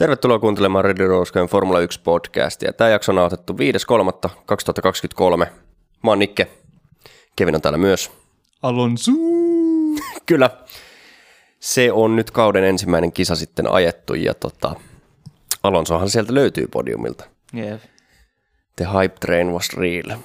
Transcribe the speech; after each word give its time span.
Tervetuloa 0.00 0.38
kuuntelemaan 0.38 0.84
Ready 0.84 1.06
Roscoen 1.06 1.46
Formula 1.46 1.80
1 1.80 2.00
podcastia. 2.02 2.72
Tämä 2.72 2.90
jakso 2.90 3.12
on 3.12 3.16
nauhoitettu 3.16 3.52
5.3.2023. 3.52 5.46
Mä 6.02 6.10
oon 6.10 6.18
Nikke. 6.18 6.46
Kevin 7.36 7.54
on 7.54 7.60
täällä 7.60 7.78
myös. 7.78 8.10
Alonso! 8.62 9.12
Kyllä. 10.26 10.50
Se 11.58 11.92
on 11.92 12.16
nyt 12.16 12.30
kauden 12.30 12.64
ensimmäinen 12.64 13.12
kisa 13.12 13.36
sitten 13.36 13.72
ajettu 13.72 14.14
ja 14.14 14.34
tota, 14.34 14.74
Alonsohan 15.62 16.10
sieltä 16.10 16.34
löytyy 16.34 16.66
podiumilta. 16.66 17.24
Yeah. 17.56 17.80
The 18.76 18.86
hype 18.92 19.14
train 19.20 19.52
was 19.52 19.68
real. 19.76 20.18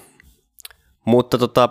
Mutta 1.05 1.37
tota, 1.37 1.69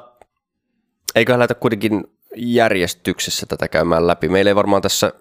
eiköhän 1.14 1.38
lähdetä 1.38 1.60
kuitenkin 1.60 2.04
järjestyksessä 2.36 3.46
tätä 3.46 3.68
käymään 3.68 4.06
läpi. 4.06 4.28
Meillä 4.28 4.50
ei 4.50 4.56
varmaan 4.56 4.82
tässä 4.82 5.12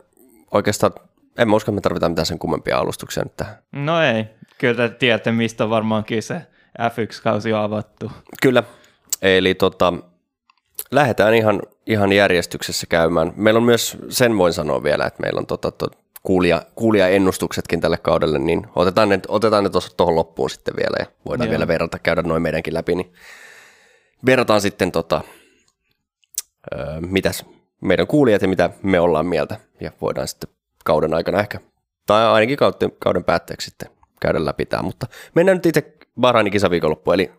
oikeastaan, 0.52 0.92
en 1.38 1.50
mä 1.50 1.56
usko, 1.56 1.72
että 1.72 1.76
me 1.76 1.82
tarvitaan 1.82 2.12
mitään 2.12 2.26
sen 2.26 2.40
kummempia 2.40 2.78
alustuksia 2.78 3.24
nyt 3.24 3.38
tähän. 3.38 3.56
No 3.72 4.02
ei, 4.02 4.26
kyllä 4.58 4.76
te 4.76 4.96
tiedätte, 4.96 5.32
mistä 5.32 5.70
varmaankin 5.70 6.24
se 6.24 6.42
F1-kausi 6.80 7.54
on 7.54 7.60
avattu. 7.60 8.12
Kyllä, 8.42 8.64
eli 9.22 9.56
tota, 9.56 9.94
lähdetään 10.92 11.34
ihan, 11.34 11.62
ihan 11.88 12.14
järjestyksessä 12.14 12.88
käymään. 12.88 13.34
Meillä 13.36 13.58
on 13.58 13.64
myös, 13.64 13.98
sen 14.10 14.38
voin 14.38 14.54
sanoa 14.54 14.84
vielä, 14.84 15.06
että 15.06 15.22
meillä 15.22 15.40
on 15.40 15.46
tota, 15.46 15.72
to, 15.72 15.88
kuulija, 16.24 16.62
kuulija-ennustuksetkin 16.76 17.82
tälle 17.82 17.98
kaudelle, 17.98 18.40
niin 18.40 18.68
otetaan 18.76 19.10
ne, 19.10 19.20
otetaan 19.28 19.64
ne 19.64 19.70
tuohon 19.98 20.16
loppuun 20.16 20.50
sitten 20.50 20.74
vielä 20.78 20.98
ja 21.00 21.06
voidaan 21.26 21.48
Joo. 21.48 21.52
vielä 21.52 21.68
verrata, 21.68 22.00
käydä 22.00 22.22
noin 22.22 22.42
meidänkin 22.42 22.74
läpi, 22.74 22.96
niin 22.96 23.14
verrataan 24.26 24.62
sitten 24.62 24.92
tota, 24.92 25.22
öö, 26.74 27.02
mitäs 27.02 27.46
meidän 27.82 28.08
kuulijat 28.08 28.42
ja 28.42 28.48
mitä 28.48 28.70
me 28.84 29.00
ollaan 29.00 29.26
mieltä 29.26 29.60
ja 29.82 29.92
voidaan 30.02 30.28
sitten 30.28 30.50
kauden 30.84 31.14
aikana 31.14 31.40
ehkä, 31.40 31.60
tai 32.06 32.26
ainakin 32.26 32.58
kauden, 32.58 32.92
kauden 33.00 33.24
päätteeksi 33.24 33.66
sitten 33.66 33.90
käydä 34.22 34.46
läpi 34.46 34.66
tämä, 34.66 34.84
mutta 34.84 35.08
mennään 35.36 35.58
nyt 35.58 35.66
itse 35.66 35.94
Bahrainin 36.20 36.52
kisaviikonloppu, 36.52 37.12
eli 37.12 37.32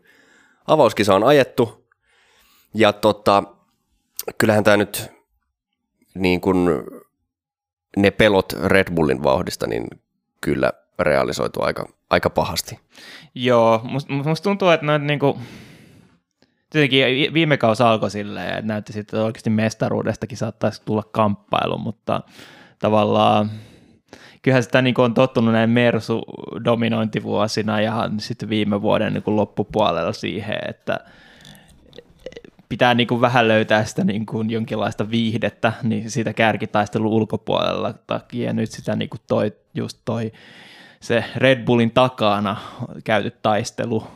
avauskisa 0.66 1.14
on 1.14 1.24
ajettu. 1.24 1.88
Ja 2.74 2.92
tota, 2.92 3.42
kyllähän 4.38 4.64
tämä 4.64 4.76
nyt 4.76 5.10
niin 6.14 6.40
kuin 6.40 6.68
ne 7.96 8.10
pelot 8.10 8.52
Red 8.52 8.94
Bullin 8.94 9.22
vauhdista, 9.22 9.66
niin 9.66 9.86
kyllä 10.40 10.72
realisoitu 10.98 11.62
aika, 11.62 11.88
aika 12.10 12.30
pahasti. 12.30 12.80
Joo, 13.34 13.80
musta 13.84 14.12
must 14.12 14.42
tuntuu, 14.42 14.68
että 14.68 14.86
noit 14.86 15.02
niinku, 15.02 15.38
tietenkin 16.70 17.06
vi- 17.06 17.30
viime 17.34 17.56
kausi 17.56 17.82
alkoi 17.82 18.10
silleen, 18.10 18.48
että 18.48 18.62
näytti 18.62 18.92
sitten, 18.92 19.20
oikeasti 19.20 19.50
mestaruudestakin 19.50 20.38
saattaisi 20.38 20.82
tulla 20.84 21.02
kamppailu, 21.12 21.78
mutta 21.78 22.22
tavallaan 22.84 23.50
kyllähän 24.42 24.62
sitä 24.62 24.82
niin 24.82 24.94
on 24.98 25.14
tottunut 25.14 25.52
näin 25.52 25.70
Mersu-dominointivuosina 25.70 27.80
ja 27.80 28.10
sitten 28.18 28.48
viime 28.48 28.82
vuoden 28.82 29.12
niin 29.12 29.36
loppupuolella 29.36 30.12
siihen, 30.12 30.58
että 30.68 31.00
pitää 32.68 32.94
niin 32.94 33.06
kuin 33.06 33.20
vähän 33.20 33.48
löytää 33.48 33.84
sitä 33.84 34.04
niin 34.04 34.26
kuin 34.26 34.50
jonkinlaista 34.50 35.10
viihdettä 35.10 35.72
niin 35.82 36.10
siitä 36.10 36.32
kärkitaistelun 36.32 37.12
ulkopuolella 37.12 37.94
takia. 38.06 38.52
Nyt 38.52 38.70
sitä 38.70 38.96
niin 38.96 39.08
kuin 39.08 39.20
toi, 39.26 39.52
just 39.74 39.98
toi 40.04 40.32
se 41.00 41.24
Red 41.36 41.64
Bullin 41.64 41.90
takana 41.90 42.56
käyty 43.04 43.30
taistelu 43.42 44.06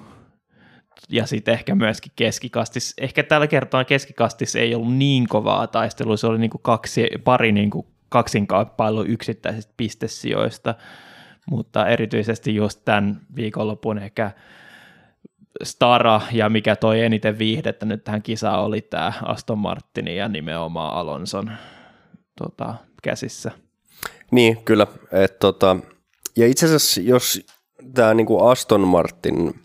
ja 1.08 1.26
sitten 1.26 1.54
ehkä 1.54 1.74
myöskin 1.74 2.12
keskikastis. 2.16 2.94
Ehkä 2.98 3.22
tällä 3.22 3.46
kertaa 3.46 3.84
keskikastis 3.84 4.56
ei 4.56 4.74
ollut 4.74 4.94
niin 4.94 5.28
kovaa 5.28 5.66
taistelua, 5.66 6.16
se 6.16 6.26
oli 6.26 6.38
niin 6.38 6.50
kuin 6.50 6.62
kaksi, 6.62 7.08
pari 7.24 7.52
niin 7.52 7.70
kuin 7.70 7.86
kaksinkamppailu 8.08 9.02
yksittäisistä 9.02 9.74
pistesijoista, 9.76 10.74
mutta 11.50 11.86
erityisesti 11.86 12.54
just 12.54 12.80
tämän 12.84 13.20
viikonlopun 13.36 13.98
ehkä 13.98 14.30
stara 15.62 16.20
ja 16.32 16.48
mikä 16.48 16.76
toi 16.76 17.00
eniten 17.00 17.38
viihdettä 17.38 17.86
nyt 17.86 18.04
tähän 18.04 18.22
kisaan 18.22 18.60
oli 18.60 18.80
tämä 18.80 19.12
Aston 19.22 19.58
Martinin 19.58 20.16
ja 20.16 20.28
nimenomaan 20.28 20.94
Alonson 20.94 21.50
tota, 22.38 22.74
käsissä. 23.02 23.50
Niin, 24.30 24.64
kyllä. 24.64 24.86
Et, 25.12 25.38
tota, 25.38 25.76
ja 26.36 26.46
itse 26.46 26.66
asiassa, 26.66 27.00
jos 27.00 27.46
tämä 27.94 28.14
niinku 28.14 28.46
Aston 28.46 28.80
Martin 28.80 29.60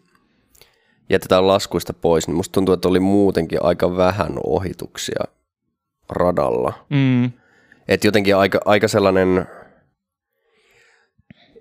jätetään 1.10 1.48
laskuista 1.48 1.94
pois, 1.94 2.28
niin 2.28 2.36
musta 2.36 2.54
tuntuu, 2.54 2.74
että 2.74 2.88
oli 2.88 3.00
muutenkin 3.00 3.64
aika 3.64 3.98
vähän 3.98 4.32
ohituksia 4.44 5.24
radalla. 6.10 6.74
Mm. 6.90 7.32
Et 7.88 8.04
jotenkin 8.04 8.36
aika, 8.36 8.60
aika 8.66 8.88
sellainen, 8.88 9.46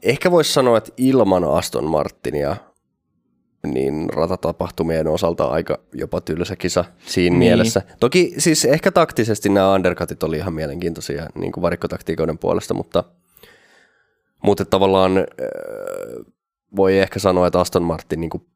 ehkä 0.03 0.31
voisi 0.31 0.53
sanoa, 0.53 0.79
että 0.79 0.93
ilman 0.97 1.45
Aston 1.45 1.85
Martinia, 1.85 2.57
niin 3.67 4.11
ratatapahtumien 4.13 5.09
osalta 5.09 5.45
aika 5.45 5.79
jopa 5.93 6.21
tylsä 6.21 6.57
kisa 6.57 6.85
siinä 7.07 7.39
niin. 7.39 7.39
mielessä. 7.39 7.83
Toki 8.01 8.35
siis 8.39 8.65
ehkä 8.65 8.91
taktisesti 8.91 9.49
nämä 9.49 9.73
undercutit 9.73 10.23
oli 10.23 10.37
ihan 10.37 10.55
mielenkiintoisia 10.55 11.29
niin 11.35 11.53
kuin 11.53 11.63
varikkotaktiikoiden 11.63 12.39
puolesta, 12.39 12.75
mutta, 12.75 13.05
mutta 14.45 14.65
tavallaan 14.65 15.19
äh, 15.19 15.25
voi 16.77 16.99
ehkä 16.99 17.19
sanoa, 17.19 17.47
että 17.47 17.61
Aston 17.61 17.83
Martin 17.83 18.21
niin 18.21 18.31
kuin 18.31 18.47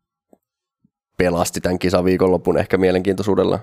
pelasti 1.16 1.60
tämän 1.60 1.78
kisan 1.78 2.04
viikonlopun 2.04 2.58
ehkä 2.58 2.76
mielenkiintoisuudella. 2.78 3.58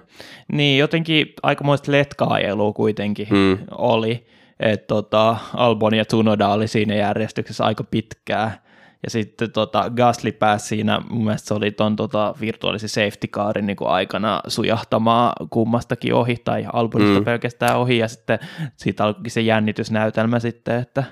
Niin, 0.52 0.80
jotenkin 0.80 1.34
aikamoista 1.44 1.92
letkaajelua 1.92 2.74
kuitenkin 2.74 3.28
Mm. 3.30 3.36
mm. 3.38 3.58
oli, 3.72 4.26
että 4.60 4.88
tota, 4.88 5.38
Albon 5.54 5.94
ja 5.96 6.06
Tsunoda 6.06 6.48
oli 6.48 6.68
siinä 6.68 6.96
järjestyksessä 6.96 7.64
aika 7.66 7.84
pitkää, 7.84 8.64
ja 9.04 9.10
sitten 9.10 9.52
tota, 9.52 9.90
Gasly 9.90 10.32
pääsi 10.32 10.68
siinä, 10.68 11.02
mun 11.10 11.24
mielestä 11.24 11.48
se 11.48 11.54
oli 11.54 11.72
ton 11.72 11.96
tota, 11.96 12.36
virtuaalisen 12.42 12.90
safety 12.90 13.28
carin 13.28 13.66
niin 13.68 13.78
aikana 13.86 14.42
sujahtamaan 14.48 15.34
kummastakin 15.50 16.14
ohi, 16.14 16.36
tai 16.46 16.66
Albonista 16.74 17.14
Mm. 17.14 17.20
mm. 17.20 17.26
pelkästään 17.26 17.78
ohi, 17.78 17.98
ja 17.98 18.08
sitten 18.08 18.40
siitä 18.76 19.04
alkoikin 19.04 19.32
se 19.32 19.42
jännitysnäytelmä 19.42 20.40
sitten, 20.40 20.80
että 20.80 21.04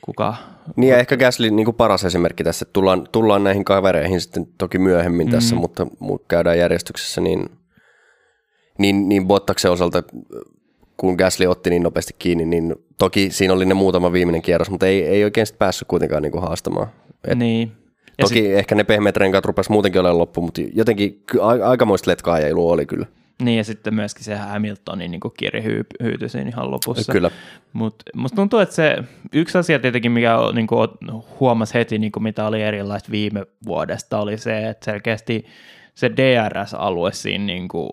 kuka... 0.00 0.34
Niin 0.76 0.90
ja 0.90 0.98
ehkä 0.98 1.16
Gasly 1.16 1.50
niin 1.50 1.64
kuin 1.64 1.74
paras 1.74 2.04
esimerkki 2.04 2.44
tässä, 2.44 2.64
että 2.64 2.72
tullaan, 2.72 3.08
tullaan 3.12 3.44
näihin 3.44 3.64
kavereihin 3.64 4.20
sitten 4.20 4.46
toki 4.58 4.78
myöhemmin 4.78 5.26
mm. 5.26 5.30
tässä, 5.30 5.56
mutta 5.56 5.84
mu- 5.84 6.24
käydään 6.28 6.58
järjestyksessä, 6.58 7.20
niin, 7.20 7.50
niin, 8.78 9.08
niin 9.08 9.26
Bottaksen 9.26 9.70
osalta, 9.70 10.02
kun 10.96 11.14
Gasly 11.14 11.46
otti 11.46 11.70
niin 11.70 11.82
nopeasti 11.82 12.14
kiinni, 12.18 12.44
niin 12.44 12.74
toki 12.98 13.30
siinä 13.30 13.54
oli 13.54 13.66
ne 13.66 13.74
muutama 13.74 14.12
viimeinen 14.12 14.42
kierros, 14.42 14.70
mutta 14.70 14.86
ei, 14.86 15.06
ei 15.06 15.24
oikein 15.24 15.46
sitten 15.46 15.58
päässyt 15.58 15.88
kuitenkaan 15.88 16.22
niin 16.22 16.32
kuin 16.32 16.42
haastamaan. 16.42 16.88
Et 17.28 17.38
niin. 17.38 17.72
Ja 18.18 18.24
toki 18.24 18.34
sit, 18.34 18.50
ehkä 18.50 18.74
ne 18.74 18.84
pehmeät 18.84 19.16
renkaat 19.16 19.44
rupesi 19.44 19.72
muutenkin 19.72 20.00
olemaan 20.00 20.18
loppu, 20.18 20.40
mutta 20.40 20.60
jotenkin 20.74 21.22
aikamoista 21.64 22.10
letkaajailu 22.10 22.70
oli 22.70 22.86
kyllä. 22.86 23.06
Niin, 23.42 23.58
ja 23.58 23.64
sitten 23.64 23.94
myöskin 23.94 24.24
se 24.24 24.34
Hamiltonin 24.34 25.10
niin 25.10 25.20
kirjehyyty 25.38 26.28
siinä 26.28 26.48
ihan 26.48 26.70
lopussa. 26.70 27.12
Kyllä. 27.12 27.30
Mutta 27.72 28.04
musta 28.14 28.36
tuntuu, 28.36 28.58
että 28.58 28.74
se 28.74 28.96
yksi 29.32 29.58
asia 29.58 29.78
tietenkin, 29.78 30.12
mikä 30.12 30.36
niin 30.52 30.66
kuin, 30.66 30.88
huomasi 31.40 31.74
heti, 31.74 31.98
niin 31.98 32.12
kuin 32.12 32.22
mitä 32.22 32.46
oli 32.46 32.62
erilaista 32.62 33.10
viime 33.10 33.46
vuodesta, 33.66 34.18
oli 34.18 34.38
se, 34.38 34.68
että 34.68 34.84
selkeästi 34.84 35.46
se 35.94 36.10
DRS-alue 36.10 37.12
siinä, 37.12 37.44
niin 37.44 37.68
kuin, 37.68 37.88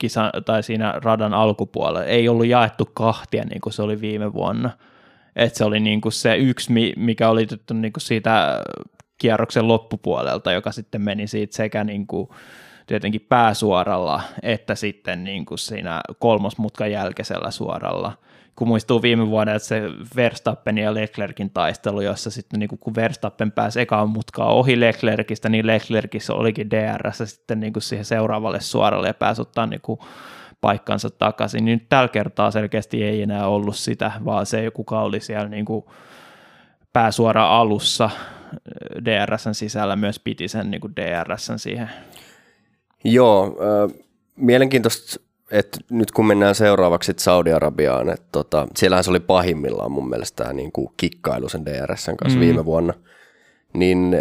kisa, 0.00 0.30
tai 0.44 0.62
siinä 0.62 0.94
radan 1.04 1.34
alkupuolella 1.34 2.04
ei 2.04 2.28
ollut 2.28 2.46
jaettu 2.46 2.90
kahtia, 2.94 3.44
niin 3.44 3.60
kuin 3.60 3.72
se 3.72 3.82
oli 3.82 4.00
viime 4.00 4.32
vuonna. 4.32 4.70
Et 5.36 5.54
se 5.54 5.64
oli 5.64 5.80
niin 5.80 6.00
kuin 6.00 6.12
se 6.12 6.36
yksi, 6.36 6.72
mi- 6.72 6.94
mikä 6.96 7.28
oli 7.28 7.46
niin 7.72 7.92
kuin 7.92 8.02
siitä 8.02 8.62
kierroksen 9.18 9.68
loppupuolelta, 9.68 10.52
joka 10.52 10.72
sitten 10.72 11.02
meni 11.02 11.26
siitä 11.26 11.56
sekä 11.56 11.84
niin 11.84 12.06
kuin 12.06 12.28
tietenkin 12.92 13.26
pääsuoralla, 13.28 14.22
että 14.42 14.74
sitten 14.74 15.24
niin 15.24 15.44
kuin 15.44 15.58
siinä 15.58 16.00
kolmosmutkan 16.18 16.90
jälkeisellä 16.90 17.50
suoralla. 17.50 18.12
Kun 18.56 18.68
muistuu 18.68 19.02
viime 19.02 19.26
vuonna, 19.26 19.54
että 19.54 19.68
se 19.68 19.82
Verstappen 20.16 20.78
ja 20.78 20.94
Leclerkin 20.94 21.50
taistelu, 21.50 22.00
jossa 22.00 22.30
sitten 22.30 22.60
niin 22.60 22.68
kuin 22.68 22.78
kun 22.78 22.94
Verstappen 22.94 23.52
pääsi 23.52 23.80
ekaan 23.80 24.08
mutkaan 24.08 24.48
ohi 24.48 24.80
Leclerkistä, 24.80 25.48
niin 25.48 25.66
Leclerkissä 25.66 26.34
olikin 26.34 26.70
DRS 26.70 27.22
sitten 27.24 27.60
niin 27.60 27.72
kuin 27.72 27.82
siihen 27.82 28.04
seuraavalle 28.04 28.60
suoralle 28.60 29.06
ja 29.06 29.14
pääsi 29.14 29.42
ottaa 29.42 29.66
niin 29.66 29.80
kuin 29.80 30.00
paikkansa 30.60 31.10
takaisin. 31.10 31.64
Niin 31.64 31.78
nyt 31.78 31.88
tällä 31.88 32.08
kertaa 32.08 32.50
selkeästi 32.50 33.04
ei 33.04 33.22
enää 33.22 33.46
ollut 33.46 33.76
sitä, 33.76 34.12
vaan 34.24 34.46
se, 34.46 34.70
kuka 34.70 35.00
oli 35.00 35.20
siellä 35.20 35.48
niin 35.48 35.64
kuin 35.64 35.84
pääsuora 36.92 37.46
alussa 37.58 38.10
DRSn 39.04 39.54
sisällä, 39.54 39.96
myös 39.96 40.18
piti 40.18 40.48
sen 40.48 40.70
niin 40.70 40.80
kuin 40.80 40.96
DRSn 40.96 41.58
siihen 41.58 41.90
Joo, 43.04 43.44
äh, 43.46 44.02
mielenkiintoista, 44.36 45.20
että 45.50 45.78
nyt 45.90 46.10
kun 46.10 46.26
mennään 46.26 46.54
seuraavaksi 46.54 47.12
Saudi-Arabiaan, 47.18 48.10
että 48.10 48.26
tota, 48.32 48.66
siellähän 48.76 49.04
se 49.04 49.10
oli 49.10 49.20
pahimmillaan 49.20 49.92
mun 49.92 50.08
mielestä 50.08 50.42
tämä 50.42 50.52
niin 50.52 50.72
kuin 50.72 50.88
kikkailu 50.96 51.48
sen 51.48 51.66
DRSn 51.66 52.16
kanssa 52.16 52.38
Mm. 52.38 52.44
viime 52.44 52.64
vuonna, 52.64 52.94
niin 53.74 54.16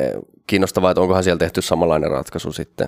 kiinnostavaa, 0.48 0.92
että 0.92 1.01
onkohan 1.01 1.24
siellä 1.24 1.39
tehty 1.39 1.62
samanlainen 1.62 2.12
ratkaisu 2.12 2.51
sitten. 2.51 2.88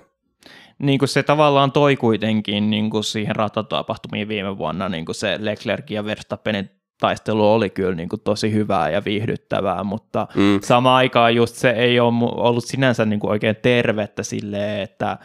niin 0.80 1.00
kuin 1.00 1.10
se 1.10 1.24
tavallaan 1.24 1.72
toi 1.72 1.96
kuitenkin 1.96 2.70
niin 2.70 2.90
kuin 2.90 3.04
siihen 3.04 3.36
ratatapahtumiin 3.36 4.28
viime 4.28 4.58
vuonna 4.58 4.90
niin 4.90 5.06
kuin 5.06 5.16
se 5.16 5.38
Leclerc 5.40 5.90
ja 5.92 6.06
Verstappenin 6.06 6.70
taistelu 7.00 7.54
oli 7.54 7.70
kyllä 7.70 7.96
niin 7.96 8.10
kuin 8.10 8.22
tosi 8.22 8.54
hyvää 8.54 8.90
ja 8.90 9.02
viihdyttävää, 9.06 9.84
mutta 9.84 10.28
mm. 10.36 10.60
samaan 10.64 10.96
aikaan 10.96 11.36
just 11.36 11.56
se 11.56 11.70
ei 11.70 12.00
ole 12.00 12.14
ollut 12.22 12.66
sinänsä 12.66 13.06
niin 13.06 13.20
kuin 13.20 13.32
oikein 13.32 13.56
tervettä 13.56 14.24
silleen, 14.24 14.82
että 14.82 15.18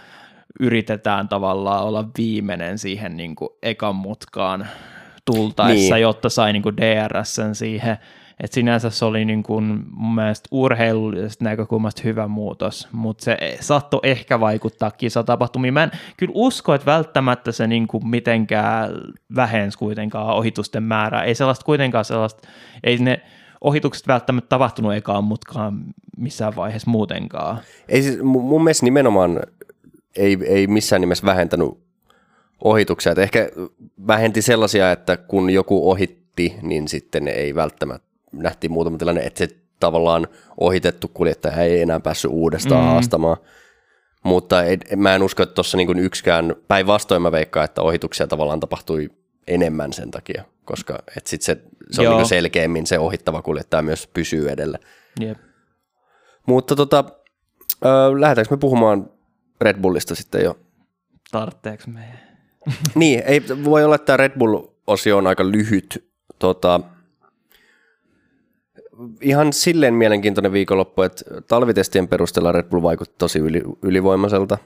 yritetään 0.60 1.28
tavallaan 1.28 1.84
olla 1.84 2.08
viimeinen 2.18 2.78
siihen 2.78 3.16
niin 3.16 3.36
kuin 3.36 3.50
ekan 3.62 3.96
mutkaan 3.96 4.66
tultaessa, 5.24 5.94
niin. 5.94 6.02
jotta 6.02 6.28
sai 6.28 6.52
niin 6.52 6.62
kuin 6.62 6.76
DRSn 6.76 7.54
siihen 7.54 7.98
et 8.42 8.52
sinänsä 8.52 8.90
se 8.90 9.04
oli 9.04 9.24
niin 9.24 9.42
kuin 9.42 9.84
mun 9.90 10.14
mielestä 10.14 10.48
urheilullisesta 10.50 11.44
näkökulmasta 11.44 12.02
hyvä 12.04 12.28
muutos, 12.28 12.88
mutta 12.92 13.24
se 13.24 13.56
saattoi 13.60 14.00
ehkä 14.02 14.40
vaikuttaa 14.40 14.90
kisatapahtumiin. 14.90 15.74
Mä 15.74 15.82
en 15.82 15.90
kyllä 16.16 16.32
usko, 16.34 16.74
että 16.74 16.86
välttämättä 16.86 17.52
se 17.52 17.66
niin 17.66 17.88
kuin 17.88 18.08
mitenkään 18.08 18.90
vähensi 19.36 19.78
kuitenkaan 19.78 20.36
ohitusten 20.36 20.82
määrää. 20.82 21.24
Ei 21.24 21.34
sellaista 21.34 21.64
kuitenkaan 21.64 22.04
sellaista, 22.04 22.48
ei 22.84 22.98
ne 22.98 23.20
ohitukset 23.60 24.08
välttämättä 24.08 24.48
tapahtunut 24.48 24.94
ekaan 24.94 25.24
mutkaan 25.24 25.80
missään 26.16 26.56
vaiheessa 26.56 26.90
muutenkaan. 26.90 27.58
Ei 27.88 28.02
siis, 28.02 28.22
mun 28.22 28.64
mielestä 28.64 28.86
nimenomaan 28.86 29.40
ei, 30.18 30.38
ei 30.44 30.66
missään 30.66 31.00
nimessä 31.00 31.26
vähentänyt 31.26 31.68
ohituksia. 32.64 33.12
Et 33.12 33.18
ehkä 33.18 33.48
vähenti 34.06 34.42
sellaisia, 34.42 34.92
että 34.92 35.16
kun 35.16 35.50
joku 35.50 35.90
ohitti, 35.90 36.56
niin 36.62 36.88
sitten 36.88 37.28
ei 37.28 37.54
välttämättä 37.54 38.08
nähtiin 38.32 38.72
muutama 38.72 38.98
tilanne, 38.98 39.20
että 39.20 39.38
se 39.38 39.48
tavallaan 39.80 40.28
ohitettu 40.60 41.08
kuljettaja 41.08 41.56
ei 41.56 41.82
enää 41.82 42.00
päässyt 42.00 42.30
uudestaan 42.30 42.84
mm. 42.84 42.90
haastamaan. 42.90 43.36
Mutta 44.24 44.62
ei, 44.62 44.78
mä 44.96 45.14
en 45.14 45.22
usko, 45.22 45.42
että 45.42 45.54
tuossa 45.54 45.76
niin 45.76 45.98
yksikään, 45.98 46.54
päinvastoin 46.68 47.22
mä 47.22 47.32
veikkaan, 47.32 47.64
että 47.64 47.82
ohituksia 47.82 48.26
tavallaan 48.26 48.60
tapahtui 48.60 49.10
enemmän 49.46 49.92
sen 49.92 50.10
takia, 50.10 50.44
koska 50.64 50.98
et 51.16 51.26
sit 51.26 51.42
se, 51.42 51.58
se 51.90 52.08
on 52.08 52.16
niin 52.16 52.28
selkeämmin 52.28 52.86
se 52.86 52.98
ohittava 52.98 53.42
kuljettaja 53.42 53.82
myös 53.82 54.06
pysyy 54.06 54.50
edellä. 54.50 54.78
Yep. 55.22 55.38
Mutta 56.46 56.76
tota, 56.76 57.04
äh, 57.86 58.20
lähdetäänkö 58.20 58.54
me 58.54 58.58
puhumaan 58.58 59.10
Red 59.60 59.80
Bullista 59.80 60.14
sitten 60.14 60.44
jo? 60.44 60.58
Tartteeko 61.30 61.84
me? 61.86 62.04
niin, 62.94 63.22
ei, 63.26 63.42
voi 63.64 63.84
olla, 63.84 63.94
että 63.94 64.06
tämä 64.06 64.16
Red 64.16 64.38
Bull-osio 64.38 65.16
on 65.16 65.26
aika 65.26 65.50
lyhyt. 65.50 66.08
Tota, 66.38 66.80
ihan 69.20 69.52
silleen 69.52 69.94
mielenkiintoinen 69.94 70.52
viikonloppu, 70.52 71.02
että 71.02 71.24
talvitestien 71.48 72.08
perusteella 72.08 72.52
Red 72.52 72.68
Bull 72.68 72.82
vaikutti 72.82 73.14
tosi 73.18 73.38
yli, 73.38 73.62
ylivoimaiselta. 73.82 74.58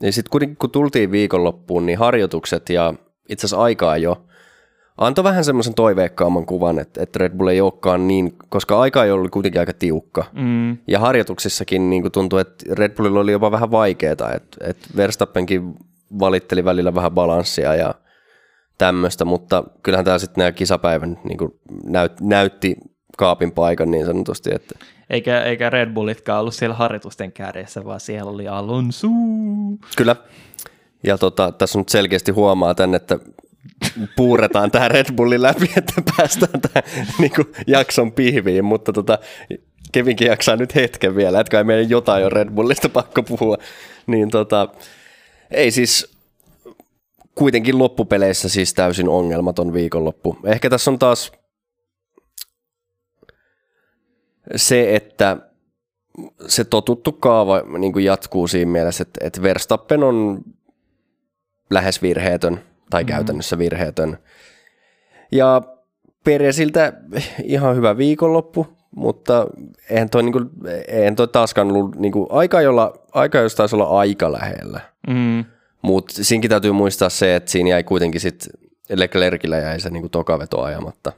Ja 0.00 0.12
sitten 0.12 0.30
kuitenkin 0.30 0.56
kun 0.56 0.70
tultiin 0.70 1.10
viikonloppuun, 1.10 1.86
niin 1.86 1.98
harjoitukset 1.98 2.68
ja 2.68 2.94
itse 3.28 3.46
asiassa 3.46 3.62
aikaa 3.62 3.96
jo 3.96 4.24
antoi 4.98 5.24
vähän 5.24 5.44
semmoisen 5.44 5.74
toiveikkaamman 5.74 6.46
kuvan, 6.46 6.78
että, 6.78 7.02
että 7.02 7.18
Red 7.18 7.36
Bull 7.36 7.48
ei 7.48 7.60
olekaan 7.60 8.08
niin, 8.08 8.34
koska 8.48 8.80
aika 8.80 9.04
ei 9.04 9.10
ollut 9.10 9.30
kuitenkin 9.30 9.60
aika 9.60 9.72
tiukka. 9.72 10.24
Mm. 10.32 10.76
Ja 10.88 10.98
harjoituksissakin 10.98 11.90
niin 11.90 12.12
tuntui, 12.12 12.40
että 12.40 12.64
Red 12.72 12.96
Bullilla 12.96 13.20
oli 13.20 13.32
jopa 13.32 13.50
vähän 13.50 13.70
vaikeaa, 13.70 14.12
että, 14.12 14.56
että 14.60 14.88
Verstappenkin 14.96 15.74
valitteli 16.18 16.64
välillä 16.64 16.94
vähän 16.94 17.12
balanssia 17.12 17.74
ja 17.74 17.94
tämmöistä, 18.78 19.24
mutta 19.24 19.64
kyllähän 19.82 20.04
tämä 20.04 20.18
sitten 20.18 20.42
nämä 20.42 20.52
kisapäivän 20.52 21.18
niin 21.24 21.38
näyt, 21.84 22.20
näytti 22.20 22.76
kaapin 23.18 23.52
paikan 23.52 23.90
niin 23.90 24.06
sanotusti. 24.06 24.50
Että. 24.54 24.74
Eikä, 25.10 25.42
eikä 25.42 25.70
Red 25.70 25.92
Bullitkaan 25.92 26.40
ollut 26.40 26.54
siellä 26.54 26.76
harjoitusten 26.76 27.32
kärjessä, 27.32 27.84
vaan 27.84 28.00
siellä 28.00 28.30
oli 28.30 28.48
Alonso. 28.48 29.08
Kyllä. 29.96 30.16
Ja 31.02 31.18
tota, 31.18 31.52
tässä 31.52 31.78
nyt 31.78 31.88
selkeästi 31.88 32.32
huomaa 32.32 32.74
tänne, 32.74 32.96
että 32.96 33.18
puuretaan 34.16 34.70
tämä 34.70 34.88
Red 34.88 35.12
Bullin 35.16 35.42
läpi, 35.42 35.70
että 35.76 36.02
päästään 36.16 36.60
tähän 36.60 37.06
niin 37.18 37.32
jakson 37.66 38.12
pihviin, 38.12 38.64
mutta 38.64 38.92
tota, 38.92 39.18
Kevinkin 39.92 40.26
jaksaa 40.26 40.56
nyt 40.56 40.74
hetken 40.74 41.16
vielä, 41.16 41.40
että 41.40 41.50
kai 41.50 41.64
meidän 41.64 41.90
jotain 41.90 42.24
on 42.24 42.32
Red 42.32 42.50
Bullista 42.50 42.88
pakko 42.88 43.22
puhua. 43.22 43.56
Niin 44.06 44.30
tota, 44.30 44.68
ei 45.50 45.70
siis 45.70 46.16
kuitenkin 47.34 47.78
loppupeleissä 47.78 48.48
siis 48.48 48.74
täysin 48.74 49.08
ongelmaton 49.08 49.72
viikonloppu. 49.72 50.36
Ehkä 50.44 50.70
tässä 50.70 50.90
on 50.90 50.98
taas 50.98 51.32
se, 54.56 54.96
että 54.96 55.36
se 56.46 56.64
totuttu 56.64 57.12
kaava 57.12 57.62
niin 57.78 57.92
kuin 57.92 58.04
jatkuu 58.04 58.48
siinä 58.48 58.70
mielessä, 58.70 59.02
että, 59.02 59.26
että 59.26 59.42
Verstappen 59.42 60.02
on 60.02 60.42
lähes 61.70 62.02
virheetön 62.02 62.60
tai 62.92 63.04
mm. 63.04 63.08
käytännössä 63.08 63.58
virheetön. 63.58 64.18
Ja 65.32 65.62
Peresiltä 66.24 66.92
ihan 67.44 67.76
hyvä 67.76 67.96
viikonloppu, 67.96 68.66
mutta 68.96 69.46
eihän 69.90 70.10
toi, 70.10 70.22
niin 70.22 70.32
kuin, 70.32 70.50
eihän 70.88 71.16
toi 71.16 71.28
taaskaan 71.28 71.70
ollut 71.70 71.96
niin 71.96 72.12
kuin, 72.12 72.26
aika, 72.30 72.60
jolla, 72.60 72.94
aika, 73.12 73.38
jos 73.38 73.54
taisi 73.54 73.76
olla 73.76 73.98
aika 73.98 74.32
lähellä. 74.32 74.80
Mm. 75.08 75.44
Mutta 75.82 76.24
siinkin 76.24 76.50
täytyy 76.50 76.72
muistaa 76.72 77.08
se, 77.08 77.36
että 77.36 77.50
siinä 77.50 77.70
jäi 77.70 77.84
kuitenkin 77.84 78.20
sitten 78.20 78.50
Leclercillä 78.90 79.58
jäi 79.58 79.80
se 79.80 79.90
niin 79.90 80.02
kuin 80.02 80.10
tokaveto 80.10 80.62
ajamatta. 80.62 81.12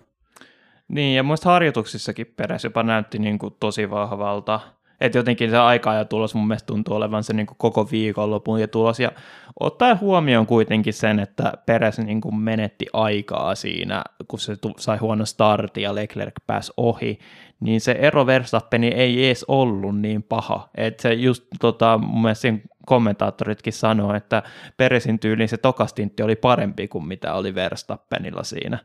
Niin, 0.88 1.16
ja 1.16 1.22
muista 1.22 1.50
harjoituksissakin 1.50 2.34
perässä 2.36 2.66
jopa 2.66 2.82
näytti 2.82 3.18
niin 3.18 3.38
kuin 3.38 3.54
tosi 3.60 3.90
vahvalta. 3.90 4.60
Että 5.04 5.18
jotenkin 5.18 5.50
se 5.50 5.58
aika 5.58 5.94
ja 5.94 6.04
tulos 6.04 6.34
mun 6.34 6.46
mielestä 6.46 6.66
tuntuu 6.66 6.96
olevan 6.96 7.24
se 7.24 7.32
niin 7.32 7.46
kuin 7.46 7.58
koko 7.58 7.88
viikonlopun 7.90 8.60
ja 8.60 8.68
tulos. 8.68 9.00
Ja 9.00 9.12
ottaen 9.60 10.00
huomioon 10.00 10.46
kuitenkin 10.46 10.92
sen, 10.92 11.18
että 11.18 11.52
Peres 11.66 11.98
niin 11.98 12.20
kuin 12.20 12.34
menetti 12.34 12.86
aikaa 12.92 13.54
siinä, 13.54 14.04
kun 14.28 14.38
se 14.38 14.56
sai 14.78 14.98
huono 14.98 15.24
starti 15.24 15.82
ja 15.82 15.94
Leclerc 15.94 16.34
pääsi 16.46 16.72
ohi, 16.76 17.18
niin 17.60 17.80
se 17.80 17.92
ero 17.92 18.26
Verstappeni 18.26 18.88
ei 18.88 19.26
edes 19.26 19.44
ollut 19.48 19.98
niin 20.00 20.22
paha. 20.22 20.68
Että 20.74 21.02
se 21.02 21.12
just 21.14 21.44
tota, 21.60 21.98
mun 21.98 22.22
mielestä 22.22 22.48
kommentaattoritkin 22.86 23.72
sanoo, 23.72 24.14
että 24.14 24.42
Peresin 24.76 25.18
tyyliin 25.18 25.48
se 25.48 25.56
tokastintti 25.56 26.22
oli 26.22 26.36
parempi 26.36 26.88
kuin 26.88 27.06
mitä 27.06 27.34
oli 27.34 27.54
Verstappenilla 27.54 28.42
siinä. 28.42 28.78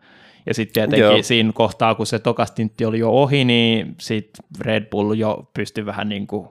Ja 0.46 0.54
sitten 0.54 0.74
tietenkin 0.74 1.16
Joo. 1.16 1.24
siinä 1.24 1.52
kohtaa, 1.54 1.96
kun 1.96 2.06
se 2.06 2.20
tokastintti 2.20 2.86
oli 2.86 3.00
jo 3.00 3.10
ohi, 3.10 3.46
niin 3.46 3.96
sitten 4.00 4.46
Red 4.62 4.86
Bull 4.90 5.14
jo 5.14 5.50
pystyi 5.54 5.86
vähän 5.86 6.10
niin 6.10 6.28
kuin, 6.28 6.48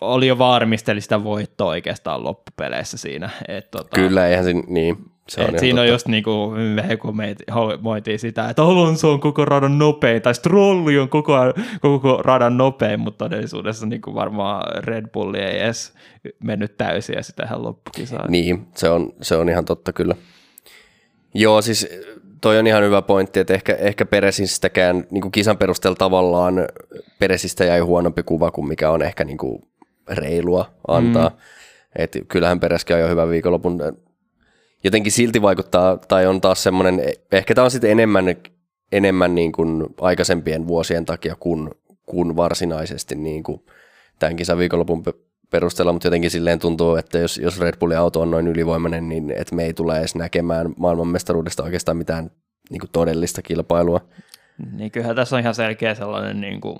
oli 0.00 0.26
jo 0.26 0.38
varmisteli 0.38 1.00
sitä 1.00 1.24
voittoa 1.24 1.68
oikeastaan 1.68 2.24
loppupeleissä 2.24 2.96
siinä. 2.96 3.30
Et, 3.48 3.70
tota, 3.70 3.94
Kyllä, 3.94 4.28
eihän 4.28 4.44
se 4.44 4.52
niin. 4.52 4.96
Se 5.28 5.40
on 5.40 5.58
siinä 5.58 5.76
totta. 5.76 5.80
on 5.80 5.88
just 5.88 6.08
niin 6.08 6.24
kuin 6.24 6.80
kun 7.00 7.16
me 7.16 7.36
moitiin 7.80 8.18
sitä, 8.18 8.48
että 8.48 8.62
Alonso 8.62 9.12
on 9.12 9.20
koko 9.20 9.44
radan 9.44 9.78
nopein, 9.78 10.22
tai 10.22 10.34
Strolli 10.34 10.98
on 10.98 11.08
koko, 11.08 11.32
koko 11.80 12.22
radan 12.22 12.56
nopein, 12.56 13.00
mutta 13.00 13.24
todellisuudessa 13.24 13.86
niin 13.86 14.00
kuin 14.00 14.14
varmaan 14.14 14.84
Red 14.84 15.06
Bull 15.12 15.34
ei 15.34 15.58
edes 15.58 15.94
mennyt 16.44 16.76
täysin 16.76 17.16
ja 17.16 17.22
sitä 17.22 17.44
ihan 17.44 17.62
loppukisaan. 17.62 18.32
Niin, 18.32 18.66
se 18.74 18.88
on, 18.88 19.12
se 19.20 19.36
on 19.36 19.48
ihan 19.48 19.64
totta 19.64 19.92
kyllä. 19.92 20.14
Joo, 21.34 21.62
siis 21.62 21.88
toi 22.42 22.58
on 22.58 22.66
ihan 22.66 22.82
hyvä 22.82 23.02
pointti, 23.02 23.40
että 23.40 23.54
ehkä, 23.54 23.74
ehkä 23.74 24.06
Peresistäkään 24.06 25.06
niin 25.10 25.22
kuin 25.22 25.32
kisan 25.32 25.58
perusteella 25.58 25.96
tavallaan 25.96 26.54
Peresistä 27.18 27.64
jäi 27.64 27.80
huonompi 27.80 28.22
kuva 28.22 28.50
kuin 28.50 28.68
mikä 28.68 28.90
on 28.90 29.02
ehkä 29.02 29.24
niin 29.24 29.38
kuin 29.38 29.62
reilua 30.08 30.70
antaa. 30.88 31.28
Mm. 31.28 31.36
Et 31.96 32.16
kyllähän 32.28 32.60
Pereskin 32.60 32.96
on 32.96 33.02
jo 33.02 33.08
hyvä 33.08 33.28
viikonlopun. 33.28 33.80
Jotenkin 34.84 35.12
silti 35.12 35.42
vaikuttaa, 35.42 35.96
tai 35.96 36.26
on 36.26 36.40
taas 36.40 36.62
semmoinen, 36.62 37.02
ehkä 37.32 37.54
tämä 37.54 37.64
on 37.64 37.70
sitten 37.70 37.90
enemmän, 37.90 38.24
enemmän 38.92 39.34
niin 39.34 39.52
kuin 39.52 39.86
aikaisempien 40.00 40.66
vuosien 40.68 41.04
takia 41.04 41.36
kuin, 41.40 41.70
kuin 42.06 42.36
varsinaisesti 42.36 43.14
niin 43.14 43.42
kuin 43.42 43.66
tämän 44.18 44.36
kisan 44.36 44.58
viikonlopun 44.58 45.02
perusteella, 45.52 45.92
mutta 45.92 46.06
jotenkin 46.06 46.30
silleen 46.30 46.58
tuntuu, 46.58 46.96
että 46.96 47.18
jos, 47.18 47.38
jos 47.38 47.60
Red 47.60 47.76
Bullin 47.78 47.98
auto 47.98 48.20
on 48.20 48.30
noin 48.30 48.48
ylivoimainen, 48.48 49.08
niin 49.08 49.30
että 49.30 49.54
me 49.54 49.64
ei 49.64 49.74
tule 49.74 49.98
edes 49.98 50.14
näkemään 50.14 50.74
maailmanmestaruudesta 50.76 51.62
oikeastaan 51.62 51.96
mitään 51.96 52.30
niin 52.70 52.80
kuin 52.80 52.90
todellista 52.92 53.42
kilpailua. 53.42 54.00
Niin 54.72 54.90
kyllähän 54.90 55.16
tässä 55.16 55.36
on 55.36 55.40
ihan 55.40 55.54
selkeä 55.54 55.94
sellainen 55.94 56.40
niin 56.40 56.60
kuin 56.60 56.78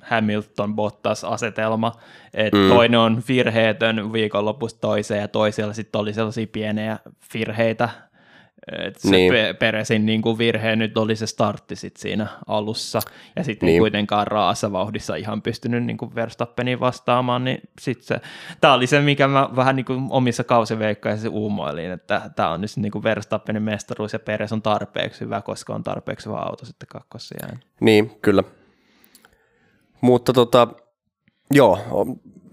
Hamilton-Bottas-asetelma, 0.00 1.92
että 2.34 2.56
mm. 2.56 2.68
toinen 2.68 3.00
on 3.00 3.22
virheetön 3.28 4.12
viikonlopusta 4.12 4.80
toiseen 4.80 5.20
ja 5.20 5.28
toisella 5.28 5.72
sitten 5.72 6.00
oli 6.00 6.12
sellaisia 6.12 6.46
pieniä 6.52 6.98
virheitä, 7.34 7.88
et 8.72 8.96
se 9.00 9.10
niin. 9.10 9.32
Peresin 9.58 10.06
niin 10.06 10.22
kuin 10.22 10.38
virhe 10.38 10.76
nyt 10.76 10.98
oli 10.98 11.16
se 11.16 11.26
startti 11.26 11.76
sit 11.76 11.96
siinä 11.96 12.26
alussa, 12.46 13.00
ja 13.36 13.44
sitten 13.44 13.66
niin. 13.66 13.80
kuitenkaan 13.80 14.26
raassa 14.26 14.72
vauhdissa 14.72 15.16
ihan 15.16 15.42
pystynyt 15.42 15.84
niin 15.84 15.96
kuin 15.96 16.14
Verstappenin 16.14 16.80
vastaamaan, 16.80 17.44
niin 17.44 17.58
sitten 17.80 18.06
se, 18.06 18.20
tämä 18.60 18.74
oli 18.74 18.86
se, 18.86 19.00
mikä 19.00 19.28
mä 19.28 19.48
vähän 19.56 19.76
niin 19.76 19.86
kuin 19.86 20.06
omissa 20.10 20.44
kausiveikkaissa 20.44 21.30
uumoilin, 21.30 21.90
että 21.90 22.30
tämä 22.36 22.50
on 22.50 22.60
nyt 22.60 22.70
niin 22.76 22.92
kuin 22.92 23.02
Verstappenin 23.02 23.62
mestaruus, 23.62 24.12
ja 24.12 24.18
Peres 24.18 24.52
on 24.52 24.62
tarpeeksi 24.62 25.20
hyvä, 25.20 25.42
koska 25.42 25.74
on 25.74 25.84
tarpeeksi 25.84 26.26
hyvä 26.26 26.38
auto 26.38 26.64
sitten 26.66 26.88
kakkosijään. 26.88 27.60
Niin, 27.80 28.10
kyllä. 28.22 28.42
Mutta 30.00 30.32
tota, 30.32 30.68
joo, 31.50 31.78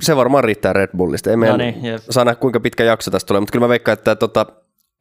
se 0.01 0.15
varmaan 0.15 0.43
riittää 0.43 0.73
Red 0.73 0.89
Bullista. 0.97 1.29
Ei 1.29 1.37
no 1.37 1.57
niin, 1.57 1.75
saa 2.09 2.25
nähdä, 2.25 2.39
kuinka 2.39 2.59
pitkä 2.59 2.83
jakso 2.83 3.11
tästä 3.11 3.27
tulee, 3.27 3.39
mutta 3.39 3.51
kyllä 3.51 3.63
mä 3.63 3.69
veikkaan, 3.69 3.93
että 3.93 4.15
tota, 4.15 4.45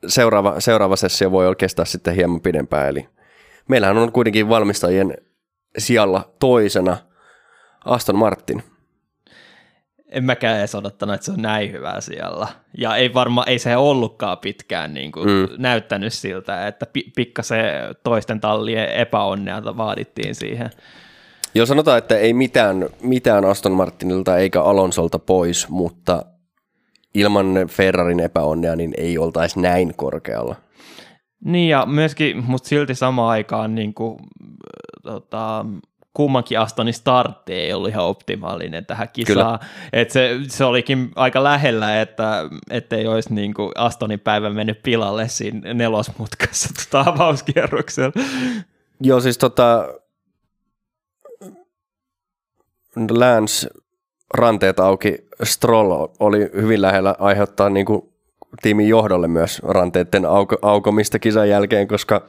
seuraava, 0.06 0.60
seuraava 0.60 0.96
sessio 0.96 1.30
voi 1.30 1.56
kestää 1.56 1.84
sitten 1.84 2.14
hieman 2.14 2.40
pidempään, 2.40 2.88
eli 2.88 3.08
meillähän 3.68 3.98
on 3.98 4.12
kuitenkin 4.12 4.48
valmistajien 4.48 5.14
sijalla 5.78 6.30
toisena 6.38 6.96
Aston 7.84 8.16
Martin. 8.16 8.62
En 10.10 10.24
mäkään 10.24 10.58
edes 10.58 10.74
odottanut, 10.74 11.14
että 11.14 11.24
se 11.24 11.32
on 11.32 11.42
näin 11.42 11.72
hyvä 11.72 12.00
siellä. 12.00 12.48
Ja 12.78 12.96
ei 12.96 13.14
varmaan, 13.14 13.48
ei 13.48 13.58
se 13.58 13.76
ollutkaan 13.76 14.38
pitkään 14.38 14.94
niin 14.94 15.12
kuin 15.12 15.28
mm. 15.28 15.48
näyttänyt 15.58 16.12
siltä, 16.12 16.66
että 16.66 16.86
pi- 16.86 17.12
pikkasen 17.16 17.64
toisten 18.02 18.40
tallien 18.40 18.88
epäonnea 18.88 19.62
vaadittiin 19.76 20.34
siihen. 20.34 20.70
Joo, 21.54 21.66
sanotaan, 21.66 21.98
että 21.98 22.18
ei 22.18 22.32
mitään, 22.32 22.88
mitään 23.02 23.44
Aston 23.44 23.72
Martinilta 23.72 24.38
eikä 24.38 24.62
Alonsolta 24.62 25.18
pois, 25.18 25.68
mutta 25.68 26.24
ilman 27.14 27.46
Ferrarin 27.70 28.20
epäonnea 28.20 28.76
niin 28.76 28.94
ei 28.96 29.18
oltaisi 29.18 29.60
näin 29.60 29.92
korkealla. 29.96 30.56
Niin 31.44 31.68
ja 31.68 31.86
myöskin, 31.86 32.44
mutta 32.44 32.68
silti 32.68 32.94
samaan 32.94 33.30
aikaan 33.30 33.74
niin 33.74 33.94
kuin, 33.94 34.18
tota, 35.02 35.64
kummankin 36.14 36.60
Astonin 36.60 36.94
startti 36.94 37.52
ei 37.52 37.72
ollut 37.72 37.88
ihan 37.88 38.04
optimaalinen 38.04 38.86
tähän 38.86 39.08
kisaan. 39.12 39.58
Et 39.92 40.10
se, 40.10 40.30
se 40.48 40.64
olikin 40.64 41.10
aika 41.16 41.44
lähellä, 41.44 42.00
että 42.70 42.96
ei 42.96 43.06
olisi 43.06 43.34
niin 43.34 43.54
kuin 43.54 43.72
Astonin 43.74 44.20
päivä 44.20 44.50
mennyt 44.50 44.82
pilalle 44.82 45.28
siinä 45.28 45.74
nelosmutkassa 45.74 46.68
tota 46.84 47.10
avauskierroksella. 47.10 48.12
Joo, 49.00 49.20
siis 49.20 49.38
tota, 49.38 49.88
Lance 53.10 53.68
ranteet 54.34 54.80
auki, 54.80 55.28
Stroll 55.42 56.06
oli 56.18 56.50
hyvin 56.54 56.82
lähellä 56.82 57.14
aiheuttaa 57.18 57.70
niin 57.70 57.86
kuin 57.86 58.02
tiimin 58.62 58.88
johdolle 58.88 59.28
myös 59.28 59.60
ranteiden 59.64 60.24
auko, 60.24 60.56
aukomista 60.62 61.18
kisan 61.18 61.48
jälkeen, 61.48 61.88
koska 61.88 62.26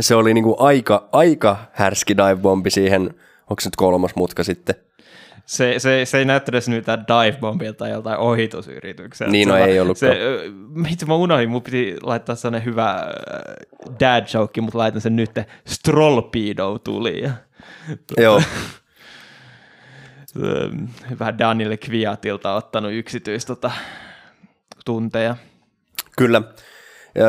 se 0.00 0.14
oli 0.14 0.34
niin 0.34 0.44
kuin 0.44 0.56
aika, 0.58 1.08
aika 1.12 1.56
härski 1.72 2.16
dive-bombi 2.16 2.70
siihen, 2.70 3.02
onko 3.50 3.60
se 3.60 3.68
nyt 3.68 3.76
kolmas 3.76 4.14
mutka 4.14 4.44
sitten? 4.44 4.74
Se, 5.46 5.74
se, 5.78 6.04
se 6.04 6.18
ei 6.18 6.24
näyttänyt 6.24 6.66
mitään 6.68 7.04
dive-bombilta 7.08 7.78
tai 7.78 7.90
joltain 7.90 8.18
ohitusyritykseltä. 8.18 9.32
Niin, 9.32 9.48
no 9.48 9.54
se, 9.54 9.64
ei 9.64 9.80
ollut. 9.80 9.98
Se, 9.98 10.18
itse 10.90 11.06
mä 11.06 11.14
unohdin, 11.14 11.50
mun 11.50 11.62
piti 11.62 11.96
laittaa 12.02 12.34
sellainen 12.34 12.64
hyvä 12.64 13.12
dad 14.00 14.26
joke, 14.34 14.60
mutta 14.60 14.78
laitan 14.78 15.00
sen 15.00 15.16
nyt. 15.16 15.30
Strollpedo 15.66 16.78
tuli. 16.78 17.22
Joo. 18.18 18.42
vähän 21.18 21.38
Daniel 21.38 21.76
Kviatilta 21.76 22.54
ottanut 22.54 22.92
yksityistä 22.92 23.46
tota, 23.46 23.70
tunteja. 24.84 25.36
Kyllä. 26.16 26.42
Ja 27.14 27.26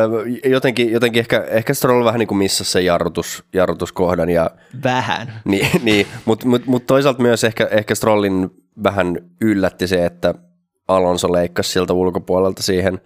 jotenkin, 0.52 0.92
jotenkin 0.92 1.20
ehkä, 1.20 1.46
ehkä 1.50 1.74
Stroll 1.74 2.06
vähän 2.06 2.20
niin 2.20 2.28
kuin 2.28 2.38
missasi 2.38 2.72
sen 2.72 2.86
jarrutus, 2.86 3.44
jarrutuskohdan. 3.54 4.30
Ja, 4.30 4.52
vähän. 4.84 5.42
Niin, 5.46 5.68
niin 5.84 6.08
mutta 6.26 6.48
mut, 6.48 6.66
mut 6.66 6.88
toisaalta 6.88 7.22
myös 7.22 7.44
ehkä, 7.44 7.68
ehkä 7.72 7.96
Strollin 7.96 8.50
vähän 8.84 9.18
yllätti 9.42 9.88
se, 9.88 10.06
että 10.06 10.34
Alonso 10.88 11.34
leikkasi 11.34 11.72
siltä 11.72 11.94
ulkopuolelta 11.94 12.64
siihen, 12.64 13.02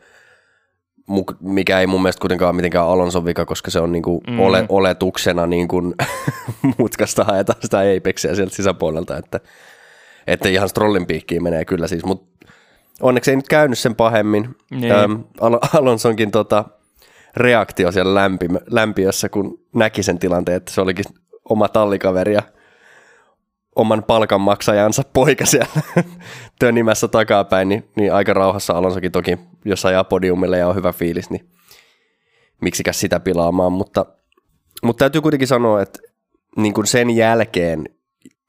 mikä 1.40 1.80
ei 1.80 1.88
mun 1.88 2.02
mielestä 2.02 2.22
kuitenkaan 2.22 2.50
ole 2.50 2.56
mitenkään 2.56 2.88
Alonson 2.88 3.26
vika, 3.26 3.46
koska 3.46 3.72
se 3.72 3.80
on 3.80 3.92
niin 3.92 4.04
kuin 4.04 4.22
mm. 4.28 4.40
ole, 4.40 4.66
oletuksena 4.70 5.48
niin 5.48 5.68
kuin 5.68 5.96
mutkasta 6.78 7.24
haetaan 7.24 7.62
sitä 7.62 7.78
Apexia 7.98 8.36
sieltä 8.36 8.56
sisäpuolelta, 8.56 9.18
että, 9.18 9.40
että 10.28 10.50
ihan 10.50 10.70
Strollin 10.70 11.08
piikkiin 11.08 11.44
menee 11.44 11.66
kyllä 11.66 11.88
siis, 11.88 12.06
mutta 12.06 12.36
Onneksi 13.02 13.32
ei 13.32 13.36
nyt 13.36 13.48
käynyt 13.48 13.80
sen 13.80 13.96
pahemmin. 13.96 14.56
Niin. 14.72 14.92
Ähm, 14.92 15.14
Al- 15.42 15.60
Alonsonkin 15.74 16.32
tota, 16.32 16.66
reaktio 17.38 17.92
siellä 17.92 18.16
lämpi, 18.16 18.48
lämpiössä, 18.70 19.30
kun 19.30 19.60
näki 19.76 20.04
sen 20.04 20.20
tilanteen, 20.20 20.58
että 20.58 20.72
se 20.72 20.82
olikin 20.82 21.06
oma 21.50 21.68
tallikaveri 21.68 22.34
ja 22.34 22.42
oman 23.76 24.04
palkanmaksajansa 24.04 25.04
poika 25.14 25.46
siellä 25.46 25.82
tönimässä 26.60 27.08
takapäin, 27.08 27.70
niin, 27.70 27.90
niin 27.96 28.14
aika 28.14 28.34
rauhassa 28.34 28.74
Alonsokin 28.74 29.12
toki, 29.12 29.38
jos 29.66 29.86
ajaa 29.86 30.04
podiumille 30.04 30.58
ja 30.58 30.68
on 30.68 30.76
hyvä 30.76 30.92
fiilis, 30.92 31.30
niin 31.30 31.50
miksikäs 32.62 33.00
sitä 33.00 33.20
pilaamaan, 33.20 33.72
mutta, 33.72 34.06
mutta 34.84 35.00
täytyy 35.00 35.22
kuitenkin 35.22 35.48
sanoa, 35.48 35.82
että 35.82 36.00
niin 36.58 36.74
kuin 36.74 36.88
sen 36.88 37.10
jälkeen 37.10 37.90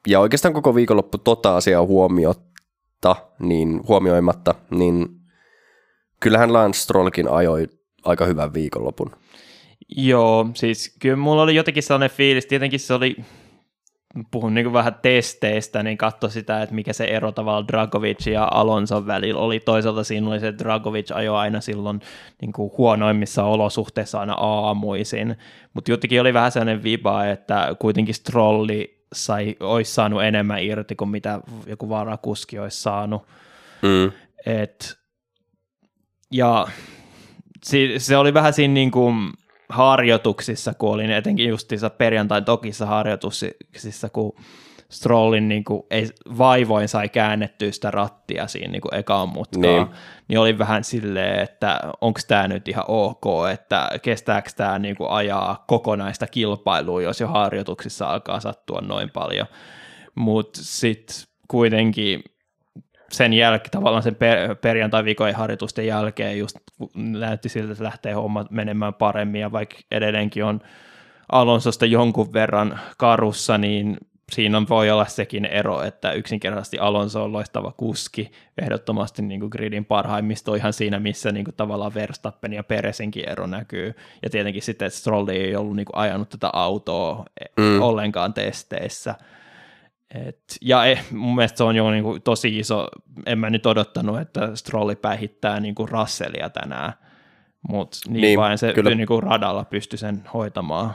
ja 0.07 0.21
oikeastaan 0.21 0.55
koko 0.55 0.75
viikonloppu 0.75 1.19
tota 1.19 1.57
asiaa 1.57 1.83
huomioimatta, 1.83 3.17
niin, 3.39 3.81
huomioimatta, 3.89 4.55
niin 4.71 5.07
kyllähän 6.21 6.53
Lance 6.53 6.79
Strollkin 6.79 7.29
ajoi 7.29 7.69
aika 8.05 8.25
hyvän 8.25 8.55
viikonlopun. 8.55 9.11
Joo, 9.97 10.47
siis 10.55 10.97
kyllä 11.01 11.17
mulla 11.17 11.43
oli 11.43 11.55
jotenkin 11.55 11.83
sellainen 11.83 12.17
fiilis, 12.17 12.47
tietenkin 12.47 12.81
se 12.81 12.95
oli, 12.95 13.17
puhun 14.31 14.55
niin 14.55 14.73
vähän 14.73 14.95
testeistä, 15.03 15.83
niin 15.83 15.99
katso 15.99 16.29
sitä, 16.29 16.63
että 16.63 16.75
mikä 16.75 16.93
se 16.93 17.05
ero 17.05 17.33
tavallaan 17.33 17.69
Dragovic 17.69 18.27
ja 18.27 18.49
Alonson 18.51 19.07
välillä 19.07 19.41
oli. 19.41 19.61
Toisaalta 19.61 20.05
siinä 20.05 20.29
oli 20.29 20.41
se, 20.41 20.49
että 20.49 20.65
Dragovic 20.65 21.11
ajoi 21.15 21.37
aina 21.37 21.61
silloin 21.61 22.01
niin 22.41 22.53
kuin 22.53 22.73
huonoimmissa 22.79 23.45
olosuhteissa 23.45 24.21
aina 24.21 24.35
aamuisin, 24.35 25.37
mutta 25.75 25.91
jotenkin 25.91 26.21
oli 26.21 26.35
vähän 26.35 26.53
sellainen 26.53 26.83
viba, 26.83 27.25
että 27.25 27.77
kuitenkin 27.79 28.15
Strolli 28.15 28.96
sai, 29.13 29.57
olisi 29.61 29.95
saanut 29.95 30.23
enemmän 30.23 30.63
irti 30.63 30.97
kuin 30.97 31.11
mitä 31.11 31.41
joku 31.67 31.89
varakuski 31.89 32.59
olisi 32.59 32.83
saanut. 32.83 33.27
Mm. 33.83 34.13
Et, 34.47 34.99
ja 36.31 36.67
se, 37.99 38.17
oli 38.17 38.35
vähän 38.35 38.53
siinä 38.53 38.75
niin 38.75 38.91
kuin 38.91 39.33
harjoituksissa, 39.69 40.75
kun 40.75 40.91
olin 40.91 41.11
etenkin 41.11 41.49
justiinsa 41.49 41.91
perjantain 41.91 42.45
tokissa 42.45 42.87
harjoituksissa, 42.87 44.09
kun 44.09 44.37
Strollin 44.91 45.49
niin 45.49 45.65
kuin, 45.65 45.83
ei, 45.91 46.09
vaivoin 46.39 46.89
sai 46.89 47.09
käännettyä 47.09 47.73
sitä 47.73 47.91
rattia 47.91 48.47
siinä 48.47 48.73
niin 48.73 48.81
kuin 48.81 48.95
ekaan 48.95 49.29
mutkaan, 49.29 49.63
niin. 49.63 49.87
niin 50.29 50.39
oli 50.39 50.59
vähän 50.59 50.85
silleen, 50.85 51.43
että 51.43 51.81
onko 52.01 52.21
tämä 52.29 52.49
nyt 52.49 52.69
ihan 52.69 52.85
ok, 52.89 53.25
että 53.53 53.91
kestääkö 54.03 54.51
tämä 54.57 54.79
niin 54.79 54.97
kuin 54.97 55.11
ajaa 55.11 55.65
kokonaista 55.69 56.27
kilpailua, 56.27 57.03
jos 57.03 57.21
jo 57.21 57.29
harjoituksissa 57.29 58.07
alkaa 58.07 58.41
sattua 58.41 58.81
noin 58.81 59.11
paljon. 59.11 59.47
Mutta 60.15 60.61
sitten 60.63 61.17
kuitenkin 61.49 62.25
sen 63.13 63.33
jälkeen, 63.33 63.71
tavallaan 63.71 64.03
sen 64.03 64.15
per, 64.15 64.55
perjantai 64.55 65.05
viikon 65.05 65.35
harjoitusten 65.35 65.87
jälkeen 65.87 66.39
just 66.39 66.57
näytti 66.95 67.49
siltä, 67.49 67.73
että 67.73 67.85
lähtee 67.85 68.13
homma 68.13 68.45
menemään 68.51 68.95
paremmin 68.95 69.41
ja 69.41 69.53
vaikka 69.53 69.77
edelleenkin 69.91 70.45
on 70.45 70.61
Alonsosta 71.33 71.87
jonkun 71.87 72.33
verran 72.33 72.81
karussa, 72.99 73.59
niin 73.59 73.97
siinä 74.33 74.57
on, 74.57 74.69
voi 74.69 74.91
olla 74.91 75.07
sekin 75.07 75.45
ero, 75.45 75.83
että 75.83 76.13
yksinkertaisesti 76.13 76.79
Alonso 76.79 77.25
on 77.25 77.33
loistava 77.33 77.73
kuski, 77.77 78.33
ehdottomasti 78.63 79.23
niin 79.23 79.41
kuin 79.41 79.51
gridin 79.51 79.85
parhaimmisto 79.85 80.55
ihan 80.55 80.73
siinä, 80.73 81.01
missä 81.01 81.33
niin 81.33 81.45
kuin 81.45 81.55
tavallaan 81.55 81.95
Verstappen 81.95 82.53
ja 82.53 82.65
Peresinkin 82.65 83.29
ero 83.29 83.47
näkyy. 83.47 83.95
Ja 84.23 84.31
tietenkin 84.31 84.63
sitten, 84.63 84.87
että 84.87 84.99
Stroll 84.99 85.29
ei 85.29 85.57
ollut 85.57 85.77
niin 85.77 85.87
kuin 85.87 85.97
ajanut 85.97 86.29
tätä 86.29 86.51
autoa 86.53 87.25
mm. 87.57 87.83
ollenkaan 87.83 88.35
testeissä. 88.35 89.15
Et, 90.15 90.43
ja 90.61 90.85
eh, 90.85 91.05
mun 91.11 91.35
mielestä 91.35 91.57
se 91.57 91.65
on 91.65 91.77
jo 91.77 91.91
niin 91.91 92.05
kuin 92.05 92.23
tosi 92.23 92.59
iso, 92.59 92.89
en 93.27 93.39
mä 93.39 93.51
nyt 93.51 93.67
odottanut, 93.67 94.21
että 94.21 94.57
Strolli 94.57 94.97
päihittää 94.97 95.61
niin 95.61 95.75
kuin 95.75 95.89
Russellia 95.89 96.51
tänään, 96.51 96.93
mutta 97.69 97.99
niin, 98.09 98.21
niin 98.21 98.39
vain 98.39 98.59
se 98.59 98.73
kyllä. 98.73 98.95
Niin 98.95 99.07
kuin 99.07 99.23
radalla 99.23 99.65
pystyi 99.65 99.99
sen 99.99 100.23
hoitamaan. 100.35 100.95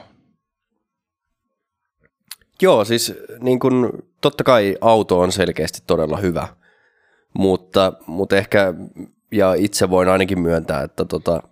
Joo, 2.62 2.86
siis 2.86 3.14
niin 3.40 3.60
kun, 3.60 4.04
totta 4.22 4.44
kai 4.44 4.78
auto 4.82 5.20
on 5.20 5.32
selkeästi 5.32 5.80
todella 5.88 6.18
hyvä, 6.18 6.48
mutta, 7.34 7.94
mutta 8.08 8.38
ehkä, 8.38 8.74
ja 9.32 9.54
itse 9.54 9.90
voin 9.90 10.10
ainakin 10.10 10.40
myöntää, 10.40 10.84
että 10.84 11.06
tota, 11.06 11.44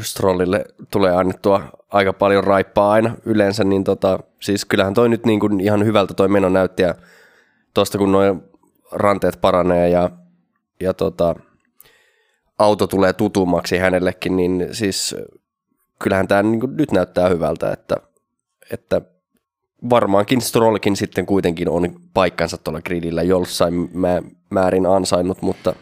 Strollille 0.00 0.64
tulee 0.90 1.16
annettua 1.16 1.62
aika 1.90 2.12
paljon 2.12 2.44
raippaa 2.44 2.90
aina 2.90 3.14
yleensä, 3.24 3.64
niin 3.64 3.84
tota, 3.84 4.18
siis 4.40 4.64
kyllähän 4.64 4.94
toi 4.94 5.08
nyt 5.08 5.26
niin 5.26 5.40
kuin 5.40 5.60
ihan 5.60 5.84
hyvältä 5.84 6.14
toi 6.14 6.28
meno 6.28 6.48
näytti, 6.48 6.82
ja 6.82 6.94
tuosta 7.74 7.98
kun 7.98 8.12
noin 8.12 8.42
ranteet 8.92 9.40
paranee 9.40 9.88
ja, 9.88 10.10
ja 10.80 10.94
tota, 10.94 11.34
auto 12.58 12.86
tulee 12.86 13.12
tutummaksi 13.12 13.78
hänellekin, 13.78 14.36
niin 14.36 14.68
siis 14.72 15.16
kyllähän 15.98 16.28
tämä 16.28 16.42
niin 16.42 16.60
nyt 16.76 16.92
näyttää 16.92 17.28
hyvältä, 17.28 17.72
että, 17.72 17.96
että 18.70 19.00
varmaankin 19.90 20.40
Strollkin 20.40 20.96
sitten 20.96 21.26
kuitenkin 21.26 21.68
on 21.68 22.00
paikkansa 22.14 22.58
tuolla 22.58 22.82
gridillä 22.82 23.22
jossain 23.22 23.90
määrin 24.50 24.86
ansainnut, 24.86 25.42
mutta 25.42 25.74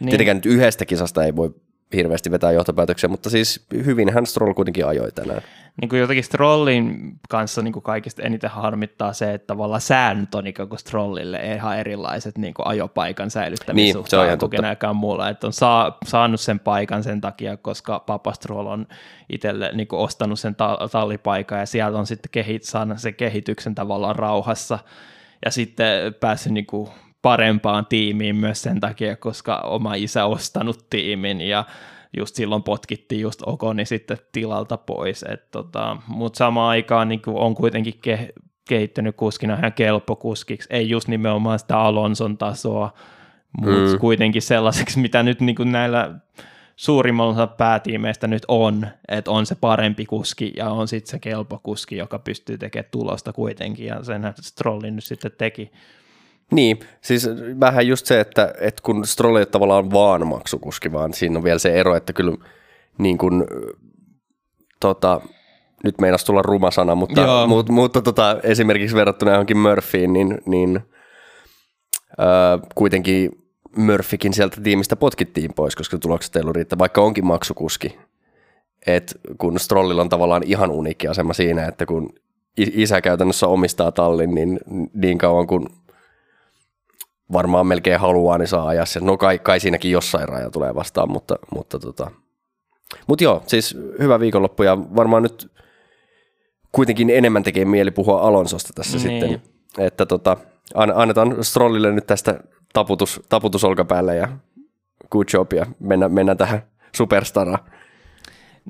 niin. 0.00 0.08
tietenkään 0.08 0.36
nyt 0.36 0.46
yhdestä 0.46 0.86
kisasta 0.86 1.24
ei 1.24 1.36
voi 1.36 1.54
hirveästi 1.92 2.30
vetää 2.30 2.52
johtopäätöksiä, 2.52 3.08
mutta 3.08 3.30
siis 3.30 3.66
hyvin 3.84 4.12
hän 4.12 4.26
Stroll 4.26 4.54
kuitenkin 4.54 4.86
ajoi 4.86 5.12
tänään. 5.12 5.42
Niin 5.80 5.88
kuin 5.88 6.00
jotenkin 6.00 6.24
Strollin 6.24 7.12
kanssa 7.28 7.62
niin 7.62 7.72
kuin 7.72 7.82
kaikista 7.82 8.22
eniten 8.22 8.50
harmittaa 8.50 9.12
se, 9.12 9.34
että 9.34 9.46
tavallaan 9.46 9.80
säännöt 9.80 10.34
on 10.34 10.46
ikään 10.46 10.68
kuin 10.68 10.78
Strollille 10.78 11.54
ihan 11.54 11.78
erilaiset 11.78 12.38
niin 12.38 12.54
kuin 12.54 12.66
ajopaikan 12.66 13.30
säilyttämissuhteen 13.30 14.28
niin, 14.28 14.38
kuin 14.38 14.50
kenelläkään 14.50 14.96
muulla. 14.96 15.28
Että 15.28 15.46
on 15.46 15.52
saa, 15.52 15.98
saanut 16.06 16.40
sen 16.40 16.60
paikan 16.60 17.02
sen 17.02 17.20
takia, 17.20 17.56
koska 17.56 18.00
Papa 18.00 18.32
Stroll 18.32 18.66
on 18.66 18.86
itselle 19.32 19.70
niin 19.74 19.88
kuin 19.88 20.00
ostanut 20.00 20.40
sen 20.40 20.54
ta- 20.54 20.88
tallipaikan 20.92 21.58
ja 21.58 21.66
sieltä 21.66 21.98
on 21.98 22.06
sitten 22.06 22.30
kehit, 22.30 22.62
saanut 22.62 22.98
sen 22.98 23.14
kehityksen 23.14 23.74
tavallaan 23.74 24.16
rauhassa 24.16 24.78
ja 25.44 25.50
sitten 25.50 26.14
päässyt 26.20 26.52
niin 26.52 26.66
kuin 26.66 26.90
parempaan 27.24 27.86
tiimiin 27.86 28.36
myös 28.36 28.62
sen 28.62 28.80
takia, 28.80 29.16
koska 29.16 29.56
oma 29.56 29.94
isä 29.94 30.24
ostanut 30.24 30.86
tiimin 30.90 31.40
ja 31.40 31.64
just 32.16 32.34
silloin 32.34 32.62
potkittiin 32.62 33.20
just 33.20 33.42
Okoni 33.46 33.84
sitten 33.84 34.18
tilalta 34.32 34.76
pois. 34.76 35.24
Tota, 35.50 35.96
Mutta 36.06 36.36
samaan 36.36 36.70
aikaan 36.70 37.08
niin 37.08 37.22
on 37.26 37.54
kuitenkin 37.54 37.94
ke, 38.02 38.32
kehittynyt 38.68 39.16
kuskina 39.16 39.54
ihan 39.54 39.72
kelpokuskiksi, 39.72 40.68
ei 40.70 40.88
just 40.88 41.08
nimenomaan 41.08 41.58
sitä 41.58 41.78
Alonson 41.78 42.38
tasoa, 42.38 42.92
mutta 43.60 43.92
mm. 43.92 43.98
kuitenkin 43.98 44.42
sellaiseksi, 44.42 44.98
mitä 44.98 45.22
nyt 45.22 45.40
niin 45.40 45.56
kuin 45.56 45.72
näillä 45.72 46.14
suurimmalla 46.76 47.46
päätiimeistä 47.46 48.26
nyt 48.26 48.42
on, 48.48 48.86
että 49.08 49.30
on 49.30 49.46
se 49.46 49.54
parempi 49.54 50.06
kuski 50.06 50.52
ja 50.56 50.70
on 50.70 50.88
sitten 50.88 51.10
se 51.10 51.18
kelpokuski, 51.18 51.96
joka 51.96 52.18
pystyy 52.18 52.58
tekemään 52.58 52.90
tulosta 52.90 53.32
kuitenkin 53.32 53.86
ja 53.86 54.02
sen 54.02 54.22
Strollin 54.40 54.94
nyt 54.94 55.04
sitten 55.04 55.32
teki. 55.38 55.70
Niin, 56.52 56.80
siis 57.00 57.28
vähän 57.60 57.86
just 57.86 58.06
se, 58.06 58.20
että, 58.20 58.54
että 58.60 58.82
kun 58.82 59.06
Stroll 59.06 59.36
ei 59.36 59.46
tavallaan 59.46 59.90
vaan 59.90 60.26
maksukuski, 60.26 60.92
vaan 60.92 61.14
siinä 61.14 61.38
on 61.38 61.44
vielä 61.44 61.58
se 61.58 61.74
ero, 61.74 61.96
että 61.96 62.12
kyllä 62.12 62.36
niin 62.98 63.18
kuin, 63.18 63.44
tota, 64.80 65.20
nyt 65.84 66.00
meinas 66.00 66.24
tulla 66.24 66.42
ruma 66.42 66.70
sana, 66.70 66.94
mutta, 66.94 67.46
mutta, 67.46 67.72
mutta 67.72 68.02
tota, 68.02 68.40
esimerkiksi 68.42 68.96
verrattuna 68.96 69.30
johonkin 69.30 69.58
Murphyin, 69.58 70.12
niin, 70.12 70.38
niin 70.46 70.80
ää, 72.18 72.58
kuitenkin 72.74 73.30
Murphykin 73.76 74.32
sieltä 74.32 74.60
tiimistä 74.60 74.96
potkittiin 74.96 75.54
pois, 75.54 75.76
koska 75.76 75.98
tulokset 75.98 76.36
ei 76.36 76.42
ollut 76.42 76.56
riittää, 76.56 76.78
vaikka 76.78 77.00
onkin 77.00 77.26
maksukuski. 77.26 77.98
Et 78.86 79.20
kun 79.38 79.58
Strollilla 79.58 80.02
on 80.02 80.08
tavallaan 80.08 80.42
ihan 80.46 80.70
uniikki 80.70 81.08
asema 81.08 81.32
siinä, 81.32 81.66
että 81.66 81.86
kun 81.86 82.12
isä 82.56 83.00
käytännössä 83.00 83.46
omistaa 83.46 83.92
tallin, 83.92 84.34
niin 84.34 84.60
niin 84.94 85.18
kauan 85.18 85.46
kun 85.46 85.66
varmaan 87.34 87.66
melkein 87.66 88.00
haluaa, 88.00 88.38
niin 88.38 88.48
saa 88.48 88.68
ajaa 88.68 88.86
sen. 88.86 89.06
No 89.06 89.16
kai, 89.16 89.38
kai 89.38 89.60
siinäkin 89.60 89.90
jossain 89.90 90.28
raja 90.28 90.50
tulee 90.50 90.74
vastaan, 90.74 91.10
mutta, 91.10 91.38
mutta 91.54 91.78
tota. 91.78 92.10
Mut 93.06 93.20
joo, 93.20 93.42
siis 93.46 93.76
hyvä 93.98 94.20
viikonloppu 94.20 94.62
ja 94.62 94.78
varmaan 94.78 95.22
nyt 95.22 95.52
kuitenkin 96.72 97.10
enemmän 97.10 97.42
tekee 97.42 97.64
mieli 97.64 97.90
puhua 97.90 98.20
Alonsosta 98.20 98.72
tässä 98.74 98.98
niin. 98.98 99.20
sitten. 99.20 99.42
Että 99.78 100.06
tota, 100.06 100.36
annetaan 100.74 101.44
Strollille 101.44 101.92
nyt 101.92 102.06
tästä 102.06 102.40
taputus, 102.72 103.20
taputus 103.28 103.64
olkapäälle 103.64 104.16
ja 104.16 104.28
good 105.10 105.26
job 105.32 105.52
ja 105.52 105.66
mennään, 105.80 106.12
mennään 106.12 106.38
tähän 106.38 106.62
superstaraan. 106.96 107.58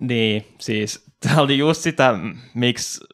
Niin, 0.01 0.47
siis 0.61 1.05
tämä 1.21 1.41
oli 1.41 1.59
just 1.59 1.81
sitä, 1.81 2.15
miksi 2.55 3.05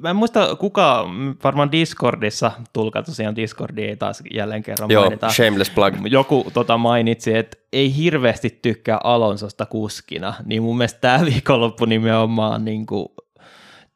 Mä 0.00 0.10
en 0.10 0.16
muista 0.16 0.56
kuka, 0.56 1.06
varmaan 1.44 1.72
Discordissa, 1.72 2.52
tulkaa 2.72 3.02
tosiaan 3.02 3.36
Discordia 3.36 3.88
ei 3.88 3.96
taas 3.96 4.22
jälleen 4.34 4.62
kerran 4.62 4.90
Joo, 4.90 5.02
mainita. 5.02 5.30
shameless 5.30 5.70
plug. 5.70 5.94
Joku 6.10 6.50
tota 6.52 6.78
mainitsi, 6.78 7.36
että 7.36 7.56
ei 7.72 7.96
hirveästi 7.96 8.58
tykkää 8.62 9.00
Alonsosta 9.04 9.66
kuskina, 9.66 10.34
niin 10.44 10.62
mun 10.62 10.76
mielestä 10.76 11.00
tämä 11.00 11.24
viikonloppu 11.24 11.84
nimenomaan 11.84 12.64
niin 12.64 12.86
kuin 12.86 13.08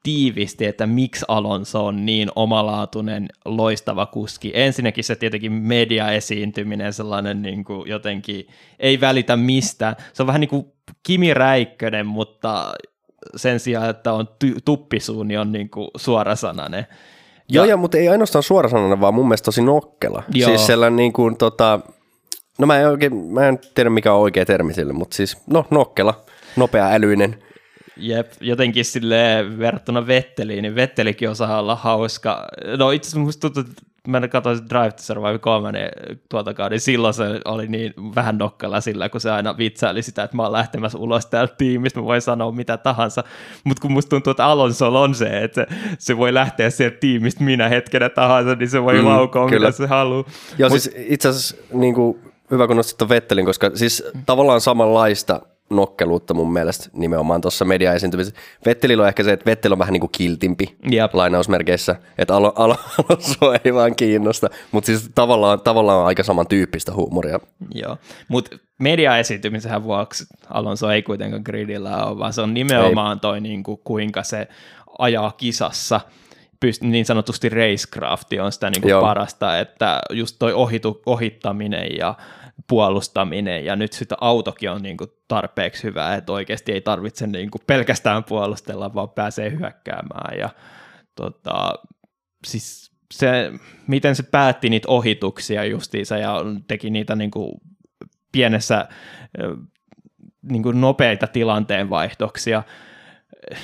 tiivisti, 0.02 0.66
että 0.66 0.86
miksi 0.86 1.24
Alonso 1.28 1.86
on 1.86 2.06
niin 2.06 2.28
omalaatuinen, 2.36 3.28
loistava 3.44 4.06
kuski. 4.06 4.50
Ensinnäkin 4.54 5.04
se 5.04 5.16
tietenkin 5.16 5.52
mediaesiintyminen, 5.52 6.92
sellainen 6.92 7.42
niin 7.42 7.64
kuin 7.64 7.88
jotenkin, 7.88 8.46
ei 8.78 9.00
välitä 9.00 9.36
mistään. 9.36 9.96
Se 10.12 10.22
on 10.22 10.26
vähän 10.26 10.40
niin 10.40 10.48
kuin 10.48 10.66
Kimi 11.02 11.34
Räikkönen, 11.34 12.06
mutta 12.06 12.72
sen 13.36 13.60
sijaan, 13.60 13.90
että 13.90 14.12
on 14.12 14.28
ty- 14.44 14.58
tuppisuu, 14.64 15.22
niin 15.22 15.40
on 15.40 15.52
niin 15.52 15.70
kuin 15.70 15.88
suorasanainen. 15.96 16.86
Joo, 17.48 17.64
ja, 17.64 17.76
mutta 17.76 17.98
ei 17.98 18.08
ainoastaan 18.08 18.42
suorasanainen, 18.42 19.00
vaan 19.00 19.14
mun 19.14 19.28
mielestä 19.28 19.44
tosi 19.44 19.62
nokkela. 19.62 20.22
Joo. 20.34 20.48
Siis 20.48 20.66
sellainen 20.66 20.96
niin 20.96 21.12
kuin, 21.12 21.36
tota, 21.36 21.80
no 22.58 22.66
mä 22.66 22.80
en, 22.80 22.88
oikein, 22.88 23.14
mä 23.16 23.48
en 23.48 23.58
tiedä 23.74 23.90
mikä 23.90 24.12
on 24.12 24.20
oikea 24.20 24.44
termi 24.46 24.74
sille, 24.74 24.92
mutta 24.92 25.16
siis 25.16 25.36
no 25.46 25.66
nokkela, 25.70 26.24
nopea 26.56 26.88
älyinen. 26.92 27.42
Jep, 27.98 28.32
jotenkin 28.40 28.84
sille 28.84 29.46
verrattuna 29.58 30.06
Vetteliin, 30.06 30.62
niin 30.62 30.74
Vettelikin 30.74 31.30
osaa 31.30 31.58
olla 31.58 31.76
hauska. 31.76 32.48
No 32.78 32.90
itse 32.90 33.06
asiassa 33.06 33.20
musta 33.20 33.40
tuntuu, 33.40 33.60
että 33.60 33.82
mä 34.08 34.28
katsoin 34.28 34.58
Drive 34.70 34.90
to 34.90 35.02
Survive 35.02 35.38
3 35.38 35.90
tuota 36.28 36.54
kauden, 36.54 36.74
niin 36.76 36.80
silloin 36.80 37.14
se 37.14 37.40
oli 37.44 37.66
niin 37.66 37.94
vähän 38.14 38.38
nokkalla 38.38 38.80
sillä, 38.80 39.08
kun 39.08 39.20
se 39.20 39.30
aina 39.30 39.58
vitsaili 39.58 40.02
sitä, 40.02 40.22
että 40.22 40.36
mä 40.36 40.42
oon 40.42 40.52
lähtemässä 40.52 40.98
ulos 40.98 41.26
täältä 41.26 41.54
tiimistä, 41.58 42.00
mä 42.00 42.06
voin 42.06 42.22
sanoa 42.22 42.52
mitä 42.52 42.76
tahansa, 42.76 43.24
mutta 43.64 43.80
kun 43.80 43.92
musta 43.92 44.10
tuntuu, 44.10 44.30
että 44.30 44.46
Alonso 44.46 45.02
on 45.02 45.14
se, 45.14 45.44
että 45.44 45.66
se 45.98 46.16
voi 46.16 46.34
lähteä 46.34 46.70
sieltä 46.70 46.96
tiimistä 46.96 47.44
minä 47.44 47.68
hetkenä 47.68 48.08
tahansa, 48.08 48.54
niin 48.54 48.70
se 48.70 48.82
voi 48.82 48.98
mm, 48.98 49.06
laukoa 49.06 49.48
kyllä. 49.48 49.66
mitä 49.66 49.76
se 49.76 49.86
haluaa. 49.86 50.24
Joo, 50.58 50.70
Mut... 50.70 50.82
siis 50.82 50.96
itse 50.98 51.28
asiassa 51.28 51.56
niin 51.72 51.94
kuin, 51.94 52.18
hyvä 52.50 52.66
kun 52.66 52.76
nostit 52.76 53.08
Vettelin, 53.08 53.44
koska 53.44 53.70
siis 53.74 54.04
tavallaan 54.26 54.60
samanlaista 54.60 55.40
nokkeluutta 55.70 56.34
mun 56.34 56.52
mielestä 56.52 56.90
nimenomaan 56.92 57.40
tuossa 57.40 57.64
mediaesiintymisessä. 57.64 58.40
Vettelillä 58.66 59.02
on 59.02 59.08
ehkä 59.08 59.22
se, 59.22 59.32
että 59.32 59.46
Vettel 59.46 59.72
on 59.72 59.78
vähän 59.78 59.92
niin 59.92 60.00
kuin 60.00 60.12
kiltimpi 60.12 60.76
yep. 60.92 61.14
lainausmerkeissä, 61.14 61.96
että 62.18 62.36
alo, 62.36 62.52
alo, 62.56 62.76
Alonso 62.98 63.52
ei 63.64 63.74
vaan 63.74 63.96
kiinnosta, 63.96 64.50
mutta 64.72 64.86
siis 64.86 65.10
tavallaan, 65.14 65.60
tavallaan 65.60 65.98
on 65.98 66.06
aika 66.06 66.22
samantyyppistä 66.22 66.92
huumoria. 66.92 67.40
Joo, 67.74 67.98
mutta 68.28 68.56
mediaesiintymisen 68.78 69.82
vuoksi 69.82 70.26
Alonso 70.50 70.90
ei 70.90 71.02
kuitenkaan 71.02 71.42
gridillä 71.44 72.06
ole, 72.06 72.18
vaan 72.18 72.32
se 72.32 72.40
on 72.40 72.54
nimenomaan 72.54 73.16
ei. 73.16 73.20
toi 73.20 73.40
niin 73.40 73.62
kuin, 73.62 73.80
kuinka 73.84 74.22
se 74.22 74.48
ajaa 74.98 75.32
kisassa– 75.32 76.00
pyst- 76.66 76.86
niin 76.86 77.04
sanotusti 77.04 77.48
racecrafti 77.48 78.40
on 78.40 78.52
sitä 78.52 78.70
niin 78.70 78.82
kuin 78.82 79.00
parasta, 79.00 79.58
että 79.58 80.00
just 80.10 80.36
toi 80.38 80.52
ohitu, 80.52 81.02
ohittaminen 81.06 81.96
ja 81.98 82.14
puolustaminen 82.68 83.64
ja 83.64 83.76
nyt 83.76 83.92
sitten 83.92 84.18
autokin 84.20 84.70
on 84.70 84.82
niin 84.82 84.96
kuin 84.96 85.10
tarpeeksi 85.28 85.82
hyvä, 85.82 86.14
että 86.14 86.32
oikeasti 86.32 86.72
ei 86.72 86.80
tarvitse 86.80 87.26
niin 87.26 87.50
kuin 87.50 87.62
pelkästään 87.66 88.24
puolustella, 88.24 88.94
vaan 88.94 89.10
pääsee 89.10 89.50
hyökkäämään. 89.50 90.38
Ja 90.38 90.50
tota, 91.14 91.74
siis 92.46 92.92
se, 93.14 93.52
miten 93.86 94.16
se 94.16 94.22
päätti 94.22 94.70
niitä 94.70 94.88
ohituksia 94.88 95.64
justiinsa 95.64 96.18
ja 96.18 96.36
teki 96.68 96.90
niitä 96.90 97.16
niin 97.16 97.30
kuin 97.30 97.52
pienessä 98.32 98.88
niin 100.42 100.62
kuin 100.62 100.80
nopeita 100.80 101.26
tilanteenvaihtoksia, 101.26 102.62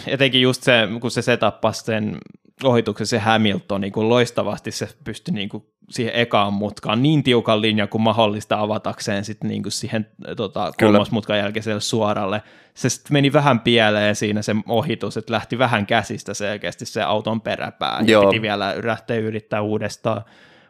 etenkin 0.07 0.42
just 0.42 0.62
se, 0.62 0.88
kun 1.00 1.11
se 1.11 1.22
setappasi 1.22 1.85
sen 1.85 2.18
ohituksen 2.64 3.07
se 3.07 3.18
Hamilton 3.18 3.80
niin 3.80 3.92
kuin 3.92 4.09
loistavasti 4.09 4.70
se 4.70 4.88
pystyi 5.04 5.35
niin 5.35 5.48
kuin 5.48 5.66
siihen 5.90 6.14
ekaan 6.14 6.53
mutkaan 6.53 7.03
niin 7.03 7.23
tiukan 7.23 7.62
linjan 7.62 7.88
kuin 7.88 8.03
mahdollista 8.03 8.61
avatakseen 8.61 9.25
sit 9.25 9.44
niin 9.44 9.62
kuin 9.62 9.73
siihen 9.73 10.07
tota, 10.37 10.73
kolmosmutkan 10.81 11.38
jälkeiselle 11.38 11.81
suoralle. 11.81 12.42
Se 12.75 12.88
meni 13.11 13.33
vähän 13.33 13.61
pieleen 13.61 14.16
siinä 14.16 14.42
se 14.42 14.57
ohitus, 14.68 15.16
että 15.16 15.33
lähti 15.33 15.59
vähän 15.59 15.87
käsistä 15.87 16.35
selkeästi 16.35 16.87
se 16.87 17.03
auton 17.03 17.40
peräpää 17.40 18.03
ja 18.07 18.20
piti 18.20 18.42
vielä 18.42 18.73
yrittää 18.73 19.16
yrittää 19.16 19.61
uudestaan. 19.61 20.25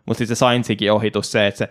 Mutta 0.06 0.18
sitten 0.18 0.36
se 0.36 0.38
Sainzikin 0.38 0.92
ohitus 0.92 1.32
se, 1.32 1.46
että 1.46 1.58
se 1.58 1.68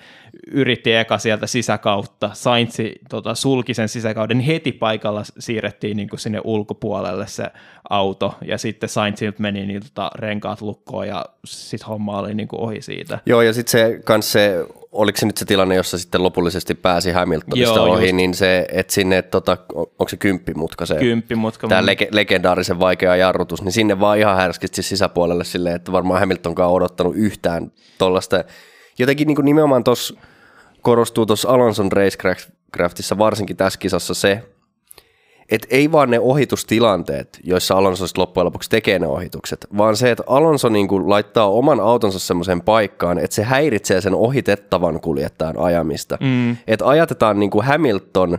yritti 0.51 0.93
eka 0.93 1.17
sieltä 1.17 1.47
sisäkautta, 1.47 2.29
Sainzi 2.33 2.93
tota, 3.09 3.35
sulki 3.35 3.73
sen 3.73 3.89
sisäkauden, 3.89 4.37
niin 4.37 4.45
heti 4.45 4.71
paikalla 4.71 5.23
siirrettiin 5.39 5.97
niin 5.97 6.09
sinne 6.15 6.41
ulkopuolelle 6.43 7.27
se 7.27 7.45
auto, 7.89 8.35
ja 8.45 8.57
sitten 8.57 8.89
Sainz 8.89 9.19
meni 9.39 9.65
niin, 9.65 9.83
tota, 9.83 10.11
renkaat 10.15 10.61
lukkoon, 10.61 11.07
ja 11.07 11.25
sitten 11.45 11.87
homma 11.87 12.19
oli 12.19 12.33
niin 12.33 12.47
ohi 12.51 12.81
siitä. 12.81 13.19
Joo, 13.25 13.41
ja 13.41 13.53
sitten 13.53 13.71
se, 13.71 14.01
se 14.21 14.65
oliko 14.93 15.17
se 15.17 15.25
nyt 15.25 15.37
se 15.37 15.45
tilanne, 15.45 15.75
jossa 15.75 15.97
sitten 15.97 16.23
lopullisesti 16.23 16.75
pääsi 16.75 17.11
Hamiltonista 17.11 17.75
Joo, 17.75 17.91
ohi, 17.91 18.03
just. 18.03 18.15
niin 18.15 18.33
se, 18.33 18.65
että 18.71 18.93
sinne, 18.93 19.21
tota, 19.21 19.57
onko 19.75 20.07
se 20.07 20.17
kymppimutka 20.17 20.85
se, 20.85 20.95
kymppimutka, 20.95 21.67
tämä 21.67 21.81
lege- 21.81 22.07
legendaarisen 22.11 22.79
vaikea 22.79 23.15
jarrutus, 23.15 23.61
niin 23.61 23.71
sinne 23.71 23.99
vaan 23.99 24.19
ihan 24.19 24.35
härskisti 24.35 24.83
sisäpuolelle 24.83 25.43
silleen, 25.43 25.75
että 25.75 25.91
varmaan 25.91 26.19
Hamiltonkaan 26.19 26.69
on 26.69 26.75
odottanut 26.75 27.15
yhtään 27.15 27.71
tuollaista. 27.97 28.43
Jotenkin 28.99 29.27
niin 29.27 29.35
kuin 29.35 29.45
nimenomaan 29.45 29.83
tuossa 29.83 30.13
korostuu 30.81 31.25
tuossa 31.25 31.49
Alonson 31.49 31.91
Racecraftissa 31.91 33.17
varsinkin 33.17 33.57
tässä 33.57 33.79
kisassa 33.79 34.13
se, 34.13 34.43
että 35.53 35.67
ei 35.71 35.91
vaan 35.91 36.09
ne 36.09 36.19
ohitustilanteet, 36.19 37.39
joissa 37.43 37.75
Alonso 37.75 38.05
loppujen 38.17 38.45
lopuksi 38.45 38.69
tekee 38.69 38.99
ne 38.99 39.07
ohitukset, 39.07 39.67
vaan 39.77 39.95
se, 39.95 40.11
että 40.11 40.23
Alonso 40.27 40.69
niin 40.69 40.87
kuin 40.87 41.09
laittaa 41.09 41.49
oman 41.49 41.79
autonsa 41.79 42.19
semmoiseen 42.19 42.61
paikkaan, 42.61 43.17
että 43.17 43.35
se 43.35 43.43
häiritsee 43.43 44.01
sen 44.01 44.15
ohitettavan 44.15 45.01
kuljettajan 45.01 45.59
ajamista. 45.59 46.17
Mm. 46.21 46.57
Että 46.67 46.87
ajatetaan 46.87 47.39
niin 47.39 47.49
kuin 47.49 47.65
Hamilton 47.65 48.37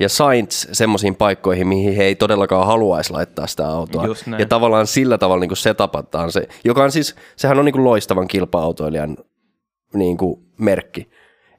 ja 0.00 0.08
Sainz 0.08 0.66
semmoisiin 0.72 1.16
paikkoihin, 1.16 1.68
mihin 1.68 1.96
he 1.96 2.04
ei 2.04 2.14
todellakaan 2.14 2.66
haluaisi 2.66 3.12
laittaa 3.12 3.46
sitä 3.46 3.68
autoa. 3.68 4.06
Ja 4.38 4.46
tavallaan 4.46 4.86
sillä 4.86 5.18
tavalla 5.18 5.40
niin 5.40 5.48
kuin 5.48 5.58
setapataan 5.58 6.32
se, 6.32 6.48
joka 6.64 6.84
on 6.84 6.92
siis, 6.92 7.14
sehän 7.36 7.58
on 7.58 7.64
niin 7.64 7.72
kuin 7.72 7.84
loistavan 7.84 8.28
kilpa-autoilijan 8.28 9.16
niin 9.94 10.16
kuin 10.16 10.40
merkki. 10.58 11.08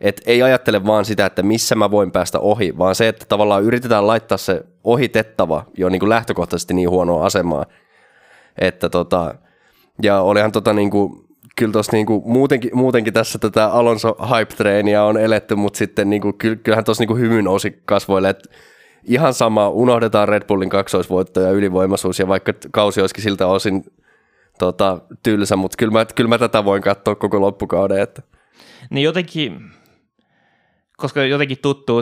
Et 0.01 0.21
ei 0.25 0.41
ajattele 0.41 0.85
vaan 0.85 1.05
sitä, 1.05 1.25
että 1.25 1.43
missä 1.43 1.75
mä 1.75 1.91
voin 1.91 2.11
päästä 2.11 2.39
ohi, 2.39 2.77
vaan 2.77 2.95
se, 2.95 3.07
että 3.07 3.25
tavallaan 3.29 3.63
yritetään 3.63 4.07
laittaa 4.07 4.37
se 4.37 4.63
ohitettava 4.83 5.65
jo 5.77 5.89
niin 5.89 5.99
kuin 5.99 6.09
lähtökohtaisesti 6.09 6.73
niin 6.73 6.89
huonoa 6.89 7.25
asemaa, 7.25 7.65
että 8.57 8.89
tota, 8.89 9.35
ja 10.01 10.21
olihan 10.21 10.51
tota 10.51 10.73
niin 10.73 10.91
kuin, 10.91 11.27
kyllä 11.55 11.81
niin 11.91 12.05
kuin, 12.05 12.21
muutenkin, 12.25 12.71
muutenkin 12.73 13.13
tässä 13.13 13.39
tätä 13.39 13.65
Alonso 13.65 14.17
hype-treeniä 14.29 15.03
on 15.03 15.17
eletty, 15.17 15.55
mutta 15.55 15.77
sitten 15.77 16.09
niin 16.09 16.21
kuin, 16.21 16.33
kyllähän 16.37 16.85
tuossa 16.85 17.03
niin 17.03 17.19
hymy 17.19 17.41
nousi 17.41 17.81
kasvoille, 17.85 18.29
että 18.29 18.49
ihan 19.03 19.33
sama, 19.33 19.69
unohdetaan 19.69 20.29
Red 20.29 20.43
Bullin 20.47 20.69
kaksoisvoitto 20.69 21.41
ja 21.41 21.51
ylivoimaisuus, 21.51 22.19
ja 22.19 22.27
vaikka 22.27 22.53
kausi 22.71 23.01
olisikin 23.01 23.23
siltä 23.23 23.47
osin 23.47 23.83
tota, 24.59 25.01
tylsä, 25.23 25.55
mutta 25.55 25.75
kyllä 25.77 25.91
mä, 25.91 26.05
kyllä 26.15 26.27
mä 26.27 26.37
tätä 26.37 26.65
voin 26.65 26.81
katsoa 26.81 27.15
koko 27.15 27.41
loppukauden. 27.41 28.01
Että. 28.01 28.21
Niin 28.89 29.03
jotenkin, 29.03 29.71
koska 30.97 31.23
jotenkin 31.23 31.57
tuttuu, 31.61 32.01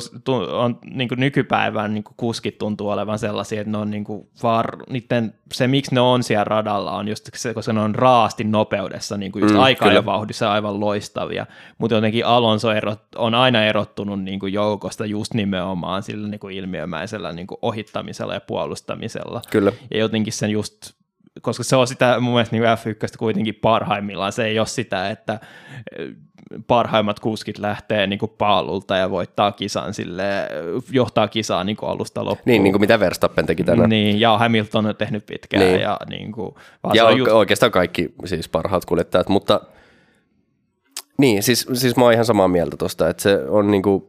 on 0.51 0.79
niin 0.86 1.10
kuin 1.10 1.19
nykypäivän 1.19 1.93
niin 1.93 2.03
kuin 2.03 2.13
kuskit 2.17 2.58
tuntuu 2.58 2.89
olevan 2.89 3.19
sellaisia, 3.19 3.62
että 3.62 3.71
ne 3.71 3.77
on 3.77 3.91
niin 3.91 4.03
kuin 4.03 4.27
var, 4.43 4.77
niiden, 4.89 5.34
se 5.53 5.67
miksi 5.67 5.95
ne 5.95 6.01
on 6.01 6.23
siellä 6.23 6.43
radalla 6.43 6.91
on 6.91 7.08
just 7.08 7.29
se, 7.36 7.53
koska 7.53 7.73
ne 7.73 7.81
on 7.81 7.95
raasti 7.95 8.43
nopeudessa, 8.43 9.17
niin 9.17 9.31
kuin 9.31 9.41
just 9.41 9.55
mm, 9.55 9.60
aika 9.60 9.91
ja 9.91 10.05
vauhdissa 10.05 10.51
aivan 10.51 10.79
loistavia, 10.79 11.45
mutta 11.77 11.95
jotenkin 11.95 12.25
Alonso 12.25 12.71
erot, 12.71 13.01
on 13.15 13.36
aina 13.36 13.63
erottunut 13.63 14.23
niin 14.23 14.39
kuin 14.39 14.53
joukosta 14.53 15.05
just 15.05 15.34
nimenomaan 15.34 16.03
sillä 16.03 16.27
niin 16.27 16.39
kuin 16.39 16.55
ilmiömäisellä 16.55 17.34
niin 17.34 17.47
kuin 17.47 17.60
ohittamisella 17.62 18.34
ja 18.34 18.41
puolustamisella. 18.41 19.41
Kyllä. 19.51 19.71
Ja 19.91 19.99
jotenkin 19.99 20.34
sen 20.34 20.51
just 20.51 20.91
koska 21.41 21.63
se 21.63 21.75
on 21.75 21.88
sitä 21.88 22.19
mun 22.19 22.34
mielestä 22.34 22.55
niin 22.55 22.63
F1 22.63 23.17
kuitenkin 23.17 23.55
parhaimmillaan. 23.55 24.31
Se 24.31 24.45
ei 24.45 24.60
ole 24.60 24.67
sitä, 24.67 25.10
että 25.10 25.39
parhaimmat 26.67 27.19
kuskit 27.19 27.58
lähtee 27.58 28.08
niin 28.08 28.19
kuin 28.19 28.31
paalulta 28.38 28.97
ja 28.97 29.10
voittaa 29.10 29.51
kisan 29.51 29.93
sille, 29.93 30.23
johtaa 30.91 31.27
kisaa 31.27 31.63
niin 31.63 31.77
kuin 31.77 31.89
alusta 31.89 32.25
loppuun. 32.25 32.41
Niin, 32.45 32.63
niin 32.63 32.73
kuin 32.73 32.81
mitä 32.81 32.99
Verstappen 32.99 33.45
teki 33.45 33.63
tänään. 33.63 33.89
Niin, 33.89 34.19
ja 34.19 34.38
Hamilton 34.38 34.86
on 34.86 34.95
tehnyt 34.95 35.25
pitkään. 35.25 35.63
Niin. 35.63 35.81
Ja, 35.81 35.99
niin 36.10 36.31
kuin, 36.31 36.55
ja 36.93 37.12
just... 37.12 37.31
oikeastaan 37.31 37.71
kaikki 37.71 38.13
siis 38.25 38.49
parhaat 38.49 38.86
kuljettajat, 38.86 39.29
mutta 39.29 39.62
niin, 41.17 41.43
siis, 41.43 41.67
siis 41.73 41.95
mä 41.95 42.03
oon 42.03 42.13
ihan 42.13 42.25
samaa 42.25 42.47
mieltä 42.47 42.77
tosta, 42.77 43.10
että 43.10 43.23
se 43.23 43.39
on 43.47 43.71
niin 43.71 43.84
kuin, 43.84 44.03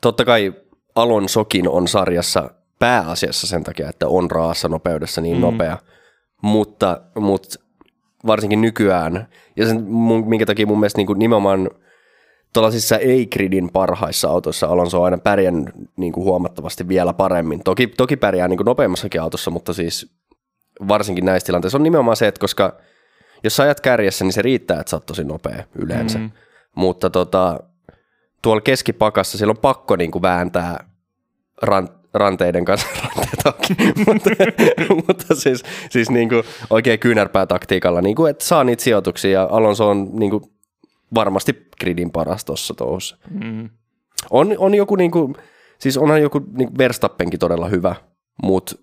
totta 0.00 0.24
kai 0.24 0.52
Alonsokin 0.94 1.68
on 1.68 1.88
sarjassa 1.88 2.50
pääasiassa 2.78 3.46
sen 3.46 3.64
takia, 3.64 3.88
että 3.88 4.08
on 4.08 4.30
raassa 4.30 4.68
nopeudessa 4.68 5.20
niin 5.20 5.36
mm. 5.36 5.40
nopea, 5.40 5.78
mutta, 6.42 7.00
mutta 7.14 7.60
varsinkin 8.26 8.60
nykyään, 8.60 9.28
ja 9.56 9.66
sen, 9.66 9.84
minkä 10.26 10.46
takia 10.46 10.66
mun 10.66 10.80
mielestä 10.80 10.98
niin 10.98 11.06
kuin 11.06 11.18
nimenomaan 11.18 11.70
tuollaisissa 12.52 12.98
ei-gridin 12.98 13.70
parhaissa 13.72 14.28
autoissa 14.28 14.66
Alonso 14.66 14.98
on 14.98 15.04
aina 15.04 15.18
pärjännyt 15.18 15.74
niin 15.96 16.12
kuin 16.12 16.24
huomattavasti 16.24 16.88
vielä 16.88 17.12
paremmin. 17.12 17.60
Toki, 17.64 17.86
toki 17.86 18.16
pärjää 18.16 18.48
niin 18.48 18.56
kuin 18.56 18.64
nopeammassakin 18.64 19.20
autossa, 19.20 19.50
mutta 19.50 19.72
siis 19.72 20.12
varsinkin 20.88 21.24
näissä 21.24 21.46
tilanteissa 21.46 21.78
on 21.78 21.82
nimenomaan 21.82 22.16
se, 22.16 22.28
että 22.28 22.40
koska 22.40 22.76
jos 23.44 23.56
sä 23.56 23.62
ajat 23.62 23.80
kärjessä, 23.80 24.24
niin 24.24 24.32
se 24.32 24.42
riittää, 24.42 24.80
että 24.80 24.90
sä 24.90 24.96
oot 24.96 25.06
tosi 25.06 25.24
nopea 25.24 25.64
yleensä. 25.74 26.18
Mm. 26.18 26.30
Mutta 26.74 27.10
tota, 27.10 27.60
tuolla 28.42 28.60
keskipakassa 28.60 29.38
siellä 29.38 29.50
on 29.50 29.58
pakko 29.58 29.96
niin 29.96 30.10
kuin 30.10 30.22
vääntää 30.22 30.84
rant, 31.62 31.99
ranteiden 32.14 32.64
kanssa, 32.64 32.86
ranteet 33.04 33.40
mutta, 34.06 34.30
mutta 35.06 35.34
siis, 35.34 35.62
siis 35.90 36.10
niin 36.10 36.28
kuin 36.28 36.42
oikein 36.70 36.98
kyynärpäätaktiikalla, 36.98 38.00
niin 38.00 38.16
kuin, 38.16 38.30
että 38.30 38.44
saa 38.44 38.64
niitä 38.64 38.82
sijoituksia 38.82 39.30
ja 39.30 39.48
Alonso 39.50 39.88
on 39.88 40.10
niin 40.12 40.30
kuin 40.30 40.42
varmasti 41.14 41.68
gridin 41.80 42.10
paras 42.10 42.44
tuossa 42.44 42.74
touhussa. 42.74 43.16
Mm. 43.30 43.70
On, 44.30 44.54
on 44.58 44.74
joku, 44.74 44.96
niin 44.96 45.10
kuin, 45.10 45.34
siis 45.78 45.98
onhan 45.98 46.22
joku 46.22 46.40
niin 46.52 46.78
Verstappenkin 46.78 47.40
todella 47.40 47.68
hyvä, 47.68 47.94
mutta 48.42 48.76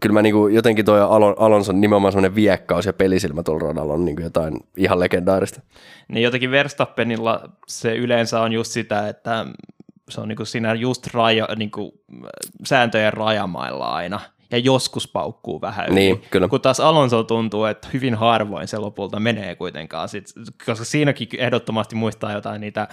kyllä 0.00 0.12
mä 0.12 0.22
niinku 0.22 0.48
jotenkin 0.48 0.84
toi 0.84 1.00
Alon, 1.00 1.34
Alonson 1.38 1.80
nimenomaan 1.80 2.12
semmoinen 2.12 2.34
viekkaus 2.34 2.86
ja 2.86 2.92
pelisilmä 2.92 3.42
tuolla 3.42 3.66
radalla 3.66 3.94
on 3.94 4.04
niinku 4.04 4.22
jotain 4.22 4.60
ihan 4.76 5.00
legendaarista. 5.00 5.60
Niin 6.08 6.22
jotenkin 6.22 6.50
Verstappenilla 6.50 7.48
se 7.68 7.96
yleensä 7.96 8.40
on 8.40 8.52
just 8.52 8.72
sitä, 8.72 9.08
että 9.08 9.46
se 10.10 10.20
on 10.20 10.28
niin 10.28 10.36
kuin 10.36 10.46
siinä 10.46 10.74
just 10.74 11.06
raja, 11.14 11.48
niin 11.56 11.70
kuin 11.70 11.92
sääntöjen 12.66 13.12
rajamailla 13.12 13.86
aina, 13.86 14.20
ja 14.50 14.58
joskus 14.58 15.08
paukkuu 15.08 15.60
vähän 15.60 15.94
Niin, 15.94 16.22
kyllä. 16.30 16.48
Kun 16.48 16.60
taas 16.60 16.80
Alonso 16.80 17.22
tuntuu, 17.22 17.64
että 17.64 17.88
hyvin 17.92 18.14
harvoin 18.14 18.68
se 18.68 18.78
lopulta 18.78 19.20
menee 19.20 19.54
kuitenkaan, 19.54 20.08
sit, 20.08 20.24
koska 20.66 20.84
siinäkin 20.84 21.28
ehdottomasti 21.38 21.96
muistaa 21.96 22.32
jotain 22.32 22.60
niitä, 22.60 22.88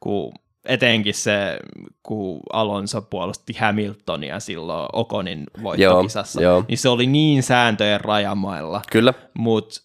kun 0.00 0.32
etenkin 0.64 1.14
se, 1.14 1.58
kun 2.02 2.40
Alonso 2.52 3.02
puolusti 3.02 3.52
Hamiltonia 3.60 4.40
silloin 4.40 4.88
Okonin 4.92 5.44
voittokisassa, 5.62 6.42
joo, 6.42 6.52
joo. 6.52 6.64
niin 6.68 6.78
se 6.78 6.88
oli 6.88 7.06
niin 7.06 7.42
sääntöjen 7.42 8.00
rajamailla. 8.00 8.80
Kyllä. 8.92 9.14
Mutta 9.34 9.80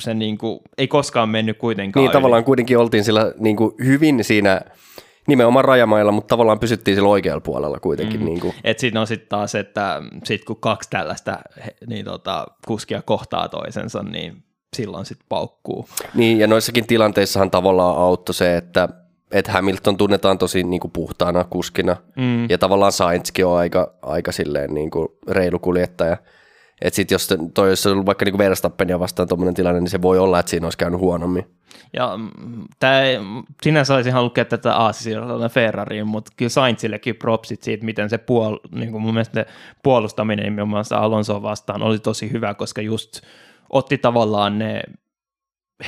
se 0.00 0.14
niinku, 0.14 0.62
ei 0.78 0.88
koskaan 0.88 1.28
mennyt 1.28 1.58
kuitenkaan 1.58 2.02
Niin, 2.02 2.08
yli. 2.08 2.12
tavallaan 2.12 2.44
kuitenkin 2.44 2.78
oltiin 2.78 3.04
sillä 3.04 3.32
niinku 3.38 3.74
hyvin 3.84 4.24
siinä 4.24 4.60
nimenomaan 5.28 5.64
rajamailla, 5.64 6.12
mutta 6.12 6.28
tavallaan 6.28 6.58
pysyttiin 6.58 6.94
sillä 6.94 7.08
oikealla 7.08 7.40
puolella 7.40 7.80
kuitenkin. 7.80 8.20
Mm. 8.20 8.26
Niin 8.26 8.40
kuin. 8.40 8.54
Et 8.64 8.78
siinä 8.78 9.00
on 9.00 9.06
sitten 9.06 9.28
taas, 9.28 9.54
että 9.54 10.02
sit 10.24 10.44
kun 10.44 10.56
kaksi 10.60 10.90
tällaista 10.90 11.38
niin 11.86 12.04
tota, 12.04 12.46
kuskia 12.66 13.02
kohtaa 13.02 13.48
toisensa, 13.48 14.02
niin 14.02 14.42
silloin 14.76 15.06
sitten 15.06 15.26
paukkuu. 15.28 15.88
Niin, 16.14 16.38
ja 16.38 16.46
noissakin 16.46 16.86
tilanteissahan 16.86 17.50
tavallaan 17.50 17.96
auttoi 17.96 18.34
se, 18.34 18.56
että 18.56 18.88
että 19.32 19.52
Hamilton 19.52 19.96
tunnetaan 19.96 20.38
tosi 20.38 20.62
niin 20.62 20.80
kuin 20.80 20.90
puhtaana 20.90 21.44
kuskina, 21.44 21.96
mm. 22.16 22.50
ja 22.50 22.58
tavallaan 22.58 22.92
Sainzkin 22.92 23.46
on 23.46 23.58
aika, 23.58 23.94
aika 24.02 24.32
silleen 24.32 24.74
niin 24.74 24.90
kuin 24.90 25.08
reilu 25.28 25.58
kuljettaja. 25.58 26.16
Että 26.82 26.96
sitten 26.96 27.14
jos 27.14 27.28
toi 27.54 27.68
olisi 27.68 27.88
ollut 27.88 28.06
vaikka 28.06 28.24
niin 28.24 28.38
Verstappenia 28.38 29.00
vastaan 29.00 29.28
tuommoinen 29.28 29.54
tilanne, 29.54 29.80
niin 29.80 29.90
se 29.90 30.02
voi 30.02 30.18
olla, 30.18 30.40
että 30.40 30.50
siinä 30.50 30.66
olisi 30.66 30.78
käynyt 30.78 31.00
huonommin. 31.00 31.46
Ja 31.92 32.16
mm, 32.16 32.64
tämä, 32.78 33.00
sinänsä 33.62 33.94
olisin 33.94 34.12
halunnut 34.12 34.34
käyttää 34.34 34.58
tätä 34.58 34.76
aasisilla 34.76 35.48
Ferrariin, 35.48 36.06
mutta 36.06 36.32
kyllä 36.36 36.48
Sainzillekin 36.48 37.16
propsit 37.16 37.62
siitä, 37.62 37.84
miten 37.84 38.10
se 38.10 38.18
puol, 38.18 38.56
niin 38.72 38.92
mun 39.00 39.14
mielestä 39.14 39.46
puolustaminen 39.82 40.44
nimenomaan 40.44 40.84
Alonso 40.90 41.42
vastaan 41.42 41.82
oli 41.82 41.98
tosi 41.98 42.32
hyvä, 42.32 42.54
koska 42.54 42.82
just 42.82 43.20
otti 43.70 43.98
tavallaan 43.98 44.58
ne 44.58 44.82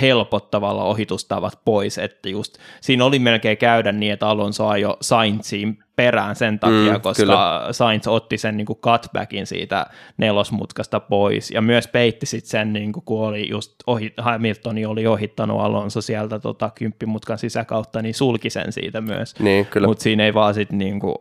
helpot 0.01 0.51
tavalla 0.51 0.85
ohitustavat 0.85 1.61
pois, 1.65 1.99
että 1.99 2.29
just 2.29 2.59
siinä 2.81 3.05
oli 3.05 3.19
melkein 3.19 3.59
käydä 3.59 3.93
niin, 3.93 4.13
että 4.13 4.29
Alonso 4.29 4.69
ajoi 4.69 4.97
Sainziin 5.01 5.79
perään 5.97 6.37
sen 6.37 6.59
takia, 6.59 6.93
mm, 6.93 7.01
koska 7.01 7.23
kyllä. 7.23 7.69
Sainz 7.71 8.07
otti 8.07 8.39
sen 8.39 8.57
niin 8.57 8.67
kuin 8.67 8.79
cutbackin 8.79 9.47
siitä 9.47 9.87
nelosmutkasta 10.17 11.01
pois 11.01 11.51
ja 11.51 11.61
myös 11.61 11.89
peitti 11.89 12.27
sit 12.27 12.45
sen, 12.45 12.73
niin 12.73 12.93
kuin, 12.93 13.05
kun 13.05 13.27
oli 13.27 13.49
just 13.49 13.75
ohi, 13.87 14.15
Hamiltoni 14.17 14.87
oli 14.87 15.07
ohittanut 15.07 15.61
Alonso 15.61 16.01
sieltä 16.01 16.39
tota, 16.39 16.71
kymppimutkan 16.75 17.39
sisäkautta, 17.39 18.03
niin 18.03 18.15
sulki 18.15 18.51
sen 18.51 18.73
siitä 18.73 19.01
myös, 19.01 19.35
niin, 19.39 19.67
mutta 19.87 20.03
siinä 20.03 20.25
ei 20.25 20.35
vaan 20.35 20.55
sitten 20.55 20.79
niin 20.79 21.01
kuin, 21.01 21.17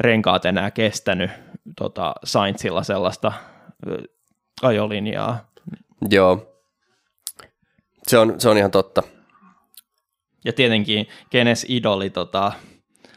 renkaat 0.00 0.44
enää 0.44 0.70
kestänyt 0.70 1.30
tota, 1.76 2.14
Sainzilla 2.24 2.82
sellaista 2.82 3.32
ajolinjaa. 4.62 5.50
Joo, 6.10 6.55
se 8.08 8.18
on, 8.18 8.34
se 8.38 8.48
on 8.48 8.58
ihan 8.58 8.70
totta. 8.70 9.02
Ja 10.44 10.52
tietenkin, 10.52 11.06
kenes 11.30 11.66
idoli 11.68 12.10
tota, 12.10 12.52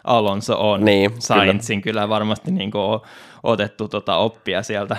Alonso 0.03 0.71
on. 0.71 0.85
Niin, 0.85 1.11
Sainzin 1.19 1.81
kyllä. 1.81 1.93
kyllä 2.01 2.09
varmasti 2.09 2.51
niin 2.51 2.71
kuin, 2.71 2.83
on 2.83 3.01
otettu 3.43 3.87
tota, 3.87 4.17
oppia 4.17 4.63
sieltä 4.63 4.97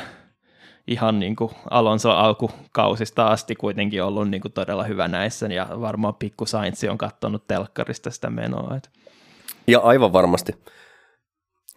ihan 0.87 1.21
niin 1.21 1.37
kuin 1.37 1.51
Alonso 1.71 2.11
alkukausista 2.11 3.27
asti 3.27 3.55
kuitenkin 3.55 4.03
ollut 4.03 4.31
niin 4.31 4.41
kuin 4.41 4.53
todella 4.53 4.85
hyvä 4.85 5.09
näissä, 5.09 5.47
ja 5.47 5.69
varmaan 5.81 6.15
pikku 6.15 6.47
Sainz 6.47 6.85
on 6.85 6.99
katsonut 6.99 7.47
telkkarista 7.47 8.11
sitä 8.11 8.31
menoa. 8.31 8.77
Et. 8.77 8.91
Ja 9.67 9.81
aivan 9.81 10.13
varmasti. 10.13 10.53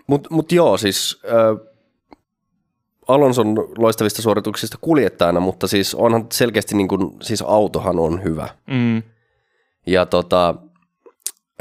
Mutta 0.08 0.30
mut 0.32 0.52
joo, 0.52 0.78
siis 0.78 1.22
äh, 1.26 1.73
Alonson 3.08 3.56
loistavista 3.78 4.22
suorituksista 4.22 4.78
kuljettajana, 4.82 5.40
mutta 5.40 5.68
siis 5.68 5.96
onhan 5.96 6.26
selkeästi 6.32 6.76
niin 6.76 6.88
kuin, 6.88 7.12
siis 7.22 7.42
autohan 7.42 8.00
on 8.00 8.24
hyvä. 8.24 8.50
Mm. 8.68 9.04
Ja 9.88 10.06
tota, 10.06 10.56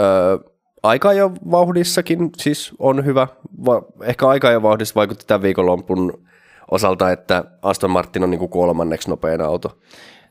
ö, 0.01 0.39
aika 0.83 1.13
ja 1.13 1.31
vauhdissakin 1.51 2.31
siis 2.37 2.73
on 2.79 3.05
hyvä. 3.05 3.29
Va, 3.65 3.83
ehkä 4.03 4.29
aika 4.29 4.51
ja 4.51 4.63
vauhdissa 4.63 4.95
vaikutti 4.95 5.27
tämän 5.27 5.43
viikonloppun 5.43 6.25
osalta, 6.71 7.11
että 7.11 7.45
Aston 7.63 7.91
Martin 7.91 8.25
on 8.25 8.31
niin 8.31 8.39
kuin 8.39 8.51
kolmanneksi 8.51 9.11
nopein 9.11 9.41
auto. 9.41 9.79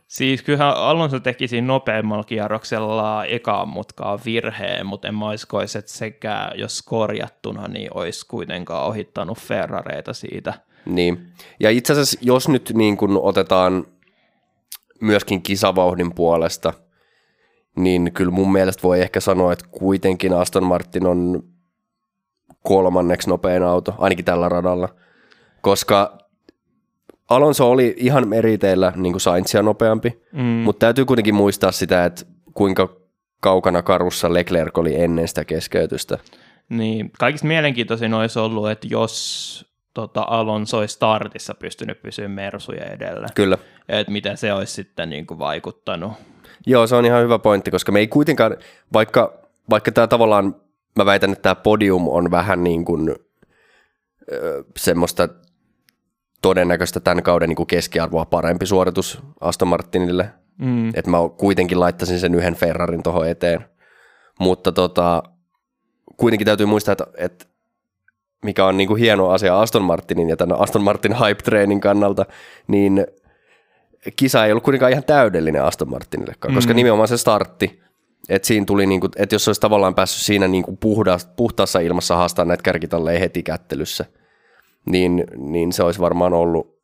Siis 0.07 0.41
kyllähän 0.41 0.77
Alonso 0.77 1.19
teki 1.19 1.47
siinä 1.47 1.67
nopeammalla 1.67 2.23
kierroksella 2.23 3.25
ekaan 3.25 3.67
mutkaa 3.69 4.19
virheen, 4.25 4.85
mutta 4.85 5.07
en 5.07 5.15
mä 5.15 5.25
oiskoisi, 5.25 5.77
että 5.77 5.91
sekä 5.91 6.51
jos 6.55 6.81
korjattuna, 6.81 7.67
niin 7.67 7.89
olisi 7.93 8.27
kuitenkaan 8.27 8.85
ohittanut 8.85 9.39
Ferrareita 9.39 10.13
siitä. 10.13 10.53
Niin. 10.85 11.27
Ja 11.59 11.69
itse 11.69 11.93
asiassa, 11.93 12.19
jos 12.21 12.49
nyt 12.49 12.71
niin 12.75 12.97
kun 12.97 13.19
otetaan 13.21 13.85
myöskin 15.01 15.41
kisavauhdin 15.41 16.13
puolesta, 16.13 16.73
niin 17.75 18.11
kyllä 18.13 18.31
mun 18.31 18.51
mielestä 18.51 18.83
voi 18.83 19.01
ehkä 19.01 19.19
sanoa, 19.19 19.53
että 19.53 19.65
kuitenkin 19.71 20.33
Aston 20.33 20.63
Martin 20.63 21.05
on 21.05 21.43
kolmanneksi 22.63 23.29
nopein 23.29 23.63
auto, 23.63 23.95
ainakin 23.97 24.25
tällä 24.25 24.49
radalla, 24.49 24.89
koska 25.61 26.17
Alonso 27.29 27.71
oli 27.71 27.93
ihan 27.97 28.27
meriteillä 28.27 28.93
niin 28.95 29.13
kuin 29.13 29.21
Sainzia 29.21 29.63
nopeampi, 29.63 30.21
mm. 30.31 30.41
mutta 30.41 30.79
täytyy 30.79 31.05
kuitenkin 31.05 31.35
muistaa 31.35 31.71
sitä, 31.71 32.05
että 32.05 32.25
kuinka 32.53 32.95
kaukana 33.39 33.81
karussa 33.81 34.33
Leclerc 34.33 34.77
oli 34.77 35.01
ennen 35.01 35.27
sitä 35.27 35.45
keskeytystä. 35.45 36.17
Niin, 36.69 37.11
kaikista 37.19 37.47
mielenkiintoisin 37.47 38.13
olisi 38.13 38.39
ollut, 38.39 38.69
että 38.69 38.87
jos 38.89 39.70
tota, 39.93 40.25
Alonso 40.27 40.77
olisi 40.77 40.93
startissa 40.93 41.53
pystynyt 41.53 42.01
pysymään 42.01 42.31
Mersuja 42.31 42.85
edellä. 42.85 43.27
Kyllä. 43.35 43.57
Että 43.89 44.11
miten 44.11 44.37
se 44.37 44.53
olisi 44.53 44.73
sitten 44.73 45.09
niin 45.09 45.27
kuin 45.27 45.39
vaikuttanut. 45.39 46.13
Joo, 46.67 46.87
se 46.87 46.95
on 46.95 47.05
ihan 47.05 47.23
hyvä 47.23 47.39
pointti, 47.39 47.71
koska 47.71 47.91
me 47.91 47.99
ei 47.99 48.07
kuitenkaan, 48.07 48.57
vaikka, 48.93 49.33
vaikka 49.69 49.91
tämä 49.91 50.07
tavallaan, 50.07 50.55
mä 50.95 51.05
väitän, 51.05 51.31
että 51.31 51.41
tämä 51.41 51.55
podium 51.55 52.07
on 52.07 52.31
vähän 52.31 52.63
niin 52.63 52.85
kuin 52.85 53.15
ö, 54.31 54.63
semmoista 54.77 55.29
todennäköistä 56.41 56.99
tämän 56.99 57.23
kauden 57.23 57.49
niin 57.49 57.55
kuin 57.55 57.67
keskiarvoa 57.67 58.25
parempi 58.25 58.65
suoritus 58.65 59.19
Aston 59.41 59.67
Martinille. 59.67 60.29
Mm. 60.57 60.89
Että 60.89 61.11
mä 61.11 61.17
kuitenkin 61.37 61.79
laittaisin 61.79 62.19
sen 62.19 62.35
yhden 62.35 62.55
Ferrarin 62.55 63.03
tuohon 63.03 63.29
eteen. 63.29 63.65
Mutta 64.39 64.71
tota, 64.71 65.23
kuitenkin 66.17 66.45
täytyy 66.45 66.65
muistaa, 66.65 66.91
että, 66.91 67.07
että 67.17 67.45
mikä 68.45 68.65
on 68.65 68.77
niin 68.77 68.87
kuin 68.87 68.99
hieno 68.99 69.29
asia 69.29 69.59
Aston 69.59 69.83
Martinin 69.83 70.29
ja 70.29 70.37
tämän 70.37 70.59
Aston 70.59 70.83
Martin 70.83 71.19
hype 71.19 71.41
training 71.43 71.81
kannalta, 71.81 72.25
niin 72.67 73.05
kisa 74.15 74.45
ei 74.45 74.51
ollut 74.51 74.63
kuitenkaan 74.63 74.91
ihan 74.91 75.03
täydellinen 75.03 75.63
Aston 75.63 75.89
Martinille, 75.89 76.33
koska 76.55 76.73
mm. 76.73 76.75
nimenomaan 76.75 77.07
se 77.07 77.17
startti, 77.17 77.81
että 78.29 78.47
siinä 78.47 78.65
tuli, 78.65 78.85
niin 78.85 79.01
kuin, 79.01 79.11
että 79.15 79.35
jos 79.35 79.47
olisi 79.47 79.61
tavallaan 79.61 79.95
päässyt 79.95 80.25
siinä 80.25 80.47
niin 80.47 80.63
kuin 80.63 80.79
puhtaassa 81.35 81.79
ilmassa 81.79 82.15
haastaa 82.15 82.45
näitä 82.45 82.63
kärkitalleja 82.63 83.19
heti 83.19 83.43
kättelyssä– 83.43 84.05
niin, 84.85 85.23
niin 85.37 85.73
se 85.73 85.83
olisi 85.83 85.99
varmaan 85.99 86.33
ollut 86.33 86.81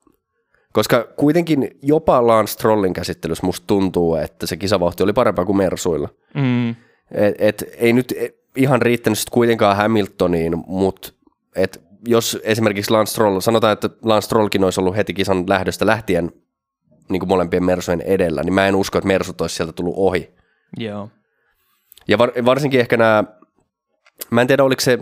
koska 0.74 1.08
kuitenkin 1.17 1.72
jopa 1.82 2.28
Lance 2.28 2.52
Strollin 2.52 2.93
käsittelyssä 2.93 3.46
musta 3.46 3.67
tuntuu, 3.67 4.15
että 4.15 4.48
se 4.48 4.58
kisavauhti 4.58 5.04
oli 5.04 5.13
parempaa 5.13 5.46
kuin 5.46 5.58
Mersuilla. 5.58 6.10
Mm. 6.34 6.70
Et, 7.12 7.36
et, 7.38 7.63
ei 7.78 7.93
nyt 7.93 8.13
ihan 8.56 8.82
riittänyt 8.82 9.20
sit 9.20 9.30
kuitenkaan 9.30 9.78
Hamiltoniin, 9.78 10.54
mutta 10.67 11.13
et 11.58 11.82
jos 12.08 12.39
esimerkiksi 12.43 12.91
Lance 12.91 13.12
Stroll, 13.12 13.39
sanotaan, 13.39 13.74
että 13.74 13.89
Lance 14.04 14.26
Strollkin 14.26 14.63
olisi 14.63 14.80
ollut 14.80 14.96
heti 14.96 15.13
kisan 15.13 15.50
lähdöstä 15.50 15.86
lähtien 15.86 16.32
niin 17.10 17.20
kuin 17.20 17.30
molempien 17.30 17.63
Mersujen 17.63 18.02
edellä, 18.02 18.43
niin 18.43 18.54
mä 18.54 18.67
en 18.67 18.76
usko, 18.76 18.98
että 18.98 19.08
Mersut 19.08 19.41
olisi 19.41 19.56
sieltä 19.56 19.74
tullut 19.74 19.93
ohi. 19.98 20.34
Joo. 20.78 21.10
Ja 22.08 22.17
var, 22.17 22.32
varsinkin 22.46 22.80
ehkä 22.80 22.98
nämä, 22.98 23.24
mä 24.30 24.41
en 24.41 24.48
tiedä 24.48 24.63
oliko 24.63 24.82
se 24.82 24.98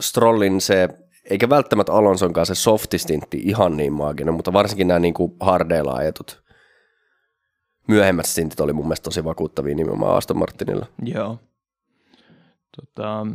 Strollin 0.00 0.60
se 0.60 0.88
eikä 1.30 1.48
välttämättä 1.48 1.92
Alonson 1.92 2.32
kanssa 2.32 2.54
se 2.54 2.60
softistintti 2.60 3.38
ihan 3.44 3.76
niin 3.76 3.92
maaginen, 3.92 4.34
mutta 4.34 4.52
varsinkin 4.52 4.88
nämä 4.88 5.00
niin 5.00 5.14
kuin 5.14 5.36
hardeilla 5.40 5.92
ajetut 5.92 6.42
myöhemmät 7.88 8.26
stintit 8.26 8.60
oli 8.60 8.72
mun 8.72 8.84
mielestä 8.84 9.04
tosi 9.04 9.24
vakuuttavia 9.24 9.74
nimenomaan 9.74 10.16
Aston 10.16 10.38
Martinilla. 10.38 10.86
Joo. 11.02 11.38
Tota, 12.76 13.26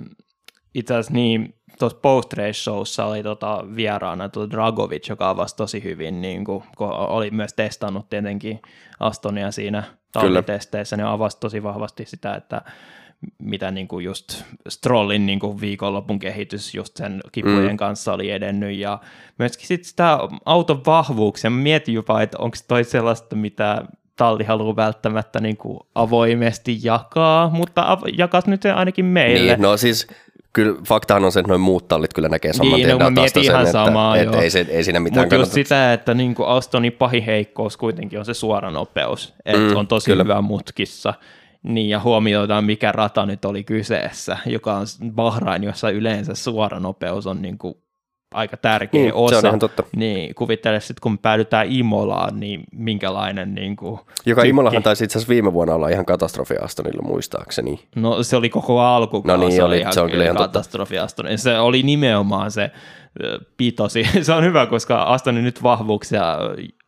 itse 0.75 0.93
asiassa 0.93 1.13
niin, 1.13 1.55
tuossa 1.79 1.99
post 2.01 2.33
showssa 2.51 3.05
oli 3.05 3.23
tota 3.23 3.63
vieraana 3.75 4.29
tuo 4.29 4.49
Dragovic, 4.49 5.09
joka 5.09 5.29
avasi 5.29 5.55
tosi 5.55 5.83
hyvin, 5.83 6.21
niin 6.21 6.45
kuin, 6.45 6.63
oli 6.89 7.31
myös 7.31 7.53
testannut 7.53 8.09
tietenkin 8.09 8.61
Astonia 8.99 9.51
siinä 9.51 9.83
tallitesteissä, 10.11 10.97
niin 10.97 11.05
avasi 11.07 11.37
tosi 11.39 11.63
vahvasti 11.63 12.05
sitä, 12.05 12.35
että 12.35 12.61
mitä 13.37 13.71
niin 13.71 13.87
kuin 13.87 14.05
just 14.05 14.43
Strollin 14.69 15.25
niin 15.25 15.39
kuin 15.39 15.61
viikonlopun 15.61 16.19
kehitys 16.19 16.75
just 16.75 16.97
sen 16.97 17.21
kipujen 17.31 17.71
mm. 17.71 17.77
kanssa 17.77 18.13
oli 18.13 18.31
edennyt 18.31 18.77
ja 18.77 18.99
myöskin 19.39 19.67
sitten 19.67 19.89
sitä 19.89 20.19
auton 20.45 20.85
vahvuuksia. 20.85 21.49
Mä 21.49 21.61
mietin 21.61 21.95
jopa, 21.95 22.21
että 22.21 22.37
onko 22.39 22.57
toi 22.67 22.83
sellaista, 22.83 23.35
mitä 23.35 23.85
talli 24.15 24.43
haluaa 24.43 24.75
välttämättä 24.75 25.39
niin 25.39 25.57
kuin 25.57 25.79
avoimesti 25.95 26.79
jakaa, 26.83 27.49
mutta 27.49 27.81
av- 27.81 28.13
jakas 28.17 28.45
nyt 28.45 28.65
ainakin 28.65 29.05
meille. 29.05 29.51
Niin, 29.51 29.61
no 29.61 29.77
siis 29.77 30.07
kyllä 30.53 30.81
faktahan 30.87 31.25
on 31.25 31.31
se, 31.31 31.39
että 31.39 31.47
noin 31.47 31.61
muut 31.61 31.87
tallit 31.87 32.13
kyllä 32.13 32.29
näkee 32.29 32.53
saman 32.53 32.79
niin, 32.79 32.97
no, 32.99 33.09
mietin 33.09 33.43
ihan 33.43 33.65
sen, 33.65 33.71
samaa, 33.71 34.17
että, 34.17 34.29
että 34.29 34.43
ei, 34.43 34.49
se, 34.49 34.65
ei 34.69 34.83
siinä 34.83 34.99
mitään 34.99 35.23
Mutta 35.23 35.35
just 35.35 35.51
sitä, 35.51 35.93
että 35.93 36.13
niin 36.13 36.35
kuin 36.35 36.47
Astonin 36.47 36.93
pahi 36.93 37.25
heikkous 37.25 37.77
kuitenkin 37.77 38.19
on 38.19 38.25
se 38.25 38.33
suora 38.33 38.71
nopeus, 38.71 39.33
että 39.45 39.69
mm, 39.69 39.75
on 39.75 39.87
tosi 39.87 40.05
kyllä. 40.05 40.23
hyvä 40.23 40.41
mutkissa– 40.41 41.13
niin, 41.63 41.89
ja 41.89 41.99
huomioidaan, 41.99 42.65
mikä 42.65 42.91
rata 42.91 43.25
nyt 43.25 43.45
oli 43.45 43.63
kyseessä, 43.63 44.37
joka 44.45 44.73
on 44.73 44.85
Bahrain, 45.11 45.63
jossa 45.63 45.89
yleensä 45.89 46.35
suora 46.35 46.79
nopeus 46.79 47.27
on 47.27 47.41
niin 47.41 47.57
kuin 47.57 47.75
aika 48.33 48.57
tärkeä 48.57 49.01
niin, 49.01 49.13
osa. 49.13 49.41
Se 49.41 49.47
on 49.47 49.51
ihan 49.51 49.59
totta. 49.59 49.83
Niin, 49.95 50.35
kuvittele 50.35 50.79
sitten, 50.79 51.01
kun 51.01 51.17
päädytään 51.17 51.67
Imolaan, 51.71 52.39
niin 52.39 52.63
minkälainen 52.71 53.55
niin 53.55 53.75
kuin, 53.75 53.99
Joka 54.25 54.41
tykki. 54.41 54.49
Imolahan 54.49 54.83
taisi 54.83 55.03
itse 55.03 55.17
asiassa 55.17 55.29
viime 55.29 55.53
vuonna 55.53 55.75
olla 55.75 55.89
ihan 55.89 56.05
katastrofi 56.05 56.55
Astonilla 56.61 57.01
muistaakseni. 57.03 57.87
No 57.95 58.23
se 58.23 58.35
oli 58.35 58.49
koko 58.49 58.79
alku, 58.79 59.23
no 59.25 59.37
niin, 59.37 59.51
se 59.51 59.63
oli, 59.63 59.83
se 59.91 60.01
on 60.01 60.11
kyllä 60.11 60.23
ihan 60.23 60.37
katastrofi 60.37 60.99
Astonilla. 60.99 61.37
Se 61.37 61.59
oli 61.59 61.83
nimenomaan 61.83 62.51
se 62.51 62.71
pitosi. 63.57 64.07
se 64.21 64.33
on 64.33 64.43
hyvä, 64.43 64.65
koska 64.65 65.03
Astonin 65.03 65.43
nyt 65.43 65.63
vahvuuksia 65.63 66.37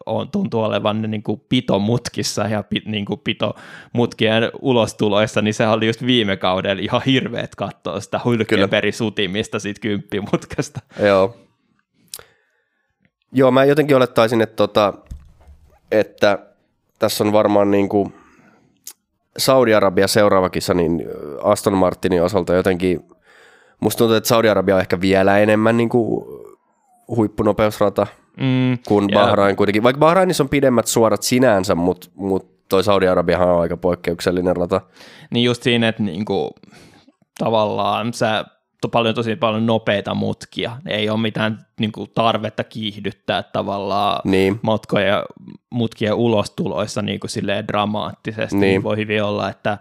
on, 0.06 0.30
tuntuu 0.32 0.62
olevan 0.62 1.02
ne 1.02 1.08
niin 1.08 1.24
kuin 1.24 1.42
pitomutkissa 1.50 2.42
ja 2.42 2.63
pit, 2.63 2.86
niin 2.86 3.06
kuin 3.06 3.20
pitomutkien 3.20 4.52
ulostuloissa, 4.62 5.42
niin 5.42 5.54
se 5.54 5.68
oli 5.68 5.88
just 5.88 6.06
viime 6.06 6.38
kaudella 6.38 6.82
ihan 6.82 7.02
hirveet 7.06 7.56
katsoa 7.56 8.00
sitä 8.00 8.22
sutimista 8.92 9.60
siitä 9.60 9.82
kymppimutkasta. 9.82 10.80
Joo. 11.00 11.38
Joo, 13.32 13.52
mä 13.52 13.66
jotenkin 13.66 13.98
olettaisin, 13.98 14.42
että, 14.42 14.56
tota, 14.56 14.94
että 15.92 16.39
tässä 17.00 17.24
on 17.24 17.34
varmaan 17.34 17.72
niin 17.72 17.89
kuin 17.89 18.13
Saudi-Arabia 19.38 20.08
seuraava 20.08 20.50
kisa, 20.50 20.74
niin 20.74 21.06
Aston 21.44 21.78
Martinin 21.78 22.24
osalta 22.24 22.54
jotenkin, 22.54 23.08
musta 23.80 23.98
tuntuu, 23.98 24.16
että 24.16 24.28
Saudi-Arabia 24.28 24.76
on 24.76 24.82
ehkä 24.82 25.02
vielä 25.02 25.39
enemmän 25.39 25.78
niin 25.78 25.89
kuin 25.89 26.26
huippunopeusrata– 27.08 28.08
mm, 28.38 28.78
kuin 28.88 29.08
yeah. 29.12 29.26
Bahrain 29.26 29.56
kuitenkin. 29.56 29.84
Vaikka 29.84 30.00
Bahrainissa 30.00 30.43
on 30.43 30.50
pidemmät 30.50 30.88
suorat 30.88 31.24
sinänsä, 31.24 31.76
mutta 31.76 32.08
mut 32.15 32.67
toi 32.69 32.84
Saudi-Arabiahan 32.84 33.50
on 33.50 33.62
aika 33.62 33.78
poikkeuksellinen 33.78 34.56
rata. 34.56 34.82
Niin 35.32 35.43
just 35.43 35.63
siinä, 35.63 35.88
että 35.88 36.04
niinku, 36.04 36.56
tavallaan 37.39 38.13
sä 38.13 38.46
paljon 38.91 39.15
tosi 39.15 39.36
paljon 39.36 39.65
nopeita 39.65 40.13
mutkia. 40.13 40.78
Ei 40.88 41.10
ole 41.10 41.19
mitään 41.19 41.65
niin 41.80 41.91
kuin, 41.91 42.10
tarvetta 42.15 42.63
kiihdyttää 42.63 43.43
tavallaan 43.43 44.22
niin. 44.24 44.60
matkoja 44.62 45.26
mutkien 45.69 46.13
ulostuloissa 46.13 47.02
niin 47.02 47.19
kuin, 47.19 47.32
silleen 47.32 47.67
dramaattisesti. 47.67 48.56
Niin. 48.56 48.84
Voi 48.84 48.98
hyvin 48.98 49.24
olla, 49.24 49.50
että 49.50 49.78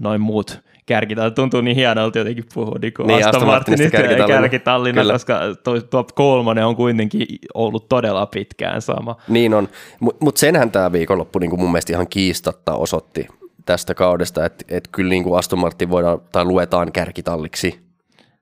noin 0.00 0.20
muut 0.20 0.60
kärkitalli. 0.86 1.30
Tuntuu 1.30 1.60
niin 1.60 1.76
hienolta 1.76 2.18
jotenkin 2.18 2.44
puhua 2.54 2.76
niin 2.82 2.94
kuin 2.94 3.06
niin, 3.06 3.26
Aston 3.26 3.46
Martinista 3.46 3.96
kärkitallina, 4.26 5.12
koska 5.12 5.40
tuo 5.64 5.80
top 5.80 6.08
kolmonen 6.14 6.66
on 6.66 6.76
kuitenkin 6.76 7.26
ollut 7.54 7.88
todella 7.88 8.26
pitkään 8.26 8.82
sama. 8.82 9.16
Niin 9.28 9.54
on, 9.54 9.68
mutta 10.00 10.24
mut 10.24 10.36
senhän 10.36 10.70
tämä 10.70 10.92
viikonloppu 10.92 11.38
niin 11.38 11.50
kuin 11.50 11.60
mun 11.60 11.72
mielestä 11.72 11.92
ihan 11.92 12.08
kiistatta 12.08 12.74
osoitti 12.74 13.26
tästä 13.66 13.94
kaudesta, 13.94 14.44
että 14.44 14.64
et 14.68 14.88
kyllä 14.92 15.10
niin 15.10 15.24
kuin 15.24 15.38
Aston 15.38 15.58
Martin 15.58 15.90
voidaan 15.90 16.20
tai 16.32 16.44
luetaan 16.44 16.92
kärkitalliksi. 16.92 17.80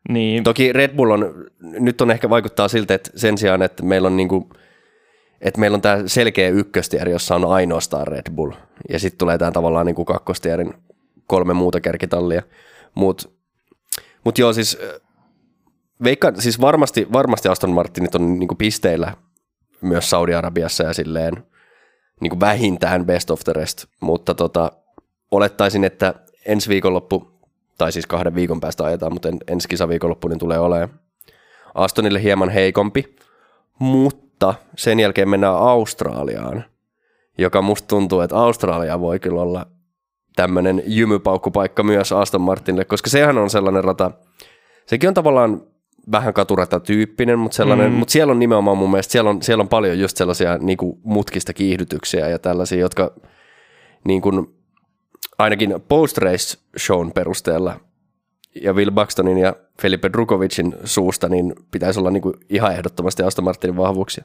Niin. 0.09 0.45
Toki 0.45 0.73
Red 0.73 0.97
Bull 0.97 1.11
on, 1.11 1.35
nyt 1.61 2.01
on 2.01 2.11
ehkä 2.11 2.31
vaikuttaa 2.31 2.69
siltä, 2.69 2.95
että 2.95 3.11
sen 3.15 3.39
sijaan, 3.39 3.63
että 3.63 3.83
meillä 3.83 4.07
on 4.07 4.17
niin 4.17 4.29
kuin, 4.29 4.49
että 5.41 5.61
meillä 5.61 5.75
on 5.75 5.83
tämä 5.83 6.03
selkeä 6.07 6.49
ykköstieri, 6.49 7.11
jossa 7.11 7.35
on 7.35 7.45
ainoastaan 7.45 8.07
Red 8.07 8.33
Bull, 8.35 8.53
ja 8.91 8.99
sitten 8.99 9.19
tulee 9.19 9.39
tämä 9.39 9.51
tavallaan 9.51 9.87
niin 9.87 9.95
kuin 9.95 10.07
kakkostierin 10.07 10.75
kolme 11.29 11.55
muuta 11.55 11.81
kärkitallia. 11.81 12.43
Mutta 12.95 13.29
mut 14.25 14.39
joo, 14.39 14.53
siis 14.53 14.79
veikka, 16.05 16.33
siis 16.39 16.61
varmasti, 16.61 17.07
varmasti 17.13 17.49
Aston 17.49 17.71
Martinit 17.71 18.15
on 18.15 18.39
niinku 18.39 18.55
pisteillä 18.55 19.17
myös 19.81 20.11
Saudi-Arabiassa 20.11 20.85
ja 20.85 20.93
silleen 20.93 21.45
niinku 22.21 22.41
vähintään 22.41 23.07
best 23.07 23.31
of 23.31 23.41
the 23.45 23.53
rest, 23.53 23.85
mutta 24.01 24.35
tota, 24.35 24.73
olettaisin, 25.31 25.85
että 25.85 26.15
ensi 26.47 26.69
viikonloppu, 26.69 27.31
tai 27.79 27.93
siis 27.93 28.07
kahden 28.07 28.35
viikon 28.35 28.61
päästä 28.61 28.85
ajetaan, 28.85 29.13
mutta 29.13 29.29
en, 29.29 29.39
ensi 29.49 29.69
kisaviikonloppu 29.69 30.29
niin 30.29 30.39
tulee 30.39 30.59
olemaan 30.59 31.01
Astonille 31.75 32.23
hieman 32.23 32.49
heikompi, 32.49 33.17
mutta 33.79 34.55
sen 34.77 35.01
jälkeen 35.01 35.29
mennään 35.29 35.55
Australiaan, 35.55 36.65
joka 37.39 37.63
musta 37.63 37.87
tuntuu, 37.87 38.21
että 38.21 38.37
Australia 38.37 39.01
voi 39.01 39.19
kyllä 39.19 39.43
olla 39.43 39.67
tämmöinen 40.39 40.83
jymypaukkupaikka 40.87 41.83
myös 41.83 42.13
Aston 42.13 42.41
Martinille, 42.41 42.85
koska 42.85 43.11
sehän 43.11 43.39
on 43.39 43.51
sellainen 43.51 43.85
rata, 43.85 44.11
sekin 44.87 45.09
on 45.09 45.15
tavallaan 45.15 45.63
vähän 46.13 46.35
katurata 46.35 46.81
tyyppinen, 46.81 47.39
mutta, 47.39 47.57
sellainen, 47.57 47.93
mm. 47.93 47.97
mutta 47.99 48.13
siellä 48.13 48.31
on 48.31 48.39
nimenomaan 48.39 48.79
mun 48.79 48.91
mielestä, 48.91 49.13
siellä 49.13 49.31
on, 49.31 49.43
siellä 49.43 49.63
on 49.63 49.69
paljon 49.69 49.99
just 49.99 50.17
sellaisia 50.17 50.59
niin 50.59 50.79
kuin 50.79 50.99
mutkista 51.03 51.53
kiihdytyksiä 51.53 52.29
ja 52.29 52.39
tällaisia, 52.39 52.79
jotka 52.79 53.15
niin 54.05 54.23
kuin, 54.23 54.47
ainakin 55.39 55.75
post-race 55.89 56.59
shown 56.79 57.13
perusteella 57.13 57.81
ja 58.63 58.73
Will 58.73 58.91
Buxtonin 58.91 59.39
ja 59.39 59.55
Felipe 59.83 60.11
Drukovicin 60.13 60.75
suusta, 60.85 61.29
niin 61.29 61.55
pitäisi 61.71 62.01
olla 62.01 62.11
niin 62.11 62.23
kuin 62.23 62.35
ihan 62.49 62.73
ehdottomasti 62.73 63.23
Aston 63.23 63.45
Martinin 63.45 63.77
vahvuuksia. 63.77 64.25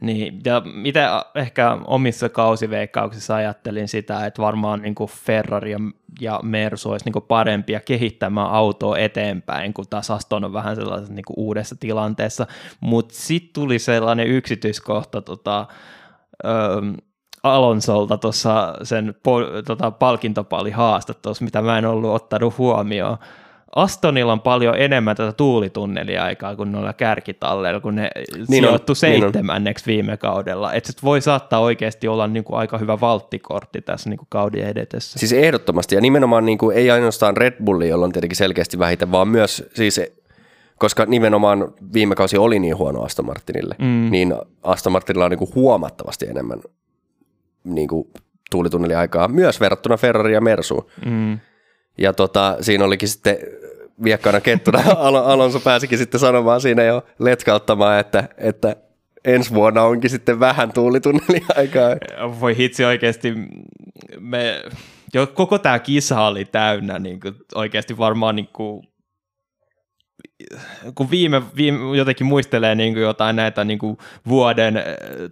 Niin, 0.00 0.40
ja 0.44 0.62
mitä 0.64 1.24
ehkä 1.34 1.78
omissa 1.84 2.28
kausiveikkauksissa 2.28 3.34
ajattelin 3.34 3.88
sitä, 3.88 4.26
että 4.26 4.42
varmaan 4.42 4.82
niin 4.82 4.94
kuin 4.94 5.10
Ferrari 5.10 5.70
ja, 5.70 5.78
ja 6.20 6.40
Mersu 6.42 6.90
olisi 6.90 7.04
niin 7.04 7.12
kuin 7.12 7.24
parempia 7.28 7.80
kehittämään 7.80 8.50
autoa 8.50 8.98
eteenpäin, 8.98 9.74
kun 9.74 9.84
taas 9.90 10.10
Aston 10.10 10.44
on 10.44 10.52
vähän 10.52 10.76
sellaisessa 10.76 11.14
niin 11.14 11.24
kuin 11.24 11.38
uudessa 11.38 11.76
tilanteessa, 11.80 12.46
mutta 12.80 13.14
sitten 13.14 13.52
tuli 13.52 13.78
sellainen 13.78 14.26
yksityiskohta 14.26 15.22
tota, 15.22 15.66
öö, 16.44 16.52
Alonsolta 17.42 18.18
tuossa 18.18 18.74
sen 18.82 19.14
po, 19.22 19.40
tota, 19.66 19.90
palkintopalihaastattelussa, 19.90 21.44
mitä 21.44 21.62
mä 21.62 21.78
en 21.78 21.86
ollut 21.86 22.14
ottanut 22.14 22.58
huomioon, 22.58 23.18
Astonilla 23.76 24.32
on 24.32 24.40
paljon 24.40 24.78
enemmän 24.78 25.16
tätä 25.16 25.32
tuulitunneliaikaa 25.32 26.56
kuin 26.56 26.72
noilla 26.72 26.92
kärkitalleilla, 26.92 27.80
kun 27.80 27.94
ne 27.94 28.10
niin 28.36 28.46
sijoittu 28.46 28.92
on, 28.92 28.96
seitsemänneksi 28.96 29.84
niin 29.86 29.96
viime 29.96 30.16
kaudella. 30.16 30.72
Että 30.72 30.92
se 30.92 30.98
voi 31.04 31.20
saattaa 31.20 31.60
oikeasti 31.60 32.08
olla 32.08 32.26
niin 32.26 32.44
kuin 32.44 32.58
aika 32.58 32.78
hyvä 32.78 33.00
valttikortti 33.00 33.82
tässä 33.82 34.10
niin 34.10 34.18
kuin 34.18 34.26
kauden 34.30 34.68
edetessä. 34.68 35.18
Siis 35.18 35.32
ehdottomasti, 35.32 35.94
ja 35.94 36.00
nimenomaan 36.00 36.46
niin 36.46 36.58
kuin, 36.58 36.76
ei 36.76 36.90
ainoastaan 36.90 37.36
Red 37.36 37.54
Bulli, 37.64 37.88
jolla 37.88 38.04
on 38.04 38.12
tietenkin 38.12 38.36
selkeästi 38.36 38.78
vähiten, 38.78 39.12
vaan 39.12 39.28
myös 39.28 39.68
siis 39.74 40.00
koska 40.78 41.06
nimenomaan 41.06 41.74
viime 41.92 42.14
kausi 42.14 42.38
oli 42.38 42.58
niin 42.58 42.76
huono 42.76 43.02
Aston 43.02 43.26
Martinille, 43.26 43.74
mm. 43.78 44.10
niin 44.10 44.34
Aston 44.62 44.92
Martinilla 44.92 45.24
on 45.24 45.30
niin 45.30 45.38
kuin 45.38 45.54
huomattavasti 45.54 46.26
enemmän 46.26 46.60
niin 47.64 47.88
kuin 47.88 48.08
tuulitunneliaikaa, 48.50 49.28
myös 49.28 49.60
verrattuna 49.60 49.96
Ferrari 49.96 50.34
ja 50.34 50.40
Mersuun. 50.40 50.86
Mm. 51.06 51.38
Ja 51.98 52.12
tota, 52.12 52.56
siinä 52.60 52.84
olikin 52.84 53.08
sitten 53.08 53.38
viekkana 54.04 54.40
kettuna 54.40 54.78
Al- 54.96 55.14
Alonso 55.14 55.60
pääsikin 55.60 55.98
sitten 55.98 56.20
sanomaan 56.20 56.60
siinä 56.60 56.82
jo 56.82 57.04
letkauttamaan, 57.18 58.00
että, 58.00 58.28
että 58.38 58.76
ensi 59.24 59.54
vuonna 59.54 59.82
onkin 59.82 60.10
sitten 60.10 60.40
vähän 60.40 60.72
tuulitunneliaikaa. 60.72 61.96
Voi 62.40 62.56
hitsi 62.56 62.84
oikeasti, 62.84 63.34
me, 64.20 64.62
jo 65.14 65.26
koko 65.26 65.58
tämä 65.58 65.78
kisa 65.78 66.20
oli 66.20 66.44
täynnä 66.44 66.98
niin 66.98 67.20
kuin, 67.20 67.34
oikeasti 67.54 67.98
varmaan 67.98 68.36
niin 68.36 68.48
kuin, 68.52 68.88
kun 70.94 71.10
viime, 71.10 71.42
viime 71.56 71.96
jotenkin 71.96 72.26
muistelee 72.26 72.74
niin 72.74 72.92
kuin 72.92 73.02
jotain 73.02 73.36
näitä 73.36 73.64
niin 73.64 73.78
kuin 73.78 73.98
vuoden 74.28 74.82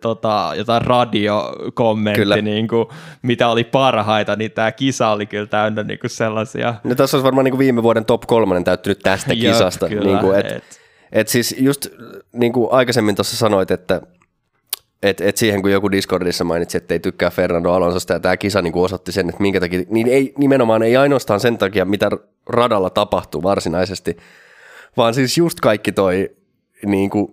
tota, 0.01 0.53
jotain 0.57 0.83
radiokommentti, 0.83 2.43
niin 2.43 2.69
kuin, 2.69 2.87
mitä 3.23 3.49
oli 3.49 3.65
parhaita, 3.65 4.37
niin 4.37 4.51
tämä 4.51 4.73
kisa 4.73 5.09
oli 5.09 5.27
kyllä 5.27 5.47
täynnä 5.47 5.83
niin 5.83 5.99
kuin 5.99 6.11
sellaisia. 6.11 6.75
No 6.85 6.95
tässä 6.95 7.17
olisi 7.17 7.25
varmaan 7.25 7.45
niin 7.45 7.53
kuin 7.53 7.59
viime 7.59 7.83
vuoden 7.83 8.05
top 8.05 8.23
kolmonen 8.27 8.65
täyttynyt 8.65 8.99
tästä 8.99 9.35
kisasta. 9.35 9.87
Joo, 9.87 10.03
kyllä, 10.03 10.13
niin 10.13 10.19
kuin, 10.19 10.39
et, 10.39 10.47
et. 10.47 10.65
Et 11.13 11.29
siis 11.29 11.55
just 11.59 11.87
niin 12.33 12.53
kuin 12.53 12.69
aikaisemmin 12.73 13.15
tuossa 13.15 13.37
sanoit, 13.37 13.71
että 13.71 14.01
et, 15.03 15.21
et 15.21 15.37
siihen 15.37 15.63
kun 15.63 15.71
joku 15.71 15.91
Discordissa 15.91 16.45
mainitsi, 16.45 16.77
että 16.77 16.95
ei 16.95 17.01
tykkää 17.01 17.31
Fernando 17.31 17.73
Alonsosta 17.73 18.13
ja 18.13 18.21
tämä 18.21 18.37
kisa 18.37 18.63
niin 18.63 18.73
kuin 18.73 18.85
osoitti 18.85 19.13
sen, 19.13 19.29
että 19.29 19.43
minkä 19.43 19.61
takia, 19.61 19.83
niin 19.89 20.07
ei, 20.07 20.35
nimenomaan 20.39 20.83
ei 20.83 20.97
ainoastaan 20.97 21.41
sen 21.41 21.59
takia, 21.59 21.85
mitä 21.85 22.11
radalla 22.47 22.91
tapahtuu 22.91 23.43
varsinaisesti, 23.43 24.17
vaan 24.97 25.15
siis 25.15 25.39
just 25.39 25.61
kaikki 25.61 25.93
toi 25.93 26.31
niin 26.87 27.11
kuin 27.11 27.29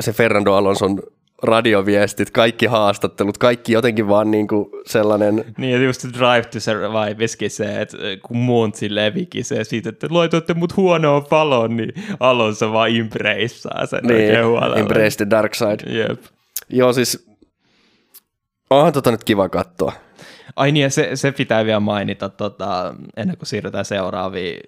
se 0.00 0.12
Fernando 0.12 0.52
Alonson 0.54 1.02
radioviestit, 1.42 2.30
kaikki 2.30 2.66
haastattelut, 2.66 3.38
kaikki 3.38 3.72
jotenkin 3.72 4.08
vaan 4.08 4.30
niin 4.30 4.48
kuin 4.48 4.68
sellainen... 4.86 5.44
Niin, 5.58 5.72
ja 5.72 5.78
just 5.78 6.04
Drive 6.04 6.42
to 6.42 6.60
Survive, 6.60 7.48
se, 7.48 7.80
että 7.80 7.96
kun 8.22 8.36
Muntsi 8.36 8.94
levikin 8.94 9.44
se 9.44 9.64
siitä, 9.64 9.88
että 9.88 10.06
laitoitte 10.10 10.54
mut 10.54 10.76
huonoon 10.76 11.24
paloon, 11.24 11.76
niin 11.76 11.92
Alonso 12.20 12.72
vaan 12.72 12.90
impreissaa 12.90 13.86
sen 13.86 14.00
niin, 14.02 14.14
oikein 14.14 14.46
huolella. 14.46 14.76
embrace 14.76 15.16
the 15.16 15.30
dark 15.30 15.54
side. 15.54 15.98
Jep. 15.98 16.22
Joo, 16.68 16.92
siis 16.92 17.28
onhan 18.70 18.92
tota 18.92 19.10
nyt 19.10 19.24
kiva 19.24 19.48
katsoa. 19.48 19.92
Ai 20.56 20.72
niin, 20.72 20.82
ja 20.82 20.90
se, 20.90 21.10
se 21.14 21.32
pitää 21.32 21.64
vielä 21.64 21.80
mainita 21.80 22.28
tota, 22.28 22.94
ennen 23.16 23.36
kuin 23.36 23.46
siirrytään 23.46 23.84
seuraaviin 23.84 24.60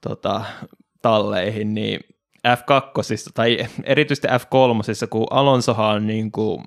tota, 0.00 0.44
talleihin, 1.02 1.74
niin 1.74 2.00
F2, 2.48 3.32
tai 3.34 3.58
erityisesti 3.84 4.28
F3, 4.28 5.08
kun 5.10 5.26
Alonsohan 5.30 5.96
on 5.96 6.06
niin 6.06 6.32
kuin 6.32 6.64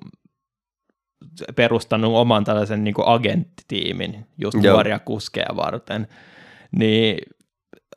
perustanut 1.56 2.14
oman 2.14 2.44
tällaisen 2.44 2.84
niin 2.84 2.94
kuin 2.94 3.08
agenttitiimin 3.08 4.26
just 4.38 4.58
Joo. 4.62 4.72
nuoria 4.74 4.98
kuskeja 4.98 5.56
varten, 5.56 6.08
niin 6.78 7.18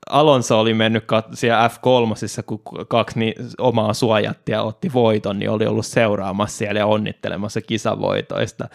Alonso 0.09 0.59
oli 0.59 0.73
mennyt 0.73 1.03
kat- 1.03 1.35
siellä 1.35 1.67
F3, 1.67 2.43
kun 2.45 2.61
kaksi 2.87 3.19
niin 3.19 3.33
omaa 3.57 3.93
suojattia 3.93 4.61
otti 4.61 4.93
voiton, 4.93 5.39
niin 5.39 5.49
oli 5.49 5.65
ollut 5.65 5.85
seuraamassa 5.85 6.57
siellä 6.57 6.79
ja 6.79 6.85
onnittelemassa 6.85 7.61
kisavoitoista. 7.61 8.69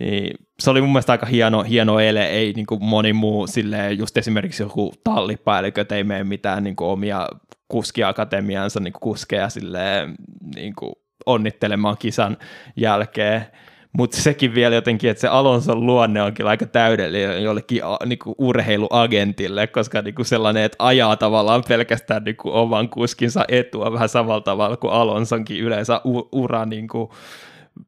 Niin 0.00 0.34
se 0.58 0.70
oli 0.70 0.80
mun 0.80 0.90
mielestä 0.92 1.12
aika 1.12 1.26
hieno, 1.26 1.62
hieno 1.62 2.00
ele, 2.00 2.26
ei 2.26 2.52
niin 2.52 2.66
kuin 2.66 2.84
moni 2.84 3.12
muu 3.12 3.46
silleen, 3.46 3.98
just 3.98 4.16
esimerkiksi 4.16 4.62
joku 4.62 4.92
tallipäällikö, 5.04 5.84
ei 5.90 6.04
mene 6.04 6.24
mitään 6.24 6.64
niin 6.64 6.76
kuin 6.76 6.88
omia 6.88 7.28
kuskiakatemiansa 7.68 8.80
niin 8.80 8.92
kuin 8.92 9.00
kuskeja 9.00 9.48
silleen, 9.48 10.14
niin 10.54 10.74
kuin 10.74 10.92
onnittelemaan 11.26 11.96
kisan 11.98 12.36
jälkeen. 12.76 13.46
Mutta 13.92 14.16
sekin 14.16 14.54
vielä 14.54 14.74
jotenkin, 14.74 15.10
että 15.10 15.20
se 15.20 15.28
Alonson 15.28 15.86
luonne 15.86 16.22
onkin 16.22 16.46
aika 16.46 16.66
täydellinen 16.66 17.42
jollekin 17.42 17.82
niin 18.06 18.18
kuin 18.18 18.34
urheiluagentille, 18.38 19.66
koska 19.66 20.02
niin 20.02 20.14
kuin 20.14 20.26
sellainen, 20.26 20.62
että 20.62 20.76
ajaa 20.78 21.16
tavallaan 21.16 21.64
pelkästään 21.68 22.24
niin 22.24 22.36
kuin 22.36 22.54
oman 22.54 22.88
kuskinsa 22.88 23.44
etua 23.48 23.92
vähän 23.92 24.08
samalla 24.08 24.40
tavalla 24.40 24.76
kuin 24.76 24.92
Alonsonkin 24.92 25.60
yleensä 25.60 26.00
ura 26.32 26.64
niin 26.64 26.88
kuin, 26.88 27.10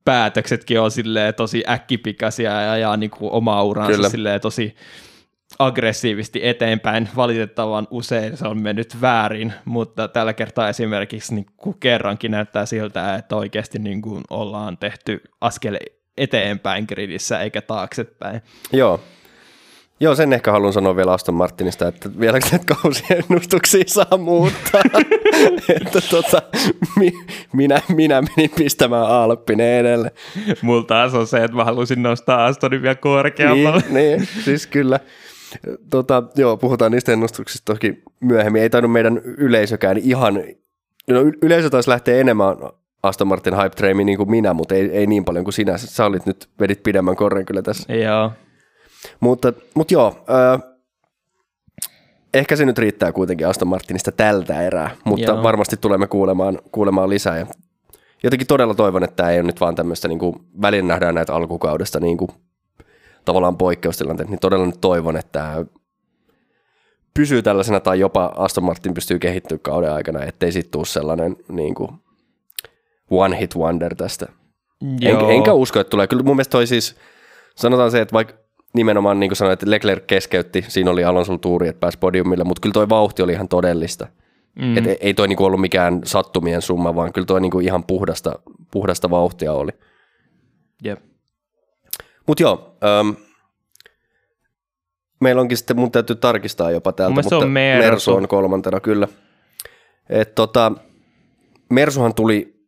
päätöksetkin 0.05 0.81
on 0.81 0.91
silleen 0.91 1.35
tosi 1.35 1.65
äkkipikaisia 1.69 2.63
ja 2.63 2.73
ajaa 2.73 2.97
niin 2.97 3.11
kuin 3.11 3.33
omaa 3.33 3.65
uransa 3.65 3.93
Kyllä. 3.93 4.09
silleen 4.09 4.41
tosi 4.41 4.77
aggressiivisesti 5.59 6.41
eteenpäin. 6.43 7.09
Valitettavan 7.17 7.87
usein 7.91 8.37
se 8.37 8.49
on 8.49 8.63
mennyt 8.63 9.01
väärin, 9.01 9.53
mutta 9.65 10.09
tällä 10.09 10.33
kertaa 10.33 10.69
esimerkiksi 10.69 11.35
niin 11.35 11.47
kuin 11.57 11.77
kerrankin 11.81 12.31
näyttää 12.31 12.67
siltä, 12.67 13.15
että 13.15 13.37
oikeasti 13.37 13.79
niin 13.79 14.03
kuin 14.03 14.23
ollaan 14.31 14.79
tehty 14.79 15.23
askel 15.41 15.79
eteenpäin 16.17 16.85
gridissä 16.89 17.41
eikä 17.41 17.63
taaksepäin. 17.63 18.43
Joo, 18.73 19.01
Joo, 20.03 20.15
sen 20.15 20.33
ehkä 20.33 20.53
haluan 20.53 20.73
sanoa 20.73 20.97
vielä 20.97 21.13
Aston 21.13 21.35
Martinista, 21.35 21.89
että 21.89 22.11
vieläkö 22.21 22.47
näitä 22.53 22.75
kausiennustuksia 22.83 23.85
saa 23.87 24.19
muuttaa. 24.19 24.83
että 25.83 26.01
tota, 26.11 26.43
mi, 26.97 27.13
minä, 27.53 27.83
minä 27.89 28.23
menin 28.23 28.51
pistämään 28.57 29.07
Alppinen 29.07 29.79
edelle. 29.79 30.13
Mulla 30.63 30.83
taas 30.83 31.15
on 31.15 31.27
se, 31.27 31.45
että 31.45 31.57
mä 31.57 31.65
halusin 31.65 32.03
nostaa 32.03 32.47
Astonin 32.47 32.83
vielä 32.83 32.95
korkeammalle. 32.95 33.83
Niin, 33.91 34.19
niin 34.19 34.29
siis 34.45 34.67
kyllä. 34.67 35.01
Tota, 35.91 36.23
joo, 36.37 36.57
puhutaan 36.57 36.93
niistä 36.93 37.13
ennustuksista 37.13 37.75
toki 37.75 38.03
myöhemmin. 38.21 38.63
Ei 38.63 38.71
tainnut 38.71 38.93
meidän 38.93 39.19
yleisökään 39.25 39.99
ihan, 39.99 40.35
no 41.11 41.21
yleisö 41.43 41.71
taisi 41.71 41.91
lähteä 41.91 42.21
enemmän 42.21 42.57
Aston 43.03 43.29
Martin 43.29 43.57
hype 43.57 43.71
traimiin 43.71 44.07
niin 44.07 44.19
kuin 44.19 44.31
minä, 44.31 44.55
mutta 44.55 44.75
ei, 44.75 44.91
ei 44.91 45.07
niin 45.07 45.25
paljon 45.25 45.45
kuin 45.45 45.55
sinä. 45.55 45.79
Sä 45.79 46.05
olit 46.05 46.27
nyt, 46.27 46.49
vedit 46.61 46.83
pidemmän 46.83 47.17
korren 47.17 47.47
kyllä 47.47 47.63
tässä. 47.63 47.95
Joo. 47.95 48.33
Mutta, 49.21 49.53
mutta 49.75 49.95
joo, 49.95 50.25
äh, 50.31 50.71
ehkä 52.35 52.57
se 52.57 52.65
nyt 52.65 52.79
riittää 52.79 53.13
kuitenkin 53.13 53.47
Aston 53.47 53.69
Martinista 53.69 54.13
tältä 54.13 54.63
erää, 54.63 54.91
mutta 55.05 55.31
joo. 55.31 55.43
varmasti 55.43 55.77
tulemme 55.77 56.07
kuulemaan, 56.07 56.59
kuulemaan 56.73 57.11
lisää. 57.11 57.39
Ja 57.39 57.47
jotenkin 58.23 58.47
todella 58.47 58.75
toivon, 58.75 59.05
että 59.05 59.17
tämä 59.17 59.31
ei 59.31 59.39
ole 59.39 59.47
nyt 59.47 59.61
vaan 59.61 59.75
tämmöistä, 59.75 60.09
niin 60.09 60.19
kuin, 60.19 60.37
välillä 60.63 60.89
nähdään 60.89 61.15
näitä 61.15 61.35
alkukaudesta 61.35 62.01
niin 62.01 62.17
kuin, 62.17 62.31
tavallaan 63.25 63.57
poikkeustilanteet, 63.57 64.29
niin 64.29 64.41
todella 64.41 64.67
nyt 64.67 64.81
toivon, 64.81 65.17
että 65.17 65.33
tämä 65.33 65.65
pysyy 67.15 67.43
tällaisena 67.43 67.81
tai 67.81 68.01
jopa 68.01 68.33
Aston 68.37 68.65
Martin 68.65 68.95
pystyy 68.95 69.19
kehittyä 69.19 69.59
kauden 69.63 69.93
aikana, 69.93 70.25
ettei 70.25 70.53
sitten 70.53 70.71
tule 70.71 70.87
sellainen 70.87 71.37
niin 71.49 71.75
kuin, 71.75 71.91
one 73.11 73.41
hit 73.41 73.57
wonder 73.57 73.95
tästä. 73.95 74.27
En, 75.03 75.21
enkä 75.31 75.53
usko, 75.53 75.81
että 75.81 75.91
tulee. 75.91 76.07
Kyllä 76.07 76.23
mun 76.23 76.37
mielestä 76.37 76.53
toi 76.53 76.67
siis, 76.67 76.97
sanotaan 77.57 77.91
se, 77.91 78.01
että 78.01 78.13
vaikka 78.13 78.35
nimenomaan 78.73 79.21
niin 79.21 79.31
kuin 79.31 79.37
sanoin, 79.37 79.53
että 79.53 79.71
Leclerc 79.71 80.07
keskeytti, 80.07 80.65
siinä 80.69 80.91
oli 80.91 81.05
Alonso 81.05 81.39
tuuri, 81.39 81.69
että 81.69 81.81
pääsi 81.81 81.99
podiumille, 81.99 82.45
mutta 82.45 82.61
kyllä 82.61 82.73
toi 82.73 82.89
vauhti 82.89 83.23
oli 83.23 83.33
ihan 83.33 83.49
todellista. 83.49 84.07
Mm. 84.55 84.77
Et 84.77 84.85
ei 85.01 85.15
toi 85.15 85.29
niinku 85.29 85.45
ollut 85.45 85.61
mikään 85.61 86.01
sattumien 86.05 86.63
summa, 86.63 86.95
vaan 86.95 87.13
kyllä 87.13 87.27
toi 87.27 87.41
niinku 87.41 87.61
ihan 87.61 87.85
puhdasta, 87.85 88.33
puhdasta 88.71 89.11
vauhtia 89.11 89.53
oli. 89.53 89.71
Jep. 90.85 90.99
Mutta 92.27 92.43
joo, 92.43 92.77
ähm, 92.85 93.11
meillä 95.21 95.41
onkin 95.41 95.57
sitten, 95.57 95.79
mun 95.79 95.91
täytyy 95.91 96.17
tarkistaa 96.17 96.71
jopa 96.71 96.93
täältä, 96.93 97.11
mielestä 97.11 97.29
se 97.29 97.35
mutta 97.35 97.47
on 97.47 97.53
Mersu. 97.53 97.91
Mersu 97.91 98.15
on 98.15 98.29
kolmantena 98.29 98.81
kyllä. 98.81 99.09
Et 100.09 100.35
tota, 100.35 100.73
Mersuhan 101.71 102.15
tuli 102.15 102.61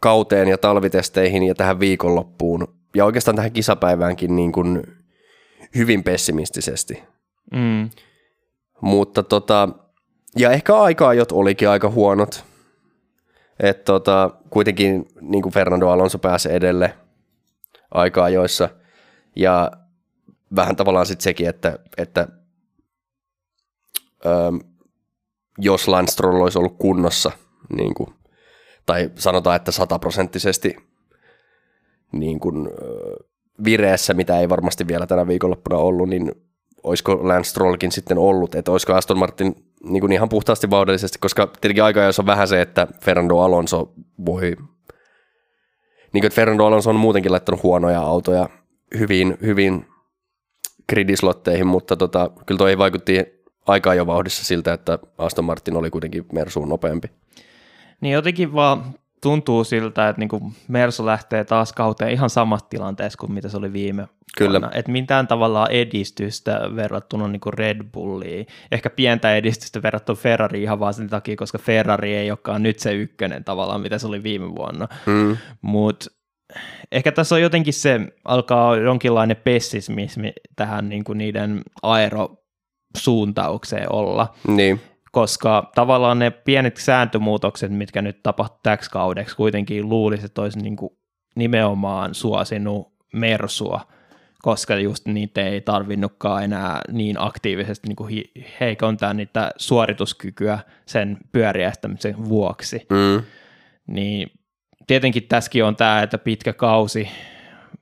kauteen 0.00 0.48
ja 0.48 0.58
talvitesteihin 0.58 1.42
ja 1.42 1.54
tähän 1.54 1.80
viikonloppuun 1.80 2.68
ja 2.96 3.04
oikeastaan 3.04 3.36
tähän 3.36 3.52
kisapäiväänkin 3.52 4.36
niin 4.36 4.52
kuin 4.52 4.82
hyvin 5.74 6.04
pessimistisesti. 6.04 7.02
Mm. 7.52 7.90
Mutta 8.80 9.22
tota, 9.22 9.68
ja 10.36 10.50
ehkä 10.50 10.76
aika-ajot 10.76 11.32
olikin 11.32 11.68
aika 11.68 11.90
huonot. 11.90 12.44
Et 13.60 13.84
tota, 13.84 14.30
kuitenkin 14.50 15.06
niin 15.20 15.42
kuin 15.42 15.52
Fernando 15.52 15.88
Alonso 15.88 16.18
pääsi 16.18 16.52
edelle 16.52 16.94
aika-ajoissa. 17.90 18.68
Ja 19.36 19.70
vähän 20.56 20.76
tavallaan 20.76 21.06
sitten 21.06 21.24
sekin, 21.24 21.48
että, 21.48 21.78
että 21.96 22.28
öö, 24.26 24.32
jos 25.58 25.88
Lance 25.88 26.12
Stroll 26.12 26.40
olisi 26.40 26.58
ollut 26.58 26.78
kunnossa, 26.78 27.30
niin 27.76 27.94
kuin, 27.94 28.14
tai 28.86 29.10
sanotaan, 29.18 29.56
että 29.56 29.72
sataprosenttisesti 29.72 30.76
niin 32.12 32.40
kuin, 32.40 32.66
öö, 32.66 33.16
vireessä, 33.64 34.14
mitä 34.14 34.40
ei 34.40 34.48
varmasti 34.48 34.88
vielä 34.88 35.06
tänä 35.06 35.26
viikonloppuna 35.26 35.76
ollut, 35.76 36.08
niin 36.08 36.32
olisiko 36.82 37.28
Lance 37.28 37.50
Strollkin 37.50 37.92
sitten 37.92 38.18
ollut, 38.18 38.54
että 38.54 38.72
olisiko 38.72 38.94
Aston 38.94 39.18
Martin 39.18 39.54
niin 39.84 40.12
ihan 40.12 40.28
puhtaasti 40.28 40.70
vauhdellisesti, 40.70 41.18
koska 41.18 41.46
tietenkin 41.46 41.84
aika 41.84 42.00
on 42.18 42.26
vähän 42.26 42.48
se, 42.48 42.60
että 42.60 42.86
Fernando 43.00 43.38
Alonso 43.38 43.92
voi, 44.26 44.40
niin 46.12 46.20
kuin, 46.20 46.26
että 46.26 46.36
Fernando 46.36 46.64
Alonso 46.64 46.90
on 46.90 46.96
muutenkin 46.96 47.32
laittanut 47.32 47.62
huonoja 47.62 48.00
autoja 48.00 48.48
hyvin, 48.98 49.38
hyvin 49.42 49.86
gridislotteihin, 50.88 51.66
mutta 51.66 51.96
tota, 51.96 52.30
kyllä 52.46 52.58
toi 52.58 52.78
vaikutti 52.78 53.42
aika 53.66 53.94
jo 53.94 54.06
vauhdissa 54.06 54.44
siltä, 54.44 54.72
että 54.72 54.98
Aston 55.18 55.44
Martin 55.44 55.76
oli 55.76 55.90
kuitenkin 55.90 56.26
Mersuun 56.32 56.68
nopeampi. 56.68 57.08
Niin 58.00 58.12
jotenkin 58.12 58.52
vaan 58.52 58.94
tuntuu 59.22 59.64
siltä, 59.64 60.08
että 60.08 60.20
niinku 60.20 60.52
Mersu 60.68 61.06
lähtee 61.06 61.44
taas 61.44 61.72
kauteen 61.72 62.12
ihan 62.12 62.30
samassa 62.30 62.66
tilanteessa 62.70 63.18
kuin 63.18 63.32
mitä 63.32 63.48
se 63.48 63.56
oli 63.56 63.72
viime 63.72 64.08
Kyllä. 64.38 64.60
vuonna. 64.60 64.70
Että 64.74 64.92
mitään 64.92 65.26
tavallaan 65.26 65.70
edistystä 65.70 66.60
verrattuna 66.76 67.28
niinku 67.28 67.50
Red 67.50 67.80
Bulliin. 67.92 68.46
Ehkä 68.72 68.90
pientä 68.90 69.36
edistystä 69.36 69.82
verrattuna 69.82 70.20
Ferrariin 70.20 70.62
ihan 70.62 70.80
vaan 70.80 70.94
sen 70.94 71.08
takia, 71.08 71.36
koska 71.36 71.58
Ferrari 71.58 72.14
ei 72.14 72.30
olekaan 72.30 72.62
nyt 72.62 72.78
se 72.78 72.92
ykkönen 72.92 73.44
tavallaan, 73.44 73.80
mitä 73.80 73.98
se 73.98 74.06
oli 74.06 74.22
viime 74.22 74.54
vuonna. 74.54 74.88
Mm. 75.06 75.36
Mutta 75.62 76.06
ehkä 76.92 77.12
tässä 77.12 77.34
on 77.34 77.42
jotenkin 77.42 77.74
se, 77.74 78.00
alkaa 78.24 78.76
jonkinlainen 78.76 79.36
pessimismi 79.36 80.32
tähän 80.56 80.88
niinku 80.88 81.12
niiden 81.12 81.62
aerosuuntaukseen 81.82 83.92
olla 83.92 84.34
Niin, 84.46 84.80
koska 85.12 85.70
tavallaan 85.74 86.18
ne 86.18 86.30
pienet 86.30 86.76
sääntömuutokset, 86.76 87.72
mitkä 87.72 88.02
nyt 88.02 88.22
tapahtuu 88.22 88.60
täksi 88.62 88.90
kaudeksi, 88.90 89.36
kuitenkin 89.36 89.88
luulisi, 89.88 90.26
että 90.26 90.42
olisi 90.42 90.58
niin 90.58 90.76
kuin 90.76 90.90
nimenomaan 91.36 92.14
suosinut 92.14 92.92
Mersua, 93.12 93.80
koska 94.42 94.76
just 94.76 95.06
niitä 95.06 95.46
ei 95.46 95.60
tarvinnutkaan 95.60 96.44
enää 96.44 96.80
niin 96.92 97.16
aktiivisesti 97.18 97.88
niin 97.88 97.96
kuin 97.96 98.24
heikontaa 98.60 99.14
niitä 99.14 99.50
suorituskykyä 99.56 100.58
sen 100.86 101.18
pyöriästämisen 101.32 102.28
vuoksi. 102.28 102.86
mm. 102.90 103.22
Niin 103.86 104.30
tietenkin 104.86 105.28
tässäkin 105.28 105.64
on 105.64 105.76
tämä, 105.76 106.02
että 106.02 106.18
pitkä 106.18 106.52
kausi, 106.52 107.08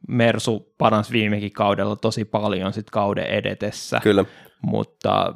Mersu 0.08 0.74
paransi 0.78 1.12
viimekin 1.12 1.52
kaudella 1.52 1.96
tosi 1.96 2.24
paljon 2.24 2.72
sit 2.72 2.90
kauden 2.90 3.26
edetessä 3.26 4.00
kyllä. 4.02 4.24
mutta 4.62 5.34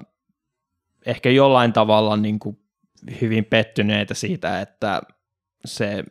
ehkä 1.07 1.31
jollain 1.31 1.73
tavalla 1.73 2.17
niin 2.17 2.39
kuin 2.39 2.59
hyvin 3.21 3.45
pettyneitä 3.45 4.15
siitä, 4.15 4.61
että 4.61 5.03
se 5.65 6.05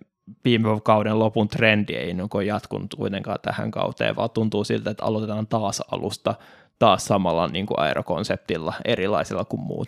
viime 0.45 0.69
kauden 0.83 1.19
lopun 1.19 1.47
trendi 1.47 1.93
ei 1.93 2.13
niin 2.13 2.47
jatkunut 2.47 2.95
kuitenkaan 2.95 3.39
tähän 3.41 3.71
kauteen, 3.71 4.15
vaan 4.15 4.29
tuntuu 4.29 4.63
siltä, 4.63 4.89
että 4.89 5.05
aloitetaan 5.05 5.47
taas 5.47 5.83
alusta 5.91 6.35
taas 6.79 7.05
samalla 7.05 7.47
niin 7.47 7.65
kuin 7.65 7.79
aerokonseptilla, 7.79 8.73
erilaisilla 8.85 9.45
kuin 9.45 9.61
muut. 9.61 9.87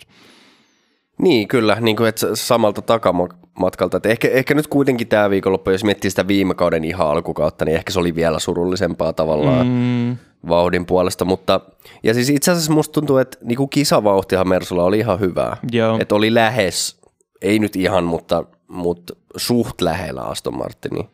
Niin, 1.18 1.48
kyllä, 1.48 1.76
niin 1.80 1.96
kuin, 1.96 2.08
että 2.08 2.26
samalta 2.34 2.82
takamatkalta. 2.82 3.96
Että 3.96 4.08
ehkä, 4.08 4.28
ehkä 4.28 4.54
nyt 4.54 4.66
kuitenkin 4.66 5.08
tämä 5.08 5.30
viikonloppu, 5.30 5.70
jos 5.70 5.84
miettii 5.84 6.10
sitä 6.10 6.28
viime 6.28 6.54
kauden 6.54 6.84
ihan 6.84 7.08
alkukautta, 7.08 7.64
niin 7.64 7.76
ehkä 7.76 7.92
se 7.92 8.00
oli 8.00 8.14
vielä 8.14 8.38
surullisempaa 8.38 9.12
tavallaan 9.12 9.66
mm. 9.66 10.16
Vauhdin 10.48 10.86
puolesta. 10.86 11.24
Mutta, 11.24 11.60
ja 12.02 12.14
siis 12.14 12.30
itse 12.30 12.50
asiassa 12.50 12.72
musta 12.72 12.92
tuntuu, 12.92 13.18
että 13.18 13.38
niin 13.42 13.56
kuin 13.56 13.70
kisavauhtihan 13.70 14.48
Mersulla 14.48 14.84
oli 14.84 14.98
ihan 14.98 15.20
hyvää. 15.20 15.56
Joo. 15.72 15.98
Että 16.00 16.14
oli 16.14 16.34
lähes, 16.34 17.00
ei 17.42 17.58
nyt 17.58 17.76
ihan, 17.76 18.04
mutta, 18.04 18.44
mutta 18.68 19.14
suht 19.36 19.80
lähellä 19.80 20.22
Aston 20.22 20.58
Martinin. 20.58 21.08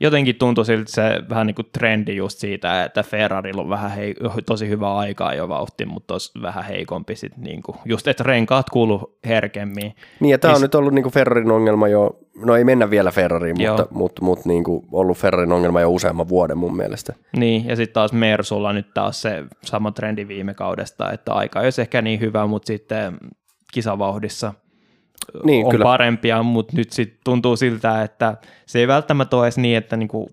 Jotenkin 0.00 0.36
tuntui 0.36 0.64
siltä 0.64 0.92
se 0.92 1.02
vähän 1.28 1.46
niin 1.46 1.54
kuin 1.54 1.68
trendi 1.72 2.16
just 2.16 2.38
siitä, 2.38 2.84
että 2.84 3.02
Ferrarilla 3.02 3.62
on 3.62 3.68
vähän 3.68 3.90
hei, 3.90 4.14
tosi 4.46 4.68
hyvä 4.68 4.96
aikaa 4.96 5.34
jo 5.34 5.48
vauhti, 5.48 5.86
mutta 5.86 6.14
olisi 6.14 6.42
vähän 6.42 6.64
heikompi 6.64 7.16
sit 7.16 7.36
niin 7.36 7.62
kuin, 7.62 7.78
just, 7.84 8.08
että 8.08 8.24
renkaat 8.24 8.70
kuuluu 8.70 9.18
herkemmin. 9.26 9.94
Niin, 10.20 10.30
ja 10.30 10.38
tämä 10.38 10.54
on 10.54 10.60
Mis- 10.60 10.62
nyt 10.62 10.74
ollut 10.74 10.94
niin 10.94 11.02
kuin 11.02 11.12
Ferrarin 11.12 11.50
ongelma 11.50 11.88
jo, 11.88 12.18
no 12.44 12.56
ei 12.56 12.64
mennä 12.64 12.90
vielä 12.90 13.10
Ferrariin, 13.10 13.60
Joo. 13.60 13.76
mutta, 13.76 13.94
mutta, 13.94 14.24
mutta 14.24 14.48
niin 14.48 14.64
kuin 14.64 14.86
ollut 14.92 15.18
Ferrarin 15.18 15.52
ongelma 15.52 15.80
jo 15.80 15.90
useamman 15.90 16.28
vuoden 16.28 16.58
mun 16.58 16.76
mielestä. 16.76 17.14
Niin, 17.36 17.66
ja 17.66 17.76
sitten 17.76 17.94
taas 17.94 18.12
Mersulla 18.12 18.72
nyt 18.72 18.94
taas 18.94 19.22
se 19.22 19.44
sama 19.64 19.92
trendi 19.92 20.28
viime 20.28 20.54
kaudesta, 20.54 21.12
että 21.12 21.32
aika 21.32 21.60
ei 21.60 21.66
olisi 21.66 21.80
ehkä 21.80 22.02
niin 22.02 22.20
hyvä, 22.20 22.46
mutta 22.46 22.66
sitten 22.66 23.18
kisavauhdissa 23.72 24.54
Niin, 25.44 25.66
on 25.66 25.70
kyllä. 25.70 25.82
parempia, 25.82 26.42
mutta 26.42 26.76
nyt 26.76 26.92
sitten 26.92 27.18
tuntuu 27.24 27.56
siltä, 27.56 28.02
että 28.02 28.36
se 28.66 28.78
ei 28.78 28.88
välttämättä 28.88 29.36
ole 29.36 29.44
edes 29.44 29.58
niin, 29.58 29.76
että 29.76 29.96
niinku, 29.96 30.28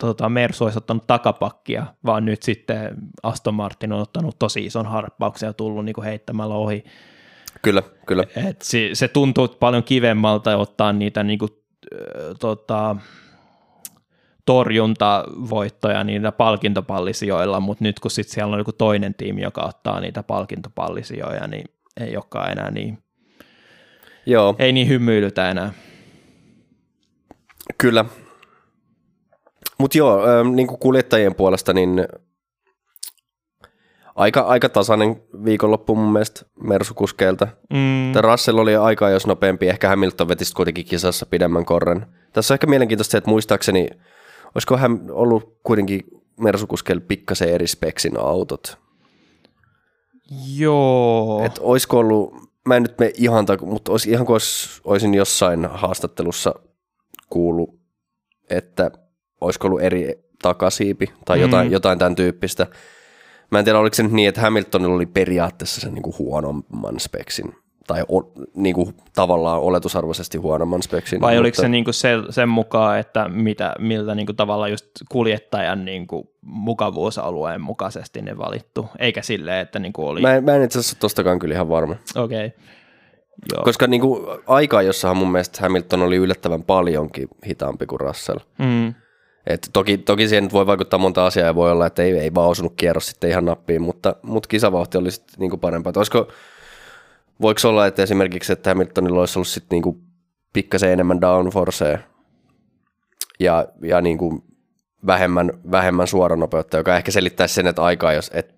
tota, 0.00 0.28
Mersu 0.28 0.64
olisi 0.64 0.78
ottanut 0.78 1.06
takapakkia, 1.06 1.86
vaan 2.06 2.24
nyt 2.24 2.42
sitten 2.42 2.96
Aston 3.22 3.54
Martin 3.54 3.92
on 3.92 4.00
ottanut 4.00 4.38
tosi 4.38 4.66
ison 4.66 4.86
harppauksen 4.86 5.46
ja 5.46 5.52
tullut 5.52 5.84
niinku 5.84 6.02
heittämällä 6.02 6.54
ohi. 6.54 6.84
Kyllä, 7.62 7.82
kyllä. 8.06 8.24
Et 8.36 8.62
se, 8.62 8.90
se 8.92 9.08
tuntuu 9.08 9.48
paljon 9.48 9.84
kivemmalta 9.84 10.56
ottaa 10.56 10.92
niitä 10.92 11.22
niinku, 11.22 11.48
äh, 11.94 12.34
tota, 12.40 12.96
torjuntavoittoja 14.46 16.04
niillä 16.04 16.32
palkintopallisijoilla, 16.32 17.60
mutta 17.60 17.84
nyt 17.84 18.00
kun 18.00 18.10
sit 18.10 18.28
siellä 18.28 18.52
on 18.52 18.60
joku 18.60 18.72
toinen 18.72 19.14
tiimi, 19.14 19.42
joka 19.42 19.62
ottaa 19.62 20.00
niitä 20.00 20.22
palkintopallisijoja, 20.22 21.46
niin 21.46 21.64
ei 22.00 22.16
olekaan 22.16 22.52
enää 22.52 22.70
niin, 22.70 22.98
Joo, 24.26 24.54
ei 24.58 24.72
niin 24.72 24.88
hymyilytä 24.88 25.50
enää. 25.50 25.72
kyllä. 27.78 28.04
Mutta 29.78 29.98
joo, 29.98 30.26
ähm, 30.28 30.54
niin 30.54 30.66
kuin 30.66 30.78
kuljettajien 30.78 31.34
puolesta, 31.34 31.72
niin 31.72 32.06
aika, 34.14 34.40
aika 34.40 34.68
tasainen 34.68 35.22
viikonloppu 35.44 35.96
mun 35.96 36.12
mielestä 36.12 36.46
Mersukuskeilta. 36.60 37.48
Mm, 37.70 38.12
Tämä 38.12 38.30
Russell 38.32 38.58
oli 38.58 38.76
aika 38.76 39.10
jos 39.10 39.26
nopeampi, 39.26 39.68
ehkä 39.68 39.88
Hamilton 39.88 40.28
veti 40.28 40.44
sit 40.44 40.54
kuitenkin 40.54 40.84
kisassa 40.84 41.26
pidemmän 41.26 41.64
korren. 41.64 42.06
Tässä 42.32 42.54
on 42.54 42.56
ehkä 42.56 42.66
mielenkiintoista 42.66 43.12
se, 43.12 43.18
että 43.18 43.30
muistaakseni, 43.30 43.88
olisiko 44.54 44.76
hän 44.76 45.00
ollut 45.10 45.58
kuitenkin 45.62 46.00
Mersukuskeilla 46.40 47.02
pikkasen 47.08 47.48
eri 47.48 47.66
speksin 47.66 48.20
autot. 48.20 48.78
joo, 50.56 51.42
Että 51.44 51.60
olisiko 51.64 51.98
ollut, 51.98 52.34
mä 52.68 52.76
en 52.76 52.82
nyt 52.82 52.98
mene 52.98 53.12
ihan, 53.16 53.46
mutta 53.66 53.92
olisi 53.92 54.10
ihan 54.10 54.26
kuin 54.26 54.34
olisi, 54.34 54.80
olisin 54.84 55.14
jossain 55.14 55.64
haastattelussa 55.64 56.54
kuullut, 57.30 57.80
että 58.50 58.90
olisiko 59.40 59.66
ollut 59.68 59.82
eri 59.82 60.24
takasiipi 60.42 61.12
tai 61.24 61.40
jotain, 61.40 61.66
Mm. 61.66 61.72
jotain 61.72 61.98
tämän 61.98 62.14
tyyppistä. 62.14 62.66
Mä 63.50 63.58
en 63.58 63.64
tiedä, 63.64 63.78
oliko 63.78 63.94
se 63.94 64.02
nyt 64.02 64.12
niin, 64.12 64.28
että 64.28 64.40
Hamiltonilla 64.40 64.94
oli 64.94 65.06
periaatteessa 65.06 65.80
sen 65.80 65.94
niin 65.94 66.02
kuin 66.02 66.18
huonomman 66.18 67.00
speksin, 67.00 67.56
tai 67.86 68.02
o, 68.12 68.32
niin 68.54 68.74
kuin 68.74 68.94
tavallaan 69.14 69.60
oletusarvoisesti 69.60 70.38
huonomman 70.38 70.82
speksin. 70.82 71.20
vai 71.20 71.38
oliko 71.38 71.48
mutta- 71.54 71.62
se 71.62 71.68
niinku 71.68 71.92
se, 71.92 72.08
sen 72.30 72.48
mukaan, 72.48 72.98
että 72.98 73.28
mitä, 73.28 73.74
miltä 73.78 74.14
niinku 74.14 74.32
tavallaan 74.32 74.70
just 74.70 74.86
kuljettajan 75.08 75.84
niinku 75.84 76.30
mukavuusalueen 76.42 77.60
mukaisesti 77.60 78.22
ne 78.22 78.38
valittu, 78.38 78.86
eikä 78.98 79.22
silleen, 79.22 79.58
että 79.58 79.78
niinku 79.78 80.06
oli, 80.08 80.20
Mä 80.20 80.34
en, 80.34 80.44
mä 80.44 80.54
en 80.54 80.62
itse 80.62 80.78
asiassa 80.78 80.98
tostakaan 81.00 81.38
kyllä 81.38 81.54
ihan 81.54 81.68
varma. 81.68 81.96
okei, 82.16 82.46
okay. 82.46 82.58
joo, 83.54 83.62
Koska 83.64 83.86
niin 83.86 84.00
kuin, 84.00 84.26
aikaa, 84.46 84.82
jossahan 84.82 85.16
mun 85.16 85.32
mielestä 85.32 85.58
Hamilton 85.62 86.02
oli 86.02 86.16
yllättävän 86.16 86.62
paljonkin 86.62 87.28
hitaampi 87.46 87.86
kuin 87.86 88.00
Russell. 88.00 88.38
mm, 88.58 88.94
Et 89.46 89.70
toki, 89.72 89.98
toki 89.98 90.28
siihen 90.28 90.44
nyt 90.44 90.52
voi 90.52 90.66
vaikuttaa 90.66 90.98
monta 90.98 91.26
asiaa 91.26 91.46
ja 91.46 91.54
voi 91.54 91.70
olla, 91.70 91.86
että 91.86 92.02
ei, 92.02 92.18
ei 92.18 92.34
vaan 92.34 92.48
osunut 92.50 92.72
kierros 92.76 93.06
sitten 93.06 93.30
ihan 93.30 93.44
nappiin, 93.44 93.82
mutta, 93.82 94.16
mutta 94.22 94.48
kisavauhti 94.48 94.98
olisi 94.98 95.22
niinku 95.38 95.56
parempaa. 95.56 95.90
Et 95.90 95.96
olisiko, 95.96 96.28
voiko 97.40 97.68
olla, 97.68 97.86
että 97.86 98.02
esimerkiksi, 98.02 98.52
että 98.52 98.70
Hamiltonilla 98.70 99.20
olisi 99.20 99.38
ollut 99.38 99.48
sitten 99.48 99.76
niinku 99.76 100.00
pikkasen 100.52 100.92
enemmän 100.92 101.20
downforcea 101.20 101.98
ja, 103.40 103.66
ja 103.82 104.00
niinku 104.00 104.44
vähemmän, 105.06 105.50
vähemmän 105.70 106.06
suoranopeutta, 106.06 106.76
joka 106.76 106.96
ehkä 106.96 107.10
selittäisi 107.10 107.54
sen, 107.54 107.66
että 107.66 107.82
aikaa, 107.82 108.12
jos 108.12 108.30
et, 108.34 108.54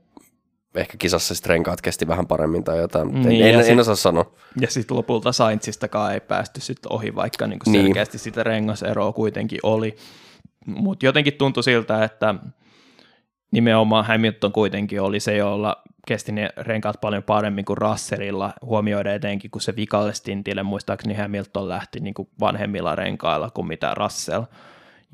ehkä 0.74 0.96
kisassa 0.98 1.34
sitten 1.34 1.50
renkaat 1.50 1.80
kesti 1.80 2.08
vähän 2.08 2.26
paremmin 2.26 2.64
tai 2.64 2.78
jotain. 2.78 3.22
Niin, 3.22 3.46
en, 3.46 3.54
en, 3.54 3.64
sit, 3.64 3.72
en 3.72 3.80
osaa 3.80 3.96
sanoa. 3.96 4.32
Ja 4.60 4.70
sitten 4.70 4.96
lopulta 4.96 5.32
Saintsistakaan 5.32 6.14
ei 6.14 6.20
päästy 6.20 6.60
sitten 6.60 6.92
ohi, 6.92 7.14
vaikka 7.14 7.46
niinku 7.46 7.70
selkeästi 7.72 8.16
niin. 8.16 8.22
sitä 8.22 8.42
rengaseroa 8.42 9.12
kuitenkin 9.12 9.58
oli. 9.62 9.96
Mutta 10.66 11.06
jotenkin 11.06 11.34
tuntui 11.34 11.62
siltä, 11.62 12.04
että 12.04 12.34
nimenomaan 13.50 14.04
Hamilton 14.04 14.52
kuitenkin 14.52 15.00
oli 15.00 15.20
se, 15.20 15.36
jolla 15.36 15.82
kesti 16.06 16.32
ne 16.32 16.50
renkaat 16.56 17.00
paljon 17.00 17.22
paremmin 17.22 17.64
kuin 17.64 17.78
Russellilla, 17.78 18.52
huomioida 18.62 19.14
etenkin, 19.14 19.50
kun 19.50 19.60
se 19.60 19.76
vikalle 19.76 20.14
stintille, 20.14 20.62
muistaakseni 20.62 21.14
Hamilton 21.14 21.68
lähti 21.68 22.00
niin 22.00 22.14
kuin 22.14 22.28
vanhemmilla 22.40 22.94
renkailla 22.94 23.50
kuin 23.50 23.66
mitä 23.66 23.94
Russell, 23.94 24.44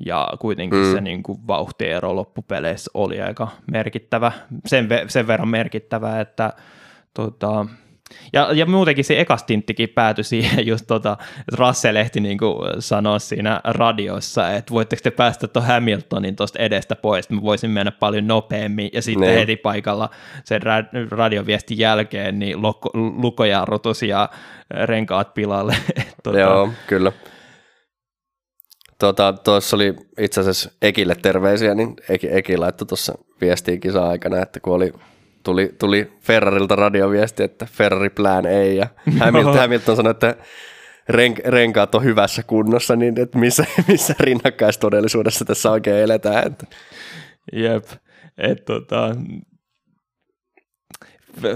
ja 0.05 0.29
kuitenkin 0.39 0.79
mm. 0.79 0.91
se 0.91 1.01
niin 1.01 1.23
kuin 1.23 1.47
vauhtiero 1.47 2.15
loppupeleissä 2.15 2.91
oli 2.93 3.21
aika 3.21 3.47
merkittävä, 3.71 4.31
sen, 4.65 4.87
sen 5.07 5.27
verran 5.27 5.47
merkittävä, 5.47 6.21
että 6.21 6.53
tota, 7.13 7.65
ja, 8.33 8.49
ja 8.53 8.65
muutenkin 8.65 9.05
se 9.05 9.19
ekastinttikin 9.19 9.89
päätyi 9.89 10.23
siihen 10.23 10.67
just 10.71 10.85
tota, 10.87 11.17
että 11.39 11.55
Russell 11.57 11.95
ehti 11.95 12.19
niin 12.19 12.37
sanoa 12.79 13.19
siinä 13.19 13.61
radiossa, 13.63 14.51
että 14.51 14.73
voitteko 14.73 14.99
te 15.03 15.11
päästä 15.11 15.47
tuon 15.47 15.65
Hamiltonin 15.65 16.35
tuosta 16.35 16.59
edestä 16.59 16.95
pois, 16.95 17.25
että 17.25 17.35
mä 17.35 17.41
voisin 17.41 17.69
mennä 17.69 17.91
paljon 17.91 18.27
nopeammin, 18.27 18.89
ja 18.93 19.01
sitten 19.01 19.27
ne. 19.27 19.35
heti 19.35 19.55
paikalla 19.55 20.09
sen 20.43 20.61
ra- 20.61 21.09
radioviestin 21.11 21.77
jälkeen 21.77 22.39
niin 22.39 22.61
lukko, 22.61 22.89
lukojarrutus 22.93 24.03
ja 24.03 24.29
renkaat 24.69 25.33
pilalle. 25.33 25.75
tota. 26.23 26.39
Joo, 26.39 26.69
kyllä. 26.87 27.11
Tuota, 28.99 29.33
tuossa 29.33 29.75
oli 29.75 29.93
itse 30.19 30.41
asiassa 30.41 30.71
Ekille 30.81 31.15
terveisiä, 31.21 31.75
niin 31.75 31.95
Eki, 32.09 32.27
Eki 32.31 32.57
laittoi 32.57 32.87
tuossa 32.87 33.17
viestiin 33.41 33.79
kisa-aikana, 33.79 34.41
että 34.41 34.59
kun 34.59 34.73
oli 34.73 34.93
tuli, 35.43 35.75
tuli 35.79 36.11
Ferrarilta 36.19 36.75
radioviesti, 36.75 37.43
että 37.43 37.65
Ferrari 37.65 38.09
plan 38.09 38.45
ei, 38.45 38.77
ja 38.77 38.87
Hamilton, 39.19 39.57
Hamilton 39.57 39.95
sanoi, 39.95 40.11
että 40.11 40.35
ren, 41.09 41.35
renkaat 41.45 41.95
on 41.95 42.03
hyvässä 42.03 42.43
kunnossa, 42.43 42.95
niin 42.95 43.19
että 43.19 43.37
missä, 43.37 43.65
missä 43.87 44.15
rinnakkaistodellisuudessa 44.19 45.45
tässä 45.45 45.71
oikein 45.71 46.03
eletään. 46.03 46.47
Että. 46.47 46.65
Jep, 47.53 47.85
että 48.37 48.63
tota, 48.65 49.15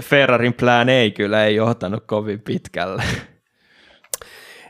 Ferrarin 0.00 0.54
plan 0.54 0.88
ei 0.88 1.10
kyllä 1.10 1.44
ei 1.44 1.56
johtanut 1.56 2.04
kovin 2.06 2.40
pitkälle. 2.40 3.02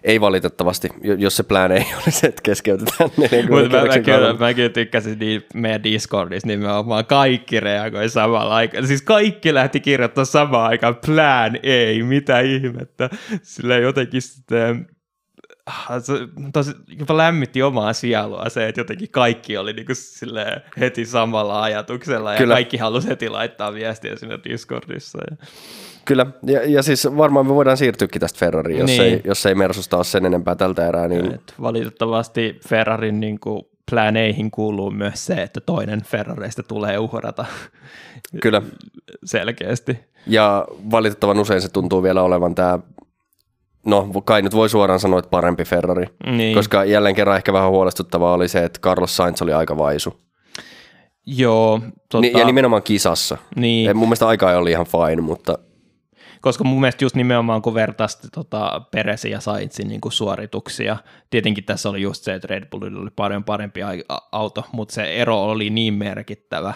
Ei 0.04 0.20
valitettavasti, 0.20 0.88
jos 1.18 1.36
se 1.36 1.42
plan 1.42 1.72
ei 1.72 1.86
olisi, 2.02 2.26
että 2.26 2.42
keskeytetään 2.42 3.10
Mutta 3.16 3.76
mä, 3.76 3.84
mä, 3.84 3.98
kyllä, 3.98 4.34
mä 4.34 4.54
kyllä 4.54 4.68
tykkäsin 4.68 5.18
niin 5.18 5.46
meidän 5.54 5.82
Discordissa 5.82 6.46
nimenomaan, 6.46 7.06
kaikki 7.06 7.60
reagoi 7.60 8.08
samalla 8.08 8.54
aikaa. 8.54 8.86
Siis 8.86 9.02
kaikki 9.02 9.54
lähti 9.54 9.80
kirjoittamaan 9.80 10.26
samaan 10.26 10.70
aikaan, 10.70 10.96
plan 11.06 11.58
ei, 11.62 12.02
mitä 12.02 12.40
ihmettä. 12.40 13.10
Sillä 13.42 13.76
jotenkin 13.76 14.22
sitten 14.22 14.86
ah, 15.66 16.02
se 16.02 16.12
tosi, 16.52 16.72
jopa 16.98 17.16
lämmitti 17.16 17.62
omaa 17.62 17.92
sielua 17.92 18.48
se, 18.48 18.68
että 18.68 18.80
jotenkin 18.80 19.10
kaikki 19.10 19.56
oli 19.56 19.72
niin 19.72 19.86
kuin 19.86 19.96
heti 20.80 21.04
samalla 21.04 21.62
ajatuksella 21.62 22.32
ja 22.32 22.38
Kyllä. 22.38 22.54
kaikki 22.54 22.76
halusi 22.76 23.08
heti 23.08 23.28
laittaa 23.28 23.74
viestiä 23.74 24.16
sinne 24.16 24.38
Discordissa. 24.44 25.18
Ja... 25.30 25.36
Kyllä, 26.08 26.26
ja, 26.46 26.60
ja 26.66 26.82
siis 26.82 27.16
varmaan 27.16 27.46
me 27.46 27.54
voidaan 27.54 27.76
siirtyäkin 27.76 28.20
tästä 28.20 28.38
Ferrariin, 28.38 28.78
jos, 28.78 28.86
niin. 28.90 29.02
ei, 29.02 29.20
jos 29.24 29.46
ei 29.46 29.54
Mersusta 29.54 29.96
ole 29.96 30.04
sen 30.04 30.26
enempää 30.26 30.54
tältä 30.54 30.88
erää. 30.88 31.08
Niin... 31.08 31.34
Et 31.34 31.54
valitettavasti 31.62 32.60
Ferrarin 32.68 33.20
niin 33.20 33.40
kuin 33.40 33.62
planeihin 33.90 34.50
kuuluu 34.50 34.90
myös 34.90 35.26
se, 35.26 35.34
että 35.34 35.60
toinen 35.60 36.02
Ferrareista 36.02 36.62
tulee 36.62 36.98
uhrata. 36.98 37.44
Kyllä. 38.42 38.62
Selkeästi. 39.24 39.98
Ja 40.26 40.66
valitettavan 40.90 41.38
usein 41.38 41.60
se 41.60 41.68
tuntuu 41.68 42.02
vielä 42.02 42.22
olevan 42.22 42.54
tämä 42.54 42.78
no 43.86 44.08
kai 44.24 44.42
nyt 44.42 44.54
voi 44.54 44.68
suoraan 44.68 45.00
sanoa, 45.00 45.18
että 45.18 45.30
parempi 45.30 45.64
Ferrari, 45.64 46.06
niin. 46.26 46.54
koska 46.54 46.84
jälleen 46.84 47.14
kerran 47.14 47.36
ehkä 47.36 47.52
vähän 47.52 47.70
huolestuttavaa 47.70 48.32
oli 48.32 48.48
se, 48.48 48.64
että 48.64 48.80
Carlos 48.80 49.16
Sainz 49.16 49.42
oli 49.42 49.52
aika 49.52 49.78
vaisu. 49.78 50.20
Joo. 51.26 51.80
Tota... 52.10 52.38
Ja 52.38 52.44
nimenomaan 52.44 52.82
kisassa. 52.82 53.36
Niin. 53.56 53.96
Mun 53.96 54.08
mielestä 54.08 54.28
aika 54.28 54.58
oli 54.58 54.70
ihan 54.70 54.86
fine, 54.86 55.22
mutta 55.22 55.58
koska 56.40 56.64
mun 56.64 56.80
mielestä 56.80 57.04
just 57.04 57.16
nimenomaan 57.16 57.62
kun 57.62 57.74
vertaisi 57.74 58.18
tota 58.32 58.82
Peresin 58.90 59.30
ja 59.30 59.40
Sainzin 59.40 59.88
niin 59.88 60.00
suorituksia, 60.08 60.96
tietenkin 61.30 61.64
tässä 61.64 61.88
oli 61.88 62.02
just 62.02 62.24
se, 62.24 62.34
että 62.34 62.48
Red 62.50 62.66
Bullilla 62.70 63.00
oli 63.00 63.10
paljon 63.16 63.44
parempi 63.44 63.80
auto, 64.32 64.64
mutta 64.72 64.94
se 64.94 65.02
ero 65.02 65.44
oli 65.44 65.70
niin 65.70 65.94
merkittävä, 65.94 66.74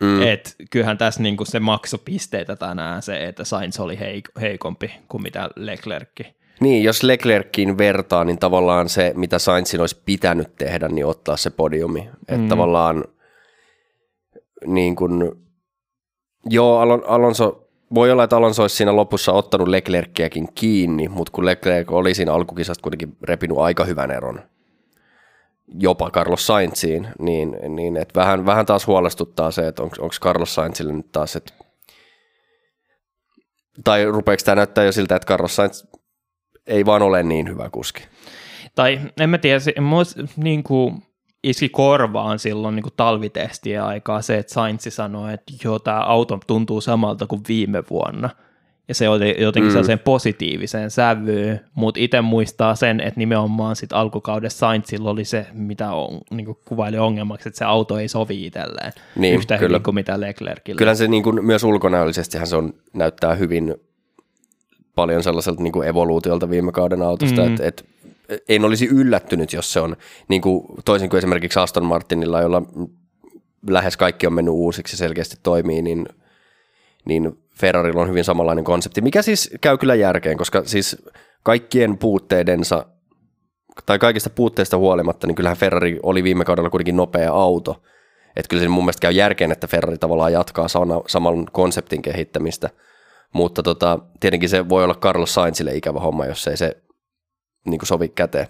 mm. 0.00 0.22
että 0.22 0.50
kyllähän 0.70 0.98
tässä 0.98 1.22
niin 1.22 1.36
kuin 1.36 1.46
se 1.46 1.60
maksopisteitä 1.60 2.56
tänään 2.56 3.02
se, 3.02 3.26
että 3.26 3.44
Sainz 3.44 3.80
oli 3.80 3.96
heik- 3.96 4.40
heikompi 4.40 4.92
kuin 5.08 5.22
mitä 5.22 5.50
Leclerc. 5.56 6.20
Niin, 6.60 6.84
jos 6.84 7.02
Leclerkin 7.02 7.78
vertaa, 7.78 8.24
niin 8.24 8.38
tavallaan 8.38 8.88
se, 8.88 9.12
mitä 9.16 9.38
Sainzin 9.38 9.80
olisi 9.80 10.02
pitänyt 10.04 10.56
tehdä, 10.56 10.88
niin 10.88 11.06
ottaa 11.06 11.36
se 11.36 11.50
podiumi. 11.50 12.00
Mm. 12.00 12.34
Että 12.34 12.48
tavallaan 12.48 13.04
niin 14.66 14.96
kuin, 14.96 15.32
joo, 16.50 16.78
Alon, 16.78 17.02
Alonso 17.06 17.69
voi 17.94 18.10
olla, 18.10 18.24
että 18.24 18.36
Alonso 18.36 18.62
olisi 18.62 18.76
siinä 18.76 18.96
lopussa 18.96 19.32
ottanut 19.32 19.68
Leclerckiäkin 19.68 20.48
kiinni, 20.54 21.08
mutta 21.08 21.32
kun 21.32 21.46
Leclerc 21.46 21.92
oli 21.92 22.14
siinä 22.14 22.32
alkukisasta 22.32 22.82
kuitenkin 22.82 23.16
repinut 23.22 23.58
aika 23.58 23.84
hyvän 23.84 24.10
eron 24.10 24.40
jopa 25.74 26.10
Carlos 26.10 26.46
Sainziin, 26.46 27.08
niin, 27.18 27.56
niin 27.68 27.96
että 27.96 28.20
vähän, 28.20 28.46
vähän 28.46 28.66
taas 28.66 28.86
huolestuttaa 28.86 29.50
se, 29.50 29.68
että 29.68 29.82
onko 29.82 30.08
Carlos 30.20 30.54
Sainzille 30.54 30.92
nyt 30.92 31.12
taas, 31.12 31.36
että 31.36 31.52
tai 33.84 34.04
rupeeko 34.04 34.42
tämä 34.44 34.54
näyttää 34.54 34.84
jo 34.84 34.92
siltä, 34.92 35.16
että 35.16 35.26
Carlos 35.26 35.56
Sainz 35.56 35.84
ei 36.66 36.86
vaan 36.86 37.02
ole 37.02 37.22
niin 37.22 37.48
hyvä 37.48 37.70
kuski. 37.70 38.02
Tai 38.74 39.00
en 39.20 39.30
mä 39.30 39.38
tiedä, 39.38 39.60
niin 40.36 40.62
kuin, 40.62 41.02
iski 41.44 41.68
korvaan 41.68 42.38
silloin 42.38 42.76
niin 42.76 42.82
kuin 42.82 42.92
talvitestien 42.96 43.82
aikaa 43.82 44.22
se, 44.22 44.38
että 44.38 44.52
Sainz 44.52 44.88
sanoi, 44.88 45.34
että 45.34 45.52
joo, 45.64 45.78
tämä 45.78 46.00
auto 46.00 46.40
tuntuu 46.46 46.80
samalta 46.80 47.26
kuin 47.26 47.42
viime 47.48 47.82
vuonna. 47.90 48.30
Ja 48.88 48.94
se 48.94 49.08
oli 49.08 49.36
jotenkin 49.38 49.74
mm. 49.74 49.84
sen 49.84 49.98
positiiviseen 49.98 50.90
sävyyn, 50.90 51.60
mutta 51.74 52.00
itse 52.00 52.20
muistaa 52.20 52.74
sen, 52.74 53.00
että 53.00 53.20
nimenomaan 53.20 53.76
sit 53.76 53.92
alkukaudessa 53.92 54.58
Sainzilla 54.58 55.10
oli 55.10 55.24
se, 55.24 55.46
mitä 55.52 55.92
on, 55.92 56.20
niin 56.30 56.44
kuin 56.44 56.58
kuvaili 56.64 56.98
ongelmaksi, 56.98 57.48
että 57.48 57.58
se 57.58 57.64
auto 57.64 57.98
ei 57.98 58.08
sovi 58.08 58.46
itselleen 58.46 58.92
niin, 59.16 59.34
yhtä 59.34 59.58
kyllä. 59.58 59.68
hyvin 59.68 59.82
kuin 59.82 59.94
mitä 59.94 60.20
Leclercille. 60.20 60.78
Kyllä 60.78 60.94
se 60.94 61.08
niin 61.08 61.22
kuin, 61.22 61.44
myös 61.44 61.64
ulkonäöllisestihän 61.64 62.46
se 62.46 62.56
on, 62.56 62.74
näyttää 62.92 63.34
hyvin 63.34 63.74
paljon 64.94 65.22
sellaiselta 65.22 65.62
niin 65.62 65.72
kuin 65.72 65.88
evoluutiolta 65.88 66.50
viime 66.50 66.72
kauden 66.72 67.02
autosta, 67.02 67.42
mm. 67.42 67.46
että 67.46 67.66
et 67.66 67.84
en 68.48 68.64
olisi 68.64 68.86
yllättynyt, 68.86 69.52
jos 69.52 69.72
se 69.72 69.80
on 69.80 69.96
niin 70.28 70.42
kuin, 70.42 70.66
toisin 70.84 71.10
kuin 71.10 71.18
esimerkiksi 71.18 71.58
Aston 71.58 71.84
Martinilla, 71.84 72.40
jolla 72.40 72.62
lähes 73.68 73.96
kaikki 73.96 74.26
on 74.26 74.32
mennyt 74.32 74.54
uusiksi 74.54 74.94
ja 74.94 74.98
selkeästi 74.98 75.36
toimii, 75.42 75.82
niin, 75.82 76.06
niin 77.04 77.38
Ferrarilla 77.54 78.02
on 78.02 78.08
hyvin 78.08 78.24
samanlainen 78.24 78.64
konsepti, 78.64 79.00
mikä 79.00 79.22
siis 79.22 79.50
käy 79.60 79.78
kyllä 79.78 79.94
järkeen, 79.94 80.38
koska 80.38 80.62
siis 80.64 80.96
kaikkien 81.42 81.98
puutteidensa 81.98 82.86
tai 83.86 83.98
kaikista 83.98 84.30
puutteista 84.30 84.76
huolimatta, 84.76 85.26
niin 85.26 85.34
kyllähän 85.34 85.56
Ferrari 85.56 85.98
oli 86.02 86.24
viime 86.24 86.44
kaudella 86.44 86.70
kuitenkin 86.70 86.96
nopea 86.96 87.32
auto. 87.32 87.82
Että 88.36 88.48
kyllä 88.48 88.62
se 88.62 88.68
mun 88.68 88.84
mielestä 88.84 89.00
käy 89.00 89.12
järkeen, 89.12 89.52
että 89.52 89.66
Ferrari 89.66 89.98
tavallaan 89.98 90.32
jatkaa 90.32 90.68
saman 91.06 91.46
konseptin 91.52 92.02
kehittämistä. 92.02 92.70
Mutta 93.32 93.62
tota, 93.62 93.98
tietenkin 94.20 94.48
se 94.48 94.68
voi 94.68 94.84
olla 94.84 94.94
Carlos 94.94 95.34
Sainzille 95.34 95.74
ikävä 95.74 96.00
homma, 96.00 96.26
jos 96.26 96.48
ei 96.48 96.56
se 96.56 96.76
niin 97.66 97.78
kuin 97.78 97.86
sovi 97.86 98.08
käteen. 98.08 98.46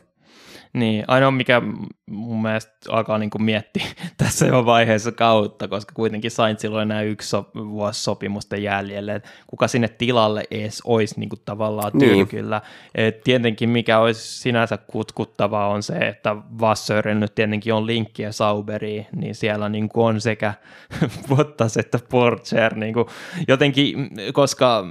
Niin, 0.72 1.04
ainoa 1.08 1.30
mikä 1.30 1.62
mun 2.10 2.42
mielestä 2.42 2.72
alkaa 2.88 3.18
niin 3.18 3.30
kuin 3.30 3.42
miettiä 3.42 3.86
tässä 4.16 4.46
jo 4.46 4.66
vaiheessa 4.66 5.12
kautta, 5.12 5.68
koska 5.68 5.92
kuitenkin 5.94 6.30
Sainzilla 6.30 6.76
on 6.76 6.82
enää 6.82 7.02
yksi 7.02 7.36
vuosi 7.54 8.02
sopimusten 8.02 8.62
jäljelle, 8.62 9.14
että 9.14 9.28
kuka 9.46 9.68
sinne 9.68 9.88
tilalle 9.88 10.44
edes 10.50 10.82
olisi 10.84 11.20
niin 11.20 11.28
kuin 11.28 11.42
tavallaan 11.44 11.92
tyrkyllä. 11.98 12.62
Niin. 12.96 13.14
tietenkin 13.24 13.68
mikä 13.68 13.98
olisi 13.98 14.40
sinänsä 14.40 14.76
kutkuttavaa 14.76 15.68
on 15.68 15.82
se, 15.82 15.94
että 15.94 16.36
Vassörillä 16.60 17.20
nyt 17.20 17.34
tietenkin 17.34 17.74
on 17.74 17.86
linkkiä 17.86 18.32
Sauberiin, 18.32 19.06
niin 19.16 19.34
siellä 19.34 19.68
niin 19.68 19.88
kuin 19.88 20.06
on 20.06 20.20
sekä 20.20 20.54
Bottas 21.28 21.76
että 21.76 21.98
Porcher, 22.10 22.74
niin 22.74 22.94
kuin 22.94 23.06
jotenkin, 23.48 24.10
koska 24.32 24.84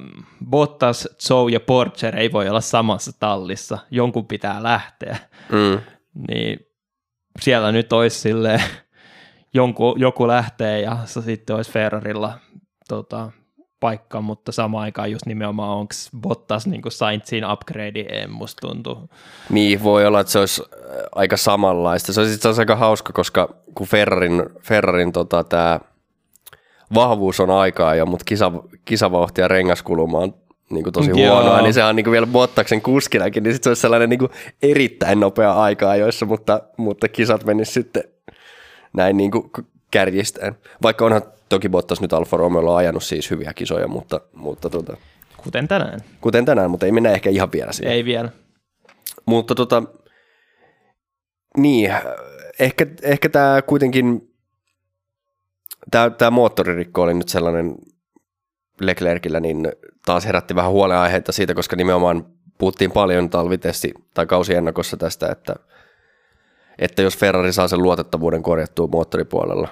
Bottas, 0.50 1.10
Joe 1.30 1.52
ja 1.52 1.60
Porcher 1.60 2.16
ei 2.16 2.32
voi 2.32 2.50
olla 2.50 2.62
samassa 2.62 3.12
tallissa, 3.20 3.78
jonkun 3.92 4.28
pitää 4.28 4.64
lähteä. 4.64 5.18
Mm. 5.52 5.80
Niin 6.28 6.69
siellä 7.42 7.72
nyt 7.72 7.94
olisi 7.94 8.20
sille 8.20 8.62
jonku, 9.54 9.96
joku 9.98 10.28
lähtee 10.28 10.82
ja 10.82 10.98
se 11.06 11.22
sitten 11.22 11.56
olisi 11.56 11.72
Ferrarilla 11.72 12.40
tota, 12.88 13.32
paikka, 13.80 14.22
mutta 14.22 14.52
samaan 14.52 14.84
aikaan 14.84 15.12
just 15.12 15.26
nimenomaan 15.26 15.78
onko 15.78 15.94
Bottas 16.22 16.68
niin 16.68 16.82
Sainzin 16.90 17.52
upgrade, 17.52 18.02
en 18.02 18.32
musta 18.32 18.68
tuntuu. 18.68 19.10
Niin, 19.50 19.84
voi 19.84 20.06
olla, 20.06 20.20
että 20.20 20.32
se 20.32 20.40
olisi 20.40 20.64
aika 21.16 21.38
samanlaista. 21.38 22.14
Se 22.14 22.22
on 22.22 22.28
itse 22.28 22.40
asiassa 22.40 22.62
aika 22.62 22.76
hauska, 22.76 23.14
koska 23.14 23.56
kun 23.76 23.88
Ferrarin, 23.88 24.44
Ferrarin 24.62 25.12
tota, 25.12 25.44
tämä 25.44 25.80
vahvuus 26.94 27.40
on 27.40 27.50
aikaa 27.50 27.96
jo, 27.96 28.06
mutta 28.06 28.26
kisa, 28.26 28.52
kisavauhti 28.86 29.42
ja 29.42 29.48
rengaskuluma 29.48 30.18
on 30.18 30.34
niin 30.70 30.84
kuin 30.84 30.94
tosi 30.94 31.10
Joo. 31.10 31.18
huonoa, 31.18 31.62
niin 31.62 31.74
se 31.74 31.84
on 31.84 31.96
niin 31.96 32.04
kuin 32.04 32.12
vielä 32.12 32.28
Bottaksen 32.28 32.82
kuskinakin, 32.82 33.44
niin 33.44 33.54
sitten 33.54 33.64
se 33.64 33.70
olisi 33.70 33.82
sellainen 33.82 34.10
niin 34.10 34.20
kuin 34.20 34.32
erittäin 34.62 35.20
nopea 35.20 35.54
aika 35.54 35.90
ajoissa, 35.90 36.26
mutta, 36.26 36.62
mutta 36.78 37.08
kisat 37.08 37.46
menis 37.46 37.74
sitten 37.74 38.04
näin 38.94 39.18
niin 39.18 39.32
kuin 39.32 39.52
kärjistäen. 39.92 40.56
Vaikka 40.82 41.06
onhan 41.06 41.22
toki 41.50 41.70
Bottas 41.70 42.02
nyt 42.02 42.14
Alfa 42.14 42.38
Romeolla 42.38 42.78
ajanut 42.78 43.04
siis 43.04 43.32
hyviä 43.32 43.54
kisoja, 43.54 43.88
mutta, 43.88 44.22
mutta 44.34 44.70
tota, 44.70 44.98
Kuten 45.38 45.68
tänään. 45.68 46.00
kuten 46.22 46.46
tänään, 46.46 46.72
mutta 46.72 46.86
ei 46.86 46.92
mennä 46.92 47.12
ehkä 47.12 47.30
ihan 47.30 47.52
vielä 47.52 47.72
siihen. 47.72 47.94
Ei 47.94 48.06
vielä. 48.06 48.30
Mutta 49.26 49.56
tota, 49.56 49.84
niin, 51.58 51.92
ehkä, 52.60 52.86
ehkä 53.02 53.30
tämä 53.30 53.62
kuitenkin, 53.62 54.34
tämä 56.18 56.32
moottoririkko 56.32 57.02
oli 57.02 57.14
nyt 57.14 57.30
sellainen 57.30 57.76
Leclercillä, 58.82 59.40
niin 59.40 59.72
taas 60.06 60.26
herätti 60.26 60.56
vähän 60.56 60.72
huolenaiheita 60.72 61.32
siitä, 61.32 61.54
koska 61.54 61.76
nimenomaan 61.76 62.26
puhuttiin 62.58 62.92
paljon 62.92 63.30
talvitesti 63.30 63.94
tai 64.14 64.26
kausiennakossa 64.26 64.98
tästä, 64.98 65.32
että, 65.32 65.56
että 66.80 67.02
jos 67.02 67.18
Ferrari 67.18 67.54
saa 67.54 67.68
sen 67.68 67.82
luotettavuuden 67.84 68.44
korjattua 68.44 68.88
moottoripuolella, 68.88 69.68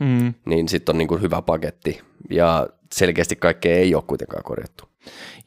Mm. 0.00 0.34
niin 0.44 0.68
sitten 0.68 0.92
on 0.94 0.98
niin 0.98 1.08
kuin 1.08 1.22
hyvä 1.22 1.42
paketti. 1.42 2.00
Ja 2.30 2.66
selkeästi 2.92 3.36
kaikkea 3.36 3.76
ei 3.76 3.94
ole 3.94 4.02
kuitenkaan 4.06 4.42
korjattu. 4.44 4.84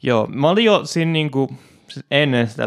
Joo, 0.02 0.26
mä 0.26 0.50
olin 0.50 0.64
jo 0.64 0.84
siinä 0.84 1.12
niinku, 1.12 1.50
ennen 2.10 2.48
sitä 2.48 2.66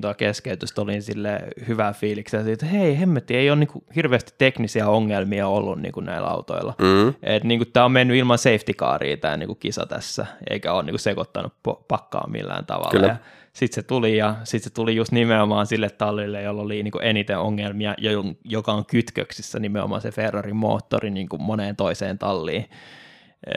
tuo 0.00 0.14
keskeytystä 0.14 0.82
olin 0.82 1.02
sille 1.02 1.40
hyvää 1.68 1.92
fiiliksen 1.92 2.44
siitä, 2.44 2.66
että 2.66 2.76
hei 2.76 3.00
hemmetti, 3.00 3.36
ei 3.36 3.50
ole 3.50 3.58
niinku 3.58 3.84
hirveästi 3.96 4.34
teknisiä 4.38 4.88
ongelmia 4.88 5.48
ollut 5.48 5.80
niinku 5.80 6.00
näillä 6.00 6.28
autoilla. 6.28 6.74
Mm. 6.78 7.14
Et 7.22 7.44
niinku 7.44 7.64
tämä 7.64 7.84
on 7.84 7.92
mennyt 7.92 8.16
ilman 8.16 8.38
safety 8.38 8.72
caria 8.72 9.16
tämä 9.16 9.36
niinku 9.36 9.54
kisa 9.54 9.86
tässä, 9.86 10.26
eikä 10.50 10.72
ole 10.72 10.82
niinku 10.82 10.98
sekoittanut 10.98 11.52
pakkaa 11.88 12.26
millään 12.26 12.66
tavalla. 12.66 12.90
Kyllä. 12.90 13.06
Ja 13.06 13.16
sitten 13.52 13.82
se 13.82 13.86
tuli 13.86 14.16
ja 14.16 14.36
sitten 14.44 14.70
se 14.70 14.74
tuli 14.74 14.96
just 14.96 15.12
nimenomaan 15.12 15.66
sille 15.66 15.90
tallille, 15.90 16.42
jolla 16.42 16.62
oli 16.62 16.82
niinku 16.82 16.98
eniten 16.98 17.38
ongelmia, 17.38 17.94
jo- 17.98 18.34
joka 18.44 18.72
on 18.72 18.86
kytköksissä 18.86 19.58
nimenomaan 19.58 20.00
se 20.00 20.10
Ferrarin 20.10 20.56
moottori 20.56 21.10
niinku 21.10 21.38
moneen 21.38 21.76
toiseen 21.76 22.18
talliin. 22.18 22.70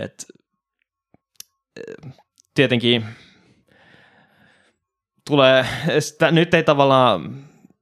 Et, 0.01 0.25
eh, 1.77 2.13
tietenkin 2.53 3.05
tulee, 5.31 5.65
sitä, 5.99 6.31
nyt 6.31 6.53
ei 6.53 6.63
tavallaan 6.63 7.35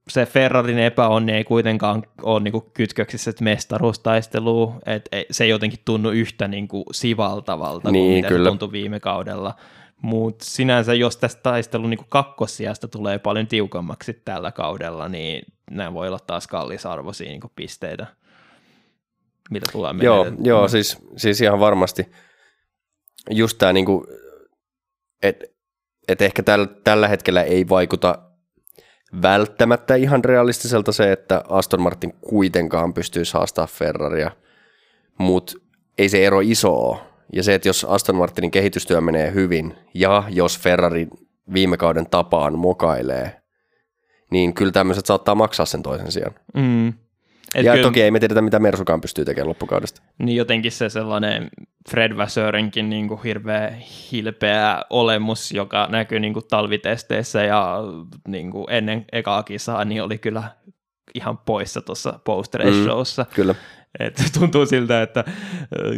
se 0.09 0.25
Ferrarin 0.25 0.79
epäonni 0.79 1.31
ei 1.31 1.43
kuitenkaan 1.43 2.03
ole 2.21 2.39
niinku 2.39 2.61
kytköksissä 2.73 3.31
mestaruustaisteluun, 3.41 4.79
että 4.85 5.09
se 5.31 5.43
ei 5.43 5.49
jotenkin 5.49 5.79
tunnu 5.85 6.09
yhtä 6.09 6.47
niinku 6.47 6.85
sivaltavalta 6.91 7.91
Niin, 7.91 8.05
kuin 8.05 8.15
mitä 8.15 8.27
kyllä. 8.27 8.45
se 8.45 8.49
tuntui 8.49 8.71
viime 8.71 8.99
kaudella. 8.99 9.55
Mutta 10.01 10.45
sinänsä, 10.45 10.93
jos 10.93 11.17
tästä 11.17 11.41
taistelun 11.41 11.89
niinku 11.89 12.05
kakkossijasta 12.09 12.87
tulee 12.87 13.19
paljon 13.19 13.47
tiukammaksi 13.47 14.21
tällä 14.25 14.51
kaudella, 14.51 15.09
niin 15.09 15.43
nämä 15.71 15.93
voi 15.93 16.07
olla 16.07 16.19
taas 16.27 16.47
kallisarvoisia 16.47 17.29
niinku 17.29 17.51
pisteitä, 17.55 18.07
mitä 19.49 19.65
tulee 19.71 19.93
Joo, 20.01 20.27
joo 20.43 20.67
siis, 20.67 20.97
siis 21.17 21.41
ihan 21.41 21.59
varmasti. 21.59 22.11
Just 23.29 23.57
tämä, 23.57 23.73
niinku, 23.73 24.07
että 25.23 25.45
et 26.09 26.21
ehkä 26.21 26.43
täl, 26.43 26.65
tällä 26.83 27.07
hetkellä 27.07 27.43
ei 27.43 27.69
vaikuta 27.69 28.19
välttämättä 29.21 29.95
ihan 29.95 30.23
realistiselta 30.23 30.91
se, 30.91 31.11
että 31.11 31.43
Aston 31.49 31.81
Martin 31.81 32.13
kuitenkaan 32.21 32.93
pystyisi 32.93 33.33
haastaa 33.33 33.67
Ferraria, 33.67 34.31
mutta 35.17 35.53
ei 35.97 36.09
se 36.09 36.25
ero 36.25 36.39
iso 36.39 36.73
ole. 36.73 36.97
Ja 37.33 37.43
se, 37.43 37.53
että 37.53 37.69
jos 37.69 37.85
Aston 37.89 38.15
Martinin 38.15 38.51
kehitystyö 38.51 39.01
menee 39.01 39.33
hyvin 39.33 39.75
ja 39.93 40.23
jos 40.29 40.59
Ferrari 40.59 41.07
viime 41.53 41.77
kauden 41.77 42.09
tapaan 42.09 42.59
mokailee, 42.59 43.41
niin 44.31 44.53
kyllä 44.53 44.71
tämmöiset 44.71 45.05
saattaa 45.05 45.35
maksaa 45.35 45.65
sen 45.65 45.83
toisen 45.83 46.11
sijaan. 46.11 46.35
Mm. 46.53 46.93
Et 47.55 47.65
ja 47.65 47.71
kyllä- 47.73 47.87
toki 47.87 48.01
ei 48.01 48.11
me 48.11 48.19
tiedetä, 48.19 48.41
mitä 48.41 48.59
Mersukaan 48.59 49.01
pystyy 49.01 49.25
tekemään 49.25 49.49
loppukaudesta. 49.49 50.01
niin 50.17 50.35
jotenkin 50.35 50.71
se 50.71 50.89
sellainen 50.89 51.49
Fred 51.89 52.17
Vassörinkin 52.17 52.89
niin 52.89 53.07
kuin 53.07 53.23
hirveä 53.23 53.73
hilpeä 54.11 54.81
olemus, 54.89 55.51
joka 55.51 55.87
näkyy 55.91 56.19
niin 56.19 56.33
kuin 56.33 56.45
talvitesteissä 56.49 57.43
ja 57.43 57.77
niin 58.27 58.51
kuin 58.51 58.65
ennen 58.69 59.05
ekaa 59.11 59.43
kisaa, 59.43 59.85
niin 59.85 60.03
oli 60.03 60.17
kyllä 60.17 60.43
ihan 61.15 61.37
poissa 61.37 61.81
tuossa 61.81 62.19
post 62.23 62.55
Mm. 62.63 62.83
showssa. 62.83 63.25
Kyllä. 63.35 63.55
Et 63.99 64.23
tuntuu 64.39 64.65
siltä, 64.65 65.01
että 65.01 65.23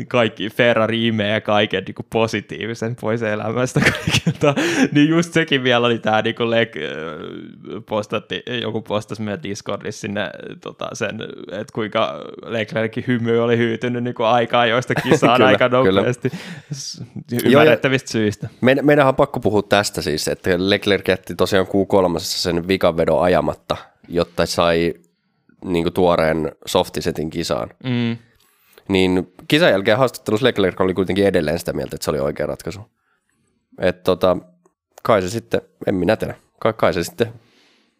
kaikki 0.07 0.49
Ferrari 0.49 1.07
imee 1.07 1.41
kaiken 1.41 1.83
niin 1.83 1.95
positiivisen 2.09 2.95
pois 3.01 3.21
elämästä 3.21 3.79
kaikilta. 3.91 4.55
Niin 4.91 5.09
just 5.09 5.33
sekin 5.33 5.63
vielä 5.63 5.87
oli 5.87 5.99
tämä, 5.99 6.21
niin 6.21 6.35
Leg, 6.39 6.73
postatti, 7.85 8.43
joku 8.61 8.81
postasi 8.81 9.21
meidän 9.21 9.43
Discordissa 9.43 10.01
sinne 10.01 10.29
tota, 10.61 10.89
sen, 10.93 11.19
että 11.51 11.73
kuinka 11.73 12.21
Leclercin 12.45 13.03
hymy 13.07 13.39
oli 13.39 13.57
hyytynyt 13.57 14.03
niin 14.03 14.15
aikaa, 14.19 14.65
joista 14.65 14.95
kisaan 14.95 15.37
Kyllä, 15.37 15.47
aika 15.47 15.69
nopeasti. 15.69 16.31
Ymmärrettävistä 17.45 18.11
syistä. 18.11 18.49
Meidän, 18.61 18.85
meidän 18.85 19.07
on 19.07 19.15
pakko 19.15 19.39
puhua 19.39 19.61
tästä 19.61 20.01
siis, 20.01 20.27
että 20.27 20.49
Leclerc 20.57 21.07
jätti 21.07 21.35
tosiaan 21.35 21.67
Q3 21.67 22.19
sen 22.19 22.67
vikavedon 22.67 23.23
ajamatta, 23.23 23.77
jotta 24.07 24.45
sai 24.45 24.93
niin 25.65 25.83
kuin 25.83 25.93
tuoreen 25.93 26.51
softisetin 26.65 27.29
kisaan. 27.29 27.69
Mm. 27.83 28.17
Niin 28.87 29.33
kisan 29.47 29.69
jälkeen 29.69 29.97
haastattelussa 29.97 30.47
Leclerc 30.47 30.81
oli 30.81 30.93
kuitenkin 30.93 31.25
edelleen 31.25 31.59
sitä 31.59 31.73
mieltä, 31.73 31.95
että 31.95 32.05
se 32.05 32.11
oli 32.11 32.19
oikea 32.19 32.45
ratkaisu. 32.45 32.81
Että 33.79 34.03
tota, 34.03 34.37
kai 35.03 35.21
se 35.21 35.29
sitten, 35.29 35.61
en 35.87 35.95
minä 35.95 36.15
tiedä, 36.15 36.35
kai, 36.59 36.73
kai 36.73 36.93
se 36.93 37.03
sitten, 37.03 37.33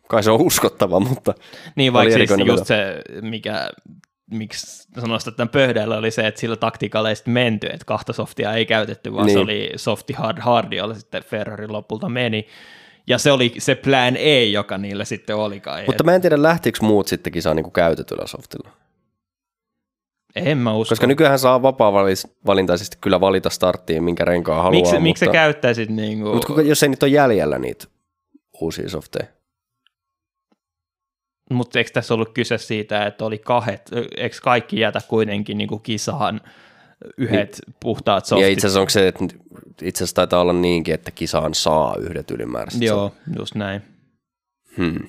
kai 0.08 0.24
se 0.24 0.32
on 0.32 0.42
uskottava, 0.42 1.00
mutta 1.00 1.34
Niin 1.76 1.94
vaikka 1.94 2.14
siis 2.18 2.30
just 2.30 2.42
veto. 2.42 2.66
se, 2.66 3.02
mikä 3.22 3.70
miksi 4.32 4.88
sanoisin, 5.00 5.30
että 5.30 5.38
tämän 5.38 5.50
pöydällä 5.50 5.98
oli 5.98 6.12
se, 6.12 6.28
että 6.28 6.42
sillä 6.42 6.56
taktiikalla 6.56 7.10
ei 7.10 7.16
sitten 7.16 7.34
menty, 7.34 7.68
että 7.68 7.86
kahta 7.86 8.14
softia 8.14 8.54
ei 8.54 8.66
käytetty, 8.66 9.14
vaan 9.14 9.26
niin. 9.26 9.36
se 9.36 9.40
oli 9.40 9.72
softi 9.76 10.14
hard 10.14 10.38
hard, 10.40 10.74
jolla 10.74 10.94
sitten 10.94 11.24
Ferrari 11.24 11.68
lopulta 11.68 12.10
meni. 12.10 12.48
Ja 13.08 13.18
se 13.18 13.32
oli 13.32 13.54
se 13.58 13.76
plan 13.76 14.16
A, 14.16 14.52
joka 14.52 14.78
niillä 14.78 15.06
sitten 15.06 15.36
oli 15.36 15.60
kai. 15.60 15.86
Mutta 15.86 16.04
mä 16.04 16.16
en 16.16 16.22
tiedä, 16.22 16.42
lähtikö 16.42 16.80
muut 16.82 17.08
sitten 17.08 17.34
kisaan 17.34 17.56
niin 17.56 17.64
kuin 17.64 17.74
käytetyllä 17.74 18.28
softilla. 18.28 18.70
en 20.36 20.58
mä 20.58 20.74
usko. 20.74 20.92
Koska 20.92 21.08
nykyään 21.08 21.40
saa 21.40 21.62
vapaa-valintaisesti 21.62 22.98
kyllä 23.02 23.22
valita 23.22 23.50
starttiin, 23.50 24.04
minkä 24.04 24.26
renkaan 24.26 24.64
haluaa. 24.64 24.72
miksi, 24.72 24.92
mutta, 24.92 25.04
miksi 25.04 25.26
sä 25.26 25.32
käyttäisit 25.32 25.90
niin 25.90 26.22
kuin, 26.22 26.34
mutta 26.34 26.48
kuka, 26.48 26.62
jos 26.62 26.84
ei 26.84 26.90
nyt 26.90 27.04
ole 27.04 27.12
jäljellä 27.12 27.60
niitä 27.60 27.86
uusia 28.62 28.90
softeja. 28.90 29.26
mutta 31.52 31.80
eikö 31.80 31.92
tässä 31.94 32.14
ollut 32.14 32.34
kyse 32.34 32.58
siitä, 32.58 33.06
että 33.06 33.26
oli 33.26 33.38
kahdet, 33.38 33.90
eikö 34.18 34.36
kaikki 34.42 34.80
jätä 34.80 35.02
kuitenkin 35.08 35.58
niin 35.58 35.68
kuin 35.68 35.82
kisaan 35.82 36.42
yhdet 37.18 37.62
niin. 37.68 37.76
puhtaat 37.80 38.24
Ja 38.24 38.28
softit? 38.28 38.50
itse 38.50 38.68
asiassa 38.68 38.80
onko 38.80 38.90
se, 38.90 39.08
että 39.08 39.26
itse 39.82 40.04
asiassa 40.04 40.16
taitaa 40.16 40.42
olla 40.42 40.54
niinkin, 40.54 40.94
että 40.94 41.12
kisaan 41.12 41.54
saa 41.54 41.96
yhdet 42.00 42.32
ylimääräiset. 42.32 42.82
Joo, 42.82 43.14
just 43.40 43.56
näin. 43.56 43.82
Hmm. 44.78 45.00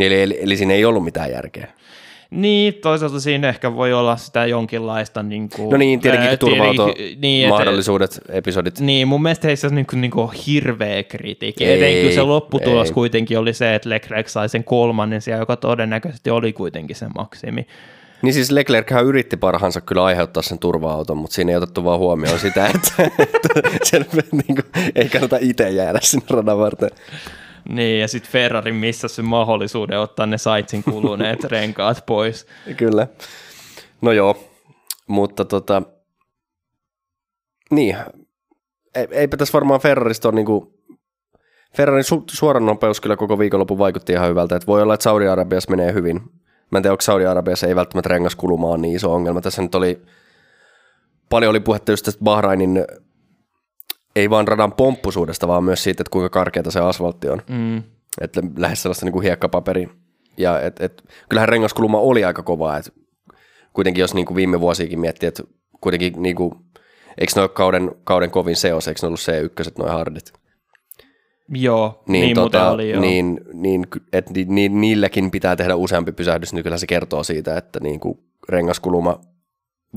Eli, 0.00 0.22
eli, 0.22 0.38
eli 0.42 0.56
siinä 0.56 0.74
ei 0.74 0.84
ollut 0.84 1.04
mitään 1.04 1.30
järkeä. 1.30 1.68
Niin, 2.30 2.74
toisaalta 2.74 3.20
siinä 3.20 3.48
ehkä 3.48 3.74
voi 3.74 3.92
olla 3.92 4.16
sitä 4.16 4.46
jonkinlaista 4.46 5.22
niin 5.22 5.48
kuin, 5.48 5.70
No 5.70 5.76
niin, 5.76 6.00
tietenkin 6.00 6.38
turvautua 6.38 6.94
niin, 7.16 7.44
et- 7.44 7.48
mahdollisuudet, 7.50 8.20
episodit. 8.28 8.80
Niin, 8.80 9.08
mun 9.08 9.22
mielestä 9.22 9.48
ei 9.48 9.56
se 9.56 9.66
ole 9.66 9.74
niin 9.74 9.86
kuin, 9.86 10.00
niin 10.00 10.10
kuin 10.10 10.30
hirveä 10.46 11.02
kritiikki. 11.02 11.64
Ei, 11.64 11.82
Etenkin 11.82 12.14
se 12.14 12.22
lopputulos 12.22 12.88
ei. 12.88 12.94
kuitenkin 12.94 13.38
oli 13.38 13.52
se, 13.52 13.74
että 13.74 13.88
Leclerc 13.88 14.28
sai 14.28 14.48
sen 14.48 14.64
kolmannen 14.64 15.22
siellä, 15.22 15.42
joka 15.42 15.56
todennäköisesti 15.56 16.30
oli 16.30 16.52
kuitenkin 16.52 16.96
se 16.96 17.06
maksimi. 17.14 17.66
Niin 18.22 18.34
siis 18.34 18.50
Leclerchän 18.50 19.04
yritti 19.04 19.36
parhaansa 19.36 19.80
kyllä 19.80 20.04
aiheuttaa 20.04 20.42
sen 20.42 20.58
turva-auton, 20.58 21.16
mutta 21.16 21.34
siinä 21.34 21.50
ei 21.52 21.56
otettu 21.56 21.84
vaan 21.84 21.98
huomioon 21.98 22.38
sitä, 22.38 22.66
että, 22.66 23.02
että 23.22 23.48
sen 23.82 24.06
niin 24.32 24.54
kuin, 24.54 24.92
ei 24.94 25.08
kannata 25.08 25.36
itse 25.40 25.70
jäädä 25.70 25.98
sinne 26.02 26.26
radan 26.30 26.58
varten. 26.58 26.90
Niin, 27.68 28.00
ja 28.00 28.08
sitten 28.08 28.32
Ferrari 28.32 28.72
missasi 28.72 29.14
sen 29.14 29.24
mahdollisuuden 29.24 30.00
ottaa 30.00 30.26
ne 30.26 30.38
saitsin 30.38 30.82
kuluneet 30.82 31.44
renkaat 31.52 32.06
pois. 32.06 32.46
Kyllä. 32.76 33.06
No 34.00 34.12
joo, 34.12 34.36
mutta 35.06 35.44
tota, 35.44 35.82
niin, 37.70 37.96
Ei- 38.94 39.08
eipä 39.10 39.36
tässä 39.36 39.52
varmaan 39.52 39.80
Ferrarista 39.80 40.28
ole 40.28 40.34
niinku, 40.34 40.74
Ferrarin 41.76 42.04
su- 42.04 42.24
suoran 42.30 42.66
nopeus 42.66 43.00
kyllä 43.00 43.16
koko 43.16 43.38
viikonlopun 43.38 43.78
vaikutti 43.78 44.12
ihan 44.12 44.28
hyvältä, 44.28 44.56
että 44.56 44.66
voi 44.66 44.82
olla, 44.82 44.94
että 44.94 45.04
Saudi-Arabiassa 45.04 45.70
menee 45.70 45.92
hyvin. 45.92 46.20
Mä 46.72 46.78
en 46.78 46.82
tiedä, 46.82 46.92
onko 46.92 47.02
Saudi-Arabiassa 47.02 47.66
ei 47.66 47.76
välttämättä 47.76 48.08
rengaskuluma 48.08 48.68
on 48.68 48.82
niin 48.82 48.96
iso 48.96 49.12
ongelma. 49.12 49.40
Tässä 49.40 49.62
nyt 49.62 49.74
oli, 49.74 50.02
paljon 51.28 51.50
oli 51.50 51.60
puhetta 51.60 51.92
just 51.92 52.04
tästä 52.04 52.24
Bahrainin, 52.24 52.84
ei 54.16 54.30
vaan 54.30 54.48
radan 54.48 54.72
pomppusuudesta, 54.72 55.48
vaan 55.48 55.64
myös 55.64 55.82
siitä, 55.82 56.02
että 56.02 56.10
kuinka 56.10 56.28
karkeata 56.28 56.70
se 56.70 56.80
asfaltti 56.80 57.28
on. 57.28 57.42
Mm. 57.48 57.82
että 58.20 58.42
lähes 58.56 58.82
sellaista 58.82 59.06
niin 59.06 59.12
kuin 59.12 59.22
hiekkapaperi. 59.22 59.88
Ja 60.36 60.60
et, 60.60 60.80
et, 60.80 61.02
kyllähän 61.28 61.48
rengaskulma 61.48 61.98
oli 61.98 62.24
aika 62.24 62.42
kova, 62.42 62.76
että 62.76 62.90
kuitenkin 63.72 64.00
jos 64.00 64.14
niin 64.14 64.26
kuin 64.26 64.36
viime 64.36 64.60
vuosiakin 64.60 65.00
miettii, 65.00 65.26
että 65.26 65.42
kuitenkin 65.80 66.22
niin 66.22 66.36
kuin, 66.36 66.54
eikö 67.18 67.32
ne 67.36 67.42
ole 67.42 67.48
kauden, 67.48 67.90
kauden 68.04 68.30
kovin 68.30 68.56
seos, 68.56 68.88
eikö 68.88 69.00
ne 69.02 69.06
ollut 69.06 69.20
C1 69.20 69.72
noin 69.78 69.92
hardit? 69.92 70.41
Joo, 71.54 72.02
niin, 72.08 72.22
niin 72.22 72.34
tota, 72.34 72.70
oli 72.70 72.90
joo. 72.90 73.00
Niin, 73.00 73.40
niin, 73.52 73.86
et, 74.12 74.30
niin, 74.30 74.80
niilläkin 74.80 75.30
pitää 75.30 75.56
tehdä 75.56 75.76
useampi 75.76 76.12
pysähdys, 76.12 76.52
niin 76.52 76.62
kyllä 76.62 76.78
se 76.78 76.86
kertoo 76.86 77.24
siitä, 77.24 77.56
että 77.56 77.80
niin 77.80 78.00
kuin 78.00 78.18
rengaskuluma 78.48 79.20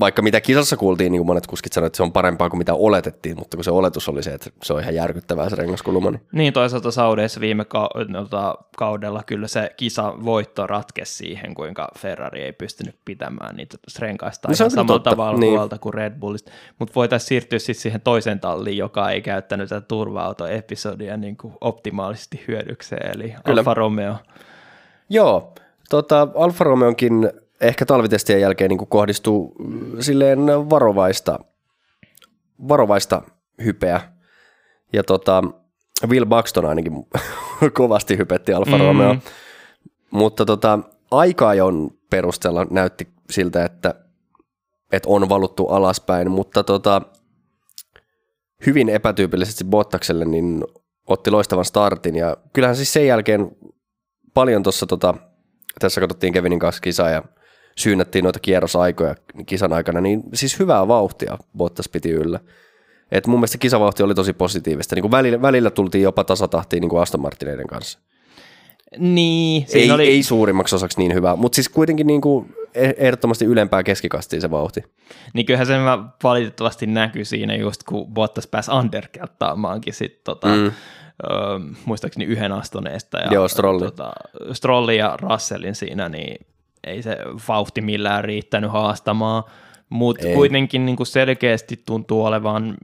vaikka 0.00 0.22
mitä 0.22 0.40
kisassa 0.40 0.76
kuultiin, 0.76 1.12
niin 1.12 1.20
kuin 1.20 1.26
monet 1.26 1.46
kuskit 1.46 1.72
sanoivat, 1.72 1.86
että 1.86 1.96
se 1.96 2.02
on 2.02 2.12
parempaa 2.12 2.50
kuin 2.50 2.58
mitä 2.58 2.74
oletettiin, 2.74 3.36
mutta 3.38 3.56
kun 3.56 3.64
se 3.64 3.70
oletus 3.70 4.08
oli 4.08 4.22
se, 4.22 4.30
että 4.30 4.50
se 4.62 4.72
on 4.72 4.80
ihan 4.80 4.94
järkyttävää 4.94 5.50
se 5.50 5.56
rengaskuluma. 5.56 6.10
Niin, 6.10 6.20
niin 6.32 6.52
toisaalta 6.52 6.90
Saudeissa 6.90 7.40
viime 7.40 7.64
ka- 7.64 7.90
tota, 8.12 8.58
kaudella 8.76 9.22
kyllä 9.26 9.48
se 9.48 9.70
kisa 9.76 10.14
voitto 10.24 10.66
ratkesi 10.66 11.14
siihen, 11.14 11.54
kuinka 11.54 11.88
Ferrari 11.98 12.42
ei 12.42 12.52
pystynyt 12.52 12.96
pitämään 13.04 13.56
niitä 13.56 13.76
renkaista 13.98 14.48
no, 14.48 14.54
ihan 14.58 14.70
samalla 14.70 14.92
totta. 14.92 15.10
tavalla 15.10 15.40
niin. 15.40 15.52
huolta 15.52 15.78
kuin 15.78 15.94
Red 15.94 16.18
Bullista. 16.20 16.50
Mutta 16.78 16.92
voitaisiin 16.94 17.28
siirtyä 17.28 17.58
sitten 17.58 17.82
siihen 17.82 18.00
toiseen 18.00 18.40
talliin, 18.40 18.76
joka 18.76 19.10
ei 19.10 19.22
käyttänyt 19.22 19.68
tätä 19.68 19.86
turva-autoepisodia 19.86 21.16
niin 21.16 21.36
kuin 21.36 21.54
optimaalisesti 21.60 22.44
hyödykseen, 22.48 23.10
eli 23.16 23.34
kyllä. 23.44 23.60
Alfa 23.60 23.74
Romeo. 23.74 24.14
Joo, 25.08 25.54
tota, 25.90 26.28
Alfa 26.34 26.64
Romeonkin 26.64 27.30
ehkä 27.60 27.86
talvitestien 27.86 28.40
jälkeen 28.40 28.68
niin 28.68 28.86
kohdistuu 28.88 29.54
mm, 29.58 30.00
silleen 30.00 30.38
varovaista, 30.46 31.38
varovaista 32.68 33.22
hypeä. 33.64 34.00
Ja 34.92 35.04
tota, 35.04 35.42
Will 36.06 36.26
Buxton 36.26 36.64
ainakin 36.64 36.92
kovasti 37.72 38.18
hypetti 38.18 38.52
Alfa 38.52 38.78
Romeo. 38.78 39.14
Mm. 39.14 39.20
Mutta 40.10 40.44
tota, 40.44 40.78
aika-ajon 41.10 41.90
perusteella 42.10 42.66
näytti 42.70 43.08
siltä, 43.30 43.64
että, 43.64 43.94
että 44.92 45.08
on 45.08 45.28
valuttu 45.28 45.66
alaspäin, 45.66 46.30
mutta 46.30 46.64
tota, 46.64 47.02
hyvin 48.66 48.88
epätyypillisesti 48.88 49.64
Bottakselle 49.64 50.24
niin 50.24 50.64
otti 51.06 51.30
loistavan 51.30 51.64
startin 51.64 52.16
ja 52.16 52.36
kyllähän 52.52 52.76
siis 52.76 52.92
sen 52.92 53.06
jälkeen 53.06 53.56
paljon 54.34 54.62
tuossa 54.62 54.86
tota, 54.86 55.14
tässä 55.80 56.00
katsottiin 56.00 56.32
Kevinin 56.32 56.58
kanssa 56.58 56.80
kisaa 56.80 57.10
ja 57.10 57.22
syynnättiin 57.78 58.22
noita 58.22 58.38
kierrosaikoja 58.38 59.14
kisan 59.46 59.72
aikana, 59.72 60.00
niin 60.00 60.22
siis 60.34 60.58
hyvää 60.58 60.88
vauhtia 60.88 61.38
Bottas 61.56 61.88
piti 61.88 62.10
yllä. 62.10 62.40
Et 63.12 63.26
mun 63.26 63.38
mielestä 63.38 63.58
kisavauhti 63.58 64.02
oli 64.02 64.14
tosi 64.14 64.32
positiivista. 64.32 64.94
Niin 64.94 65.02
kuin 65.02 65.10
välillä, 65.10 65.42
välillä 65.42 65.70
tultiin 65.70 66.02
jopa 66.02 66.24
tasatahtiin 66.24 66.80
niin 66.80 66.88
kuin 66.88 67.02
Aston 67.02 67.20
Martineiden 67.20 67.66
kanssa. 67.66 67.98
Niin. 68.98 69.66
Ei, 69.72 69.90
oli... 69.90 70.06
ei 70.06 70.22
suurimmaksi 70.22 70.74
osaksi 70.74 70.98
niin 70.98 71.14
hyvää, 71.14 71.36
mutta 71.36 71.56
siis 71.56 71.68
kuitenkin 71.68 72.06
niin 72.06 72.20
kuin 72.20 72.54
e- 72.74 72.92
ehdottomasti 72.96 73.44
ylempää 73.44 73.82
keskikastiin 73.82 74.42
se 74.42 74.50
vauhti. 74.50 74.82
Niin 75.34 75.46
kyllähän 75.46 75.66
se 75.66 75.74
valitettavasti 76.22 76.86
näkyy 76.86 77.24
siinä 77.24 77.56
just, 77.56 77.82
kun 77.82 78.06
Bottas 78.06 78.46
pääsi 78.46 78.70
underkertaamaankin 78.70 79.94
sitten 79.94 80.20
tota, 80.24 80.46
mm. 80.46 80.72
Muistaakseni 81.84 82.24
yhden 82.24 82.52
astoneesta. 82.52 83.18
Ja, 83.18 83.32
Joo, 83.32 83.48
Strolli. 83.48 83.84
Tota, 83.84 84.12
Strolli 84.52 84.96
ja 84.96 85.16
Russellin 85.20 85.74
siinä, 85.74 86.08
niin 86.08 86.46
ei 86.86 87.02
se 87.02 87.16
vauhti 87.48 87.80
millään 87.80 88.24
riittänyt 88.24 88.70
haastamaan, 88.70 89.44
mutta 89.90 90.26
kuitenkin 90.34 90.86
niin 90.86 90.96
kuin 90.96 91.06
selkeästi 91.06 91.82
tuntuu 91.86 92.24
olevan 92.24 92.76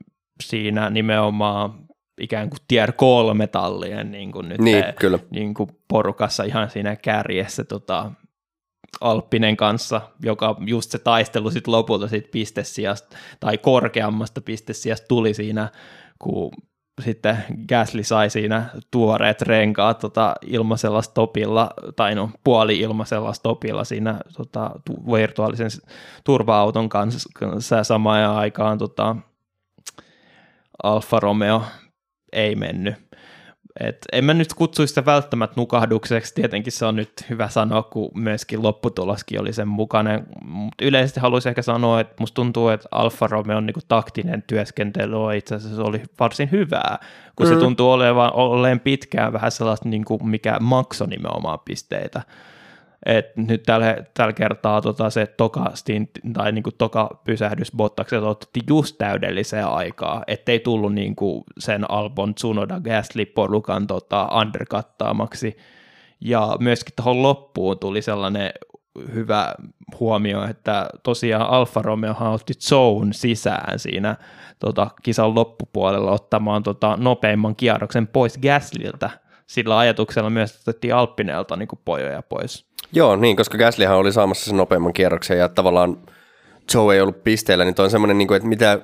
siinä 0.43 0.91
nimenomaan 0.91 1.75
ikään 2.21 2.51
kuin 2.51 2.61
tier 2.69 2.93
kolme 2.93 3.47
tallien 3.47 4.11
niin 4.11 4.33
kuin 4.33 4.49
nyt 4.49 4.61
niin, 4.61 4.85
kyllä. 4.99 5.19
Niin 5.31 5.55
kuin 5.55 5.71
porukassa 5.89 6.45
ihan 6.45 6.71
siinä 6.71 6.97
kärjessä 6.97 7.65
tota, 7.65 8.11
Alppinen 9.01 9.57
kanssa, 9.57 10.01
joka 10.23 10.57
just 10.67 10.91
se 10.91 10.99
taistelu 10.99 11.51
sitten 11.51 11.73
lopulta 11.73 12.09
sit 12.09 12.31
pistesijasta 12.31 13.17
tai 13.41 13.59
korkeammasta 13.59 14.41
pistesijasta 14.41 15.07
tuli 15.09 15.35
siinä, 15.35 15.69
kun 16.19 16.51
sitten 17.01 17.36
Gasly 17.68 18.03
sai 18.05 18.30
siinä 18.30 18.66
tuoreet 18.90 19.43
renkaat 19.43 19.99
tota, 19.99 20.34
ilmaisella 20.47 21.03
stopilla, 21.03 21.70
tai 21.97 22.14
no 22.14 22.30
puoli 22.45 22.78
ilmaisella 22.80 23.32
stopilla 23.32 23.84
siinä 23.84 24.18
tota, 24.36 24.70
tu- 24.84 25.12
virtuaalisen 25.12 25.70
turva-auton 26.24 26.88
kanssa, 26.88 27.28
kanssa 27.34 27.84
samaan 27.84 28.30
aikaan 28.30 28.78
tota, 28.78 29.16
Alfa 30.82 31.20
Romeo 31.20 31.62
ei 32.32 32.55
mennyt. 32.55 33.02
Et 33.81 34.07
en 34.12 34.25
mä 34.25 34.35
nyt 34.35 34.55
kutsuisi 34.55 34.91
sitä 34.91 35.05
välttämättä 35.05 35.61
nukahdukseksi, 35.61 36.35
tietenkin 36.35 36.73
se 36.73 36.87
on 36.87 36.97
nyt 36.97 37.12
hyvä 37.31 37.49
sanoa, 37.49 37.83
kun 37.83 38.11
myöskin 38.14 38.62
lopputuloskin 38.62 39.41
oli 39.41 39.53
sen 39.53 39.68
mukainen, 39.68 40.27
mutta 40.45 40.85
yleisesti 40.85 41.20
haluaisin 41.20 41.51
ehkä 41.51 41.62
sanoa, 41.62 42.01
että 42.01 42.14
musta 42.20 42.35
tuntuu, 42.35 42.68
että 42.68 42.89
Alfa 42.91 43.27
Romeo 43.27 43.57
on 43.57 43.66
niinku 43.66 43.81
taktinen 43.89 44.43
työskentely 44.47 45.25
on 45.25 45.35
itse 45.35 45.55
asiassa 45.55 45.83
oli 45.83 46.03
varsin 46.20 46.51
hyvää, 46.51 46.99
kun 47.37 47.47
mm. 47.47 47.53
se 47.53 47.59
tuntuu 47.59 47.91
olevan, 47.91 48.35
olleen 48.35 48.81
pitkään 48.81 49.33
vähän 49.33 49.51
sellaista, 49.51 49.89
niinku, 49.89 50.18
mikä 50.18 50.57
maksoi 50.61 51.09
nimenomaan 51.09 51.59
pisteitä. 51.64 52.23
Et 53.07 53.37
nyt 53.37 53.63
tällä, 53.63 53.97
tällä 54.15 54.33
kertaa 54.33 54.81
tota, 54.81 55.11
se 55.11 55.27
toka 55.27 55.71
stint, 55.75 56.11
tai 56.33 56.53
niinku 56.53 56.71
toka 56.71 57.21
pysähdys 57.25 57.73
Bottakselta 57.77 58.29
otti 58.29 58.61
just 58.69 58.99
täydelliseen 58.99 59.67
aikaa, 59.67 60.23
ettei 60.27 60.61
tullut 60.61 60.95
niinku 60.95 61.45
sen 61.59 61.91
Albon 61.91 62.35
Tsunoda 62.35 62.81
Gasly-porukan 62.81 63.87
tota, 63.87 64.29
underkattaamaksi. 64.41 65.57
Ja 66.21 66.57
myöskin 66.61 66.95
tuohon 66.97 67.23
loppuun 67.23 67.79
tuli 67.79 68.03
sellainen 68.03 68.51
hyvä 69.15 69.55
huomio, 70.01 70.45
että 70.45 70.91
tosiaan 71.03 71.49
Alfa 71.49 71.83
Romeo 71.83 72.15
otti 72.33 72.55
zone 72.55 73.13
sisään 73.13 73.79
siinä 73.79 74.17
tota, 74.59 74.91
kisan 75.03 75.35
loppupuolella 75.35 76.11
ottamaan 76.11 76.63
tota, 76.63 76.97
nopeimman 76.97 77.57
kierroksen 77.57 78.07
pois 78.07 78.39
Gaslyltä. 78.39 79.11
Sillä 79.53 79.79
ajatuksella 79.79 80.31
myös 80.31 80.61
otettiin 80.61 80.95
Alppineelta 80.95 81.57
niin 81.57 81.69
pojoja 81.85 82.23
pois. 82.23 82.67
Joo, 82.93 83.17
niin, 83.17 83.37
koska 83.37 83.59
Gaslyhan 83.59 83.97
oli 83.97 84.13
saamassa 84.13 84.45
sen 84.45 84.57
nopeamman 84.57 84.93
kierroksen 84.93 85.39
ja 85.39 85.49
tavallaan 85.49 85.99
Joe 86.75 86.95
ei 86.95 87.01
ollut 87.01 87.25
pisteellä, 87.25 87.65
niin 87.65 87.75
toi 87.75 87.85
on 87.85 87.91
semmoinen, 87.91 88.19
niin 88.19 88.29
kuin, 88.29 88.37
että 88.37 88.49
mitä 88.49 88.81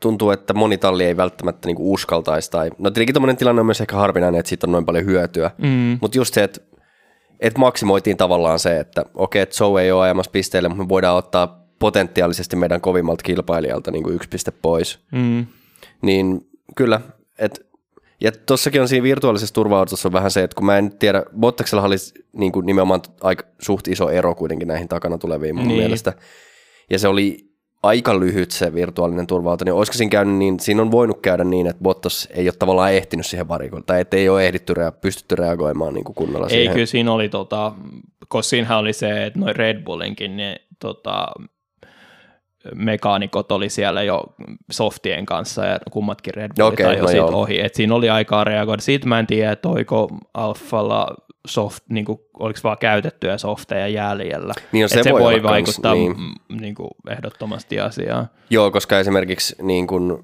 tuntuu, 0.00 0.30
että 0.30 0.54
moni 0.54 0.78
talli 0.78 1.04
ei 1.04 1.16
välttämättä 1.16 1.68
niin 1.68 1.76
kuin 1.76 1.88
uskaltaisi. 1.88 2.50
Tai, 2.50 2.70
no 2.78 2.90
tietenkin 2.90 3.14
tuommoinen 3.14 3.36
tilanne 3.36 3.60
on 3.60 3.66
myös 3.66 3.80
ehkä 3.80 3.96
harvinainen, 3.96 4.38
että 4.38 4.48
siitä 4.48 4.66
on 4.66 4.72
noin 4.72 4.86
paljon 4.86 5.04
hyötyä, 5.04 5.50
mm. 5.58 5.98
mutta 6.00 6.18
just 6.18 6.34
se, 6.34 6.44
että, 6.44 6.60
että 7.40 7.58
maksimoitiin 7.58 8.16
tavallaan 8.16 8.58
se, 8.58 8.80
että 8.80 9.04
okei, 9.14 9.42
että 9.42 9.64
Joe 9.64 9.82
ei 9.82 9.92
ole 9.92 10.04
ajamassa 10.04 10.30
pisteelle, 10.30 10.68
mutta 10.68 10.82
me 10.82 10.88
voidaan 10.88 11.16
ottaa 11.16 11.64
potentiaalisesti 11.78 12.56
meidän 12.56 12.80
kovimmalta 12.80 13.22
kilpailijalta 13.22 13.90
niin 13.90 14.02
kuin 14.02 14.14
yksi 14.14 14.28
piste 14.28 14.50
pois. 14.50 14.98
Mm. 15.12 15.46
Niin 16.02 16.46
kyllä, 16.76 17.00
että 17.38 17.67
ja 18.20 18.32
tossakin 18.46 18.80
on 18.80 18.88
siinä 18.88 19.02
virtuaalisessa 19.02 19.54
turva 19.54 19.80
on 19.80 20.12
vähän 20.12 20.30
se, 20.30 20.42
että 20.42 20.54
kun 20.54 20.66
mä 20.66 20.78
en 20.78 20.98
tiedä, 20.98 21.22
Bottaksella 21.40 21.84
oli 21.84 21.96
niin 22.32 22.52
kuin 22.52 22.66
nimenomaan 22.66 23.00
aika 23.20 23.44
suht 23.58 23.88
iso 23.88 24.10
ero 24.10 24.34
kuitenkin 24.34 24.68
näihin 24.68 24.88
takana 24.88 25.18
tuleviin 25.18 25.56
mun 25.56 25.68
niin. 25.68 25.78
mielestä. 25.78 26.12
Ja 26.90 26.98
se 26.98 27.08
oli 27.08 27.48
aika 27.82 28.20
lyhyt 28.20 28.50
se 28.50 28.74
virtuaalinen 28.74 29.26
turva 29.26 29.56
niin 29.64 29.72
olisiko 29.72 29.98
siinä 29.98 30.10
käynyt 30.10 30.36
niin, 30.36 30.60
siinä 30.60 30.82
on 30.82 30.90
voinut 30.90 31.20
käydä 31.22 31.44
niin, 31.44 31.66
että 31.66 31.82
Bottas 31.82 32.28
ei 32.30 32.46
ole 32.46 32.54
tavallaan 32.58 32.92
ehtinyt 32.92 33.26
siihen 33.26 33.48
varikoon, 33.48 33.84
tai 33.84 34.00
että 34.00 34.16
ei 34.16 34.28
ole 34.28 34.46
ehditty 34.46 34.74
rea- 34.74 35.00
pystytty 35.00 35.34
reagoimaan 35.34 35.94
niin 35.94 36.04
kuin 36.04 36.14
kunnolla 36.14 36.46
ei, 36.46 36.50
siihen. 36.50 36.68
Ei, 36.68 36.74
kyllä 36.74 36.86
siinä 36.86 37.12
oli, 37.12 37.28
tota, 37.28 37.72
koska 38.28 38.50
siinähän 38.50 38.78
oli 38.78 38.92
se, 38.92 39.26
että 39.26 39.38
noin 39.38 39.56
Red 39.56 39.84
Bullinkin, 39.84 40.36
niin 40.36 40.56
tota, 40.78 41.28
mekaanikot 42.74 43.52
oli 43.52 43.68
siellä 43.68 44.02
jo 44.02 44.24
softien 44.70 45.26
kanssa 45.26 45.64
ja 45.64 45.78
kummatkin 45.90 46.34
Red 46.34 46.50
Bullit 46.58 46.80
okay, 46.80 46.86
ajoi 46.86 47.02
no 47.02 47.08
siitä 47.08 47.24
ohi. 47.24 47.60
Et 47.60 47.74
siinä 47.74 47.94
oli 47.94 48.10
aikaa 48.10 48.44
reagoida. 48.44 48.82
Siitä 48.82 49.06
mä 49.06 49.18
en 49.18 49.26
tiedä, 49.26 49.52
että 49.52 49.68
oiko 49.68 50.08
Alfalla 50.34 51.06
soft, 51.46 51.84
niin 51.88 52.04
kuin, 52.04 52.18
oliko 52.38 52.60
vaan 52.64 52.78
käytettyjä 52.78 53.38
softeja 53.38 53.88
jäljellä. 53.88 54.54
Niin 54.72 54.82
no, 54.82 54.88
se, 54.88 55.02
se 55.02 55.12
voi, 55.12 55.20
voi 55.20 55.42
vaikuttaa 55.42 55.94
niin. 55.94 56.14
Niin 56.60 56.74
kuin, 56.74 56.90
ehdottomasti 57.10 57.80
asiaan. 57.80 58.28
Joo, 58.50 58.70
koska 58.70 58.98
esimerkiksi 58.98 59.56
niin 59.62 59.86
kuin 59.86 60.18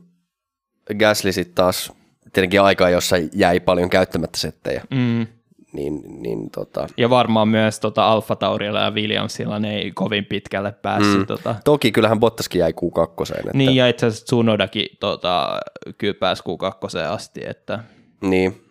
Gasly 0.99 1.33
sitten 1.33 1.55
taas 1.55 1.93
tietenkin 2.33 2.63
aikaa, 2.63 2.91
jossa 2.91 3.17
jäi 3.33 3.61
paljon 3.61 3.91
käyttämättä 3.91 4.39
settejä. 4.39 4.83
Mm 4.91 5.27
niin, 5.75 6.23
niin 6.23 6.51
tota... 6.51 6.87
Ja 6.97 7.11
varmaan 7.11 7.49
myös 7.49 7.81
tota 7.81 8.09
Alfa 8.09 8.37
Taurilla 8.37 8.81
ja 8.81 8.91
Williamsilla 8.91 9.59
ne 9.59 9.77
ei 9.77 9.91
kovin 9.91 10.25
pitkälle 10.25 10.73
päässyt. 10.73 11.19
Mm. 11.19 11.27
Tota... 11.27 11.55
Toki 11.65 11.93
kyllähän 11.93 12.21
Bottaskin 12.21 12.59
jäi 12.59 12.73
Q2. 12.73 13.39
Että... 13.39 13.51
Niin 13.55 13.77
ja 13.77 13.89
itse 13.89 14.07
asiassa 14.07 14.25
Tsunodakin 14.25 14.87
tota, 15.01 15.61
kyllä 15.99 16.15
pääsi 16.15 16.43
Q2 16.43 16.99
asti. 17.13 17.41
Että... 17.47 17.79
Niin. 18.21 18.65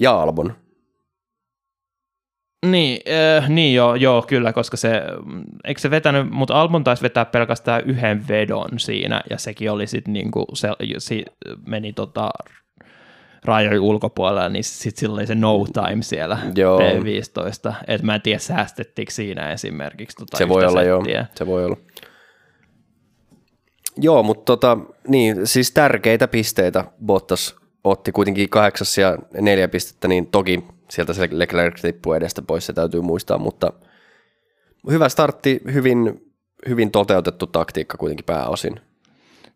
Ja 0.00 0.22
Albon. 0.22 0.54
Niin, 2.66 3.00
äh, 3.38 3.48
niin 3.48 3.74
joo, 3.74 3.94
joo, 3.94 4.22
kyllä, 4.22 4.52
koska 4.52 4.76
se, 4.76 5.02
eikö 5.64 5.80
se 5.80 5.90
vetänyt, 5.90 6.30
mutta 6.30 6.60
Albon 6.60 6.84
taisi 6.84 7.02
vetää 7.02 7.24
pelkästään 7.24 7.82
yhden 7.86 8.28
vedon 8.28 8.78
siinä, 8.78 9.22
ja 9.30 9.38
sekin 9.38 9.70
oli 9.70 9.86
sitten 9.86 10.12
niinku, 10.12 10.46
se, 10.54 10.68
se 10.98 11.22
meni 11.66 11.92
tota 11.92 12.30
rajojen 13.44 13.80
ulkopuolella, 13.80 14.48
niin 14.48 14.64
sitten 14.64 15.00
sillä 15.00 15.14
oli 15.14 15.26
se 15.26 15.34
no 15.34 15.66
time 15.72 16.02
siellä 16.02 16.38
Joo. 16.54 16.80
P15. 16.80 17.74
Et 17.86 18.02
mä 18.02 18.14
en 18.14 18.22
tiedä, 18.22 18.38
säästettiinkö 18.38 19.12
siinä 19.12 19.52
esimerkiksi 19.52 20.16
tota 20.16 20.36
Se 20.36 20.48
voi 20.48 20.64
olla, 20.64 20.82
joo. 20.82 21.00
settiä. 21.00 21.26
Se 21.34 21.46
voi 21.46 21.64
olla. 21.64 21.76
Joo, 23.96 24.22
mutta 24.22 24.44
tota, 24.44 24.78
niin, 25.08 25.46
siis 25.46 25.70
tärkeitä 25.70 26.28
pisteitä 26.28 26.84
Bottas 27.06 27.56
otti 27.84 28.12
kuitenkin 28.12 28.48
kahdeksas 28.48 28.98
ja 28.98 29.18
neljä 29.40 29.68
pistettä, 29.68 30.08
niin 30.08 30.26
toki 30.26 30.64
sieltä 30.90 31.12
se 31.12 31.28
Leclerc 31.30 31.80
tippui 31.80 32.16
edestä 32.16 32.42
pois, 32.42 32.66
se 32.66 32.72
täytyy 32.72 33.00
muistaa, 33.00 33.38
mutta 33.38 33.72
hyvä 34.90 35.08
startti, 35.08 35.60
hyvin, 35.72 36.32
hyvin 36.68 36.90
toteutettu 36.90 37.46
taktiikka 37.46 37.98
kuitenkin 37.98 38.24
pääosin. 38.24 38.80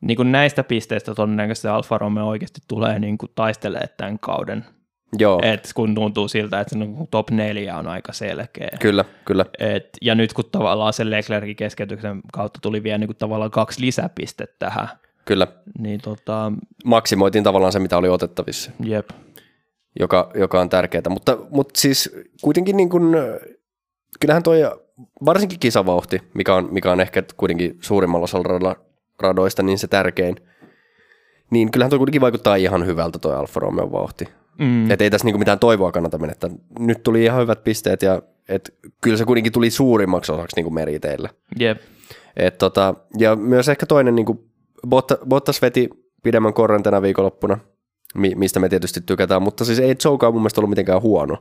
Niin 0.01 0.17
kuin 0.17 0.33
näistä 0.33 0.65
pisteistä 0.65 1.15
todennäköisesti 1.15 1.69
Alfa 1.69 1.99
Romeo 1.99 2.27
oikeasti 2.27 2.61
tulee 2.69 2.99
niin 2.99 3.19
kuin 3.19 3.33
taistelemaan 3.35 3.89
tämän 3.97 4.19
kauden. 4.19 4.65
Joo, 5.19 5.41
Et 5.43 5.71
kun 5.75 5.95
tuntuu 5.95 6.29
siltä, 6.29 6.61
että 6.61 6.79
se 6.79 6.85
top 7.11 7.31
neljä 7.31 7.77
on 7.77 7.87
aika 7.87 8.13
selkeä. 8.13 8.69
kyllä, 8.81 9.05
kyllä. 9.25 9.47
Et, 9.59 9.89
ja 10.03 10.15
nyt 10.15 10.33
kun 10.33 10.45
tavallaan 10.53 10.93
sen 10.93 11.11
Leclercin 11.11 11.57
keskeytyksen 11.57 12.21
kautta 12.33 12.59
tuli 12.63 12.83
vielä 12.83 12.99
niin 12.99 13.09
kuin 13.09 13.17
tavallaan 13.17 13.51
kaksi 13.51 13.81
lisäpistettä 13.81 14.57
tähän, 14.59 14.89
Kyllä, 15.25 15.47
niin 15.79 16.01
tota, 16.01 16.53
maksimoitiin 16.85 17.45
tavallaan 17.45 17.73
se, 17.73 17.79
mitä 17.79 17.99
oli 17.99 18.09
otettavissa, 18.09 18.71
jep. 18.85 19.11
joka, 20.01 20.31
joka 20.35 20.61
on 20.61 20.69
tärkeää. 20.69 21.03
Mutta, 21.09 21.39
mutta 21.51 21.81
siis 21.81 22.17
kuitenkin 22.43 22.77
niin 22.77 22.89
kuin, 22.89 23.17
kyllähän 24.21 24.43
toi 24.43 24.61
varsinkin 25.25 25.61
kisavauhti, 25.61 26.23
mikä 26.35 26.55
on, 26.55 26.69
mikä 26.71 26.93
on 26.93 27.01
ehkä 27.01 27.23
kuitenkin 27.37 27.79
suurimmalla 27.81 28.25
osalla 28.25 28.77
radoista, 29.21 29.63
niin 29.63 29.79
se 29.79 29.87
tärkein, 29.87 30.37
niin 31.51 31.71
kyllähän 31.71 31.91
toi 31.91 31.99
kuitenkin 31.99 32.21
vaikuttaa 32.21 32.57
ihan 32.57 32.87
hyvältä 32.87 33.19
toi 33.19 33.37
Alfa 33.37 33.61
Romeo 33.61 33.93
vauhti. 33.93 34.29
Mm. 34.59 34.91
Että 34.91 35.05
ei 35.05 35.11
tässä 35.11 35.25
niinku 35.25 35.39
mitään 35.39 35.59
toivoa 35.59 35.93
kannata 35.93 36.19
menettää. 36.19 36.51
Nyt 36.79 37.03
tuli 37.03 37.25
ihan 37.25 37.43
hyvät 37.43 37.65
pisteet 37.65 38.03
ja 38.03 38.23
et 38.49 38.75
kyllä 39.01 39.17
se 39.17 39.25
kuitenkin 39.25 39.53
tuli 39.53 39.71
suurimmaksi 39.71 40.33
osaksi 40.33 40.57
niinku 40.57 40.71
meriteillä. 40.71 41.29
Jep. 41.59 41.79
Et 42.37 42.59
tota, 42.59 42.95
ja 43.19 43.37
myös 43.37 43.69
ehkä 43.69 43.87
toinen, 43.87 44.15
niinku 44.15 44.47
Botta, 44.89 45.19
Bottas 45.29 45.63
veti 45.63 45.91
pidemmän 46.23 46.55
korren 46.55 46.83
tänä 46.83 47.03
viikonloppuna, 47.03 47.59
mi- 48.17 48.35
mistä 48.35 48.61
me 48.61 48.69
tietysti 48.69 49.01
tykätään, 49.01 49.43
mutta 49.43 49.65
siis 49.65 49.79
ei 49.79 49.95
Zoukaan 49.95 50.33
mun 50.33 50.43
mielestä 50.43 50.61
ollut 50.61 50.71
mitenkään 50.71 51.03
huono. 51.03 51.37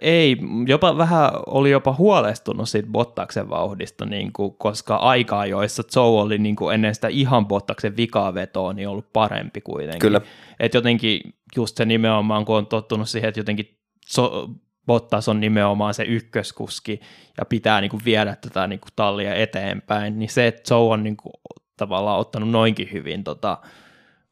Ei, 0.00 0.36
jopa 0.66 0.98
vähän 0.98 1.30
oli 1.46 1.70
jopa 1.70 1.94
huolestunut 1.98 2.68
siitä 2.68 2.88
Bottaksen 2.92 3.50
vauhdista, 3.50 4.06
niin 4.06 4.32
kuin, 4.32 4.54
koska 4.58 4.96
aikaa, 4.96 5.46
joissa 5.46 5.82
Joe 5.96 6.20
oli 6.22 6.38
niin 6.38 6.56
kuin 6.56 6.74
ennen 6.74 6.94
sitä 6.94 7.08
ihan 7.08 7.46
Bottaksen 7.46 7.96
vikavetoa, 7.96 8.72
niin 8.72 8.88
ollut 8.88 9.12
parempi 9.12 9.60
kuitenkin. 9.60 10.00
Kyllä. 10.00 10.20
Et 10.60 10.74
jotenkin 10.74 11.20
just 11.56 11.76
se 11.76 11.84
nimenomaan, 11.84 12.44
kun 12.44 12.56
on 12.56 12.66
tottunut 12.66 13.08
siihen, 13.08 13.28
että 13.28 13.40
jotenkin 13.40 13.78
so, 14.06 14.50
Bottas 14.86 15.28
on 15.28 15.40
nimenomaan 15.40 15.94
se 15.94 16.04
ykköskuski 16.04 17.00
ja 17.38 17.44
pitää 17.44 17.80
niin 17.80 17.90
kuin 17.90 18.04
viedä 18.04 18.36
tätä 18.40 18.66
niin 18.66 18.80
kuin 18.80 18.92
tallia 18.96 19.34
eteenpäin, 19.34 20.18
niin 20.18 20.28
se, 20.28 20.46
että 20.46 20.74
Joe 20.74 20.92
on 20.92 21.02
niin 21.02 21.16
kuin 21.16 21.32
tavallaan 21.76 22.18
ottanut 22.18 22.50
noinkin 22.50 22.88
hyvin 22.92 23.24
tota, 23.24 23.58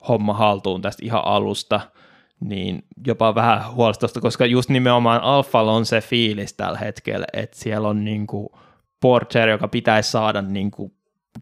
homma 0.09 0.35
haltuun 0.35 0.83
tästä 0.83 1.07
ihan 1.07 1.25
alusta, 1.25 1.81
niin 2.41 2.85
jopa 3.07 3.35
vähän 3.35 3.75
huolestusta, 3.75 4.21
koska 4.21 4.47
just 4.47 4.71
nimenomaan 4.71 5.23
Alfalla 5.23 5.73
on 5.73 5.87
se 5.87 6.01
fiilis 6.01 6.55
tällä 6.55 6.79
hetkellä, 6.79 7.27
että 7.33 7.57
siellä 7.59 7.89
on 7.89 8.05
niin 8.05 8.27
kuin 8.27 8.49
Porcher, 9.01 9.49
joka 9.49 9.69
pitäisi 9.69 10.11
saada 10.11 10.43
niin 10.43 10.71
kuin 10.71 10.93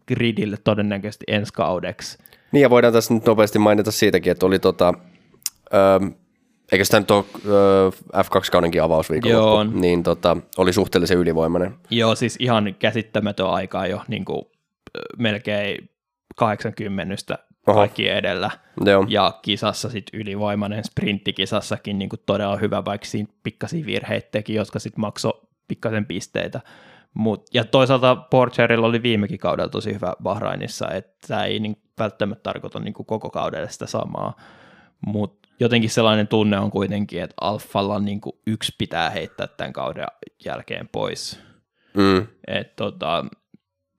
gridille 0.07 0.57
todennäköisesti 0.63 1.25
ensi 1.27 1.53
kaudeksi. 1.53 2.17
Niin 2.51 2.61
ja 2.61 2.69
voidaan 2.69 2.93
tässä 2.93 3.13
nyt 3.13 3.25
nopeasti 3.25 3.59
mainita 3.59 3.91
siitäkin, 3.91 4.31
että 4.31 4.45
oli 4.45 4.59
tota, 4.59 4.93
öö, 5.73 5.99
eikö 6.71 6.85
sitä 6.85 6.99
nyt 6.99 7.11
ole 7.11 7.25
öö, 7.45 7.89
F2-kaudenkin 8.17 8.83
avausviikonloppu, 8.83 9.47
Joo, 9.47 9.55
on. 9.55 9.81
niin 9.81 10.03
tota, 10.03 10.37
oli 10.57 10.73
suhteellisen 10.73 11.17
ylivoimainen. 11.17 11.75
Joo, 11.89 12.15
siis 12.15 12.35
ihan 12.39 12.75
käsittämätön 12.79 13.49
aikaa 13.49 13.87
jo 13.87 14.01
niin 14.07 14.25
kuin, 14.25 14.41
ö, 14.97 14.99
melkein 15.17 15.89
80 16.35 17.37
Oho. 17.67 17.79
kaikki 17.79 18.09
edellä. 18.09 18.51
Joo, 18.85 19.05
Ja 19.07 19.39
kisassa 19.41 19.89
sitten 19.89 20.19
ylivoimainen 20.21 20.83
sprinttikisassakin 20.83 21.99
niin 21.99 22.09
kuin 22.09 22.19
todella 22.25 22.57
hyvä, 22.57 22.85
vaikka 22.85 23.07
siinä 23.07 23.33
pikkasia 23.43 23.85
virheitä 23.85 24.27
teki, 24.31 24.53
jotka 24.53 24.79
sitten 24.79 25.01
maksoi 25.01 25.41
pikkasen 25.67 26.05
pisteitä. 26.05 26.61
Mut, 27.13 27.45
ja 27.53 27.63
toisaalta 27.65 28.15
Porcherilla 28.15 28.87
oli 28.87 29.03
viimekin 29.03 29.39
kaudella 29.39 29.69
tosi 29.69 29.93
hyvä 29.93 30.13
Bahrainissa, 30.23 30.89
että 30.91 31.27
tämä 31.27 31.45
ei 31.45 31.59
niin 31.59 31.81
välttämättä 31.99 32.43
tarkoita 32.43 32.79
niin 32.79 32.93
kuin 32.93 33.05
koko 33.05 33.29
kaudelle 33.29 33.69
sitä 33.69 33.85
samaa. 33.85 34.35
Mutta 35.05 35.49
jotenkin 35.59 35.89
sellainen 35.89 36.27
tunne 36.27 36.59
on 36.59 36.71
kuitenkin, 36.71 37.21
että 37.23 37.35
Alfalla 37.41 37.99
niin 37.99 38.21
kuin 38.21 38.35
yksi 38.47 38.75
pitää 38.77 39.09
heittää 39.09 39.47
tämän 39.47 39.73
kauden 39.73 40.07
jälkeen 40.45 40.89
pois. 40.91 41.39
mm, 41.97 42.27
Et 42.47 42.75
tota, 42.75 43.25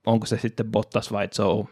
onko 0.07 0.27
se 0.27 0.39
sitten 0.39 0.67
Bottas 0.73 1.13
vai 1.13 1.29
Joe, 1.39 1.65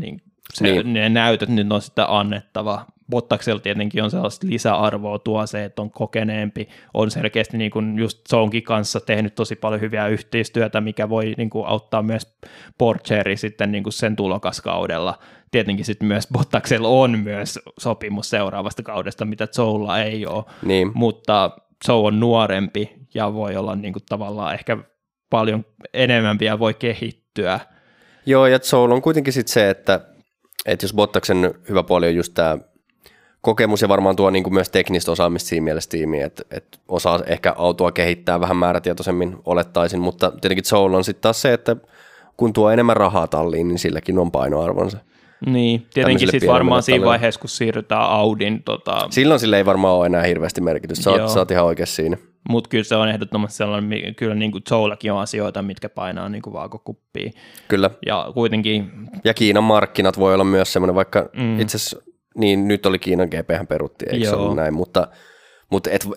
niin, 0.00 0.22
se, 0.54 0.64
Niin. 0.64 0.92
ne 0.92 1.08
näytöt 1.08 1.48
nyt 1.48 1.72
on 1.72 1.82
sitten 1.82 2.04
annettava. 2.08 2.86
Bottaksella 3.10 3.60
tietenkin 3.60 4.04
on 4.04 4.10
sellaista 4.10 4.46
lisäarvoa 4.50 5.18
tuo 5.18 5.46
se, 5.46 5.64
että 5.64 5.82
on 5.82 5.90
kokeneempi, 5.90 6.68
on 6.94 7.10
selkeästi 7.10 7.58
niin 7.58 7.70
kuin 7.70 7.98
just 7.98 8.18
Zonkin 8.28 8.62
kanssa 8.62 9.00
tehnyt 9.00 9.34
tosi 9.34 9.56
paljon 9.56 9.80
hyviä 9.80 10.06
yhteistyötä, 10.06 10.80
mikä 10.80 11.08
voi 11.08 11.34
niin 11.36 11.50
kuin 11.50 11.66
auttaa 11.66 12.02
myös 12.02 12.36
Porcheri 12.78 13.36
sitten 13.36 13.72
niin 13.72 13.82
kuin 13.82 13.92
sen 13.92 14.16
tulokaskaudella. 14.16 15.18
Tietenkin 15.50 15.84
sitten 15.84 16.08
myös 16.08 16.28
Bottaksella 16.32 16.88
on 16.88 17.18
myös 17.18 17.58
sopimus 17.78 18.30
seuraavasta 18.30 18.82
kaudesta, 18.82 19.24
mitä 19.24 19.48
Joella 19.58 19.98
ei 19.98 20.26
ole 20.26 20.44
niin, 20.62 20.90
mutta 20.94 21.50
Joe 21.88 21.96
on 21.96 22.20
nuorempi 22.20 22.92
ja 23.14 23.34
voi 23.34 23.56
olla 23.56 23.76
niin 23.76 23.92
kuin 23.92 24.02
tavallaan 24.08 24.54
ehkä 24.54 24.78
paljon 25.30 25.64
enemmän 25.94 26.38
vielä 26.38 26.58
voi 26.58 26.74
kehittyä. 26.74 27.60
Joo, 28.26 28.46
ja 28.46 28.58
Soul 28.62 28.90
on 28.90 29.02
kuitenkin 29.02 29.32
sitten 29.32 29.52
se, 29.52 29.70
että, 29.70 30.00
että 30.68 30.84
jos 30.84 30.94
Bottaksen 30.94 31.54
hyvä 31.68 31.82
puoli 31.82 32.06
on 32.06 32.14
just 32.14 32.34
tämä 32.34 32.58
kokemus 33.40 33.82
ja 33.82 33.88
varmaan 33.88 34.16
tuo 34.16 34.30
niin 34.30 34.44
kuin 34.44 34.54
myös 34.54 34.68
teknistä 34.68 35.12
osaamista 35.12 35.48
siinä 35.48 35.64
mielessä 35.64 35.90
tiimiin, 35.90 36.24
että, 36.24 36.42
että 36.50 36.78
osaa 36.88 37.20
ehkä 37.26 37.54
autoa 37.58 37.92
kehittää 37.92 38.40
vähän 38.40 38.56
määrätietoisemmin 38.56 39.36
olettaisin, 39.44 40.00
mutta 40.00 40.32
tietenkin 40.40 40.64
Soul 40.64 40.94
on 40.94 41.04
sitten 41.04 41.22
taas 41.22 41.42
se, 41.42 41.52
että 41.52 41.76
kun 42.36 42.52
tuo 42.52 42.70
enemmän 42.70 42.96
rahaa 42.96 43.26
talliin, 43.26 43.68
niin 43.68 43.78
silläkin 43.78 44.18
on 44.18 44.30
painoarvonsa. 44.30 44.98
Niin, 45.46 45.86
tietenkin 45.94 46.30
sitten 46.30 46.50
varmaan 46.50 46.82
siinä 46.82 47.04
vaiheessa, 47.04 47.40
kun 47.40 47.50
siirrytään 47.50 48.02
Audin, 48.02 48.62
tota, 48.62 49.06
Silloin 49.10 49.40
sille 49.40 49.56
ei 49.56 49.66
varmaan 49.66 49.94
ole 49.94 50.06
enää 50.06 50.22
hirveästi 50.22 50.60
merkitystä, 50.60 51.04
sä 51.04 51.10
oot, 51.10 51.30
sä 51.30 51.38
oot 51.38 51.50
ihan 51.50 51.64
oikeassa 51.64 51.96
siinä. 51.96 52.16
Mutta 52.48 52.68
kyllä 52.68 52.84
se 52.84 52.96
on 52.96 53.08
ehdottomasti 53.08 53.56
sellainen, 53.56 54.14
kyllä 54.14 54.34
niin 54.34 54.52
kuin 54.52 54.62
Joellakin 54.70 55.12
on 55.12 55.18
asioita, 55.20 55.62
mitkä 55.62 55.88
painaa 55.88 56.28
niin 56.28 56.42
kuin 56.42 56.54
vaakokuppiin. 56.54 57.32
Kyllä, 57.68 57.90
Ja 58.06 58.30
kuitenkin, 58.34 58.90
ja 59.24 59.34
Kiinan 59.34 59.64
markkinat 59.64 60.18
voi 60.18 60.34
olla 60.34 60.44
myös 60.44 60.72
semmoinen, 60.72 60.94
vaikka 60.94 61.28
Mm. 61.36 61.60
itse 61.60 61.76
asiassa, 61.76 62.02
niin 62.36 62.68
nyt 62.68 62.86
oli 62.86 62.98
Kiinan 62.98 63.28
GP 63.28 63.68
perutti, 63.68 64.04
eikö 64.12 64.24
se 64.24 64.30
Joo. 64.30 64.42
ollut 64.42 64.56
näin, 64.56 64.74
mutta, 64.74 65.08
mutta 65.70 65.90
et 65.90 66.08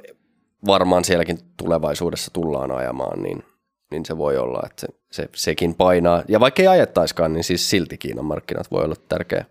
varmaan 0.67 1.03
sielläkin 1.03 1.37
tulevaisuudessa 1.57 2.31
tullaan 2.33 2.71
ajamaan, 2.71 3.23
niin, 3.23 3.43
niin 3.91 4.05
se 4.05 4.17
voi 4.17 4.37
olla, 4.37 4.59
että 4.65 4.81
se, 4.81 4.87
se, 5.11 5.29
sekin 5.35 5.75
painaa. 5.75 6.23
Ja 6.27 6.39
vaikka 6.39 6.61
ei 6.61 6.67
ajettaiskaan, 6.67 7.33
niin 7.33 7.43
siis 7.43 7.69
silti 7.69 7.97
Kiinan 7.97 8.25
markkinat 8.25 8.71
voi 8.71 8.83
olla 8.83 8.95
tärkeä. 9.09 9.45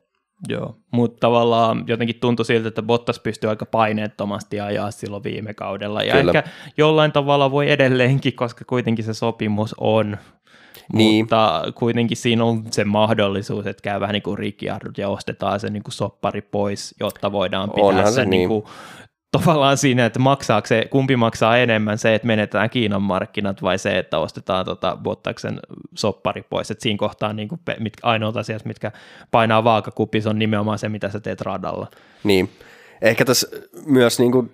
Joo, 0.49 0.76
mutta 0.91 1.20
tavallaan 1.20 1.84
jotenkin 1.86 2.20
tuntui 2.20 2.45
siltä, 2.45 2.68
että 2.68 2.82
Bottas 2.82 3.20
pystyi 3.20 3.51
aika 3.51 3.66
paineettomasti 3.66 4.61
ajaa 4.61 4.91
silloin 4.91 5.24
viime 5.24 5.55
kaudella. 5.55 6.03
Ja 6.03 6.14
Kyllä. 6.14 6.32
ehkä 6.38 6.51
jollain 6.76 7.12
tavalla 7.12 7.51
voi 7.51 7.70
edelleenkin, 7.70 8.36
koska 8.36 8.64
kuitenkin 8.64 9.05
se 9.05 9.14
sopimus 9.14 9.74
on 9.78 10.16
Niin. 10.93 11.24
Mutta 11.24 11.62
kuitenkin 11.74 12.16
siinä 12.16 12.45
on 12.45 12.64
se 12.70 12.84
mahdollisuus, 12.84 13.66
että 13.66 13.82
käy 13.82 14.01
vähän 14.01 14.12
niin 14.12 14.22
kuin 14.22 14.38
Ricciardo 14.38 14.91
ja 14.97 15.09
ostetaan 15.09 15.61
se 15.61 15.70
niin 15.70 15.82
kuin 15.82 15.93
soppari 15.93 16.43
pois, 16.43 16.95
jotta 17.01 17.32
voidaan 17.32 17.70
pitää 17.70 17.84
Onhan 17.84 18.07
se, 18.07 18.12
se 18.12 18.24
niin 18.24 18.30
niin. 18.30 18.49
kuin, 18.49 18.64
tavallaan 19.31 19.76
siinä, 19.76 20.07
että 20.07 20.18
maksaako 20.18 20.66
se, 20.66 20.87
kumpi 20.91 21.16
maksaa 21.16 21.59
enemmän 21.59 21.99
se, 21.99 22.14
että 22.14 22.26
menetään 22.26 22.70
Kiinan 22.70 23.03
markkinat 23.03 23.62
vai 23.62 23.78
se, 23.78 23.99
että 23.99 24.18
ostetaan 24.18 24.64
tota 24.64 24.99
Bottaksen 25.03 25.61
soppari 25.95 26.43
pois. 26.43 26.70
Et 26.70 26.81
siinä 26.81 26.99
kohtaa 26.99 27.33
niin 27.33 27.49
kuin, 27.49 27.61
mit, 27.78 27.93
ainoat 28.03 28.37
asiat, 28.37 28.64
mitkä 28.64 28.93
painaa 29.31 29.64
vaakakupissa 29.64 30.31
on 30.31 30.39
nimenomaan 30.39 30.78
se, 30.78 30.89
mitä 30.89 31.11
sä 31.11 31.20
teet 31.20 31.41
radalla. 31.41 31.87
Niin. 32.24 32.51
Ehkä 33.03 33.24
tässä 33.24 33.49
myös 33.87 34.18
niin 34.18 34.33
kuin 34.33 34.51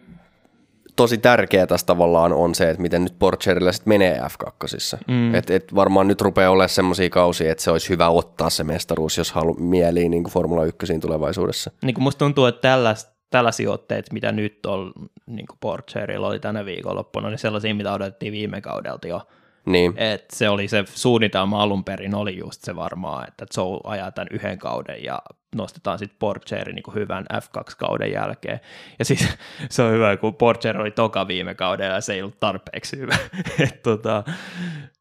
tosi 0.97 1.19
tärkeää 1.19 1.67
tässä 1.67 1.87
tavallaan 1.87 2.33
on 2.33 2.55
se, 2.55 2.71
että 2.71 2.83
miten 2.83 3.05
nyt 3.05 3.19
Porcherilla 3.19 3.73
sitten 3.73 3.89
menee 3.89 4.21
F2. 4.21 4.99
Mm. 5.09 5.35
Et, 5.35 5.51
et 5.51 5.75
varmaan 5.75 6.09
nyt 6.09 6.21
rupeaa 6.21 6.51
olemaan 6.51 6.69
semmoisia 6.69 7.11
kausia, 7.11 7.53
että 7.53 7.65
se 7.65 7.71
olisi 7.71 7.89
hyvä 7.89 8.09
ottaa 8.09 8.51
se 8.51 8.65
mestaruus, 8.65 9.19
jos 9.19 9.33
halu 9.33 9.55
mieliin 9.55 10.11
niin 10.11 10.25
kuin 10.25 10.33
Formula 10.33 10.65
1 10.65 10.99
tulevaisuudessa. 11.01 11.71
Niin 11.83 11.95
kuin 11.95 12.03
musta 12.03 12.19
tuntuu, 12.19 12.47
että 12.47 12.61
tällais, 12.61 13.09
tällaisia 13.31 13.71
otteita, 13.71 14.13
mitä 14.13 14.33
nyt 14.33 14.67
on, 14.67 14.93
niin 15.27 15.47
kuin 15.47 15.59
Porcherilla 15.61 16.27
oli 16.27 16.41
tänä 16.41 16.65
viikonloppuna, 16.65 17.29
niin 17.29 17.39
sellaisia, 17.39 17.75
mitä 17.75 17.93
odotettiin 17.93 18.33
viime 18.33 18.61
kaudelta 18.61 19.09
jo. 19.09 19.23
Niin. 19.67 19.95
Et 19.97 20.25
se 20.33 20.49
oli 20.49 20.69
se 20.69 20.85
suunnitelma 20.87 21.63
alun 21.63 21.85
perin 21.85 22.15
oli 22.15 22.39
just 22.39 22.65
se 22.65 22.77
varmaan, 22.77 23.29
että 23.29 23.47
Joe 23.57 23.81
ajaa 23.85 24.13
tämän 24.13 24.29
yhden 24.31 24.59
kauden 24.59 25.05
ja 25.05 25.23
nostetaan 25.57 25.99
sitten 25.99 26.19
Porcheri 26.19 26.73
niin 26.73 26.95
hyvän 26.95 27.25
F2-kauden 27.33 28.13
jälkeen. 28.13 28.61
Ja 28.99 29.05
siis 29.05 29.29
se 29.71 29.83
on 29.83 29.93
hyvä, 29.93 30.17
kun 30.17 30.35
Porcher 30.35 30.81
oli 30.81 30.91
toka 30.91 31.29
viime 31.29 31.55
kaudella 31.55 31.95
ja 31.95 32.01
se 32.01 32.15
ei 32.15 32.23
ollut 32.23 32.41
tarpeeksi 32.41 32.99
hyvä. 32.99 33.17
Et 33.65 33.83
tota, 33.83 34.25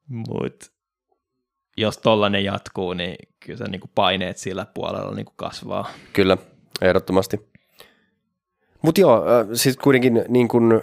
mut 0.08 0.72
jos 1.78 1.98
tollanen 1.98 2.44
jatkuu, 2.44 2.94
niin 2.94 3.16
kyllä 3.40 3.58
se 3.58 3.68
niin 3.68 3.82
paineet 3.96 4.38
sillä 4.38 4.66
puolella 4.74 5.16
niin 5.16 5.26
kasvaa. 5.36 5.90
Kyllä, 6.14 6.38
ehdottomasti. 6.82 7.55
Mutta 8.86 9.02
joo, 9.02 9.18
äh, 9.18 9.48
siis 9.54 9.78
kuitenkin 9.78 10.26
niin 10.28 10.48
kuin 10.48 10.82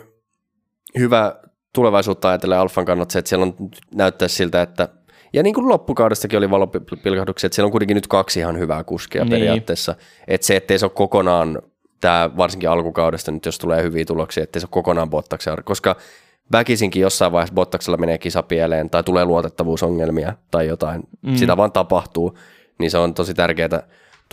hyvä 0.98 1.36
tulevaisuutta 1.74 2.28
ajatellen 2.28 2.59
Alfan 2.59 2.84
kannalta 2.84 3.12
se, 3.12 3.18
että 3.18 3.28
siellä 3.28 3.46
on 3.46 3.55
näyttää 3.94 4.28
siltä, 4.28 4.62
että 4.62 4.88
ja 5.32 5.42
niin 5.42 5.55
kuin 5.55 5.68
loppukaudestakin 5.68 6.38
oli 6.38 6.50
valopilkahduksia, 6.50 7.46
että 7.46 7.55
siellä 7.55 7.66
on 7.66 7.72
kuitenkin 7.72 7.94
nyt 7.94 8.07
kaksi 8.07 8.40
ihan 8.40 8.59
hyvää 8.59 8.84
kuskia 8.84 9.24
niin. 9.24 9.30
periaatteessa. 9.30 9.94
Että 10.28 10.46
se, 10.46 10.57
ettei 10.57 10.78
se 10.78 10.86
ole 10.86 10.92
kokonaan, 10.94 11.62
tämä 12.00 12.30
varsinkin 12.36 12.70
alkukaudesta 12.70 13.30
nyt, 13.30 13.46
jos 13.46 13.59
tulee 13.59 13.82
hyviä 13.82 14.05
tuloksia, 14.05 14.42
ettei 14.42 14.61
se 14.61 14.64
ole 14.66 14.70
kokonaan 14.70 15.11
Bottaksen, 15.11 15.57
koska 15.64 15.96
väkisinkin 16.53 17.03
jossain 17.03 17.32
vaiheessa 17.32 17.55
Bottaksella 17.55 17.96
menee 17.96 18.18
kisa 18.18 18.42
pieleen 18.42 18.90
tai 18.90 19.03
tulee 19.03 19.24
luotettavuusongelmia 19.24 20.32
tai 20.50 20.66
jotain, 20.66 21.03
mm. 21.22 21.36
sitä 21.36 21.57
vaan 21.57 21.72
tapahtuu, 21.72 22.38
niin 22.78 22.90
se 22.90 22.98
on 22.98 23.14
tosi 23.14 23.34
tärkeää 23.34 23.82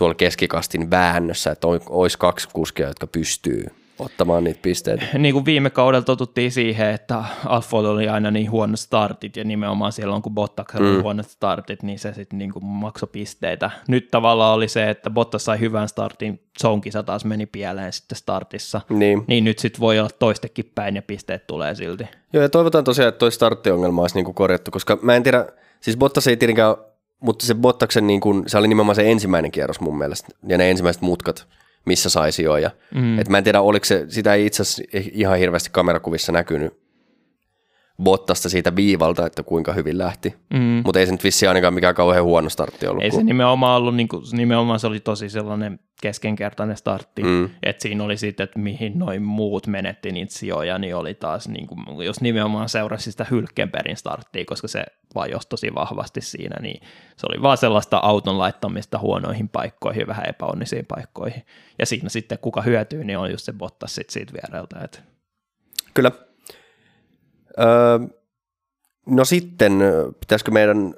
tuolla 0.00 0.14
keskikastin 0.14 0.90
väännössä, 0.90 1.50
että 1.50 1.66
olisi 1.88 2.18
kaksi 2.18 2.48
kuskia, 2.52 2.88
jotka 2.88 3.06
pystyy 3.06 3.66
ottamaan 3.98 4.44
niitä 4.44 4.60
pisteitä. 4.62 5.04
Niin 5.18 5.32
kuin 5.32 5.44
viime 5.44 5.70
kaudella 5.70 6.04
totuttiin 6.04 6.52
siihen, 6.52 6.90
että 6.90 7.24
Alfoilla 7.46 7.90
oli 7.90 8.08
aina 8.08 8.30
niin 8.30 8.50
huono 8.50 8.76
startit 8.76 9.36
ja 9.36 9.44
nimenomaan 9.44 9.92
silloin 9.92 10.22
kun 10.22 10.32
mm. 10.32 10.86
oli 10.86 11.02
huonot 11.02 11.28
startit, 11.28 11.82
niin 11.82 11.98
se 11.98 12.14
sitten 12.14 12.38
niin 12.38 12.52
maksoi 12.60 13.08
pisteitä. 13.12 13.70
Nyt 13.88 14.10
tavallaan 14.10 14.54
oli 14.54 14.68
se, 14.68 14.90
että 14.90 15.10
Bottas 15.10 15.44
sai 15.44 15.60
hyvän 15.60 15.88
startin, 15.88 16.40
Zonkisa 16.62 17.02
taas 17.02 17.24
meni 17.24 17.46
pieleen 17.46 17.92
sitten 17.92 18.18
startissa, 18.18 18.80
niin, 18.88 19.24
niin 19.26 19.44
nyt 19.44 19.58
sitten 19.58 19.80
voi 19.80 19.98
olla 19.98 20.10
toistekin 20.18 20.72
päin 20.74 20.96
ja 20.96 21.02
pisteet 21.02 21.46
tulee 21.46 21.74
silti. 21.74 22.04
Joo 22.32 22.42
ja 22.42 22.48
toivotaan 22.48 22.84
tosiaan, 22.84 23.08
että 23.08 23.18
toi 23.18 23.32
starttiongelma 23.32 24.02
olisi 24.02 24.14
niin 24.14 24.24
kuin 24.24 24.34
korjattu, 24.34 24.70
koska 24.70 24.98
mä 25.02 25.16
en 25.16 25.22
tiedä, 25.22 25.46
siis 25.80 25.96
Bottas 25.96 26.26
ei 26.26 26.36
tietenkään, 26.36 26.76
mutta 27.20 27.46
se 27.46 27.54
Bottaksen, 27.54 28.06
niin 28.06 28.20
kuin, 28.20 28.44
se 28.46 28.58
oli 28.58 28.68
nimenomaan 28.68 28.96
se 28.96 29.10
ensimmäinen 29.10 29.50
kierros 29.50 29.80
mun 29.80 29.98
mielestä 29.98 30.28
ja 30.48 30.58
ne 30.58 30.70
ensimmäiset 30.70 31.02
mutkat, 31.02 31.46
missä 31.84 32.10
sai 32.10 32.32
sijoja. 32.32 32.70
Mm. 32.94 33.18
Et 33.18 33.28
mä 33.28 33.38
en 33.38 33.44
tiedä, 33.44 33.60
oliko 33.60 33.84
se, 33.84 34.04
sitä 34.08 34.34
ei 34.34 34.46
itse 34.46 34.62
asiassa 34.62 34.82
ihan 34.92 35.38
hirveästi 35.38 35.70
kamerakuvissa 35.72 36.32
näkynyt 36.32 36.79
Bottasta 38.02 38.48
siitä 38.48 38.76
viivalta, 38.76 39.26
että 39.26 39.42
kuinka 39.42 39.72
hyvin 39.72 39.98
lähti. 39.98 40.34
Mm. 40.54 40.82
Mutta 40.84 41.00
ei 41.00 41.06
se 41.06 41.12
nyt 41.12 41.24
vissi 41.24 41.46
ainakaan 41.46 41.74
mikään 41.74 41.94
kauhean 41.94 42.24
huono 42.24 42.48
startti 42.48 42.86
ollut. 42.86 43.04
Ei 43.04 43.10
se 43.10 43.22
nimenomaan 43.22 43.76
ollut, 43.76 43.96
niin 43.96 44.08
kuin, 44.08 44.24
nimenomaan 44.32 44.80
se 44.80 44.86
oli 44.86 45.00
tosi 45.00 45.28
sellainen 45.28 45.80
keskenkertainen 46.02 46.76
startti, 46.76 47.22
mm. 47.22 47.50
että 47.62 47.82
siinä 47.82 48.04
oli 48.04 48.16
sitten, 48.16 48.44
että 48.44 48.58
mihin 48.58 48.98
noin 48.98 49.22
muut 49.22 49.66
menetti 49.66 50.12
niitä 50.12 50.34
sijoja, 50.34 50.78
niin 50.78 50.96
oli 50.96 51.14
taas, 51.14 51.48
niin 51.48 51.66
kuin, 51.66 52.06
jos 52.06 52.20
nimenomaan 52.20 52.68
seurasi 52.68 53.12
sitä 53.12 53.26
Hylkenbergin 53.30 53.96
starttia, 53.96 54.44
koska 54.44 54.68
se 54.68 54.84
vajosi 55.14 55.48
tosi 55.48 55.74
vahvasti 55.74 56.20
siinä, 56.20 56.56
niin 56.60 56.80
se 57.16 57.26
oli 57.30 57.42
vaan 57.42 57.58
sellaista 57.58 57.96
auton 57.96 58.38
laittamista 58.38 58.98
huonoihin 58.98 59.48
paikkoihin, 59.48 60.06
vähän 60.06 60.28
epäonnisiin 60.28 60.86
paikkoihin. 60.86 61.42
Ja 61.78 61.86
siinä 61.86 62.08
sitten 62.08 62.38
kuka 62.38 62.62
hyötyy, 62.62 63.04
niin 63.04 63.18
on 63.18 63.30
just 63.30 63.44
se 63.44 63.52
Bottas 63.52 63.94
sit 63.94 64.10
siitä 64.10 64.32
viereltä. 64.32 64.80
Että. 64.84 64.98
Kyllä. 65.94 66.29
Öö, 67.58 68.08
no 69.06 69.24
sitten, 69.24 69.72
pitäisikö 70.20 70.50
meidän 70.50 70.94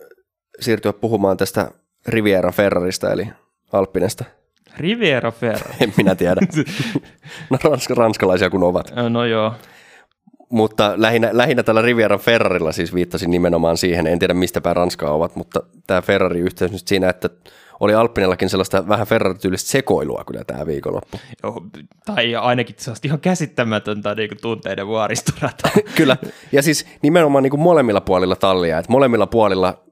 siirtyä 0.60 0.92
puhumaan 0.92 1.36
tästä 1.36 1.70
Riviera 2.06 2.52
Ferrarista, 2.52 3.12
eli 3.12 3.28
Alppinesta? 3.72 4.24
Riviera 4.76 5.30
Ferrari? 5.30 5.74
en 5.80 5.94
minä 5.96 6.14
tiedä. 6.14 6.40
no 7.50 7.58
ransk- 7.64 7.96
ranskalaisia 7.96 8.50
kun 8.50 8.62
ovat. 8.62 8.92
No 9.10 9.24
joo. 9.24 9.52
Mutta 10.48 10.92
lähinnä, 10.96 11.28
lähinnä 11.32 11.62
tällä 11.62 11.82
Riviera 11.82 12.18
Ferrarilla 12.18 12.72
siis 12.72 12.94
viittasin 12.94 13.30
nimenomaan 13.30 13.76
siihen, 13.76 14.06
en 14.06 14.18
tiedä 14.18 14.34
mistä 14.34 14.60
päin 14.60 14.76
Ranskaa 14.76 15.14
ovat, 15.14 15.36
mutta 15.36 15.62
tämä 15.86 16.02
Ferrari-yhteys 16.02 16.72
nyt 16.72 16.88
siinä, 16.88 17.08
että 17.08 17.30
oli 17.80 17.94
Alppinellakin 17.94 18.50
sellaista 18.50 18.88
vähän 18.88 19.06
Ferrari-tyylistä 19.06 19.70
sekoilua 19.70 20.24
kyllä 20.26 20.44
tämä 20.44 20.66
viikonloppu. 20.66 21.20
Joo, 21.42 21.62
tai 22.06 22.34
ainakin 22.36 22.74
sellaista 22.78 23.08
ihan 23.08 23.20
käsittämätöntä 23.20 24.14
niin 24.14 24.28
kuin 24.28 24.40
tunteiden 24.42 24.86
vuoristorata. 24.86 25.68
kyllä, 25.96 26.16
ja 26.52 26.62
siis 26.62 26.86
nimenomaan 27.02 27.42
niin 27.42 27.50
kuin 27.50 27.60
molemmilla 27.60 28.00
puolilla 28.00 28.36
tallia, 28.36 28.78
että 28.78 28.92
molemmilla 28.92 29.26
puolilla 29.26 29.82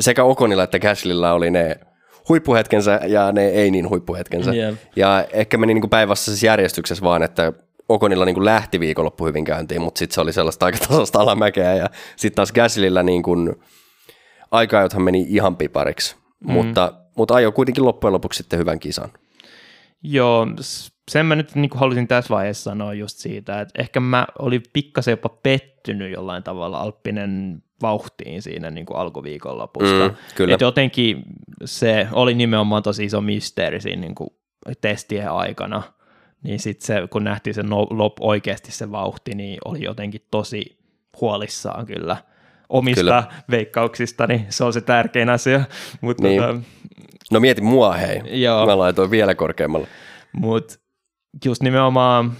sekä 0.00 0.24
Okonilla 0.24 0.62
että 0.62 0.78
Gaslylla 0.78 1.32
oli 1.32 1.50
ne 1.50 1.80
huippuhetkensä 2.28 3.00
ja 3.06 3.32
ne 3.32 3.46
ei 3.46 3.70
niin 3.70 3.88
huippuhetkensä. 3.88 4.52
Yeah. 4.52 4.74
Ja 4.96 5.24
ehkä 5.32 5.58
meni 5.58 5.74
niin 5.74 5.82
kuin 5.82 5.90
päivässä 5.90 6.30
siis 6.30 6.42
järjestyksessä 6.42 7.04
vaan, 7.04 7.22
että 7.22 7.52
Okonilla 7.88 8.24
niin 8.24 8.34
kuin 8.34 8.44
lähti 8.44 8.80
viikonloppu 8.80 9.26
hyvin 9.26 9.44
käyntiin, 9.44 9.82
mutta 9.82 9.98
sitten 9.98 10.14
se 10.14 10.20
oli 10.20 10.32
sellaista 10.32 10.66
aika 10.66 10.78
tasasta 10.88 11.20
alamäkeä 11.20 11.74
ja 11.74 11.90
sitten 12.16 12.36
taas 12.36 12.52
Gaslillä 12.52 13.02
niin 13.02 13.22
kuin, 13.22 13.54
aika 14.50 14.88
meni 14.98 15.26
ihan 15.28 15.56
pipariksi, 15.56 16.16
mm. 16.40 16.52
mutta, 16.52 16.92
mutta 17.16 17.34
ajo 17.34 17.52
kuitenkin 17.52 17.84
loppujen 17.84 18.12
lopuksi 18.12 18.36
sitten 18.36 18.58
hyvän 18.58 18.78
kisan. 18.78 19.12
Joo, 20.02 20.46
sen 21.10 21.26
mä 21.26 21.34
nyt 21.34 21.54
niin 21.54 21.70
kuin 21.70 21.80
halusin 21.80 22.08
tässä 22.08 22.34
vaiheessa 22.34 22.70
sanoa 22.70 22.94
just 22.94 23.18
siitä, 23.18 23.60
että 23.60 23.82
ehkä 23.82 24.00
mä 24.00 24.26
olin 24.38 24.62
pikkasen 24.72 25.12
jopa 25.12 25.28
pettynyt 25.28 26.12
jollain 26.12 26.42
tavalla 26.42 26.78
Alppinen 26.80 27.62
vauhtiin 27.82 28.42
siinä 28.42 28.70
niin 28.70 28.86
kuin 28.86 28.96
alkuviikonlopusta. 28.96 30.08
Mm, 30.08 30.14
kyllä. 30.34 30.54
Et 30.54 30.60
jotenkin 30.60 31.22
se 31.64 32.08
oli 32.12 32.34
nimenomaan 32.34 32.82
tosi 32.82 33.04
iso 33.04 33.20
mysteeri 33.20 33.80
siinä 33.80 34.00
niin 34.00 34.14
kuin 34.14 34.30
testien 34.80 35.30
aikana, 35.30 35.82
niin 36.42 36.60
sitten 36.60 36.86
se, 36.86 36.94
kun 37.10 37.24
nähtiin 37.24 37.54
se 37.54 37.62
no, 37.62 37.86
lop, 37.90 38.12
oikeasti 38.20 38.72
se 38.72 38.90
vauhti, 38.90 39.34
niin 39.34 39.58
oli 39.64 39.82
jotenkin 39.82 40.26
tosi 40.30 40.78
huolissaan 41.20 41.86
kyllä 41.86 42.16
omista 42.68 43.00
kyllä. 43.00 43.24
veikkauksista, 43.50 44.26
niin 44.26 44.46
se 44.48 44.64
on 44.64 44.72
se 44.72 44.80
tärkein 44.80 45.30
asia. 45.30 45.64
Mutta 46.00 46.22
niin. 46.22 46.42
tota, 46.42 46.60
no 47.32 47.40
mieti 47.40 47.60
mua 47.60 47.92
hei, 47.92 48.42
joo. 48.42 48.66
mä 48.66 48.78
laitoin 48.78 49.10
vielä 49.10 49.34
korkeammalle. 49.34 49.88
Mutta 50.32 50.74
just 51.44 51.62
nimenomaan 51.62 52.32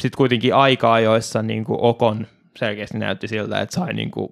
sitten 0.00 0.16
kuitenkin 0.16 0.54
aika-ajoissa 0.54 1.42
niin 1.42 1.64
kuin 1.64 1.78
Okon 1.80 2.26
selkeästi 2.58 2.98
näytti 2.98 3.28
siltä, 3.28 3.60
että 3.60 3.74
sai 3.74 3.92
niin 3.92 4.10
kuin 4.10 4.28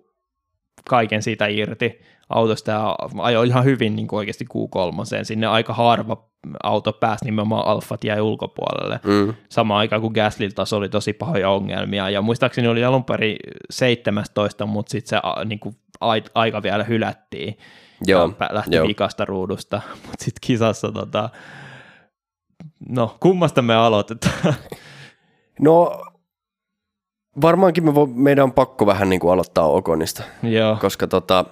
kaiken 0.89 1.23
siitä 1.23 1.47
irti 1.47 2.01
autosta 2.29 2.70
ja 2.70 2.97
ajoi 3.18 3.49
ihan 3.49 3.64
hyvin 3.64 3.97
niin 3.97 4.09
kuin 4.09 4.18
oikeasti 4.18 4.45
Q3. 4.45 5.25
Sinne 5.25 5.47
aika 5.47 5.75
harva 5.75 6.32
auto 6.62 6.93
pääsi 6.93 7.24
nimenomaan 7.24 7.66
Alfat 7.66 8.05
jäi 8.05 8.20
ulkopuolelle. 8.20 9.01
Mm. 9.05 9.34
Samaan 9.49 9.78
aikaan 9.78 10.01
kuin 10.01 10.12
Gaslil 10.12 10.51
taas 10.51 10.72
oli 10.72 10.88
tosi 10.88 11.12
pahoja 11.12 11.51
ongelmia. 11.51 12.11
Ja 12.11 12.22
muistaakseni 12.22 12.68
oli 12.68 12.84
alun 12.84 13.05
perin 13.05 13.36
17, 13.70 14.66
mutta 14.66 14.90
sitten 14.90 15.09
se 15.09 15.45
niin 15.45 15.61
kuin, 15.61 15.76
aika 16.34 16.62
vielä 16.62 16.84
hylättiin. 16.84 17.59
Joo, 18.07 18.32
ja 18.40 18.49
lähti 18.51 18.76
jo. 18.76 18.86
vikasta 18.86 19.24
ruudusta. 19.24 19.80
Mutta 20.07 20.24
sitten 20.24 20.40
kisassa, 20.47 20.93
tota, 20.93 21.30
no 22.88 23.16
kummasta 23.20 23.62
me 23.62 23.74
aloitetaan? 23.74 24.55
No 25.61 26.03
varmaankin 27.43 27.84
me 27.84 27.95
vo, 27.95 28.07
meidän 28.07 28.45
on 28.45 28.53
pakko 28.53 28.86
vähän 28.86 29.11
niin 29.11 29.20
kuin 29.20 29.32
aloittaa 29.32 29.66
Okonista, 29.66 30.22
Joo. 30.43 30.76
koska 30.80 31.07
tota, 31.07 31.45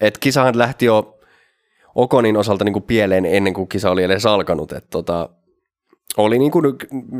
et 0.00 0.18
kisahan 0.18 0.58
lähti 0.58 0.84
jo 0.84 1.13
Okonin 1.94 2.36
osalta 2.36 2.64
niin 2.64 2.72
kuin 2.72 2.82
pieleen 2.82 3.26
ennen 3.26 3.54
kuin 3.54 3.68
kisa 3.68 3.90
oli 3.90 4.02
edes 4.02 4.26
alkanut, 4.26 4.72
että 4.72 4.90
tota, 4.90 5.28
oli 6.16 6.38
niin 6.38 6.50
kuin, 6.50 6.64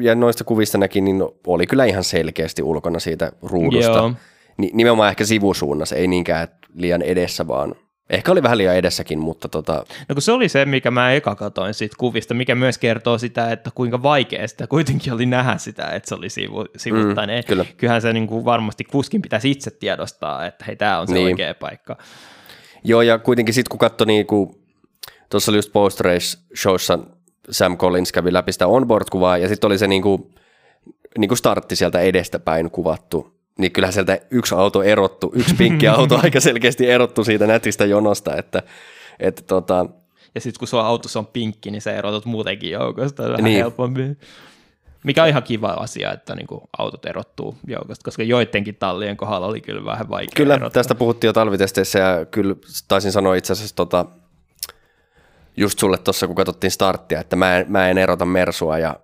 ja 0.01 0.15
noista 0.15 0.45
kuvista 0.45 0.79
näki, 0.79 1.01
niin 1.01 1.23
oli 1.47 1.67
kyllä 1.67 1.85
ihan 1.85 2.05
selkeästi 2.05 2.63
ulkona 2.63 2.99
siitä 2.99 3.33
ruudusta. 3.43 3.93
Joo. 3.93 4.13
Nimenomaan 4.73 5.09
ehkä 5.09 5.25
sivusuunnassa, 5.25 5.97
ei 5.97 6.07
niinkään 6.07 6.49
liian 6.75 7.03
edessä, 7.03 7.47
vaan 7.47 7.75
Ehkä 8.11 8.33
oli 8.33 8.43
vähän 8.43 8.59
liian 8.59 8.77
edessäkin, 8.77 9.19
mutta 9.19 9.49
tota... 9.49 9.85
No 10.09 10.15
kun 10.15 10.23
se 10.23 10.33
oli 10.33 10.49
se, 10.49 10.65
mikä 10.65 10.91
mä 10.91 11.13
eka 11.13 11.35
katoin 11.35 11.75
siitä 11.75 11.97
kuvista, 11.99 12.35
mikä 12.35 12.55
myös 12.55 12.79
kertoo 12.79 13.19
sitä, 13.19 13.53
että 13.53 13.71
kuinka 13.75 14.03
vaikea 14.03 14.49
sitä 14.49 14.67
kuitenkin 14.67 15.13
oli 15.13 15.27
nähdä 15.27 15.59
sitä, 15.59 15.87
että 15.89 16.09
se 16.09 16.15
oli 16.15 16.31
sivu, 16.31 16.65
sivuttainen. 16.77 17.45
Mm, 17.45 17.47
kyllä. 17.49 17.65
Kyllähän 17.77 18.03
se 18.03 18.13
niin 18.13 18.27
kuin 18.27 18.45
varmasti 18.45 18.85
kuskin 18.85 19.23
pitäisi 19.23 19.51
itse 19.51 19.71
tiedostaa, 19.71 20.47
että 20.47 20.65
hei, 20.65 20.77
tämä 20.77 21.01
on 21.01 21.09
se 21.09 21.15
niin. 21.15 21.25
oikea 21.25 21.55
paikka. 21.55 21.97
Joo, 22.85 23.03
ja 23.03 23.19
kuitenkin 23.19 23.55
sitten 23.55 23.71
kun 23.71 23.79
katsoi 23.79 24.07
niin 24.07 24.27
kuin, 24.27 24.64
tuossa 25.31 25.53
oli 25.53 25.59
just 25.59 25.73
post 25.73 26.01
race 26.01 26.39
showssa 26.57 26.99
Sam 27.51 27.79
Collins 27.79 28.13
kävi 28.13 28.33
läpi 28.33 28.53
sitä 28.53 28.67
onboard-kuvaa, 28.67 29.39
ja 29.39 29.49
sitten 29.49 29.69
oli 29.69 29.79
se 29.79 29.87
niin 29.87 30.03
kuin, 30.03 30.35
niin 31.19 31.29
kuin 31.29 31.39
startti 31.39 31.77
sieltä 31.77 32.01
edestäpäin 32.01 32.71
kuvattu, 32.71 33.35
niin 33.59 33.73
kyllähän 33.73 33.93
sieltä 33.93 34.19
yksi 34.31 34.55
auto 34.55 34.83
erottu, 34.83 35.33
yksi 35.35 35.55
pinkki 35.55 35.89
auto 35.99 36.21
aika 36.23 36.41
selkeästi 36.41 36.91
erottu 36.91 37.25
siitä 37.25 37.47
nätistä 37.47 37.85
jonosta, 37.85 38.37
että, 38.37 38.63
että 39.21 39.43
tota, 39.43 39.87
ja 40.35 40.41
sitten 40.41 40.59
kun 40.59 40.69
sulla 40.69 40.87
autossa 40.87 41.19
on 41.19 41.27
pinkki, 41.27 41.71
niin 41.71 41.83
sä 41.83 41.93
erotat 41.93 42.25
muutenkin 42.25 42.71
joukosta 42.71 43.23
vähän 43.23 43.45
niin. 43.45 43.59
helpompi. 43.59 44.03
Mikä 45.05 45.23
on 45.23 45.29
ihan 45.29 45.43
kiva 45.43 45.69
asia, 45.69 46.13
että 46.13 46.35
niin 46.35 46.47
kuin 46.47 46.61
autot 46.79 47.07
erottuu 47.07 47.57
joukosta, 47.67 48.05
koska 48.05 48.23
joidenkin 48.23 48.75
tallien 48.75 49.17
kohdalla 49.17 49.47
oli 49.47 49.61
kyllä 49.61 49.85
vähän 49.85 50.09
vaikea 50.09 50.33
Kyllä, 50.37 50.55
erottaa. 50.55 50.71
tästä 50.71 50.95
puhuttiin 50.95 51.29
jo 51.29 51.33
talvitesteissä 51.33 51.99
ja 51.99 52.25
kyllä 52.27 52.57
taisin 52.89 53.13
sanoa 53.13 53.35
itse 53.35 53.53
asiassa 53.53 53.77
tota, 53.77 54.07
just 55.57 55.79
sulle 55.79 55.99
tuossa, 55.99 56.27
kun 56.27 56.37
katsottiin 56.37 56.71
starttia, 56.71 57.21
että 57.21 57.37
mä 57.37 57.57
en, 57.57 57.67
mä 57.69 57.89
en 57.89 57.99
erota 57.99 58.25
Mersua 58.25 58.79
ja 58.79 58.97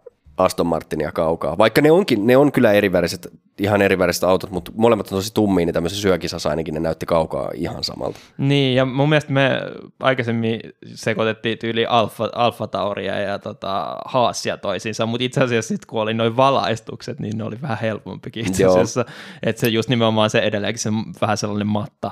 Aston 0.45 0.67
Martinia 0.67 1.13
kaukaa. 1.13 1.59
Vaikka 1.59 1.81
ne, 1.81 1.91
onkin, 1.91 2.27
ne 2.27 2.37
on 2.37 2.53
kyllä 2.53 2.73
eriväriset, 2.73 3.29
ihan 3.59 3.83
eriväriset 3.83 4.25
autot, 4.25 4.51
mutta 4.51 4.73
molemmat 4.77 5.07
on 5.07 5.19
tosi 5.19 5.35
tummia, 5.35 5.67
niin 5.67 5.75
tämmöisessä 5.75 6.03
syökisassa 6.03 6.51
ainakin 6.51 6.75
ne 6.75 6.81
näytti 6.81 7.07
kaukaa 7.07 7.51
ihan 7.55 7.85
samalta. 7.85 8.19
Niin, 8.39 8.77
ja 8.77 8.85
mun 8.85 9.09
mielestä 9.09 9.33
me 9.33 9.61
aikaisemmin 10.01 10.61
sekoitettiin 10.95 11.59
tyyli 11.59 11.87
Alfa, 11.87 12.29
Alfa 12.35 12.67
Tauria 12.67 13.19
ja 13.21 13.39
tota, 13.39 13.97
Haasia 14.05 14.57
toisiinsa, 14.57 15.07
mutta 15.07 15.25
itse 15.25 15.41
asiassa 15.43 15.69
sitten 15.69 15.87
kun 15.89 16.01
oli 16.03 16.15
noin 16.15 16.37
valaistukset, 16.37 17.21
niin 17.21 17.39
ne 17.39 17.45
oli 17.45 17.57
vähän 17.63 17.79
helpompikin 17.83 18.47
itse 18.47 18.65
asiassa. 18.65 19.05
Että 19.43 19.61
se 19.61 19.69
just 19.69 19.89
nimenomaan 19.89 20.31
se 20.31 20.39
edelleenkin 20.39 20.79
se 20.83 20.91
vähän 21.21 21.37
sellainen 21.37 21.67
matta 21.67 22.11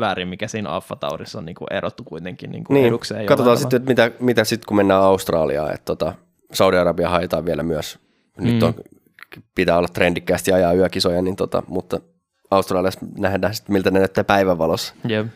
väri, 0.00 0.24
mikä 0.24 0.48
siinä 0.48 0.70
Alfa 0.70 0.96
Taurissa 0.96 1.38
on 1.38 1.44
niin 1.44 1.54
kuin 1.54 1.72
erottu 1.72 2.04
kuitenkin 2.04 2.50
niin 2.50 2.64
kuin 2.64 2.74
Niin, 2.74 2.86
edukseen. 2.86 3.26
katsotaan 3.26 3.56
sitten, 3.58 3.76
että 3.76 3.88
mitä, 3.88 4.10
mitä 4.20 4.44
sitten 4.44 4.66
kun 4.66 4.76
mennään 4.76 5.02
Australiaan, 5.02 5.74
että 5.74 5.84
tota, 5.84 6.12
Saudi-Arabia 6.52 7.08
haetaan 7.08 7.44
vielä 7.44 7.62
myös. 7.62 7.98
Nyt 8.38 8.60
Mm. 8.60 8.62
on, 8.62 8.74
pitää 9.54 9.78
olla 9.78 9.88
trendikkäästi 9.88 10.52
ajaa 10.52 10.72
yökisoja, 10.72 11.22
niin 11.22 11.36
tota, 11.36 11.62
mutta 11.68 12.00
Australiassa 12.50 13.00
nähdään 13.18 13.54
sitten, 13.54 13.72
miltä 13.72 13.90
ne 13.90 13.98
näyttää 13.98 14.24
päivänvalossa. 14.24 14.94
Jep. 15.08 15.26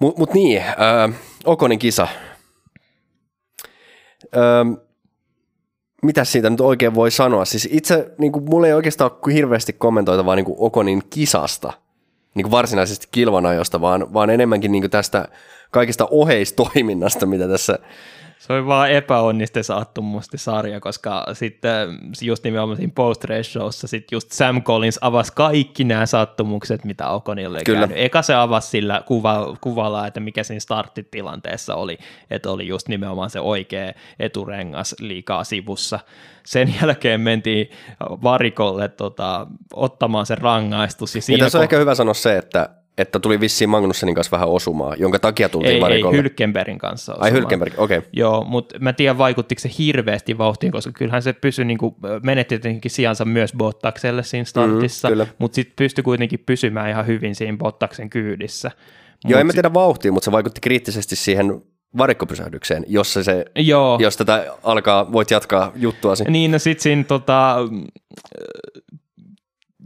Mutta 0.00 0.18
mut 0.18 0.34
niin, 0.34 0.62
öö, 0.62 1.08
Okonin 1.44 1.78
kisa. 1.78 2.08
Öö, 4.36 4.64
mitä 6.02 6.24
siitä 6.24 6.50
nyt 6.50 6.60
oikein 6.60 6.94
voi 6.94 7.10
sanoa? 7.10 7.44
Siis 7.44 7.68
itse, 7.72 8.10
niin 8.18 8.32
kuin, 8.32 8.44
mulla 8.44 8.66
ei 8.66 8.72
oikeastaan 8.72 9.10
ole 9.10 9.20
kuin 9.20 9.34
hirveästi 9.34 9.72
kommentoitavaa 9.72 10.36
niin 10.36 10.44
kuin 10.44 10.56
Okonin 10.58 11.02
kisasta, 11.10 11.72
niin 12.34 12.42
kuin 12.42 12.50
varsinaisesti 12.50 13.08
kilvanajosta, 13.10 13.80
vaan, 13.80 14.14
vaan 14.14 14.30
enemmänkin 14.30 14.72
niin 14.72 14.82
kuin 14.82 14.90
tästä 14.90 15.28
kaikista 15.70 16.08
oheistoiminnasta, 16.10 17.26
mitä 17.26 17.48
tässä 17.48 17.78
Se 18.42 18.52
oli 18.52 18.66
vaan 18.66 18.90
epäonnisten 18.90 19.64
sattumusti 19.64 20.38
sarja, 20.38 20.80
koska 20.80 21.26
sitten 21.32 21.98
just 22.22 22.44
nimenomaan 22.44 22.76
siinä 22.76 22.92
post 22.94 23.24
showssa 23.42 23.86
sit 23.86 24.12
just 24.12 24.32
Sam 24.32 24.62
Collins 24.62 24.98
avasi 25.00 25.32
kaikki 25.34 25.84
nämä 25.84 26.06
sattumukset, 26.06 26.84
mitä 26.84 27.08
Okonille 27.08 27.60
Kyllä. 27.64 27.78
käynyt. 27.78 27.96
Eka 28.00 28.22
se 28.22 28.34
avasi 28.34 28.68
sillä 28.68 29.02
kuva, 29.06 29.56
kuvalla, 29.60 30.06
että 30.06 30.20
mikä 30.20 30.42
siinä 30.42 30.60
starttitilanteessa 30.60 31.74
oli, 31.74 31.98
että 32.30 32.50
oli 32.50 32.66
just 32.66 32.88
nimenomaan 32.88 33.30
se 33.30 33.40
oikea 33.40 33.92
eturengas 34.18 34.94
liikaa 35.00 35.44
sivussa. 35.44 35.98
Sen 36.46 36.74
jälkeen 36.82 37.20
mentiin 37.20 37.70
varikolle 38.00 38.88
tota, 38.88 39.46
ottamaan 39.74 40.26
se 40.26 40.34
rangaistus. 40.34 41.14
Ja 41.14 41.20
Ja 41.28 41.38
tässä 41.38 41.58
on 41.58 41.62
ko- 41.62 41.64
ehkä 41.64 41.76
hyvä 41.76 41.94
sanoa 41.94 42.14
se, 42.14 42.36
että, 42.38 42.68
että 42.98 43.18
tuli 43.18 43.40
vissiin 43.40 43.70
Magnussenin 43.70 44.14
kanssa 44.14 44.30
vähän 44.30 44.48
osumaa, 44.48 44.94
jonka 44.96 45.18
takia 45.18 45.48
tultiin 45.48 45.70
ei, 45.70 45.74
ei 45.74 45.80
varikolle. 45.80 46.16
Hylkenbergin 46.16 46.78
kanssa. 46.78 47.12
Ai 47.12 47.16
osumaan. 47.16 47.32
Hylkenberg, 47.32 47.72
okei. 47.78 47.98
Okay. 47.98 48.10
Joo, 48.12 48.44
mutta 48.44 48.78
mä 48.78 48.92
tiedän 48.92 49.18
vaikuttiko 49.18 49.60
se 49.60 49.70
hirveästi 49.78 50.38
vauhtiin, 50.38 50.72
koska 50.72 50.92
kyllähän 50.92 51.22
se 51.22 51.32
pysyi, 51.32 51.64
niin 51.64 51.78
kuin, 51.78 51.94
menetti 52.22 52.58
tietenkin 52.58 52.90
sijansa 52.90 53.24
myös 53.24 53.52
Bottakselle 53.58 54.22
siinä 54.22 54.44
startissa, 54.44 55.10
Mm, 55.10 55.26
mutta 55.38 55.54
sitten 55.54 55.74
pystyi 55.76 56.04
kuitenkin 56.04 56.42
pysymään 56.46 56.90
ihan 56.90 57.06
hyvin 57.06 57.34
siinä 57.34 57.56
Bottaksen 57.56 58.10
kyydissä. 58.10 58.70
Joo, 59.24 59.40
en 59.40 59.46
Mut 59.46 59.52
mä 59.52 59.56
tiedä 59.56 59.74
vauhtia, 59.74 60.12
mutta 60.12 60.24
se 60.24 60.32
vaikutti 60.32 60.60
kriittisesti 60.60 61.16
siihen 61.16 61.62
varikkopysähdykseen, 61.98 62.84
jossa 62.88 63.24
se, 63.24 63.44
Joo, 63.56 63.98
jos 64.00 64.16
tätä 64.16 64.46
alkaa, 64.62 65.12
voit 65.12 65.30
jatkaa 65.30 65.72
juttuasi. 65.76 66.24
niin 66.24 66.50
no 66.50 66.58
sitten 66.58 66.82
siinä 66.82 67.04
tota, 67.04 67.56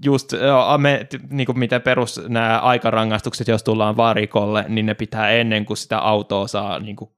just 0.04 0.32
joo, 0.32 0.78
me, 0.78 1.06
niin 1.30 1.46
kuin 1.46 1.58
mitä 1.58 1.80
perus 1.80 2.20
nämä 2.28 2.58
aikarangaistukset, 2.58 3.48
jos 3.48 3.62
tullaan 3.62 3.96
varikolle, 3.96 4.64
niin 4.68 4.86
ne 4.86 4.94
pitää 4.94 5.30
ennen 5.30 5.64
kuin 5.64 5.76
sitä 5.76 5.98
autoa 5.98 6.46
saa 6.48 6.78
niin 6.78 6.96
kuin, 6.96 7.10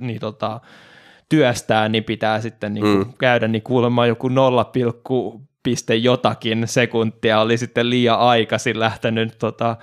niin 0.00 0.20
tota, 0.20 0.60
työstää, 1.28 1.88
niin 1.88 2.04
pitää 2.04 2.40
sitten 2.40 2.74
niin 2.74 2.84
kuin 2.84 2.98
Mm. 2.98 3.12
käydä, 3.18 3.48
niin 3.48 3.62
kuulemma 3.62 4.06
joku 4.06 4.28
0, 4.28 4.72
piste 5.62 5.94
jotakin 5.94 6.68
sekuntia 6.68 7.40
oli 7.40 7.58
sitten 7.58 7.90
liian 7.90 8.18
aikaisin 8.18 8.80
lähtenyt 8.80 9.38
tota, 9.38 9.76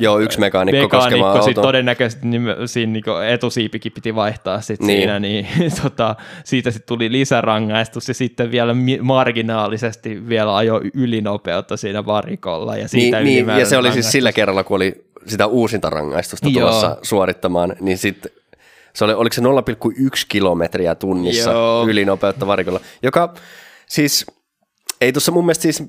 Joo, 0.00 0.18
yksi 0.18 0.40
mekaanikko, 0.40 0.88
koskemaan 0.88 1.10
mekaanikko 1.12 1.42
sit 1.44 1.58
auton. 1.58 1.68
todennäköisesti 1.68 2.26
niin 2.26 2.42
siinä 2.66 2.92
niin 2.92 3.04
etusiipikin 3.28 3.92
piti 3.92 4.14
vaihtaa 4.14 4.60
sit 4.60 4.80
Niin. 4.80 4.98
siinä, 5.00 5.18
niin 5.18 5.46
tota, 5.82 6.16
siitä 6.44 6.70
sitten 6.70 6.88
tuli 6.88 7.12
lisärangaistus 7.12 8.08
ja 8.08 8.14
sitten 8.14 8.50
vielä 8.50 8.74
marginaalisesti 9.00 10.28
vielä 10.28 10.56
ajo 10.56 10.80
ylinopeutta 10.94 11.76
siinä 11.76 12.06
varikolla. 12.06 12.76
Ja, 12.76 12.88
siitä 12.88 13.20
Niin, 13.20 13.46
niin, 13.46 13.58
ja 13.58 13.66
se 13.66 13.76
oli 13.76 13.92
siis 13.92 14.12
sillä 14.12 14.32
kerralla, 14.32 14.64
kun 14.64 14.76
oli 14.76 15.04
sitä 15.26 15.46
uusinta 15.46 15.90
rangaistusta 15.90 16.48
Joo. 16.48 16.60
tulossa 16.60 16.96
suorittamaan, 17.02 17.76
niin 17.80 17.98
sitten 17.98 18.32
se 18.94 19.04
oli, 19.04 19.14
oliko 19.14 19.32
se 19.34 19.40
0,1 19.40 19.46
kilometriä 20.28 20.94
tunnissa 20.94 21.50
Joo. 21.50 21.86
ylinopeutta 21.88 22.46
varikolla, 22.46 22.80
joka 23.02 23.34
siis 23.86 24.26
ei 25.00 25.12
tuossa 25.12 25.32
mun 25.32 25.44
mielestä 25.46 25.62
siis 25.62 25.82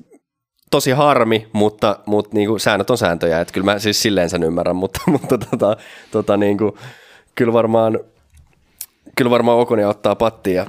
tosi 0.72 0.90
harmi, 0.90 1.48
mutta, 1.52 1.98
mutta 2.06 2.30
niin 2.34 2.48
kuin 2.48 2.60
säännöt 2.60 2.90
on 2.90 2.98
sääntöjä, 2.98 3.40
että 3.40 3.54
kyllä 3.54 3.64
mä 3.64 3.78
siis 3.78 4.02
silleen 4.02 4.30
sen 4.30 4.42
ymmärrän, 4.42 4.76
mutta, 4.76 5.00
mutta 5.20 5.38
tota, 5.38 5.76
tota 6.10 6.36
niin 6.36 6.58
kuin, 6.58 6.72
kyllä 7.34 7.52
varmaan 7.52 7.98
kyllä 9.16 9.30
varmaan 9.30 9.58
Okonia 9.58 9.88
ottaa 9.88 10.14
pattiin 10.14 10.56
ja 10.56 10.66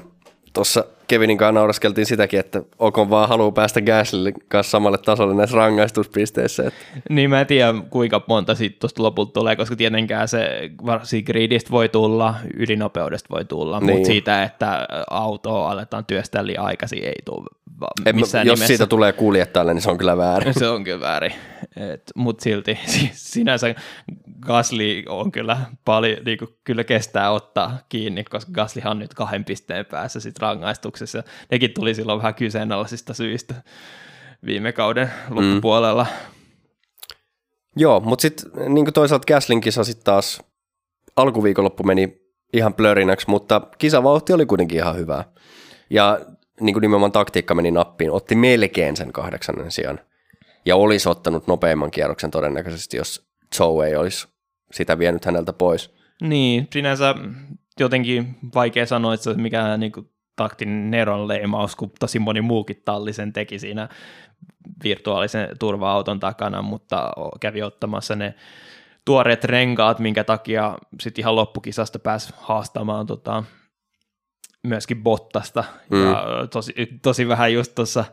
tuossa 0.54 0.86
Kevinin 1.14 1.38
kanssa 1.38 1.52
nauraskeltiin 1.52 2.06
sitäkin, 2.06 2.40
että 2.40 2.62
Okon 2.80 3.10
vaan 3.10 3.30
haluaa 3.30 3.52
päästä 3.52 3.82
Gaslin 3.82 4.34
kanssa 4.48 4.72
samalle 4.72 4.98
tasolle 4.98 5.36
näissä 5.36 5.58
rangaistuspisteissä. 5.58 6.64
Että 6.68 6.80
Niin 7.10 7.30
mä 7.30 7.42
en 7.42 7.48
tiedä, 7.48 7.74
kuinka 7.90 8.24
monta 8.28 8.56
siitä 8.56 8.76
tuosta 8.80 9.04
lopulta 9.04 9.32
tulee, 9.34 9.56
koska 9.56 9.76
tietenkään 9.76 10.28
se 10.28 10.70
varsinkin 10.86 11.26
gridistä 11.32 11.72
voi 11.72 11.90
tulla, 11.90 12.36
ylinopeudesta 12.58 13.30
voi 13.32 13.46
tulla, 13.46 13.80
niin. 13.80 13.92
Mutta 13.96 14.08
siitä, 14.08 14.44
että 14.44 14.88
autoa 15.10 15.72
aletaan 15.72 16.06
työstää 16.06 16.46
liian 16.46 16.66
aikaisin, 16.66 17.04
ei 17.04 17.22
tule 17.26 17.46
en, 18.06 18.20
jos 18.20 18.34
nimessä. 18.34 18.68
siitä 18.68 18.86
tulee 18.86 19.14
kuljettajalle, 19.14 19.74
niin 19.74 19.82
se 19.82 19.90
on 19.92 19.98
kyllä 19.98 20.18
väärin. 20.18 20.54
Se 20.60 20.68
on 20.68 20.84
kyllä 20.84 21.00
väärin, 21.00 21.34
mutta 22.16 22.44
silti 22.44 22.80
si- 22.86 23.12
sinänsä 23.14 23.76
Gasly 24.42 25.04
on 25.08 25.32
kyllä 25.32 25.58
paljon, 25.86 26.20
niin 26.26 26.38
kuin, 26.38 26.50
kyllä 26.64 26.84
kestää 26.84 27.32
ottaa 27.32 27.78
kiinni, 27.90 28.24
koska 28.24 28.52
Gaslyhan 28.52 28.92
on 28.92 29.00
nyt 29.00 29.14
kahden 29.14 29.46
pisteen 29.46 29.86
päässä 29.86 30.20
sit 30.20 30.42
rangaistuksessa. 31.04 31.24
Nekin 31.52 31.74
tuli 31.74 31.96
silloin 31.96 32.18
vähän 32.18 32.36
kyseenalaisista 32.36 33.14
syistä 33.14 33.56
viime 34.46 34.72
kauden 34.72 35.10
loppupuolella. 35.30 36.06
Joo, 37.76 38.00
mutta 38.00 38.22
sitten 38.22 38.74
niin 38.74 38.94
toisaalta 38.94 39.34
Gaslin 39.34 39.62
kisa 39.62 39.84
sitten 39.84 40.06
taas 40.06 40.44
alkuviikonloppu 41.16 41.84
meni 41.84 42.22
ihan 42.54 42.74
plörinäksi, 42.74 43.30
mutta 43.30 43.62
kisavauhti 43.78 44.34
oli 44.34 44.46
kuitenkin 44.46 44.78
ihan 44.78 44.96
hyvää. 44.96 45.24
Ja 45.90 46.20
niin 46.60 46.74
kuin 46.74 46.82
nimenomaan 46.82 47.12
taktiikka 47.12 47.56
meni 47.56 47.72
nappiin, 47.72 48.12
otti 48.12 48.36
melkein 48.36 48.98
sen 48.98 49.14
kahdeksannen 49.14 49.72
sijan. 49.72 50.00
Ja 50.66 50.76
olisi 50.76 51.10
ottanut 51.10 51.48
nopeamman 51.48 51.92
kierroksen 51.92 52.32
todennäköisesti, 52.32 52.98
jos 52.98 53.28
Joe 53.60 53.88
ei 53.88 53.96
olisi 53.96 54.28
sitä 54.72 55.00
vienyt 55.00 55.26
häneltä 55.26 55.54
pois. 55.54 55.94
Niin, 56.22 56.68
sinänsä 56.74 57.16
jotenkin 57.80 58.36
vaikea 58.56 58.86
sanoa, 58.86 59.14
että 59.14 59.34
mikään 59.34 59.80
niin 59.80 59.92
kuin, 59.92 60.13
taktinen 60.36 60.92
Neron 60.92 61.28
leimaus, 61.28 61.76
kun 61.76 61.92
tosi 62.00 62.20
moni 62.20 62.42
muukin 62.42 62.82
talli 62.86 63.14
sen 63.14 63.34
teki 63.34 63.60
siinä 63.60 63.90
virtuaalisen 64.84 65.50
turva-auton 65.60 66.20
takana, 66.20 66.62
mutta 66.62 67.12
kävi 67.40 67.62
ottamassa 67.62 68.16
ne 68.16 68.36
tuoreet 69.06 69.44
renkaat, 69.44 70.00
minkä 70.00 70.24
takia 70.24 70.78
sitten 71.00 71.22
ihan 71.22 71.36
loppukisasta 71.36 72.00
pääsi 72.00 72.34
haastamaan 72.38 73.06
tota, 73.06 73.44
myöskin 74.64 75.04
Bottasta. 75.04 75.64
Mm. 75.90 76.06
Ja 76.06 76.26
tosi, 76.52 76.74
tosi 77.02 77.28
vähän 77.28 77.54
just 77.54 77.76
tuossa 77.76 78.06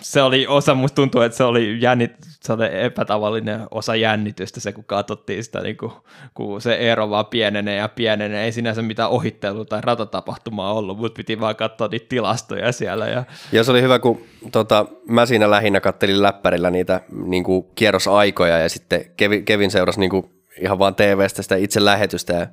se 0.00 0.22
oli 0.22 0.46
osa, 0.46 0.74
musta 0.74 0.94
tuntuu, 0.94 1.20
että 1.20 1.36
se 1.36 1.44
oli, 1.44 1.80
jännit, 1.80 2.12
se 2.40 2.52
epätavallinen 2.72 3.60
osa 3.70 3.96
jännitystä 3.96 4.60
se, 4.60 4.72
kun 4.72 4.84
katsottiin 4.84 5.44
sitä, 5.44 5.60
niin 5.60 5.76
kuin, 5.76 5.92
kun 6.34 6.60
se 6.60 6.74
ero 6.74 7.10
vaan 7.10 7.26
pienenee 7.26 7.76
ja 7.76 7.88
pienenee. 7.88 8.44
Ei 8.44 8.52
sinänsä 8.52 8.82
mitään 8.82 9.10
ohittelua 9.10 9.64
tai 9.64 9.80
ratatapahtumaa 9.80 10.72
ollut, 10.72 10.98
mutta 10.98 11.16
piti 11.16 11.40
vaan 11.40 11.56
katsoa 11.56 11.88
niitä 11.88 12.06
tilastoja 12.08 12.72
siellä. 12.72 13.08
Ja... 13.08 13.24
Ja 13.52 13.64
se 13.64 13.70
oli 13.70 13.82
hyvä, 13.82 13.98
kun 13.98 14.20
tota, 14.52 14.86
mä 15.08 15.26
siinä 15.26 15.50
lähinnä 15.50 15.80
kattelin 15.80 16.22
läppärillä 16.22 16.70
niitä 16.70 17.00
niin 17.24 17.44
kuin 17.44 17.66
kierrosaikoja 17.74 18.58
ja 18.58 18.68
sitten 18.68 19.04
Kevin, 19.16 19.44
Kevin 19.44 19.70
seurasi 19.70 20.00
niin 20.00 20.10
kuin 20.10 20.30
ihan 20.60 20.78
vaan 20.78 20.94
TVstä 20.94 21.42
sitä 21.42 21.56
itse 21.56 21.84
lähetystä 21.84 22.32
ja 22.32 22.46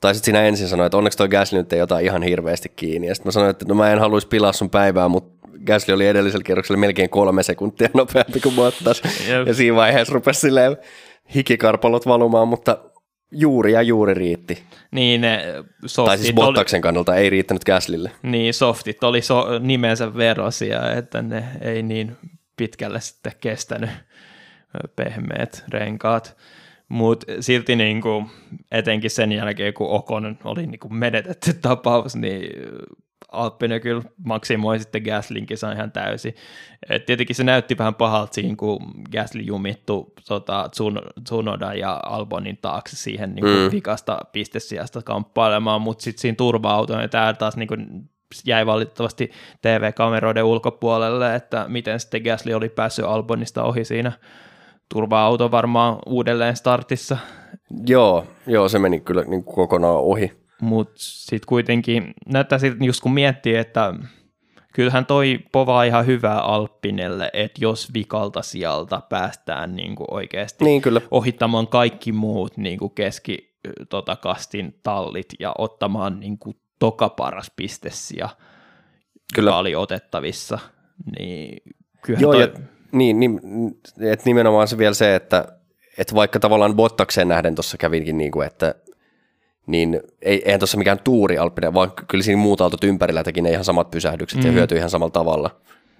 taisit 0.00 0.24
siinä 0.24 0.42
ensin 0.42 0.68
sanoa, 0.68 0.86
että 0.86 0.96
onneksi 0.96 1.18
toi 1.18 1.28
Gasly 1.28 1.58
nyt 1.58 1.72
ei 1.72 1.82
ota 1.82 1.98
ihan 1.98 2.22
hirveästi 2.22 2.68
kiinni. 2.68 3.08
Ja 3.08 3.14
sitten 3.14 3.28
mä 3.28 3.32
sanoin, 3.32 3.50
että 3.50 3.64
no 3.68 3.74
mä 3.74 3.92
en 3.92 3.98
haluaisi 3.98 4.28
pilaa 4.28 4.52
sun 4.52 4.70
päivää, 4.70 5.08
mutta 5.08 5.35
Gasly 5.64 5.94
oli 5.94 6.06
edellisellä 6.06 6.44
kierroksella 6.44 6.80
melkein 6.80 7.10
kolme 7.10 7.42
sekuntia 7.42 7.88
nopeampi 7.94 8.40
kuin 8.40 8.54
Bottas. 8.54 9.02
Jep. 9.28 9.46
Ja 9.46 9.54
siinä 9.54 9.76
vaiheessa 9.76 10.14
rupesi 10.14 10.40
silleen 10.40 10.76
hikikarpalot 11.34 12.06
valumaan, 12.06 12.48
mutta 12.48 12.78
juuri 13.30 13.72
ja 13.72 13.82
juuri 13.82 14.14
riitti. 14.14 14.62
Niin 14.90 15.20
ne 15.20 15.44
softit 15.86 16.06
Tai 16.06 16.18
siis 16.18 16.34
Bottaksen 16.34 16.80
kannalta 16.80 17.16
ei 17.16 17.30
riittänyt 17.30 17.64
Gaslille. 17.64 18.10
Niin, 18.22 18.54
softit 18.54 19.04
oli 19.04 19.22
so, 19.22 19.58
nimensä 19.58 20.16
verosia, 20.16 20.92
että 20.92 21.22
ne 21.22 21.44
ei 21.60 21.82
niin 21.82 22.16
pitkälle 22.56 23.00
sitten 23.00 23.32
kestänyt 23.40 23.90
pehmeät 24.96 25.64
renkaat. 25.68 26.36
Mutta 26.88 27.32
silti 27.40 27.76
niin 27.76 28.00
kuin, 28.00 28.26
etenkin 28.72 29.10
sen 29.10 29.32
jälkeen, 29.32 29.74
kun 29.74 29.90
Okon 29.90 30.38
oli 30.44 30.66
niin 30.66 30.78
kuin 30.78 30.94
menetetty 30.94 31.52
tapaus, 31.52 32.16
niin 32.16 32.50
Alppinen 33.36 33.80
kyllä 33.80 34.02
maksimoi 34.24 34.78
sitten 34.78 35.02
Gaslinkin 35.02 35.58
saa 35.58 35.72
ihan 35.72 35.92
täysin. 35.92 36.34
Et 36.90 37.06
tietenkin 37.06 37.36
se 37.36 37.44
näytti 37.44 37.78
vähän 37.78 37.94
pahalta 37.94 38.34
siinä, 38.34 38.56
kun 38.56 38.78
Gasly 39.12 39.42
jumittu 39.42 40.12
tota, 40.28 40.70
Tsunoda 41.24 41.74
ja 41.74 42.00
Albonin 42.02 42.58
taakse 42.62 42.96
siihen 42.96 43.34
niin 43.34 43.44
kuin 43.44 43.58
mm. 43.58 43.70
vikasta 43.70 44.18
pistesijasta 44.32 45.02
kamppailemaan, 45.02 45.82
mutta 45.82 46.02
sitten 46.02 46.20
siinä 46.20 46.36
turva-auto, 46.36 47.00
ja 47.00 47.08
tämä 47.08 47.34
taas 47.34 47.56
niin 47.56 47.68
kuin 47.68 48.10
jäi 48.46 48.66
valitettavasti 48.66 49.30
TV-kameroiden 49.62 50.44
ulkopuolelle, 50.44 51.34
että 51.34 51.64
miten 51.68 52.00
sitten 52.00 52.22
Gasly 52.22 52.52
oli 52.52 52.68
päässyt 52.68 53.04
Albonista 53.04 53.64
ohi 53.64 53.84
siinä 53.84 54.12
turva-auto 54.94 55.50
varmaan 55.50 55.98
uudelleen 56.06 56.56
startissa. 56.56 57.18
Joo, 57.86 58.26
joo 58.46 58.68
se 58.68 58.78
meni 58.78 59.00
kyllä 59.00 59.24
niin 59.24 59.44
kokonaan 59.44 59.94
ohi. 59.94 60.45
Mutta 60.60 60.94
sitten 60.96 61.46
kuitenkin 61.46 62.14
näyttää 62.26 62.58
siltä, 62.58 62.84
just 62.84 63.00
kun 63.00 63.12
miettii, 63.12 63.56
että 63.56 63.94
kyllähän 64.74 65.06
toi 65.06 65.38
povaa 65.52 65.84
ihan 65.84 66.06
hyvää 66.06 66.40
Alppinelle, 66.40 67.30
että 67.32 67.58
jos 67.64 67.94
vikalta 67.94 68.42
sieltä 68.42 69.00
päästään 69.08 69.76
niin 69.76 69.94
kuin 69.94 70.06
oikeasti 70.10 70.64
niin, 70.64 70.82
kyllä. 70.82 71.00
ohittamaan 71.10 71.68
kaikki 71.68 72.12
muut 72.12 72.56
niin 72.56 72.78
kuin 72.78 72.94
keski 72.94 73.56
tota, 73.88 74.16
kastin 74.16 74.80
tallit 74.82 75.28
ja 75.38 75.54
ottamaan 75.58 76.20
niin 76.20 76.38
kuin 76.38 76.56
toka 76.78 77.08
paras 77.08 77.52
pistessiä, 77.56 78.28
kyllä. 79.34 79.50
joka 79.50 79.58
oli 79.58 79.74
otettavissa, 79.74 80.58
niin 81.18 81.62
kyllähän 82.02 82.22
Joo, 82.22 82.32
toi... 82.32 82.40
ja, 82.40 82.48
niin, 82.92 83.20
niin 83.20 83.40
että 84.00 84.24
nimenomaan 84.24 84.68
se 84.68 84.78
vielä 84.78 84.94
se, 84.94 85.14
että, 85.14 85.48
että 85.98 86.14
vaikka 86.14 86.40
tavallaan 86.40 86.76
Bottakseen 86.76 87.28
nähden 87.28 87.54
tuossa 87.54 87.76
kävinkin 87.76 88.18
niin 88.18 88.32
kuin, 88.32 88.46
että 88.46 88.74
niin 89.66 90.00
ei, 90.22 90.42
eihän 90.44 90.60
tuossa 90.60 90.78
mikään 90.78 90.98
tuuri 91.04 91.38
Alppinen, 91.38 91.74
vaan 91.74 91.92
kyllä 92.08 92.24
siinä 92.24 92.40
muut 92.42 92.60
autot 92.60 92.84
ympärillä 92.84 93.24
teki 93.24 93.42
ne 93.42 93.50
ihan 93.50 93.64
samat 93.64 93.90
pysähdykset 93.90 94.40
mm. 94.40 94.46
ja 94.46 94.52
hyötyi 94.52 94.78
ihan 94.78 94.90
samalla 94.90 95.10
tavalla. 95.10 95.50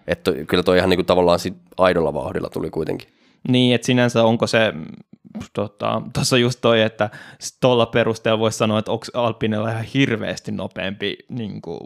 Että 0.07 0.33
kyllä 0.47 0.63
toi 0.63 0.79
ihan 0.79 0.91
niin 0.91 0.99
kuin 0.99 1.07
tavallaan 1.07 1.39
sit 1.39 1.55
aidolla 1.79 2.15
vauhdilla 2.15 2.49
tuli 2.49 2.71
kuitenkin. 2.71 3.09
Niin, 3.49 3.75
että 3.75 3.87
sinänsä 3.87 4.25
onko 4.25 4.47
se, 4.47 4.73
tuossa 5.55 5.73
tota, 6.13 6.39
just 6.41 6.59
toi, 6.61 6.83
että 6.83 7.11
tuolla 7.61 7.87
perusteella 7.87 8.39
voisi 8.39 8.59
sanoa, 8.59 8.79
että 8.79 8.93
onko 8.93 9.07
Alpinella 9.15 9.71
ihan 9.71 9.85
hirveästi 9.85 10.53
nopeampi 10.53 11.17
niin 11.29 11.63
kuin 11.63 11.81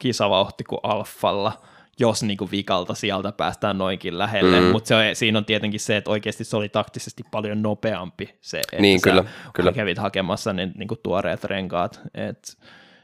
kisavauhti 0.00 0.64
kuin 0.64 0.80
Alfalla– 0.82 1.52
jos 2.00 2.22
niin 2.22 2.36
kuin 2.36 2.50
vikalta 2.50 2.94
sieltä 2.94 3.32
päästään 3.32 3.78
noinkin 3.78 4.18
lähelle, 4.18 4.60
mm. 4.60 4.66
mutta 4.66 4.94
siinä 5.14 5.38
on 5.38 5.44
tietenkin 5.44 5.80
se, 5.80 5.96
että 5.96 6.10
oikeasti 6.10 6.44
se 6.44 6.56
oli 6.56 6.68
taktisesti 6.68 7.22
paljon 7.30 7.62
nopeampi 7.62 8.34
se, 8.40 8.60
että 8.60 8.82
niin, 8.82 9.00
kyllä, 9.00 9.24
kyllä. 9.54 9.72
kävit 9.72 9.98
hakemassa 9.98 10.52
ne 10.52 10.72
niin 10.74 10.88
kuin 10.88 11.00
tuoreet 11.02 11.44
renkaat, 11.44 12.00
että 12.14 12.52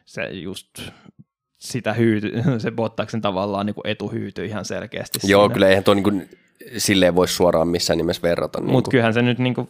se 0.05 0.23
just 0.23 0.69
sitä 1.59 1.93
hyyty, 1.93 2.32
se 2.59 2.70
Bottaksen 2.70 3.20
tavallaan 3.20 3.66
niin 3.66 3.74
kuin 3.74 3.86
etu 3.86 4.09
hyytyi 4.09 4.47
ihan 4.47 4.64
selkeästi. 4.64 5.19
Joo, 5.24 5.43
siinä. 5.43 5.55
kyllä 5.55 5.69
eihän 5.69 5.85
tuo 5.85 5.94
niin 5.94 6.05
kuin, 6.05 6.28
silleen 6.77 7.14
voi 7.14 7.28
suoraan 7.28 7.69
missään 7.69 7.98
nimessä 7.98 8.23
verrata. 8.23 8.60
Niin 8.60 8.70
Mutta 8.70 8.90
kyllähän 8.90 9.14
se 9.14 9.23
nyt 9.23 9.39
niin 9.39 9.55
kuin, 9.55 9.69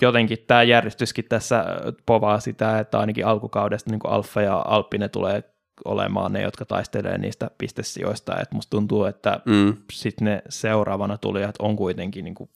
jotenkin 0.00 0.38
tämä 0.46 0.62
järjestyskin 0.62 1.24
tässä 1.28 1.64
povaa 2.06 2.40
sitä, 2.40 2.78
että 2.78 2.98
ainakin 2.98 3.26
alkukaudesta 3.26 3.90
niin 3.90 4.00
kuin 4.00 4.12
Alfa 4.12 4.42
ja 4.42 4.62
Alpine 4.66 5.08
tulee 5.08 5.42
olemaan 5.84 6.32
ne, 6.32 6.42
jotka 6.42 6.64
taistelee 6.64 7.18
niistä 7.18 7.50
pistesijoista, 7.58 8.40
että 8.40 8.54
musta 8.54 8.70
tuntuu, 8.70 9.04
että 9.04 9.40
mm. 9.44 9.76
sitten 9.92 10.24
ne 10.24 10.42
seuraavana 10.48 11.18
tulijat 11.18 11.54
on 11.58 11.76
kuitenkin 11.76 12.24
niin 12.24 12.34
kuin 12.34 12.50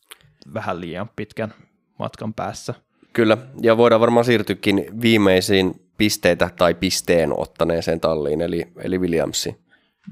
vähän 0.54 0.80
liian 0.80 1.10
pitkän 1.16 1.54
matkan 1.98 2.34
päässä. 2.34 2.74
Kyllä, 3.12 3.38
ja 3.62 3.76
voidaan 3.76 4.00
varmaan 4.00 4.24
siirtyäkin 4.24 4.86
viimeisiin 5.00 5.74
pisteitä 5.98 6.50
tai 6.56 6.74
pisteen 6.74 7.38
ottaneeseen 7.38 8.00
talliin, 8.00 8.40
eli, 8.40 8.68
eli 8.82 8.98
Williamsi. 8.98 9.56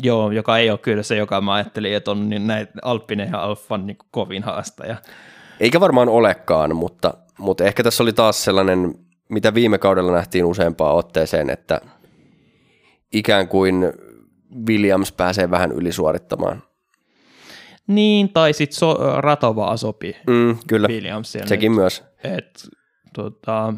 Joo, 0.02 0.30
joka 0.30 0.58
ei 0.58 0.70
ole 0.70 0.78
kyllä 0.78 1.02
se, 1.02 1.16
joka 1.16 1.40
mä 1.40 1.54
ajattelin, 1.54 1.94
että 1.94 2.10
on 2.10 2.28
niin 2.28 2.46
näitä 2.46 2.72
Alppinen 2.82 3.30
ja 3.32 3.42
Alfan 3.42 3.86
niin 3.86 3.98
kovin 4.10 4.42
haastaja. 4.42 4.96
Eikä 5.60 5.80
varmaan 5.80 6.08
olekaan, 6.08 6.76
mutta, 6.76 7.14
mutta 7.38 7.64
ehkä 7.64 7.82
tässä 7.82 8.02
oli 8.02 8.12
taas 8.12 8.44
sellainen, 8.44 8.94
mitä 9.28 9.54
viime 9.54 9.78
kaudella 9.78 10.12
nähtiin 10.12 10.44
useampaan 10.44 10.96
otteeseen, 10.96 11.50
että– 11.50 11.80
ikään 13.14 13.48
kuin 13.48 13.92
Williams 14.68 15.12
pääsee 15.12 15.50
vähän 15.50 15.72
ylisuorittamaan. 15.72 16.62
Niin, 17.86 18.32
tai 18.32 18.52
sitten 18.52 18.78
so, 18.78 18.94
rato 19.20 19.56
vaan 19.56 19.78
sopii 19.78 20.16
mm, 20.26 20.58
kyllä, 20.66 20.88
sekin 21.44 21.72
nyt. 21.72 21.76
myös. 21.80 22.04
Et, 22.24 22.68
tota, 23.14 23.74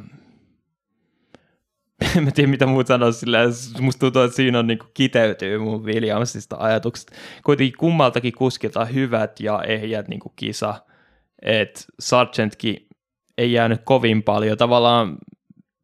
en 2.17 2.25
mä 2.25 2.31
tiedä 2.31 2.51
mitä 2.51 2.67
muuta 2.67 2.89
sanoa, 2.89 3.13
sillä 3.13 3.39
musta 3.81 4.01
tuntuu, 4.01 4.23
että 4.23 4.37
siinä 4.37 4.59
on 4.59 4.67
niin 4.67 4.79
kiteytyy 4.95 5.59
mun 5.59 5.85
Williamsista 5.85 6.57
ajatukset. 6.59 7.13
Kuitenkin 7.45 7.79
kummaltakin 7.79 8.33
kuskilta 8.33 8.85
hyvät 8.85 9.41
ja 9.41 9.63
ehjät 9.63 10.09
niin 10.09 10.21
kisa, 10.37 10.75
että 11.43 11.81
Sargentkin 12.01 12.87
ei 13.39 13.53
jäänyt 13.53 13.81
kovin 13.85 14.23
paljon. 14.23 14.59
Tavallaan 14.59 15.17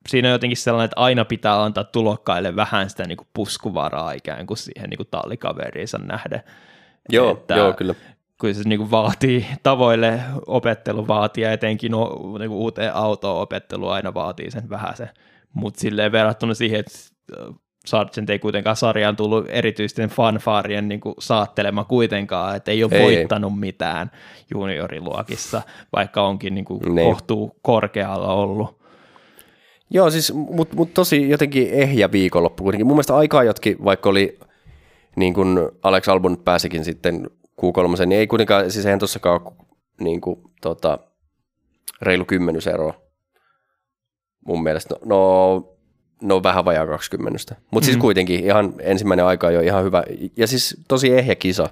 siinä 0.09 0.29
on 0.29 0.33
jotenkin 0.33 0.57
sellainen, 0.57 0.85
että 0.85 1.01
aina 1.01 1.25
pitää 1.25 1.63
antaa 1.63 1.85
tulokkaille 1.85 2.57
vähän 2.57 2.91
sitä 2.91 3.05
niin 3.07 3.17
kuin 3.17 3.29
puskuvaraa 3.35 4.13
ikään 4.13 4.47
kuin 4.47 4.59
siihen 4.59 4.91
niin 4.91 4.99
kuin 4.99 5.09
tallikaveriinsa 5.11 5.99
nähden. 5.99 6.43
Joo, 7.09 7.33
että 7.33 7.55
joo 7.55 7.73
kyllä. 7.73 7.95
Kun 8.41 8.55
se 8.55 8.63
niin 8.65 8.79
kuin 8.79 8.91
vaatii 8.91 9.47
tavoille 9.63 10.21
opettelu 10.47 11.09
vaatii 11.09 11.45
ja 11.45 11.53
etenkin 11.53 11.93
no, 11.93 12.21
niin 12.39 12.51
kuin 12.51 12.61
uuteen 12.61 12.95
autoon 12.95 13.43
opettelu 13.43 13.89
aina 13.89 14.15
vaatii 14.15 14.51
sen 14.51 14.71
vähän 14.71 14.97
se. 14.97 15.09
Mutta 15.55 15.81
silleen 15.81 16.13
verrattuna 16.13 16.55
siihen, 16.55 16.81
että 16.81 16.99
Sargent 17.87 18.31
ei 18.31 18.39
kuitenkaan 18.39 18.77
sarjaan 18.77 19.17
tullut 19.17 19.47
erityisten 19.49 20.09
fanfaarien 20.09 20.89
niin 20.89 21.01
kuin 21.01 21.15
saattelema 21.19 21.85
kuitenkaan, 21.85 22.57
että 22.57 22.71
ei 22.71 22.85
ole 22.85 22.93
ei. 22.95 23.03
voittanut 23.03 23.59
mitään 23.59 24.11
junioriluokissa, 24.55 25.63
vaikka 25.97 26.23
onkin 26.23 26.55
niin 26.55 26.65
kuin 26.65 26.95
niin. 26.95 27.11
kohtuu 27.11 27.59
korkealla 27.63 28.33
ollut. 28.33 28.82
Joo, 29.95 30.11
siis, 30.11 30.33
mutta 30.35 30.77
mut 30.77 30.95
tosi 30.95 31.31
jotenkin 31.31 31.71
ehjä 31.71 32.13
viikonloppu 32.13 32.63
kuitenkin. 32.63 32.87
Mun 32.87 32.97
mielestä 32.97 33.17
aikaa 33.17 33.45
jotkin, 33.45 33.85
vaikka 33.85 34.09
oli 34.11 34.39
niin 35.17 35.35
kuin 35.35 35.59
Alex 35.83 36.09
Albon 36.09 36.37
pääsikin 36.45 36.85
sitten 36.85 37.31
Q3, 37.61 38.07
niin 38.07 38.19
ei 38.19 38.27
kuitenkaan, 38.27 38.71
siis 38.71 38.87
eihän 38.87 38.99
tossakaan 38.99 39.41
niin 40.01 40.21
kuin, 40.21 40.41
tota, 40.61 40.99
reilu 42.03 42.25
kymmenyseroa 42.25 42.95
mun 44.47 44.63
mielestä. 44.63 44.95
No, 45.05 45.17
no, 45.17 45.77
no 46.23 46.43
vähän 46.43 46.65
vajaa 46.65 46.87
20. 46.87 47.39
Mutta 47.39 47.55
mm-hmm. 47.55 47.85
siis 47.85 47.97
mhm. 47.97 48.01
kuitenkin 48.01 48.45
ihan 48.45 48.75
ensimmäinen 48.79 49.27
aika 49.27 49.51
jo 49.51 49.61
ihan 49.61 49.85
hyvä. 49.85 50.05
Ja 50.37 50.47
siis 50.47 50.77
tosi 50.89 51.13
ehjä 51.13 51.35
kisa. 51.35 51.69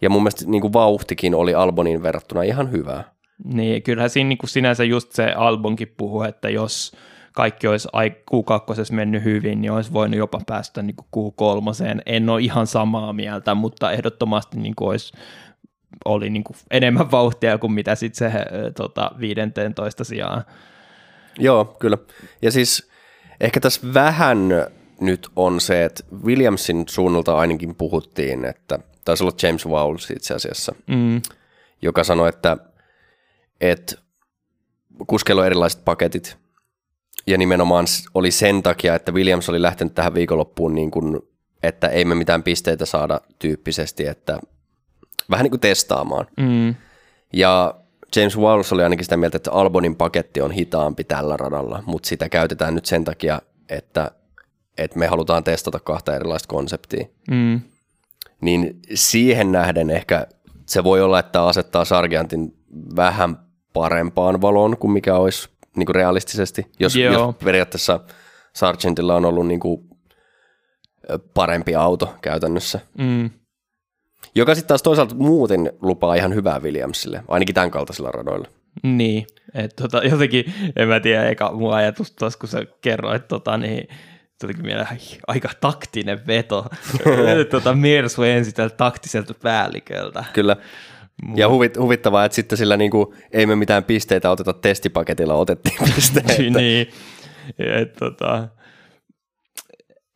Ja 0.00 0.10
mun 0.10 0.22
mielestä 0.22 0.44
niin 0.46 0.60
kuin 0.60 0.72
vauhtikin 0.72 1.34
oli 1.34 1.54
Albonin 1.54 2.02
verrattuna 2.02 2.42
ihan 2.42 2.72
hyvää. 2.72 3.13
Niin, 3.44 3.82
kyllähän 3.82 4.10
siinä 4.10 4.28
niin 4.28 4.38
kuin 4.38 4.50
sinänsä 4.50 4.84
just 4.84 5.12
se 5.12 5.32
albumkin 5.32 5.94
puhuu, 5.96 6.22
että 6.22 6.48
jos 6.48 6.96
kaikki 7.32 7.66
olisi 7.66 7.88
Q2 8.30 8.92
mennyt 8.92 9.24
hyvin, 9.24 9.60
niin 9.60 9.72
olisi 9.72 9.92
voinut 9.92 10.18
jopa 10.18 10.40
päästä 10.46 10.82
niin 10.82 10.96
kuin 10.96 11.32
Q3. 11.34 12.02
En 12.06 12.30
ole 12.30 12.42
ihan 12.42 12.66
samaa 12.66 13.12
mieltä, 13.12 13.54
mutta 13.54 13.92
ehdottomasti 13.92 14.58
niin 14.58 14.74
kuin 14.74 14.88
olisi 14.88 15.12
oli 16.04 16.30
niin 16.30 16.44
kuin 16.44 16.56
enemmän 16.70 17.10
vauhtia 17.10 17.58
kuin 17.58 17.72
mitä 17.72 17.94
sitten 17.94 18.32
se 18.32 18.38
tota, 18.76 19.10
15 19.20 20.04
sijaan. 20.04 20.44
Joo, 21.38 21.64
kyllä. 21.64 21.98
Ja 22.42 22.50
siis 22.50 22.90
ehkä 23.40 23.60
tässä 23.60 23.80
vähän 23.94 24.38
nyt 25.00 25.28
on 25.36 25.60
se, 25.60 25.84
että 25.84 26.04
Williamsin 26.24 26.84
suunnalta 26.88 27.38
ainakin 27.38 27.74
puhuttiin, 27.74 28.44
että 28.44 28.78
taisi 29.04 29.24
olla 29.24 29.36
James 29.42 29.66
Wowles 29.66 30.10
itse 30.10 30.34
asiassa, 30.34 30.74
mm. 30.86 31.22
joka 31.82 32.04
sanoi, 32.04 32.28
että 32.28 32.56
että 33.60 33.96
kuskeilla 35.06 35.42
on 35.42 35.46
erilaiset 35.46 35.84
paketit. 35.84 36.36
Ja 37.26 37.38
nimenomaan 37.38 37.86
oli 38.14 38.30
sen 38.30 38.62
takia, 38.62 38.94
että 38.94 39.12
Williams 39.12 39.48
oli 39.48 39.62
lähtenyt 39.62 39.94
tähän 39.94 40.14
viikonloppuun 40.14 40.74
niin 40.74 40.90
kuin, 40.90 41.20
että 41.62 41.88
ei 41.88 42.04
me 42.04 42.14
mitään 42.14 42.42
pisteitä 42.42 42.86
saada 42.86 43.20
tyyppisesti, 43.38 44.06
että 44.06 44.38
vähän 45.30 45.44
niin 45.44 45.50
kuin 45.50 45.60
testaamaan. 45.60 46.26
Mm. 46.36 46.74
Ja 47.32 47.74
James 48.16 48.38
Wallace 48.38 48.74
oli 48.74 48.82
ainakin 48.82 49.04
sitä 49.04 49.16
mieltä, 49.16 49.36
että 49.36 49.52
Albonin 49.52 49.96
paketti 49.96 50.40
on 50.40 50.50
hitaampi 50.50 51.04
tällä 51.04 51.36
radalla, 51.36 51.82
mutta 51.86 52.08
sitä 52.08 52.28
käytetään 52.28 52.74
nyt 52.74 52.86
sen 52.86 53.04
takia, 53.04 53.42
että, 53.68 54.10
että 54.78 54.98
me 54.98 55.06
halutaan 55.06 55.44
testata 55.44 55.80
kahta 55.80 56.16
erilaista 56.16 56.48
konseptia. 56.48 57.06
Mm. 57.30 57.60
Niin 58.40 58.78
siihen 58.94 59.52
nähden 59.52 59.90
ehkä 59.90 60.26
se 60.66 60.84
voi 60.84 61.02
olla, 61.02 61.18
että 61.18 61.44
asettaa 61.44 61.84
Sargentin 61.84 62.56
vähän 62.96 63.36
parempaan 63.72 64.40
valoon 64.40 64.76
kuin 64.76 64.90
mikä 64.90 65.16
olisi 65.16 65.48
niin 65.76 65.86
kuin 65.86 65.94
realistisesti, 65.94 66.66
jos, 66.80 66.96
Joo. 66.96 67.12
jos 67.12 67.34
periaatteessa 67.44 68.00
Sargentilla 68.52 69.14
on 69.16 69.24
ollut 69.24 69.46
niin 69.46 69.60
kuin 69.60 69.88
parempi 71.34 71.74
auto 71.74 72.14
käytännössä. 72.22 72.80
Mm. 72.98 73.30
Joka 74.34 74.54
sitten 74.54 74.68
taas 74.68 74.82
toisaalta 74.82 75.14
muuten 75.14 75.72
lupaa 75.82 76.14
ihan 76.14 76.34
hyvää 76.34 76.60
Williamsille, 76.60 77.24
ainakin 77.28 77.54
tämän 77.54 77.70
kaltaisilla 77.70 78.10
radoilla. 78.10 78.48
Niin, 78.82 79.26
että 79.54 79.82
tota, 79.82 80.04
jotenkin, 80.04 80.54
en 80.76 80.88
mä 80.88 81.00
tiedä, 81.00 81.28
eka 81.28 81.52
mun 81.52 81.74
ajatus 81.74 82.10
tuossa, 82.10 82.38
kun 82.38 82.48
sä 82.48 82.66
kerroit, 82.80 83.28
tota, 83.28 83.56
niin 83.56 83.88
tulikin 84.40 84.64
mieleen 84.66 84.88
aika 85.26 85.48
taktinen 85.60 86.26
veto. 86.26 86.66
tota, 87.50 87.74
Mersu 87.74 88.22
ensi 88.22 88.52
tältä 88.52 88.76
taktiselta 88.76 89.34
päälliköltä. 89.34 90.24
Kyllä. 90.32 90.56
Ja 91.36 91.48
huvit, 91.48 91.78
huvittavaa, 91.78 92.24
että 92.24 92.36
sitten 92.36 92.58
sillä 92.58 92.76
niinku, 92.76 93.14
ei 93.32 93.46
me 93.46 93.56
mitään 93.56 93.84
pisteitä 93.84 94.30
oteta 94.30 94.52
testipaketilla, 94.52 95.34
otettiin 95.34 95.76
pisteitä. 95.94 96.58
niin, 96.58 96.88
et, 97.58 97.92
tota, 97.92 98.48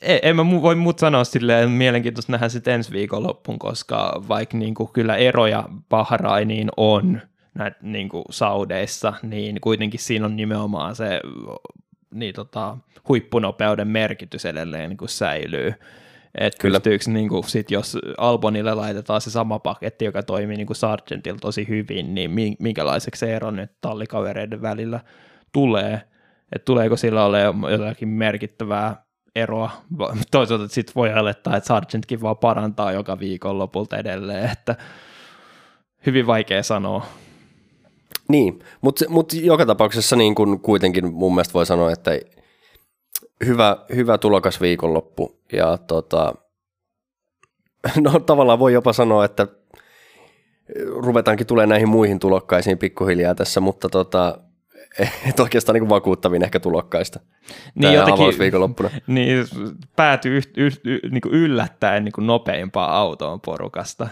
en, 0.02 0.18
en 0.22 0.36
mä 0.36 0.46
voi 0.62 0.74
muut 0.74 0.98
sanoa 0.98 1.24
silleen, 1.24 1.70
mielenkiintoista 1.70 2.32
nähdä 2.32 2.48
sitten 2.48 2.74
ensi 2.74 2.92
viikonloppuun, 2.92 3.58
koska 3.58 4.22
vaikka 4.28 4.56
niinku 4.56 4.86
kyllä 4.86 5.16
eroja 5.16 5.68
Bahrainiin 5.88 6.68
on 6.76 7.20
näitä 7.54 7.78
niinku 7.82 8.24
saudeissa, 8.30 9.12
niin 9.22 9.60
kuitenkin 9.60 10.00
siinä 10.00 10.26
on 10.26 10.36
nimenomaan 10.36 10.96
se 10.96 11.20
niin 12.14 12.34
tota, 12.34 12.76
huippunopeuden 13.08 13.88
merkitys 13.88 14.44
edelleen 14.44 14.88
niin 14.88 14.96
kuin 14.98 15.08
säilyy. 15.08 15.74
Että 16.34 16.58
Kyllä. 16.60 16.80
pystyykö, 16.80 17.04
niin 17.10 17.28
kuin, 17.28 17.44
sit 17.44 17.70
jos 17.70 17.98
Albonille 18.18 18.74
laitetaan 18.74 19.20
se 19.20 19.30
sama 19.30 19.58
paketti, 19.58 20.04
joka 20.04 20.22
toimii 20.22 20.56
niin 20.56 20.66
kuin 20.66 20.76
Sargentilla 20.76 21.38
tosi 21.38 21.68
hyvin, 21.68 22.14
niin 22.14 22.30
mi- 22.30 22.56
minkälaiseksi 22.58 23.20
se 23.20 23.36
ero 23.36 23.50
nyt 23.50 23.70
tallikavereiden 23.80 24.62
välillä 24.62 25.00
tulee? 25.52 26.02
Että 26.52 26.64
tuleeko 26.64 26.96
sillä 26.96 27.24
ole 27.24 27.40
jotakin 27.70 28.08
merkittävää 28.08 29.04
eroa? 29.36 29.70
Toisaalta 30.30 30.68
sitten 30.68 30.94
voi 30.94 31.12
olettaa, 31.12 31.56
että 31.56 31.66
Sargentkin 31.66 32.20
vaan 32.20 32.36
parantaa 32.36 32.92
joka 32.92 33.18
viikon 33.18 33.58
lopulta 33.58 33.96
edelleen, 33.96 34.50
että 34.50 34.76
hyvin 36.06 36.26
vaikea 36.26 36.62
sanoa. 36.62 37.06
Niin, 38.28 38.58
mutta 38.80 39.04
mut 39.08 39.32
joka 39.32 39.66
tapauksessa 39.66 40.16
niin 40.16 40.34
kun 40.34 40.60
kuitenkin 40.60 41.12
mun 41.12 41.34
mielestä 41.34 41.54
voi 41.54 41.66
sanoa, 41.66 41.92
että 41.92 42.10
hyvä, 43.46 43.76
hyvä 43.94 44.18
tulokas 44.18 44.60
viikonloppu. 44.60 45.40
Ja 45.52 45.78
tota, 45.78 46.34
no 48.04 48.20
tavallaan 48.20 48.58
voi 48.58 48.72
jopa 48.72 48.92
sanoa, 48.92 49.24
että 49.24 49.46
ruvetaankin 50.86 51.46
tulee 51.46 51.66
näihin 51.66 51.88
muihin 51.88 52.18
tulokkaisiin 52.18 52.78
pikkuhiljaa 52.78 53.34
tässä, 53.34 53.60
mutta 53.60 53.88
tota, 53.88 54.38
et 55.28 55.40
oikeastaan 55.40 55.74
niin 55.74 55.88
vakuuttavin 55.88 56.44
ehkä 56.44 56.60
tulokkaista. 56.60 57.20
Niin 57.74 57.94
jotenkin-. 57.94 58.24
Niin 59.06 59.46
päätyi 59.96 60.36
yht, 60.36 60.58
yht, 60.58 60.86
y, 60.86 61.00
niin 61.10 61.22
yllättäen 61.32 62.04
niin 62.04 62.12
kuin 62.12 62.26
nopeimpaan 62.26 62.92
autoon 62.92 63.40
porukasta. 63.40 64.08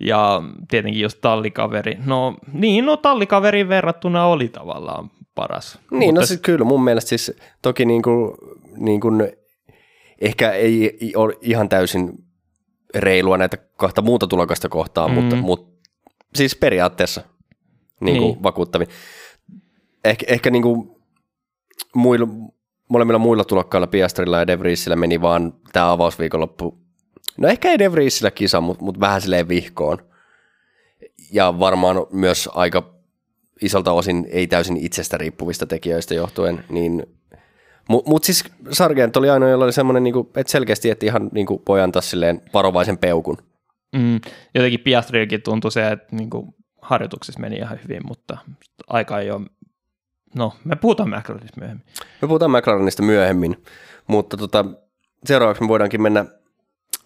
Ja 0.00 0.42
tietenkin 0.68 1.02
jos 1.02 1.14
tallikaveri, 1.14 1.98
no 2.06 2.36
niin, 2.52 2.86
no 2.86 2.96
tallikaverin 2.96 3.68
verrattuna 3.68 4.26
oli 4.26 4.48
tavallaan 4.48 5.10
paras. 5.34 5.78
Niin, 5.90 6.08
Mutta 6.08 6.20
no 6.20 6.26
siis 6.26 6.40
kyllä 6.40 6.64
mun 6.64 6.84
mielestä 6.84 7.08
siis 7.08 7.32
toki 7.62 7.84
niin 7.84 8.02
kuin, 8.02 8.34
niin 8.76 9.00
kuin 9.00 9.32
ehkä 10.20 10.52
ei 10.52 10.98
ei 11.00 11.16
ole 11.16 11.34
ihan 11.40 11.68
täysin 11.68 12.12
reilua 12.94 13.38
näitä 13.38 13.56
kahta 13.56 14.02
muuta 14.02 14.26
tulokasta 14.26 14.68
kohtaan, 14.68 15.10
mm. 15.10 15.14
mutta, 15.14 15.36
mutta 15.36 15.88
siis 16.34 16.56
periaatteessa 16.56 17.22
niin 18.00 18.18
kuin 18.18 18.32
Niin. 18.32 18.42
vakuuttavin. 18.42 18.88
Ehkä, 20.04 20.26
ehkä 20.28 20.50
niin 20.50 20.62
kuin 20.62 20.90
muilla, 21.94 22.28
molemmilla 22.88 23.18
muilla 23.18 23.44
tulokkailla 23.44 23.86
Piastrilla 23.86 24.38
ja 24.38 24.46
De 24.46 24.58
Vriesillä 24.58 24.96
meni 24.96 25.20
vaan 25.20 25.54
tämä 25.72 25.92
avausviikonloppu. 25.92 26.85
No 27.36 27.48
ehkä 27.48 27.70
ei 27.70 27.78
De 27.78 27.92
Vriesillä 27.92 28.30
kisa, 28.30 28.60
mutta, 28.60 28.84
mutta 28.84 29.00
vähän 29.00 29.20
silleen 29.20 29.48
vihkoon. 29.48 29.98
Ja 31.32 31.58
varmaan 31.58 31.96
myös 32.12 32.48
aika 32.54 32.94
isolta 33.62 33.92
osin 33.92 34.26
ei 34.30 34.46
täysin 34.46 34.76
itsestä 34.76 35.18
riippuvista 35.18 35.66
tekijöistä 35.66 36.14
johtuen, 36.14 36.64
niin 36.68 37.16
mutta 37.88 38.10
mut 38.10 38.24
siis 38.24 38.44
Sargent 38.72 39.16
oli 39.16 39.30
ainoa, 39.30 39.48
jolla 39.48 39.64
oli 39.64 39.72
semmoinen, 39.72 40.02
niinku, 40.02 40.30
että 40.36 40.50
selkeästi, 40.50 40.90
että 40.90 41.06
ihan 41.06 41.30
niinku, 41.32 41.62
voi 41.68 41.80
antaa 41.80 42.02
silleen 42.02 42.42
varovaisen 42.54 42.98
peukun. 42.98 43.36
mm, 43.96 44.20
jotenkin 44.54 44.80
Piastrillakin 44.80 45.42
tuntui 45.42 45.72
se, 45.72 45.88
että 45.88 46.16
niin 46.16 46.30
kuin 46.30 46.54
harjoituksessa 46.82 47.40
meni 47.40 47.56
ihan 47.56 47.78
hyvin, 47.84 48.06
mutta 48.06 48.38
aika 48.86 49.20
ei 49.20 49.30
ole, 49.30 49.46
no 50.34 50.52
me 50.64 50.76
puhutaan 50.76 51.08
McLarenista 51.08 51.60
myöhemmin. 51.60 51.86
Me 52.22 52.28
puhutaan 52.28 52.50
McLarenista 52.50 53.02
myöhemmin, 53.02 53.62
mutta 54.06 54.36
tota, 54.36 54.64
seuraavaksi 55.24 55.62
me 55.62 55.68
voidaankin 55.68 56.02
mennä 56.02 56.24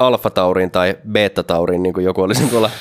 Alfa 0.00 0.30
Tauriin 0.30 0.70
tai 0.70 0.96
Beta 1.12 1.42
Tauriin, 1.42 1.82
niin 1.82 1.92
kuin 1.92 2.04
joku 2.04 2.22
olisi 2.22 2.46
tuolla 2.46 2.70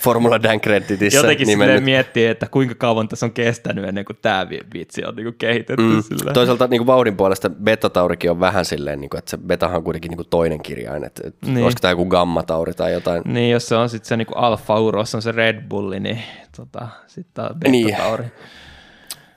Formula 0.00 0.42
Dan 0.42 0.60
Creditissä 0.60 1.18
Jotenkin 1.18 1.46
silleen 1.46 1.68
nimennyt. 1.68 1.84
miettii, 1.84 2.26
että 2.26 2.46
kuinka 2.50 2.74
kauan 2.74 3.08
tässä 3.08 3.26
on 3.26 3.32
kestänyt 3.32 3.84
ennen 3.88 4.04
kuin 4.04 4.18
tämä 4.22 4.46
vitsi 4.74 5.04
on 5.04 5.16
niin 5.16 5.24
kuin 5.24 5.34
kehitetty. 5.38 5.82
Mm, 5.82 6.02
sillä. 6.02 6.32
Toisaalta 6.32 6.66
niin 6.66 6.78
kuin 6.78 6.86
vauhdin 6.86 7.16
puolesta 7.16 7.50
Beta 7.50 7.90
Taurikin 7.90 8.30
on 8.30 8.40
vähän 8.40 8.64
silleen, 8.64 9.00
niin 9.00 9.10
kuin, 9.10 9.18
että 9.18 9.30
se 9.30 9.36
Betahan 9.36 9.76
on 9.76 9.84
kuitenkin 9.84 10.08
niin 10.10 10.16
kuin 10.16 10.28
toinen 10.30 10.62
kirjain, 10.62 11.04
että, 11.04 11.22
Niin. 11.46 11.64
olisiko 11.64 11.80
tämä 11.80 11.92
joku 11.92 12.04
Gamma 12.06 12.42
Tauri 12.42 12.74
tai 12.74 12.92
jotain. 12.92 13.22
Niin, 13.26 13.50
jos 13.50 13.68
se 13.68 13.76
on 13.76 13.88
sitten 13.88 14.08
se 14.08 14.16
niinku 14.16 14.34
Alfa 14.34 14.80
Uros, 14.80 15.14
on 15.14 15.22
se 15.22 15.32
Red 15.32 15.68
Bulli, 15.68 16.00
niin 16.00 16.22
tota, 16.56 16.88
sitten 17.06 17.44
on 17.44 17.50
Niin. 17.68 17.86
Beta 17.86 17.98
Tauri. 18.02 18.24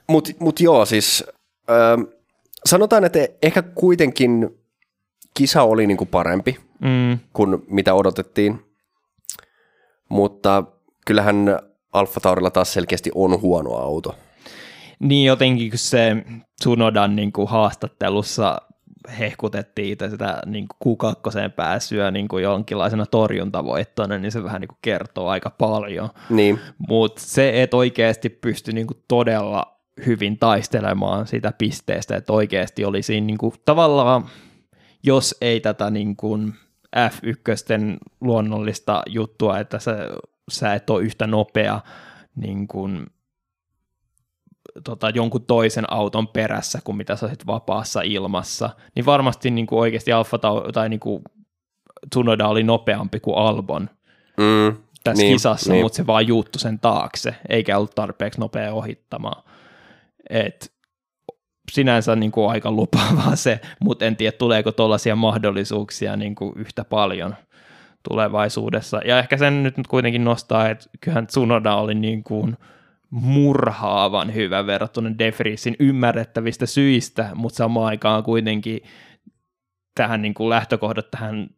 Mutta 0.08 0.30
mut 0.38 0.60
joo, 0.60 0.84
siis 0.84 1.24
ö, 1.70 1.74
sanotaan, 2.66 3.04
että 3.04 3.18
ehkä 3.42 3.62
kuitenkin 3.62 4.50
kisa 5.34 5.62
oli 5.62 5.86
niinku 5.86 6.06
parempi 6.06 6.56
Mm, 6.84 7.18
kuin 7.32 7.64
mitä 7.68 7.94
odotettiin, 7.94 8.64
mutta 10.08 10.64
kyllähän 11.06 11.58
Alfa 11.92 12.20
Taurilla 12.20 12.50
taas 12.50 12.72
selkeästi 12.72 13.10
on 13.14 13.40
huono 13.40 13.74
auto. 13.74 14.14
niin 14.98 15.26
jotenkin 15.26 15.70
kun 15.70 15.78
se 15.78 16.16
Tsunodan 16.60 17.16
niinku 17.16 17.46
haastattelussa 17.46 18.60
hehkutettiin 19.18 19.92
itse 19.92 20.10
sitä 20.10 20.42
niinku 20.46 20.76
Q2 20.84 21.50
pääsyä 21.56 22.10
niinku 22.10 22.38
jonkinlaisena 22.38 23.06
torjuntavoittona, 23.06 24.18
niin 24.18 24.32
se 24.32 24.44
vähän 24.44 24.60
niinku 24.60 24.76
kertoo 24.82 25.28
aika 25.28 25.50
paljon. 25.50 26.08
Niin, 26.30 26.60
Mutta 26.88 27.22
se, 27.22 27.62
että 27.62 27.76
oikeasti 27.76 28.28
pystyi 28.28 28.74
niinku 28.74 28.94
todella 29.08 29.76
hyvin 30.06 30.38
taistelemaan 30.38 31.26
sitä 31.26 31.52
pisteestä, 31.58 32.16
että 32.16 32.32
oikeasti 32.32 32.84
oli 32.84 33.02
siinä 33.02 33.26
niinku, 33.26 33.54
tavallaan, 33.64 34.24
jos 35.02 35.36
ei 35.40 35.60
tätä 35.60 35.90
niinku 35.90 36.38
F1 36.96 37.98
luonnollista 38.20 39.02
juttua, 39.06 39.58
että 39.58 39.78
sä, 39.78 39.96
sä 40.50 40.74
et 40.74 40.90
ole 40.90 41.02
yhtä 41.02 41.26
nopea 41.26 41.80
niin 42.36 42.68
kuin, 42.68 43.06
tota, 44.84 45.10
jonkun 45.10 45.44
toisen 45.46 45.92
auton 45.92 46.28
perässä 46.28 46.78
kuin 46.84 46.96
mitä 46.96 47.16
sä 47.16 47.26
olisit 47.26 47.46
vapaassa 47.46 48.00
ilmassa, 48.02 48.70
niin 48.94 49.06
varmasti 49.06 49.50
niin 49.50 49.66
kuin 49.66 49.78
oikeasti 49.78 50.12
Alfa 50.12 50.36
Tau- 50.36 50.72
tai 50.72 50.88
niin 50.88 51.00
kuin 51.00 51.22
Tsunoda 52.10 52.48
oli 52.48 52.62
nopeampi 52.62 53.20
kuin 53.20 53.36
Albon 53.36 53.90
mm, 54.36 54.76
tässä 55.04 55.22
Niin, 55.22 55.34
kisassa, 55.34 55.70
niin. 55.70 55.76
niin. 55.76 55.84
mutta 55.84 55.96
se 55.96 56.06
vaan 56.06 56.26
juuttu 56.26 56.58
sen 56.58 56.78
taakse, 56.78 57.34
eikä 57.48 57.78
ollut 57.78 57.94
tarpeeksi 57.94 58.40
nopea 58.40 58.72
ohittamaan. 58.74 59.42
Et 60.30 60.73
sinänsä 61.72 62.16
niin 62.16 62.32
kuin 62.32 62.50
aika 62.50 62.70
lupaavaa 62.70 63.36
se, 63.36 63.60
mutta 63.80 64.04
en 64.04 64.16
tiedä, 64.16 64.32
tuleeko 64.32 64.72
tuollaisia 64.72 65.16
mahdollisuuksia 65.16 66.16
niin 66.16 66.34
kuin 66.34 66.52
yhtä 66.56 66.84
paljon 66.84 67.34
tulevaisuudessa. 68.08 69.00
Ja 69.04 69.18
ehkä 69.18 69.36
sen 69.36 69.62
nyt 69.62 69.74
kuitenkin 69.88 70.24
nostaa, 70.24 70.68
että 70.68 70.86
kyllähän 71.00 71.26
Tsunoda 71.26 71.74
oli 71.74 71.94
niin 71.94 72.24
kuin 72.24 72.56
murhaavan 73.10 74.34
hyvä 74.34 74.66
verrattuna 74.66 75.18
De 75.18 75.32
Vriesin 75.38 75.76
ymmärrettävistä 75.78 76.66
syistä, 76.66 77.30
mutta 77.34 77.56
samaan 77.56 77.86
aikaan 77.86 78.22
kuitenkin 78.22 78.80
tähän 79.94 80.22
niin 80.22 80.34
kuin 80.34 80.50
lähtökohdat 80.50 81.10
tähän 81.10 81.50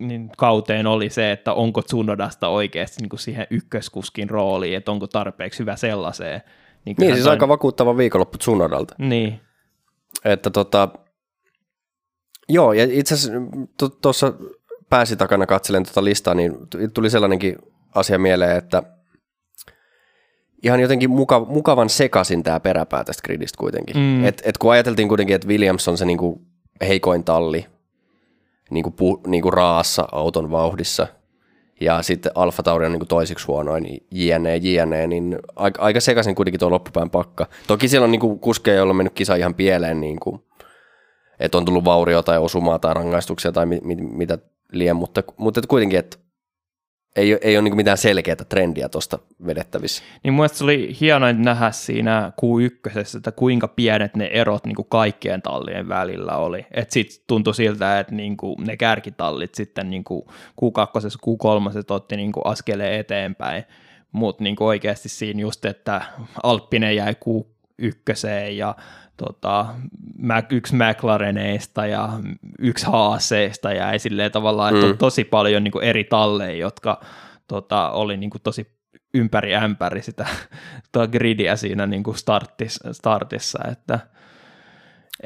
niin 0.00 0.30
kauteen 0.36 0.86
oli 0.86 1.10
se, 1.10 1.32
että 1.32 1.52
onko 1.52 1.82
Tsunodasta 1.82 2.48
oikeasti 2.48 3.02
niin 3.02 3.08
kuin 3.08 3.20
siihen 3.20 3.46
ykköskuskin 3.50 4.30
rooliin, 4.30 4.76
että 4.76 4.90
onko 4.90 5.06
tarpeeksi 5.06 5.58
hyvä 5.58 5.76
sellaiseen. 5.76 6.40
Niin 6.84 6.96
kyllähän 6.96 7.16
siis 7.16 7.24
toi- 7.24 7.30
aika 7.30 7.48
vakuuttava 7.48 7.96
viikonloppu 7.96 8.38
Tsunodalta. 8.38 8.94
Niin, 8.98 9.40
Että 10.24 10.50
tota, 10.50 10.88
joo, 12.48 12.72
ja 12.72 12.86
itse 12.90 13.14
asiassa 13.14 13.40
tuossa 14.02 14.32
pääsi 14.90 15.16
takana 15.16 15.46
katselen 15.46 15.84
tuota 15.84 16.04
listaa, 16.04 16.34
niin 16.34 16.56
tuli 16.94 17.10
sellainenkin 17.10 17.56
asia 17.94 18.18
mieleen, 18.18 18.56
että 18.56 18.82
ihan 20.62 20.80
jotenkin 20.80 21.10
muka, 21.10 21.40
mukavan 21.40 21.88
sekasin 21.88 22.42
tämä 22.42 22.60
peräpää 22.60 23.04
tästä 23.04 23.22
gridistä 23.22 23.58
kuitenkin. 23.58 23.96
Mm. 23.96 24.24
Et, 24.24 24.42
et 24.44 24.58
kun 24.58 24.72
ajateltiin 24.72 25.08
kuitenkin, 25.08 25.36
että 25.36 25.48
Williams 25.48 25.88
on 25.88 25.98
se 25.98 26.04
niinku 26.04 26.42
heikoin 26.80 27.24
talli 27.24 27.66
niinku 28.70 28.90
pu, 28.90 29.20
niinku 29.26 29.50
raassa 29.50 30.08
auton 30.12 30.50
vauhdissa, 30.50 31.06
ja 31.80 32.02
sitten 32.02 32.32
Alfa 32.34 32.62
Tauri 32.62 32.86
on 32.86 32.92
niin 32.92 33.00
kuin 33.00 33.08
toisiksi 33.08 33.46
huonoin, 33.46 34.06
jne, 34.10 34.56
jne, 34.56 35.06
niin 35.06 35.38
aika, 35.56 35.82
aika 35.82 36.00
sekaisin 36.00 36.34
kuitenkin 36.34 36.60
tuo 36.60 36.70
loppupään 36.70 37.10
pakka. 37.10 37.46
Toki 37.66 37.88
siellä 37.88 38.04
on 38.04 38.10
niin 38.10 38.20
kuin 38.20 38.38
kuskeja, 38.38 38.76
joilla 38.76 38.90
on 38.90 38.96
mennyt 38.96 39.14
kisa 39.14 39.34
ihan 39.34 39.54
pieleen, 39.54 40.00
niin 40.00 40.20
kuin, 40.20 40.42
että 41.40 41.58
on 41.58 41.64
tullut 41.64 41.84
vaurio 41.84 42.22
tai 42.22 42.38
osumaa 42.38 42.78
tai 42.78 42.94
rangaistuksia 42.94 43.52
tai 43.52 43.66
mit, 43.66 43.84
mit, 43.84 43.98
mitä 44.00 44.38
liian, 44.72 44.96
mutta, 44.96 45.22
mutta 45.36 45.60
kuitenkin, 45.68 45.98
että 45.98 46.18
ei, 47.18 47.38
ei 47.40 47.56
ole 47.56 47.62
niin 47.62 47.76
mitään 47.76 47.98
selkeää 47.98 48.36
trendiä 48.48 48.88
tuosta 48.88 49.18
vedettävissä. 49.46 50.02
Niin 50.24 50.34
mun 50.34 50.48
se 50.48 50.64
oli 50.64 50.96
hienoa 51.00 51.32
nähdä 51.32 51.70
siinä 51.70 52.32
Q1, 52.42 53.16
että 53.16 53.32
kuinka 53.32 53.68
pienet 53.68 54.16
ne 54.16 54.26
erot 54.26 54.66
niin 54.66 54.76
kuin 54.76 54.88
kaikkien 54.88 55.42
tallien 55.42 55.88
välillä 55.88 56.36
oli. 56.36 56.66
Että 56.70 56.94
sitten 56.94 57.24
tuntui 57.26 57.54
siltä, 57.54 58.00
että 58.00 58.14
niin 58.14 58.36
kuin 58.36 58.64
ne 58.64 58.76
kärkitallit 58.76 59.54
sitten 59.54 59.90
niin 59.90 60.04
kuin 60.04 60.22
Q2, 60.28 61.08
Q3 61.26 61.84
otti 61.90 62.16
niin 62.16 62.32
kuin 62.32 62.46
askeleen 62.46 63.00
eteenpäin, 63.00 63.64
mutta 64.12 64.44
niin 64.44 64.56
oikeasti 64.60 65.08
siinä 65.08 65.40
just, 65.40 65.64
että 65.64 66.00
Alppinen 66.42 66.96
jäi 66.96 67.12
Q1 67.12 68.50
ja 68.52 68.76
tota, 69.18 69.66
yksi 70.50 70.74
McLareneista 70.74 71.86
ja 71.86 72.08
yksi 72.58 72.86
Haaseista 72.86 73.72
jäi 73.72 73.98
silleen 73.98 74.32
tavallaan, 74.32 74.74
että 74.74 74.86
mm. 74.86 74.92
on 74.92 74.98
tosi 74.98 75.24
paljon 75.24 75.64
niin 75.64 75.72
kuin 75.72 75.84
eri 75.84 76.04
talleja, 76.04 76.56
jotka 76.56 77.00
tota, 77.48 77.90
oli 77.90 78.16
niin 78.16 78.30
kuin 78.30 78.42
tosi 78.42 78.78
ympäri 79.14 79.54
ämpäri 79.54 80.02
sitä 80.02 80.26
gridiä 81.12 81.56
siinä 81.56 81.86
niin 81.86 82.02
kuin 82.02 82.16
startis, 82.16 82.80
startissa, 82.92 83.58
että 83.72 83.98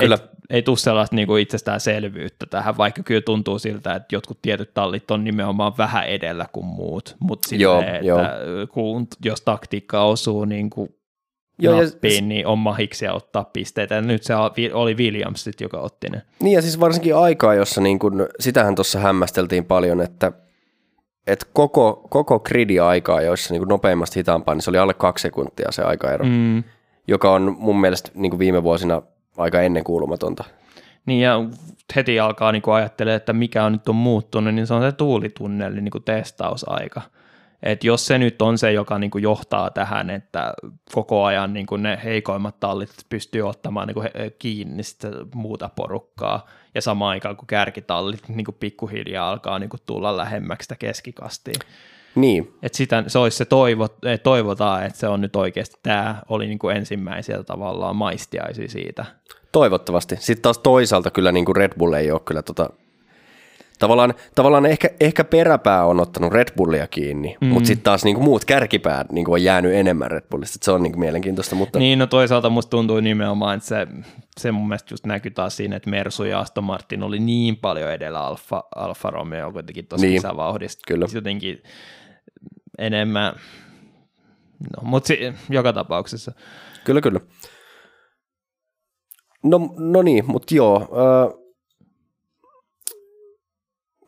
kyllä. 0.00 0.18
Ei, 0.22 0.28
ei 0.50 0.62
tule 0.62 0.76
sellaista 0.76 1.16
niin 1.16 1.26
kuin 1.26 1.42
itsestäänselvyyttä 1.42 2.46
tähän, 2.46 2.76
vaikka 2.76 3.02
kyllä 3.02 3.20
tuntuu 3.20 3.58
siltä, 3.58 3.94
että 3.94 4.14
jotkut 4.14 4.42
tietyt 4.42 4.74
tallit 4.74 5.10
on 5.10 5.24
nimenomaan 5.24 5.72
vähän 5.78 6.08
edellä 6.08 6.46
kuin 6.52 6.66
muut, 6.66 7.16
mutta 7.20 7.48
silleen, 7.48 8.04
joo, 8.04 8.20
että 8.20 8.36
joo. 8.46 8.66
Kun, 8.66 9.06
jos 9.24 9.40
taktiikka 9.40 10.04
osuu 10.04 10.44
niin 10.44 10.70
kuin 10.70 10.94
Joo, 11.62 11.82
nappiin, 11.82 12.24
ja, 12.24 12.28
niin 12.28 12.46
on 12.46 12.58
mahiksia 12.58 13.12
ottaa 13.12 13.44
pisteitä. 13.44 13.94
Ja 13.94 14.00
nyt 14.00 14.22
se 14.22 14.34
oli 14.72 14.94
Williams, 14.94 15.50
joka 15.60 15.80
otti 15.80 16.08
ne. 16.08 16.22
Niin 16.42 16.54
ja 16.54 16.62
siis 16.62 16.80
varsinkin 16.80 17.16
aikaa, 17.16 17.54
jossa 17.54 17.80
niin 17.80 17.98
kun, 17.98 18.26
sitähän 18.40 18.74
tuossa 18.74 18.98
hämmästeltiin 18.98 19.64
paljon, 19.64 20.00
että, 20.00 20.32
että 21.26 21.46
koko, 21.52 22.06
koko 22.10 22.40
gridi 22.40 22.80
aikaa, 22.80 23.22
joissa 23.22 23.54
niin 23.54 23.68
nopeimmasta 23.68 24.18
hitaampaa, 24.18 24.54
niin 24.54 24.62
se 24.62 24.70
oli 24.70 24.78
alle 24.78 24.94
kaksi 24.94 25.22
sekuntia 25.22 25.72
se 25.72 25.82
aikaero, 25.82 26.24
mm. 26.24 26.64
joka 27.08 27.32
on 27.32 27.56
mun 27.58 27.80
mielestä 27.80 28.10
niin 28.14 28.38
viime 28.38 28.62
vuosina 28.62 29.02
aika 29.36 29.60
ennenkuulumatonta. 29.60 30.44
Niin 31.06 31.20
ja 31.20 31.44
heti 31.96 32.20
alkaa 32.20 32.52
niin 32.52 32.62
ajattelemaan, 32.66 33.16
että 33.16 33.32
mikä 33.32 33.64
on 33.64 33.72
nyt 33.72 33.88
on 33.88 33.96
muuttunut, 33.96 34.54
niin 34.54 34.66
se 34.66 34.74
on 34.74 34.82
se 34.82 34.92
tuulitunneli 34.92 35.80
niin 35.80 36.04
testausaika 36.04 37.02
että 37.62 37.86
jos 37.86 38.06
se 38.06 38.18
nyt 38.18 38.42
on 38.42 38.58
se, 38.58 38.72
joka 38.72 38.98
niin 38.98 39.10
kuin 39.10 39.22
johtaa 39.22 39.70
tähän, 39.70 40.10
että 40.10 40.54
koko 40.94 41.24
ajan 41.24 41.52
niin 41.52 41.66
kuin 41.66 41.82
ne 41.82 42.00
heikoimmat 42.04 42.60
tallit 42.60 42.90
pystyy 43.08 43.42
ottamaan 43.42 43.88
niin 43.88 43.94
kuin 43.94 44.08
kiinni 44.38 44.82
sitä 44.82 45.08
muuta 45.34 45.70
porukkaa, 45.76 46.46
ja 46.74 46.82
samaan 46.82 47.10
aikaan 47.10 47.36
kun 47.36 47.46
kärkitallit 47.46 48.28
niin 48.28 48.44
kuin 48.44 48.56
pikkuhiljaa 48.60 49.30
alkaa 49.30 49.58
niin 49.58 49.70
kuin 49.70 49.80
tulla 49.86 50.16
lähemmäksi 50.16 50.64
sitä 50.64 50.76
keskikastiin. 50.76 51.60
Niin. 52.14 52.54
Et 52.62 52.74
sitä, 52.74 53.04
se 53.06 53.18
olisi 53.18 53.36
se 53.36 53.44
toivo, 53.44 53.88
toivotaan, 54.22 54.86
että 54.86 54.98
se 54.98 55.08
on 55.08 55.20
nyt 55.20 55.36
oikeasti, 55.36 55.76
tämä 55.82 56.22
oli 56.28 56.46
niin 56.46 56.58
kuin 56.58 56.76
ensimmäisiä 56.76 57.42
tavallaan 57.42 57.96
maistiaisia 57.96 58.68
siitä. 58.68 59.04
Toivottavasti. 59.52 60.16
Sitten 60.16 60.42
taas 60.42 60.58
toisaalta 60.58 61.10
kyllä 61.10 61.32
niin 61.32 61.44
kuin 61.44 61.56
Red 61.56 61.72
Bull 61.78 61.92
ei 61.92 62.10
ole 62.10 62.20
kyllä 62.24 62.42
tota 62.42 62.70
Tavallaan, 63.78 64.14
tavallaan 64.34 64.66
ehkä, 64.66 64.90
ehkä 65.00 65.24
peräpää 65.24 65.84
on 65.84 66.00
ottanut 66.00 66.32
Red 66.32 66.48
Bullia 66.56 66.86
kiinni, 66.86 67.36
mm. 67.40 67.46
mutta 67.46 67.66
sitten 67.66 67.84
taas 67.84 68.04
niinku 68.04 68.22
muut 68.22 68.44
kärkipäät 68.44 69.12
niinku 69.12 69.32
on 69.32 69.42
jäänyt 69.42 69.74
enemmän 69.74 70.10
Red 70.10 70.24
Bullista. 70.30 70.58
Se 70.62 70.72
on 70.72 70.82
niinku 70.82 70.98
mielenkiintoista. 70.98 71.54
Mutta... 71.54 71.78
Niin, 71.78 71.98
no 71.98 72.06
toisaalta 72.06 72.50
musta 72.50 72.70
tuntuu 72.70 73.00
nimenomaan, 73.00 73.56
että 73.56 73.68
se, 73.68 73.86
se 74.40 74.52
mun 74.52 74.68
mielestä 74.68 74.92
just 74.92 75.06
näkyy 75.06 75.30
taas 75.30 75.56
siinä, 75.56 75.76
että 75.76 75.90
Mersu 75.90 76.24
ja 76.24 76.40
Aston 76.40 76.64
Martin 76.64 77.02
oli 77.02 77.18
niin 77.18 77.56
paljon 77.56 77.92
edellä 77.92 78.20
Alfa, 78.20 78.64
Alfa 78.76 79.10
Romeo 79.10 79.52
kuitenkin 79.52 79.86
tuossa 79.86 80.06
niin, 80.06 80.16
kisävauhdista. 80.16 80.82
Kyllä. 80.88 81.06
Jotenkin 81.14 81.62
enemmän, 82.78 83.34
no, 84.76 84.82
mutta 84.82 85.06
si- 85.06 85.34
joka 85.50 85.72
tapauksessa. 85.72 86.32
Kyllä, 86.84 87.00
kyllä. 87.00 87.20
No, 89.44 89.74
no 89.78 90.02
niin, 90.02 90.24
mutta 90.26 90.54
joo. 90.54 90.76
Äh, 90.76 91.41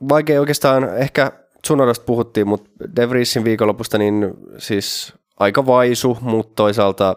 vaikea 0.09 0.41
oikeastaan, 0.41 0.97
ehkä 0.99 1.33
Tsunodasta 1.63 2.05
puhuttiin, 2.05 2.49
mutta 2.49 2.71
De 2.97 3.09
Vriesin 3.09 3.45
viikonlopusta 3.45 3.99
niin 3.99 4.35
siis 4.59 5.15
aika 5.37 5.67
vaisu, 5.67 6.19
mutta 6.21 6.53
toisaalta 6.57 7.17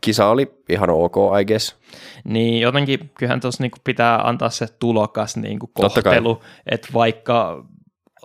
kisa 0.00 0.26
oli 0.26 0.62
ihan 0.68 0.90
ok, 0.90 1.16
I 1.40 1.44
guess. 1.44 1.76
Niin, 2.24 2.60
jotenkin 2.60 3.10
kyllähän 3.18 3.40
tuossa 3.40 3.62
niinku 3.62 3.78
pitää 3.84 4.18
antaa 4.28 4.50
se 4.50 4.66
tulokas 4.78 5.36
niinku 5.36 5.70
kohtelu, 5.74 6.42
että 6.66 6.88
vaikka 6.94 7.64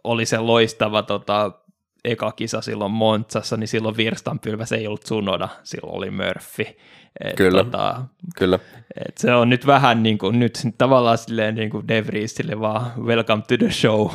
oli 0.03 0.25
se 0.25 0.37
loistava 0.37 1.03
tota, 1.03 1.51
eka 2.05 2.31
kisa 2.31 2.61
silloin 2.61 2.91
Montsassa, 2.91 3.57
niin 3.57 3.67
silloin 3.67 3.97
virstanpylväs 3.97 4.71
ei 4.71 4.87
ollut 4.87 5.01
Tsunoda, 5.01 5.49
silloin 5.63 5.97
oli 5.97 6.11
Murphy. 6.11 6.65
Et, 7.19 7.35
Kyllä. 7.35 7.63
Tota, 7.63 8.05
Kyllä. 8.35 8.59
Et 9.05 9.17
se 9.17 9.33
on 9.33 9.49
nyt 9.49 9.67
vähän 9.67 10.03
niin 10.03 10.17
kuin, 10.17 10.39
nyt 10.39 10.59
tavallaan 10.77 11.17
silleen 11.17 11.55
niin 11.55 11.69
kuin 11.69 11.87
De 11.87 12.07
Vriesille 12.07 12.59
vaan 12.59 12.91
welcome 13.05 13.43
to 13.47 13.57
the 13.57 13.71
show 13.71 14.09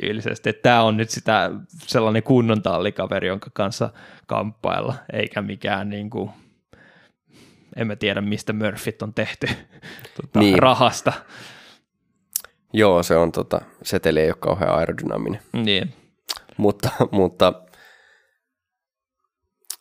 tyylisesti. 0.00 0.52
Tämä 0.52 0.82
on 0.82 0.96
nyt 0.96 1.10
sitä 1.10 1.50
sellainen 1.76 2.22
kunnon 2.22 2.62
tallikaveri, 2.62 3.28
jonka 3.28 3.50
kanssa 3.52 3.90
kamppailla, 4.26 4.94
eikä 5.12 5.42
mikään 5.42 5.88
niin 5.88 6.10
kuin, 6.10 6.30
en 7.76 7.86
mä 7.86 7.96
tiedä 7.96 8.20
mistä 8.20 8.52
Murphyt 8.52 9.02
on 9.02 9.14
tehty 9.14 9.46
tota, 10.20 10.38
niin. 10.38 10.58
rahasta. 10.58 11.12
Joo, 12.72 13.02
se 13.02 13.16
on 13.16 13.32
tota, 13.32 13.60
seteli 13.82 14.20
ei 14.20 14.28
ole 14.28 14.36
kauhean 14.40 14.74
aerodynaaminen. 14.78 15.40
Niin. 15.52 15.92
Mutta, 16.56 16.90
mutta 17.10 17.62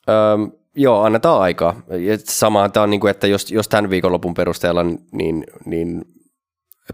öö, 0.10 0.38
Joo, 0.76 1.04
annetaan 1.04 1.42
aikaa. 1.42 1.82
Sama 2.24 2.70
tämä 2.70 2.84
on, 2.84 2.90
niin 2.90 3.00
kuin, 3.00 3.12
että 3.12 3.28
jos, 3.28 3.52
jos 3.52 3.68
tämän 3.68 3.90
viikonlopun 3.90 4.34
perusteella, 4.34 4.84
niin, 5.12 5.44
niin 5.66 6.06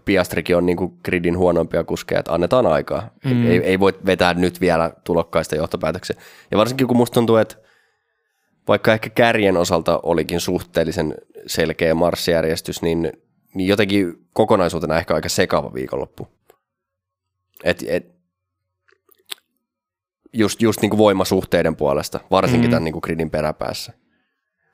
Piastrikin 0.04 0.56
on 0.56 0.66
niin 0.66 0.76
kuin 0.76 0.92
gridin 1.04 1.38
huonompia 1.38 1.84
kuskeja, 1.84 2.18
että 2.18 2.34
annetaan 2.34 2.66
aikaa. 2.66 3.10
Mm. 3.24 3.46
Ei, 3.46 3.58
ei 3.58 3.80
voi 3.80 3.98
vetää 4.06 4.34
nyt 4.34 4.60
vielä 4.60 4.92
tulokkaista 5.04 5.56
johtopäätöksiä. 5.56 6.16
Ja 6.50 6.58
varsinkin 6.58 6.86
kun 6.86 6.96
musta 6.96 7.14
tuntuu, 7.14 7.36
että 7.36 7.56
vaikka 8.68 8.92
ehkä 8.92 9.10
kärjen 9.10 9.56
osalta 9.56 10.00
olikin 10.02 10.40
suhteellisen 10.40 11.14
selkeä 11.46 11.94
marssijärjestys, 11.94 12.82
niin, 12.82 13.12
niin 13.54 13.68
jotenkin 13.68 14.14
kokonaisuutena 14.32 14.98
ehkä 14.98 15.14
aika 15.14 15.28
sekava 15.28 15.74
viikonloppu. 15.74 16.28
Et, 17.64 17.84
et, 17.88 18.21
just, 20.32 20.62
just 20.62 20.80
niin 20.82 20.90
kuin 20.90 20.98
voimasuhteiden 20.98 21.76
puolesta, 21.76 22.20
varsinkin 22.30 22.68
mm. 22.68 22.70
tämän 22.70 22.84
niin 22.84 22.92
kuin 22.92 23.02
gridin 23.04 23.30
peräpäässä. 23.30 23.92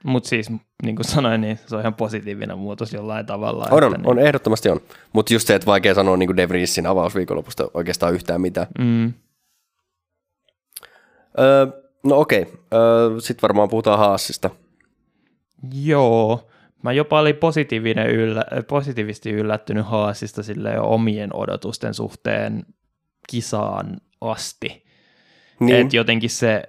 Mutta 0.05 0.29
siis, 0.29 0.51
niin 0.83 0.97
kuin 0.97 1.07
sanoin, 1.07 1.41
niin 1.41 1.59
se 1.67 1.75
on 1.75 1.81
ihan 1.81 1.95
positiivinen 1.95 2.59
muutos 2.59 2.93
jollain 2.93 3.27
tavalla. 3.27 3.67
On, 3.71 3.85
on, 3.85 3.93
niin... 3.93 4.07
on 4.07 4.19
ehdottomasti 4.19 4.69
on. 4.69 4.81
Mutta 5.13 5.35
just 5.35 5.47
se, 5.47 5.55
että 5.55 5.67
vaikea 5.67 5.95
sanoa 5.95 6.17
niin 6.17 6.27
kuin 6.27 6.37
De 6.37 6.49
Vriesin 6.49 6.87
avausviikonlopusta 6.87 7.71
oikeastaan 7.75 8.15
yhtään 8.15 8.41
mitään. 8.41 8.67
Mm. 8.79 9.13
Öö, 11.39 11.67
no 12.05 12.19
okei, 12.19 12.47
öö, 12.75 13.21
sitten 13.21 13.43
varmaan 13.43 13.69
puhutaan 13.69 13.99
Haasista. 13.99 14.51
Joo, 15.73 16.49
mä 16.83 16.93
jopa 16.93 17.21
olin 17.21 17.37
positiivinen 17.37 18.11
yllä, 18.11 18.45
positiivisesti 18.69 19.31
yllättynyt 19.31 19.87
Haasista 19.87 20.43
sille 20.43 20.81
omien 20.81 21.37
odotusten 21.37 21.95
suhteen 21.95 22.67
kisaan 23.31 23.97
asti. 24.21 24.88
Niin. 25.61 25.87
Et 25.87 25.93
jotenkin 25.93 26.31
se, 26.31 26.63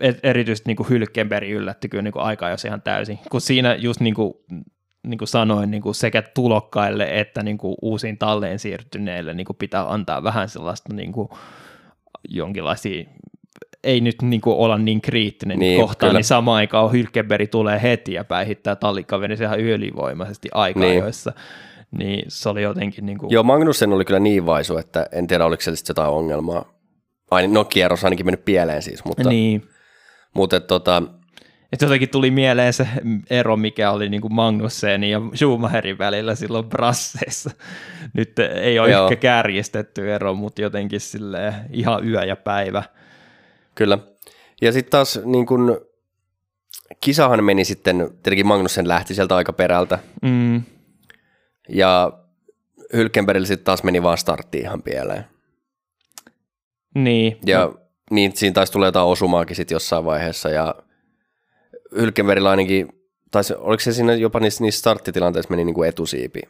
et 0.00 0.18
erityisesti 0.22 0.68
niin 0.74 0.88
Hylkenberg 0.90 1.48
yllätti 1.48 1.88
kyllä 1.88 2.02
niin 2.02 2.12
kuin 2.12 2.22
aika 2.22 2.48
jos 2.48 2.64
ihan 2.64 2.82
täysin, 2.82 3.18
kun 3.30 3.40
siinä 3.40 3.74
just 3.74 4.00
niin 4.00 4.14
kuin, 4.14 4.34
niin 5.06 5.18
kuin 5.18 5.28
sanoin, 5.28 5.70
niin 5.70 5.82
kuin 5.82 5.94
sekä 5.94 6.22
tulokkaille 6.22 7.20
että 7.20 7.42
niin 7.42 7.58
kuin 7.58 7.74
uusiin 7.82 8.18
talleen 8.18 8.58
siirtyneille 8.58 9.34
niin 9.34 9.44
kuin 9.44 9.56
pitää 9.56 9.92
antaa 9.92 10.22
vähän 10.22 10.48
sellaista 10.48 10.94
niin 10.94 11.12
kuin 11.12 11.28
jonkinlaisia 12.28 13.04
ei 13.84 14.00
nyt 14.00 14.22
niin 14.22 14.40
kuin 14.40 14.56
olla 14.56 14.78
niin 14.78 15.00
kriittinen 15.00 15.58
niin, 15.58 15.80
kohtaan, 15.80 16.10
kyllä. 16.10 16.18
niin 16.18 16.24
samaan 16.24 16.56
aikaan 16.56 16.92
Hylkenberg 16.92 17.50
tulee 17.50 17.82
heti 17.82 18.12
ja 18.12 18.24
päihittää 18.24 18.76
tallikaveri 18.76 19.34
ihan 19.40 19.60
ylivoimaisesti 19.60 20.48
aikaa, 20.54 20.82
niin. 20.82 21.04
niin 21.98 22.24
se 22.28 22.48
oli 22.48 22.62
jotenkin 22.62 23.06
niin 23.06 23.18
kuin... 23.18 23.30
Joo, 23.30 23.42
Magnussen 23.42 23.92
oli 23.92 24.04
kyllä 24.04 24.20
niin 24.20 24.46
vaisu, 24.46 24.76
että 24.76 25.06
en 25.12 25.26
tiedä 25.26 25.44
oliko 25.44 25.62
se 25.62 25.72
jotain 25.88 26.10
ongelmaa. 26.10 26.73
Ai, 27.30 27.48
no 27.48 27.64
kierros 27.64 28.04
ainakin 28.04 28.26
mennyt 28.26 28.44
pieleen 28.44 28.82
siis, 28.82 29.04
mutta, 29.04 29.28
niin. 29.28 29.68
mutta 30.34 30.60
tota, 30.60 31.02
Et 31.72 31.82
jotenkin 31.82 32.08
tuli 32.08 32.30
mieleen 32.30 32.72
se 32.72 32.88
ero, 33.30 33.56
mikä 33.56 33.90
oli 33.90 34.08
niin 34.08 34.20
kuin 34.20 34.34
Magnussenin 34.34 35.10
ja 35.10 35.20
Schumacherin 35.34 35.98
välillä 35.98 36.34
silloin 36.34 36.64
brasseissa. 36.64 37.50
Nyt 38.12 38.38
ei 38.38 38.78
ole 38.78 38.90
Joo. 38.90 39.04
ehkä 39.04 39.16
kärjistetty 39.16 40.14
ero, 40.14 40.34
mutta 40.34 40.62
jotenkin 40.62 41.00
sille 41.00 41.54
ihan 41.70 42.08
yö 42.08 42.24
ja 42.24 42.36
päivä. 42.36 42.82
Kyllä. 43.74 43.98
Ja 44.62 44.72
sitten 44.72 44.90
taas 44.90 45.20
niin 45.24 45.46
kun, 45.46 45.80
kisahan 47.00 47.44
meni 47.44 47.64
sitten, 47.64 48.10
tietenkin 48.22 48.46
Magnussen 48.46 48.88
lähti 48.88 49.14
sieltä 49.14 49.36
aika 49.36 49.52
perältä. 49.52 49.98
Mm. 50.22 50.62
Ja 51.68 52.12
Hylkenbergillä 52.92 53.46
sitten 53.46 53.64
taas 53.64 53.82
meni 53.82 54.02
vaan 54.02 54.18
starttiin 54.18 54.64
ihan 54.64 54.82
pieleen. 54.82 55.24
Niin. 56.94 57.38
Ja 57.46 57.58
no. 57.58 57.74
niin, 58.10 58.32
siinä 58.36 58.54
taisi 58.54 58.72
tulla 58.72 58.86
jotain 58.86 59.06
osumaakin 59.06 59.56
sitten 59.56 59.76
jossain 59.76 60.04
vaiheessa 60.04 60.48
ja 60.48 60.74
Hylkenbergillä 61.96 62.50
ainakin, 62.50 62.88
tai 63.30 63.42
oliko 63.58 63.80
se 63.80 63.92
siinä 63.92 64.14
jopa 64.14 64.40
niissä, 64.40 64.64
niissä 64.64 64.78
starttitilanteissa 64.78 65.50
meni 65.50 65.64
niin 65.64 65.74
kuin 65.74 65.88
etusiipi 65.88 66.40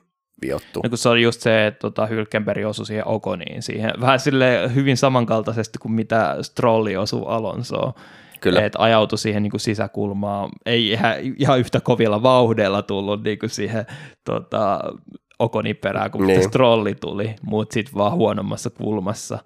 viottu. 0.42 0.80
No 0.82 0.88
kun 0.88 0.98
se 0.98 1.08
oli 1.08 1.22
just 1.22 1.40
se, 1.40 1.66
että 1.66 1.80
tota, 1.80 2.06
Hylkenberg 2.06 2.66
osui 2.66 2.86
siihen 2.86 3.08
Okoniin 3.08 3.62
siihen, 3.62 3.92
vähän 4.00 4.20
sille 4.20 4.70
hyvin 4.74 4.96
samankaltaisesti 4.96 5.78
kuin 5.78 5.92
mitä 5.92 6.36
Strolli 6.42 6.96
osui 6.96 7.22
Alonsoon. 7.26 7.92
Kyllä. 8.40 8.64
Että 8.64 8.82
ajautui 8.82 9.18
siihen 9.18 9.42
niin 9.42 9.50
kuin 9.50 9.60
sisäkulmaan, 9.60 10.50
ei 10.66 10.90
ihan, 10.90 11.14
ihan 11.38 11.58
yhtä 11.58 11.80
kovilla 11.80 12.22
vauhdella 12.22 12.82
tullut 12.82 13.22
niin 13.22 13.38
kuin 13.38 13.50
siihen 13.50 13.86
tota, 14.24 14.80
Okonin 15.38 15.76
perään, 15.76 16.10
kun 16.10 16.26
niin. 16.26 16.42
Strolli 16.42 16.94
tuli, 16.94 17.34
mutta 17.42 17.74
sitten 17.74 17.94
vaan 17.94 18.12
huonommassa 18.12 18.70
kulmassa. 18.70 19.38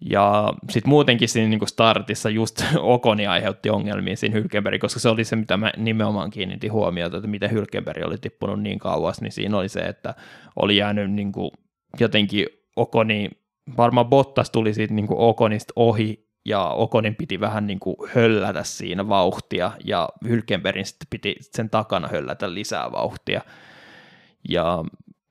Ja 0.00 0.54
sitten 0.70 0.90
muutenkin 0.90 1.28
siinä 1.28 1.48
niin 1.48 1.68
startissa 1.68 2.30
just 2.30 2.64
Okoni 2.78 3.26
aiheutti 3.26 3.70
ongelmia 3.70 4.16
siinä 4.16 4.36
Hylkenberg, 4.36 4.80
koska 4.80 5.00
se 5.00 5.08
oli 5.08 5.24
se, 5.24 5.36
mitä 5.36 5.56
mä 5.56 5.72
nimenomaan 5.76 6.30
kiinnitin 6.30 6.72
huomiota, 6.72 7.16
että 7.16 7.28
miten 7.28 7.50
Hylkenberg 7.50 8.04
oli 8.04 8.18
tippunut 8.18 8.62
niin 8.62 8.78
kauas, 8.78 9.20
niin 9.20 9.32
siinä 9.32 9.58
oli 9.58 9.68
se, 9.68 9.80
että 9.80 10.14
oli 10.56 10.76
jäänyt 10.76 11.12
niin 11.12 11.32
kuin 11.32 11.50
jotenkin 12.00 12.46
Okoni, 12.76 13.30
varmaan 13.76 14.06
Bottas 14.06 14.50
tuli 14.50 14.74
siitä 14.74 14.94
niin 14.94 15.06
Okonista 15.10 15.72
ohi, 15.76 16.30
ja 16.44 16.68
Okonin 16.68 17.14
piti 17.14 17.40
vähän 17.40 17.66
niin 17.66 17.80
kuin 17.80 17.96
höllätä 18.14 18.64
siinä 18.64 19.08
vauhtia, 19.08 19.72
ja 19.84 20.08
Hylkenbergin 20.28 20.86
sitten 20.86 21.06
piti 21.10 21.36
sen 21.40 21.70
takana 21.70 22.08
höllätä 22.08 22.54
lisää 22.54 22.92
vauhtia. 22.92 23.40
Ja 24.48 24.84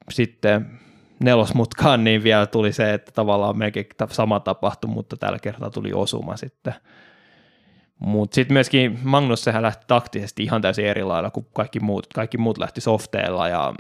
sitten 0.10 0.80
nelosmutkaan, 1.20 2.04
niin 2.04 2.24
vielä 2.24 2.46
tuli 2.46 2.74
se, 2.74 2.94
että 2.94 3.12
tavallaan 3.12 3.58
melkein 3.58 3.86
sama 4.10 4.40
tapahtui, 4.40 4.90
mutta 4.90 5.18
tällä 5.18 5.40
kertaa 5.40 5.70
tuli 5.70 5.94
osuma 5.94 6.38
sitten. 6.38 6.74
Mutta 8.00 8.36
sitten 8.36 8.54
myöskin 8.54 9.00
Magnus 9.04 9.44
sehän 9.44 9.62
lähti 9.62 9.86
taktisesti 9.88 10.44
ihan 10.44 10.62
täysin 10.62 10.86
eri 10.86 11.04
lailla 11.04 11.32
kuin 11.32 11.48
kaikki 11.54 11.80
muut. 11.80 12.08
Kaikki 12.14 12.38
muut 12.38 12.58
lähti 12.58 12.82
softeella 12.82 13.48
ja 13.48 13.74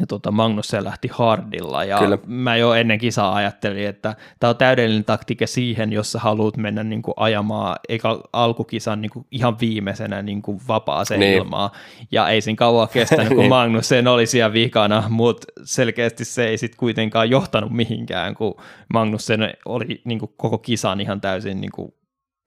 ja 0.00 0.06
tota, 0.06 0.30
Magnus 0.30 0.68
se 0.68 0.84
lähti 0.84 1.08
hardilla 1.12 1.84
ja 1.84 1.98
Kyllä. 1.98 2.18
mä 2.26 2.56
jo 2.56 2.74
ennen 2.74 2.98
kisaa 2.98 3.34
ajattelin, 3.34 3.86
että 3.86 4.16
tämä 4.40 4.48
on 4.48 4.56
täydellinen 4.56 5.04
taktiikka 5.04 5.46
siihen, 5.46 5.92
jos 5.92 6.12
sä 6.12 6.18
haluat 6.18 6.56
mennä 6.56 6.84
niin 6.84 7.02
kuin 7.02 7.14
ajamaan 7.16 7.76
eikä 7.88 8.08
alkukisan 8.32 9.00
niin 9.00 9.10
kuin 9.10 9.26
ihan 9.30 9.60
viimeisenä 9.60 10.22
niin 10.22 10.42
kuin 10.42 10.60
vapaaseen 10.68 11.20
niin. 11.20 11.38
ilmaan 11.38 11.70
ja 12.12 12.28
ei 12.28 12.40
siinä 12.40 12.56
kauan 12.56 12.88
kestänyt, 12.88 13.28
kun 13.38 13.38
niin. 13.38 13.48
Magnus 13.48 13.88
sen 13.88 14.08
oli 14.08 14.26
siellä 14.26 14.52
vikana, 14.52 15.04
mutta 15.08 15.46
selkeästi 15.64 16.24
se 16.24 16.48
ei 16.48 16.58
sitten 16.58 16.78
kuitenkaan 16.78 17.30
johtanut 17.30 17.70
mihinkään, 17.70 18.34
kun 18.34 18.54
Magnus 18.94 19.26
sen 19.26 19.54
oli 19.64 20.02
niin 20.04 20.18
kuin 20.18 20.32
koko 20.36 20.58
kisan 20.58 21.00
ihan 21.00 21.20
täysin, 21.20 21.60
niin 21.60 21.72
kuin, 21.72 21.94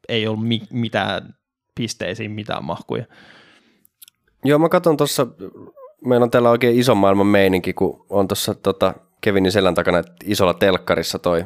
ei 0.09 0.27
ollut 0.27 0.47
mi- 0.47 0.67
mitään 0.71 1.35
pisteisiin 1.75 2.31
mitään 2.31 2.65
mahkuja. 2.65 3.05
Joo, 4.45 4.59
mä 4.59 4.69
katson 4.69 4.97
tuossa 4.97 5.27
meillä 6.05 6.23
on 6.23 6.31
täällä 6.31 6.49
oikein 6.49 6.79
iso 6.79 6.95
maailman 6.95 7.27
meininki, 7.27 7.73
kun 7.73 8.05
on 8.09 8.27
tuossa 8.27 8.55
tota, 8.55 8.93
Kevinin 9.21 9.51
selän 9.51 9.75
takana 9.75 10.01
isolla 10.23 10.53
telkkarissa 10.53 11.19
toi 11.19 11.45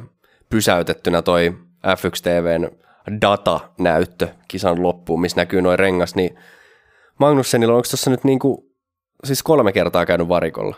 pysäytettynä 0.49 1.21
toi 1.21 1.53
F1 1.87 2.21
TVn 2.23 2.69
datanäyttö 3.21 4.27
kisan 4.47 4.83
loppuun, 4.83 5.21
missä 5.21 5.41
näkyy 5.41 5.61
noin 5.61 5.79
rengas, 5.79 6.15
niin 6.15 6.37
Magnussenilla 7.19 7.73
onko 7.73 7.87
tuossa 7.89 8.11
nyt 8.11 8.23
niinku, 8.23 8.71
siis 9.23 9.43
kolme 9.43 9.73
kertaa 9.73 10.05
käynyt 10.05 10.27
varikolla? 10.27 10.75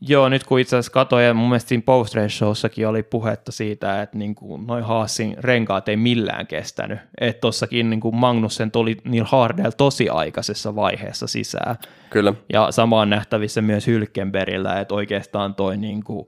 Joo, 0.00 0.28
nyt 0.28 0.44
kun 0.44 0.60
itse 0.60 0.76
asiassa 0.76 0.92
katsoin, 0.92 1.24
ja 1.24 1.34
mun 1.34 1.48
mielestä 1.48 1.68
siinä 1.68 1.82
post 1.86 2.14
showssakin 2.28 2.88
oli 2.88 3.02
puhetta 3.02 3.52
siitä, 3.52 4.02
että 4.02 4.18
niin 4.18 4.34
kuin 4.34 4.66
noin 4.66 4.84
Haasin 4.84 5.36
renkaat 5.38 5.88
ei 5.88 5.96
millään 5.96 6.46
kestänyt. 6.46 6.98
Että 7.20 7.40
tossakin 7.40 7.90
niin 7.90 8.00
kuin 8.00 8.16
Magnussen 8.16 8.70
tuli 8.70 8.96
niin 9.04 9.24
hardel 9.26 9.70
tosi 9.70 10.08
aikaisessa 10.08 10.74
vaiheessa 10.74 11.26
sisään. 11.26 11.76
Kyllä. 12.10 12.34
Ja 12.52 12.72
sama 12.72 13.00
on 13.00 13.10
nähtävissä 13.10 13.62
myös 13.62 13.86
Hylkenbergillä, 13.86 14.80
että 14.80 14.94
oikeastaan 14.94 15.54
toi 15.54 15.76
niin 15.76 16.04
kuin 16.04 16.26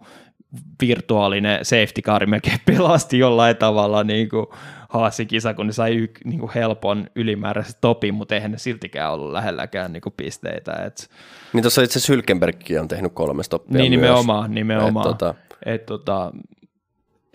virtuaalinen 0.80 1.64
safety 1.64 2.02
car 2.02 2.26
melkein 2.26 2.60
pelasti 2.66 3.18
jollain 3.18 3.56
tavalla 3.56 4.04
niin 4.04 4.28
kuin 4.28 4.46
Haasin 4.88 5.26
kisa, 5.26 5.54
kun 5.54 5.66
ne 5.66 5.72
sai 5.72 5.96
y, 5.96 6.08
niin 6.24 6.40
kuin 6.40 6.52
helpon 6.54 7.06
ylimääräisen 7.16 7.74
topin, 7.80 8.14
mutta 8.14 8.34
eihän 8.34 8.50
ne 8.50 8.58
siltikään 8.58 9.12
ollut 9.12 9.32
lähelläkään 9.32 9.92
niin 9.92 10.00
kuin 10.00 10.14
pisteitä. 10.16 10.72
Et... 10.72 11.10
Niin 11.52 11.62
tuossa 11.62 11.82
itse 11.82 11.98
asiassa 11.98 12.12
Hylkenbergkin 12.12 12.80
on 12.80 12.88
tehnyt 12.88 13.12
kolme 13.14 13.42
stoppia 13.42 13.78
Niin 13.78 13.90
nimenomaan, 13.90 14.50
myös. 14.50 14.54
nimenomaan. 14.54 15.06
Et, 15.06 15.18
tota... 15.18 15.34
Et, 15.66 15.86
tota, 15.86 16.32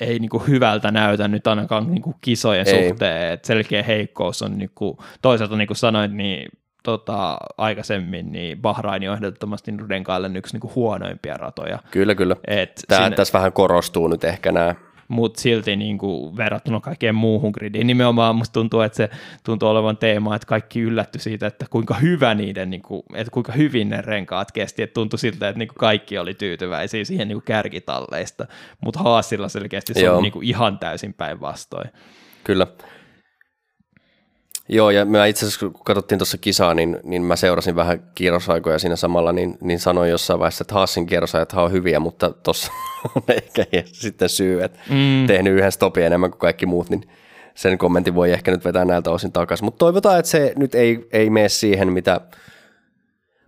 ei 0.02 0.20
niin 0.20 0.30
kuin 0.30 0.48
hyvältä 0.48 0.92
näytä 0.92 1.28
nyt 1.28 1.48
ainakaan 1.48 1.92
niin 1.92 2.02
kuin 2.02 2.16
kisojen 2.22 2.68
ei. 2.68 2.90
suhteen, 2.90 3.34
että 3.34 3.48
selkeä 3.48 3.84
heikkous 3.84 4.42
on 4.42 4.58
niin 4.58 4.72
kuin, 4.76 4.98
toisaalta 5.22 5.56
niin 5.58 5.68
kuin 5.68 5.78
sanoit, 5.78 6.12
niin 6.12 6.50
tota, 6.88 7.38
aikaisemmin, 7.58 8.32
niin 8.32 8.62
Bahrain 8.62 9.10
on 9.10 9.16
ehdottomasti 9.16 9.74
renkaille 9.90 10.32
yksi 10.36 10.54
niin 10.54 10.62
kuin 10.62 10.76
huonoimpia 10.76 11.38
ratoja. 11.38 11.80
Kyllä, 11.92 12.16
kyllä. 12.16 12.36
Et 12.48 12.82
Tämä, 12.88 13.02
siinä, 13.02 13.16
tässä 13.16 13.38
vähän 13.38 13.54
korostuu 13.54 14.08
nyt 14.08 14.24
ehkä 14.24 14.52
nämä 14.52 14.76
mutta 15.08 15.42
silti 15.42 15.76
niin 15.76 15.98
kuin 15.98 16.38
verrattuna 16.38 16.80
kaikkeen 16.80 17.16
muuhun 17.16 17.52
gridiin. 17.52 17.88
Nimenomaan 17.88 18.36
musta 18.36 18.54
tuntuu, 18.54 18.82
että 18.82 18.96
se 18.96 19.10
tuntuu 19.44 19.70
olevan 19.70 19.98
teema, 19.98 20.36
että 20.36 20.46
kaikki 20.46 20.82
yllätty 20.82 21.20
siitä, 21.20 21.48
että 21.48 21.66
kuinka 21.70 21.94
hyvä 21.94 22.36
niiden, 22.36 22.70
niin 22.70 22.82
kuin, 22.82 23.04
että 23.14 23.32
kuinka 23.32 23.52
hyvin 23.52 23.90
ne 23.90 24.02
renkaat 24.02 24.52
kesti. 24.52 24.84
Että 24.84 24.94
tuntui 24.94 25.20
siltä, 25.20 25.50
että 25.50 25.60
niin 25.60 25.68
kuin 25.68 25.78
kaikki 25.78 26.18
oli 26.18 26.34
tyytyväisiä 26.34 27.06
siihen 27.06 27.28
niin 27.28 27.36
kuin 27.36 27.46
kärkitalleista, 27.46 28.46
mutta 28.82 29.00
Haasilla 29.00 29.50
selkeästi 29.50 29.94
se 29.94 30.02
Joo. 30.02 30.18
on 30.18 30.24
niin 30.24 30.34
kuin 30.34 30.48
ihan 30.48 30.80
täysin 30.80 31.14
päinvastoin. 31.14 31.90
Kyllä. 32.44 32.68
Joo, 34.70 34.90
ja 34.90 35.06
mä 35.06 35.26
itse 35.26 35.46
asiassa 35.46 35.70
kun 35.70 35.84
katsottiin 35.84 36.20
tuossa 36.20 36.38
kisaa, 36.38 36.74
niin, 36.74 37.00
niin 37.04 37.22
mä 37.22 37.36
seurasin 37.36 37.76
vähän 37.76 38.12
kierrosaikoja 38.16 38.80
siinä 38.80 38.96
samalla, 38.96 39.32
niin, 39.32 39.58
niin 39.62 39.80
sanoin 39.80 40.12
jossain 40.12 40.40
vaiheessa, 40.40 40.62
että 40.62 40.74
Haasin 40.74 41.06
kierrosajat 41.06 41.54
on 41.54 41.72
hyviä, 41.72 42.00
mutta 42.00 42.32
tuossa 42.32 42.72
on 43.16 43.24
ehkä 43.28 43.64
sitten 43.86 44.30
syy, 44.30 44.64
että 44.64 44.80
mm. 44.90 45.28
tehnyt 45.28 45.54
yhden 45.54 45.72
stopin 45.72 46.04
enemmän 46.04 46.32
kuin 46.32 46.40
kaikki 46.40 46.66
muut, 46.66 46.90
niin 46.90 47.10
sen 47.56 47.78
kommentin 47.78 48.16
voi 48.16 48.32
ehkä 48.32 48.52
nyt 48.52 48.66
vetää 48.66 48.86
näiltä 48.86 49.12
osin 49.12 49.32
takaisin. 49.32 49.66
Mutta 49.66 49.80
toivotaan, 49.80 50.20
että 50.20 50.32
se 50.32 50.54
nyt 50.56 50.76
ei, 50.76 51.08
ei 51.12 51.30
mene 51.30 51.50
siihen, 51.50 51.94
mitä 51.94 52.22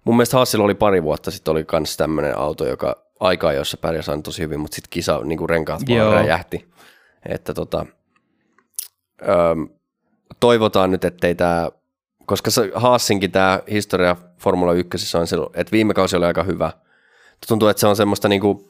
mun 0.05 0.15
mielestä 0.15 0.37
Haasilla 0.37 0.65
oli 0.65 0.75
pari 0.75 1.03
vuotta 1.03 1.31
sitten 1.31 1.51
oli 1.51 1.65
myös 1.71 1.97
tämmöinen 1.97 2.37
auto, 2.37 2.67
joka 2.67 3.05
aikaa 3.19 3.53
jossa 3.53 3.77
pärjäsi 3.77 4.11
tosi 4.23 4.41
hyvin, 4.41 4.59
mutta 4.59 4.75
sitten 4.75 4.89
kisa 4.89 5.21
niin 5.23 5.37
kuin 5.37 5.49
renkaat 5.49 5.81
vaan 5.89 6.13
räjähti. 6.13 6.69
Että 7.29 7.53
tota, 7.53 7.85
öö, 9.21 9.55
toivotaan 10.39 10.91
nyt, 10.91 11.05
ettei 11.05 11.35
tämä, 11.35 11.69
koska 12.25 12.51
se 12.51 12.71
Haasinkin 12.75 13.31
tämä 13.31 13.59
historia 13.71 14.15
Formula 14.37 14.73
1 14.73 15.17
on 15.17 15.27
se, 15.27 15.35
että 15.53 15.71
viime 15.71 15.93
kausi 15.93 16.15
oli 16.15 16.25
aika 16.25 16.43
hyvä. 16.43 16.71
Tuntuu, 17.47 17.67
että 17.67 17.79
se 17.79 17.87
on 17.87 17.95
semmoista 17.95 18.27
niin 18.27 18.41
kuin, 18.41 18.65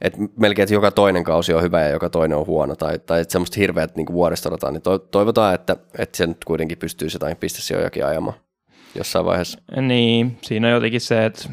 että 0.00 0.18
melkein 0.36 0.64
että 0.64 0.74
joka 0.74 0.90
toinen 0.90 1.24
kausi 1.24 1.54
on 1.54 1.62
hyvä 1.62 1.80
ja 1.80 1.88
joka 1.88 2.10
toinen 2.10 2.38
on 2.38 2.46
huono, 2.46 2.76
tai, 2.76 2.98
tai 2.98 3.20
että 3.20 3.32
semmoista 3.32 3.60
hirveät 3.60 3.96
niin 3.96 4.06
vuoristorataan, 4.12 4.74
niin 4.74 4.82
toivotaan, 5.10 5.54
että, 5.54 5.76
että 5.98 6.16
se 6.16 6.26
nyt 6.26 6.44
kuitenkin 6.44 6.78
pystyy 6.78 7.08
jotain 7.12 7.36
pistesijojakin 7.36 8.06
ajamaan 8.06 8.36
jossain 8.94 9.24
vaiheessa. 9.24 9.58
Niin, 9.80 10.38
siinä 10.42 10.66
on 10.68 10.74
jotenkin 10.74 11.00
se, 11.00 11.24
että 11.24 11.48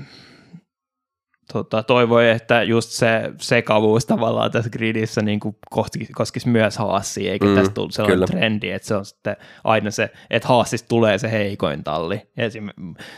tota, 1.54 1.84
toivoi, 1.84 2.30
että 2.30 2.64
just 2.64 2.90
se 2.90 3.32
sekavuus 3.42 4.06
tavallaan 4.06 4.52
tässä 4.52 4.70
gridissä 4.70 5.22
niin 5.22 5.40
kuin 5.40 5.56
koskisi, 5.70 6.14
koskisi 6.14 6.50
myös 6.50 6.78
Haassia, 6.78 7.32
eikä 7.32 7.46
mm, 7.46 7.56
tästä 7.56 7.74
tullut 7.74 7.94
sellainen 7.94 8.28
kyllä. 8.28 8.40
trendi, 8.40 8.72
että 8.72 8.88
se 8.88 8.96
on 8.96 9.06
sitten 9.06 9.36
aina 9.64 9.92
se, 9.92 10.10
että 10.30 10.48
Haassista 10.48 10.88
tulee 10.88 11.18
se 11.18 11.32
heikoin 11.32 11.84
talli. 11.84 12.22
Esim, 12.38 12.70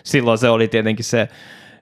silloin 0.03 0.38
se 0.38 0.49
oli 0.49 0.68
tietenkin 0.68 1.06
se 1.06 1.27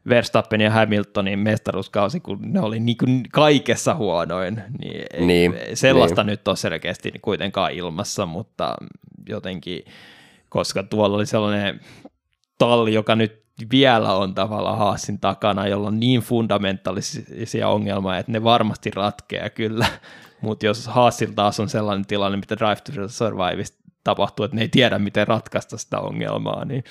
Verstappen 0.10 0.62
ja 0.62 0.72
Hamiltonin 0.72 1.40
mestaruuskausi, 1.40 2.20
kun 2.20 2.40
ne 2.42 2.60
oli 2.60 2.80
niin 2.80 2.98
kuin 2.98 3.24
kaikessa 3.32 3.96
huonoin, 3.96 4.62
niin, 4.80 5.28
niin 5.28 5.56
sellaista 5.74 6.24
niin. 6.24 6.32
nyt 6.32 6.48
on 6.48 6.58
selkeästi 6.58 7.12
kuitenkaan 7.22 7.72
ilmassa, 7.72 8.26
mutta 8.26 8.76
jotenkin, 9.30 9.84
koska 10.50 10.84
tuolla 10.84 11.16
oli 11.16 11.26
sellainen 11.26 11.80
talli, 12.58 12.94
joka 12.94 13.16
nyt 13.16 13.47
vielä 13.72 14.14
on 14.14 14.36
tavallaan 14.36 14.78
Haasin 14.78 15.20
takana, 15.20 15.68
jolla 15.68 15.88
on 15.88 16.00
niin 16.00 16.22
fundamentaalisia 16.22 17.70
ongelmia, 17.70 18.18
että 18.18 18.32
ne 18.32 18.44
varmasti 18.44 18.92
ratkeaa 18.92 19.50
kyllä. 19.50 19.88
Mutta 20.42 20.66
jos 20.66 20.88
Haasil 20.88 21.32
taas 21.36 21.60
on 21.60 21.70
sellainen 21.70 22.06
tilanne, 22.06 22.38
mitä 22.38 22.58
Drive 22.58 22.76
to 22.76 23.08
Survive 23.08 23.64
tapahtuu, 24.04 24.46
että 24.46 24.56
ne 24.56 24.62
ei 24.62 24.70
tiedä, 24.70 25.00
miten 25.00 25.28
ratkaista 25.28 25.78
sitä 25.78 26.00
ongelmaa. 26.00 26.66
Niin. 26.66 26.84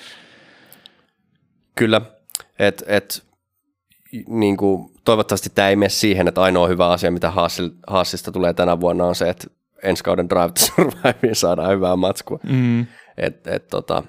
Kyllä, 1.75 2.01
että 2.59 2.85
et, 2.87 3.23
niin 4.27 4.57
kuin, 4.57 4.91
toivottavasti 5.05 5.49
tämä 5.49 5.69
ei 5.69 5.75
mene 5.75 5.89
siihen, 5.89 6.27
että 6.27 6.41
ainoa 6.41 6.67
hyvä 6.67 6.89
asia, 6.89 7.11
mitä 7.11 7.31
Haasista 7.87 8.31
tulee 8.31 8.53
tänä 8.53 8.79
vuonna 8.79 9.05
on 9.05 9.15
se, 9.15 9.29
että 9.29 9.47
ensi 9.83 10.03
kauden 10.03 10.29
Drive 10.29 10.51
to 10.51 10.65
Survive 10.75 11.35
saadaan 11.35 11.71
hyvää 11.71 11.95
matskua. 11.95 12.39
Mm. 12.43 12.87
Et, 13.17 13.47
et, 13.47 13.67
tota, 13.67 14.03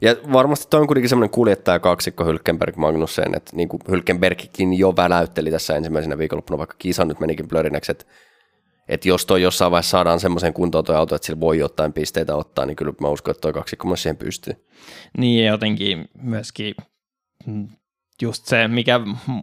ja 0.00 0.16
varmasti 0.32 0.66
toi 0.70 0.80
on 0.80 0.86
kuitenkin 0.86 1.08
semmoinen 1.08 1.30
kuljettaja 1.30 1.78
kaksikko 1.78 2.24
Hylkenberg 2.24 2.76
Magnussen, 2.76 3.34
että 3.34 3.56
niin 3.56 3.68
kuin 3.68 3.80
Hylkenbergkin 3.90 4.78
jo 4.78 4.96
väläytteli 4.96 5.50
tässä 5.50 5.76
ensimmäisenä 5.76 6.18
viikonloppuna, 6.18 6.58
vaikka 6.58 6.76
kisa 6.78 7.04
nyt 7.04 7.20
menikin 7.20 7.48
blörinäksi, 7.48 7.92
että, 7.92 8.04
että 8.88 9.08
jos 9.08 9.26
toi 9.26 9.42
jossain 9.42 9.70
vaiheessa 9.70 9.90
saadaan 9.90 10.20
semmoisen 10.20 10.52
kuntoon 10.52 10.84
toi 10.84 10.96
auto, 10.96 11.14
että 11.14 11.26
sillä 11.26 11.40
voi 11.40 11.58
jotain 11.58 11.92
pisteitä 11.92 12.36
ottaa, 12.36 12.66
niin 12.66 12.76
kyllä 12.76 12.92
mä 13.00 13.08
uskon, 13.08 13.30
että 13.32 13.40
toi 13.40 13.52
kaksikko 13.52 13.88
myös 13.88 14.02
siihen 14.02 14.16
pystyy. 14.16 14.54
Niin 15.18 15.46
jotenkin 15.46 16.08
myöskin 16.22 16.74
just 18.22 18.46
se, 18.46 18.68
mikä 18.68 19.00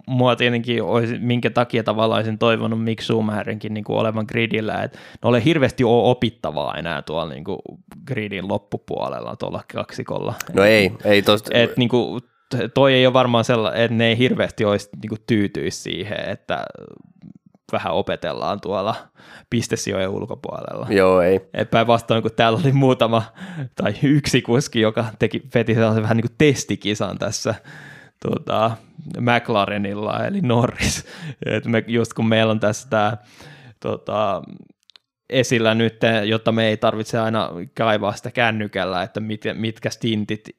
mua 0.08 0.36
tietenkin 0.36 0.84
olisi, 0.84 1.20
minkä 1.20 1.50
takia 1.50 1.84
tavallaan 1.84 2.20
olisin 2.20 2.38
toivonut 2.38 2.84
Mick 2.84 3.02
Schumacherinkin 3.02 3.74
niin 3.74 3.84
kuin 3.84 4.00
olevan 4.00 4.26
gridillä, 4.28 4.84
että 4.84 4.98
ne 4.98 5.30
ole 5.30 5.44
hirveästi 5.46 5.84
ole 5.84 6.10
opittavaa 6.10 6.76
enää 6.78 7.02
tuolla 7.02 7.34
niin 7.34 7.44
kuin 7.44 7.60
gridin 8.08 8.48
loppupuolella 8.48 9.36
tuolla 9.36 9.64
kaksikolla. 9.74 10.34
No 10.54 10.64
ei, 10.64 10.92
ei 11.06 11.22
tosta. 11.22 11.50
Et, 11.54 11.78
niin 11.78 11.90
kuin, 11.90 12.22
toi 12.74 12.94
ei 12.94 13.06
ole 13.06 13.14
varmaan 13.14 13.46
sellainen, 13.46 13.82
että 13.82 13.98
ne 13.98 14.08
ei 14.08 14.18
hirveästi 14.18 14.66
olisi 14.66 14.90
niin 15.02 15.10
kuin 15.10 15.22
tyytyisi 15.28 15.82
siihen, 15.82 16.30
että 16.30 16.66
vähän 17.72 17.94
opetellaan 17.94 18.62
tuolla 18.62 18.96
pistesijojen 19.50 20.10
ulkopuolella. 20.10 20.88
Joo, 20.90 21.22
ei. 21.22 21.40
Päinvastoin, 21.72 22.22
kun 22.22 22.32
täällä 22.36 22.60
oli 22.64 22.72
muutama 22.72 23.24
tai 23.76 23.94
yksi 24.04 24.42
kuski, 24.42 24.82
joka 24.82 25.06
teki, 25.20 25.42
veti 25.56 25.74
sellaisen 25.74 26.04
vähän 26.04 26.18
niin 26.18 26.28
kuin 26.28 26.36
testikisan 26.38 27.18
tässä 27.18 27.56
tuota, 28.22 28.78
McLarenilla, 29.20 30.26
eli 30.26 30.42
Norris. 30.42 31.06
Et 31.46 31.66
me, 31.66 31.84
just 31.88 32.14
kun 32.14 32.28
meillä 32.28 32.52
on 32.52 32.60
tässä 32.60 32.90
tämä 32.90 33.18
tota, 33.80 34.42
esillä 35.30 35.76
nyt, 35.76 35.96
jotta 36.26 36.52
me 36.52 36.68
ei 36.68 36.78
tarvitse 36.78 37.20
aina 37.20 37.50
kaivaa 37.78 38.16
sitä 38.16 38.32
kännykällä, 38.32 39.04
että 39.04 39.20
mit, 39.20 39.42
mitkä 39.54 39.90
stintit 39.90 40.50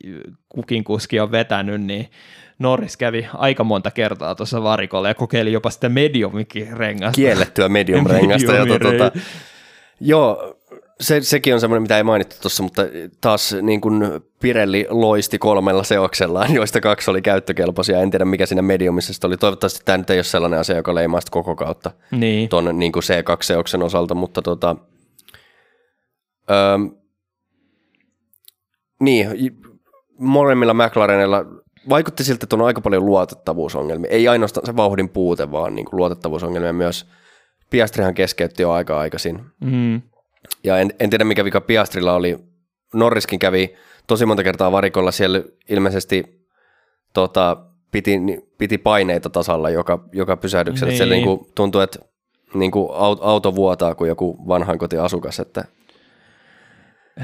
kukin 0.49 0.85
kuski 0.85 1.21
on 1.21 1.31
vetänyt, 1.31 1.83
niin 1.83 2.11
Norris 2.59 2.97
kävi 2.97 3.29
aika 3.35 3.65
monta 3.65 3.91
kertaa 3.91 4.35
tuossa 4.35 4.63
varikolla 4.63 5.09
ja 5.09 5.15
kokeili 5.15 5.53
jopa 5.53 5.71
sitä 5.71 5.89
mediumikin 5.89 6.77
rengasta. 6.77 7.17
Kiellettyä 7.17 7.69
medium-rengasta. 7.69 8.53
medium 8.53 8.81
tuota, 8.81 9.13
joo, 10.01 10.57
se, 11.01 11.21
sekin 11.21 11.55
on 11.55 11.61
semmoinen, 11.61 11.83
mitä 11.83 11.97
ei 11.97 12.03
mainittu 12.03 12.37
tuossa, 12.43 12.63
mutta 12.63 12.83
taas 13.21 13.57
niin 13.63 13.81
kuin 13.81 14.03
Pirelli 14.41 14.87
loisti 14.91 15.39
kolmella 15.39 15.85
seoksellaan, 15.85 16.55
joista 16.59 16.81
kaksi 16.81 17.11
oli 17.11 17.23
käyttökelpoisia. 17.23 18.01
En 18.01 18.11
tiedä, 18.11 18.25
mikä 18.25 18.47
siinä 18.47 18.63
mediumissa 18.63 19.27
oli. 19.27 19.37
Toivottavasti 19.37 19.81
tämä 19.85 19.99
nyt 19.99 20.11
ei 20.11 20.19
ole 20.19 20.25
sellainen 20.25 20.61
asia, 20.61 20.77
joka 20.77 20.95
leimaa 20.95 21.21
koko 21.31 21.57
kautta 21.57 21.91
niin. 22.11 22.49
tuon 22.49 22.79
niin 22.79 22.93
kuin 22.93 23.03
C2-seoksen 23.03 23.83
osalta, 23.83 24.15
mutta 24.15 24.43
tota, 24.43 24.77
öö, 26.51 26.79
niin, 29.01 29.29
molemmilla 30.19 30.75
McLarenilla 30.75 31.45
vaikutti 31.89 32.25
siltä, 32.25 32.45
että 32.45 32.57
on 32.57 32.63
aika 32.63 32.81
paljon 32.81 33.07
luotettavuusongelmia. 33.07 34.11
Ei 34.11 34.29
ainoastaan 34.29 34.67
se 34.67 34.77
vauhdin 34.77 35.09
puute, 35.09 35.51
vaan 35.51 35.75
niin 35.75 35.85
kuin 35.85 35.99
luotettavuusongelmia 35.99 36.73
myös. 36.73 37.07
Piastrihan 37.71 38.15
keskeytti 38.15 38.63
jo 38.63 38.71
aika 38.71 38.99
aikaisin. 38.99 39.45
Mm 39.61 40.03
ja 40.65 40.79
en, 40.79 40.95
en 41.01 41.11
tiedä 41.11 41.25
mikä 41.25 41.45
vika 41.45 41.61
Piastrilla 41.61 42.15
oli. 42.15 42.39
Norriskin 42.95 43.39
kävi 43.39 43.75
tosi 44.07 44.27
monta 44.27 44.43
kertaa 44.43 44.73
varikolla 44.73 45.11
siellä 45.11 45.43
ilmeisesti 45.69 46.47
tota, 47.15 47.57
piti, 47.91 48.21
piti 48.59 48.79
paineita 48.79 49.31
tasalla 49.31 49.71
joka, 49.71 50.05
joka 50.13 50.37
pysähdyksellä. 50.37 50.91
Niin. 50.91 50.97
Siellä 50.97 51.15
niin 51.15 51.25
kuin, 51.25 51.41
tuntuu, 51.55 51.81
että 51.81 51.99
niin 52.55 52.71
kuin 52.71 52.89
auto 53.21 53.55
vuotaa 53.55 53.95
kuin 53.95 54.09
joku 54.09 54.49
vanhainkotiasukas, 54.49 55.41
että 55.41 55.65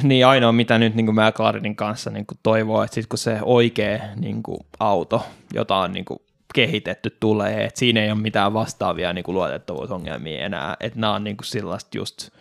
niin 0.03 0.27
ainoa, 0.27 0.53
mitä 0.53 0.79
nyt 0.79 0.95
niin 0.95 1.07
kuin 1.07 1.17
McLarenin 1.17 1.77
kanssa 1.77 2.11
niin 2.11 2.27
kuin 2.27 2.39
toivoo, 2.43 2.83
että 2.83 2.95
sitten 2.95 3.09
kun 3.09 3.19
se 3.19 3.39
oikea 3.43 3.99
niin 4.17 4.43
kuin 4.43 4.59
auto, 4.79 5.23
jota 5.55 5.77
on 5.77 5.93
niin 5.93 6.05
kuin 6.05 6.19
kehitetty, 6.55 7.17
tulee, 7.21 7.65
että 7.65 7.79
siinä 7.79 8.03
ei 8.03 8.11
ole 8.11 8.21
mitään 8.21 8.55
vastaavia 8.55 9.13
niin 9.13 9.25
kuin 9.25 9.35
luotettavuusongelmia 9.35 10.45
enää, 10.45 10.77
että 10.81 11.01
nämä 11.01 11.15
on 11.15 11.25
niin 11.25 11.37
kuin 11.37 11.47
sellaista 11.47 11.99
just– 11.99 12.29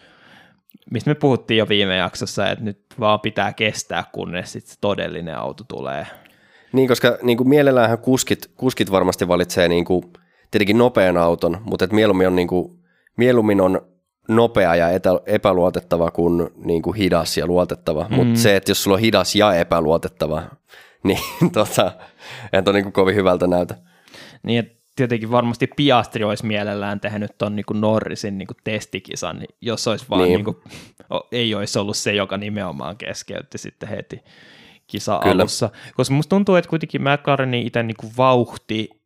mistä 0.92 1.10
me 1.10 1.16
puhuttiin 1.16 1.58
jo 1.58 1.70
viime 1.70 1.98
jaksossa, 1.98 2.50
että 2.50 2.66
nyt 2.66 2.80
vaan 3.00 3.20
pitää 3.20 3.54
kestää, 3.54 4.04
kunnes 4.12 4.52
sit 4.52 4.66
se 4.66 4.76
todellinen 4.82 5.38
auto 5.38 5.64
tulee. 5.64 6.08
Niin, 6.74 6.88
koska 6.88 7.18
niin 7.22 7.38
kuin 7.38 7.50
mielelläänhän 7.50 7.98
kuskit, 7.98 8.52
kuskit 8.56 8.92
varmasti 8.92 9.28
valitsee 9.28 9.68
niin 9.68 9.86
kuin, 9.86 10.04
tietenkin 10.52 10.78
nopean 10.78 11.18
auton, 11.18 11.62
mutta 11.64 11.86
et 11.86 11.92
mieluummin, 11.92 12.28
on 12.28 12.36
niin 12.36 12.48
kuin, 12.48 12.80
mieluummin 13.18 13.62
on 13.62 13.82
nopea 14.28 14.76
ja 14.76 14.90
etä, 14.90 15.10
epäluotettava 15.26 16.12
kuin, 16.12 16.50
niin 16.56 16.82
kuin 16.82 16.96
hidas 16.96 17.38
ja 17.38 17.48
luotettava. 17.48 18.08
Mm. 18.10 18.16
Mutta 18.16 18.40
se, 18.40 18.56
että 18.56 18.72
jos 18.72 18.84
sulla 18.84 18.96
on 18.96 19.02
hidas 19.02 19.36
ja 19.36 19.54
epäluotettava, 19.54 20.44
niin 21.04 21.52
tota, 21.54 21.92
ei 22.54 22.62
ole 22.66 22.74
niin 22.74 22.84
kuin 22.84 22.94
kovin 22.94 23.16
hyvältä 23.16 23.48
näytä. 23.48 23.76
Niin, 24.44 24.60
että 24.60 24.81
tietenkin 24.96 25.32
varmasti 25.32 25.68
Piastri 25.76 26.24
olisi 26.24 26.46
mielellään 26.46 27.00
tehnyt 27.00 27.38
tuon 27.38 27.56
niin 27.56 27.66
Norrisin 27.74 28.38
niin 28.38 28.48
testikisan, 28.64 29.40
niin 29.40 29.56
jos 29.62 29.88
olisi 29.88 30.06
vaan 30.10 30.24
niin. 30.24 30.34
Niin 30.34 30.46
kuin, 30.46 30.58
ei 31.32 31.56
olisi 31.56 31.80
ollut 31.80 31.98
se, 31.98 32.14
joka 32.14 32.38
nimenomaan 32.38 32.98
keskeytti 32.98 33.58
sitten 33.58 33.90
heti 33.90 34.24
kisa 34.88 35.22
alussa. 35.26 35.70
Koska 35.96 36.14
musta 36.14 36.30
tuntuu, 36.30 36.56
että 36.56 36.70
kuitenkin 36.70 37.02
McLarenin 37.02 37.68
itse 37.68 37.84
niin 37.84 38.18
vauhti 38.18 39.01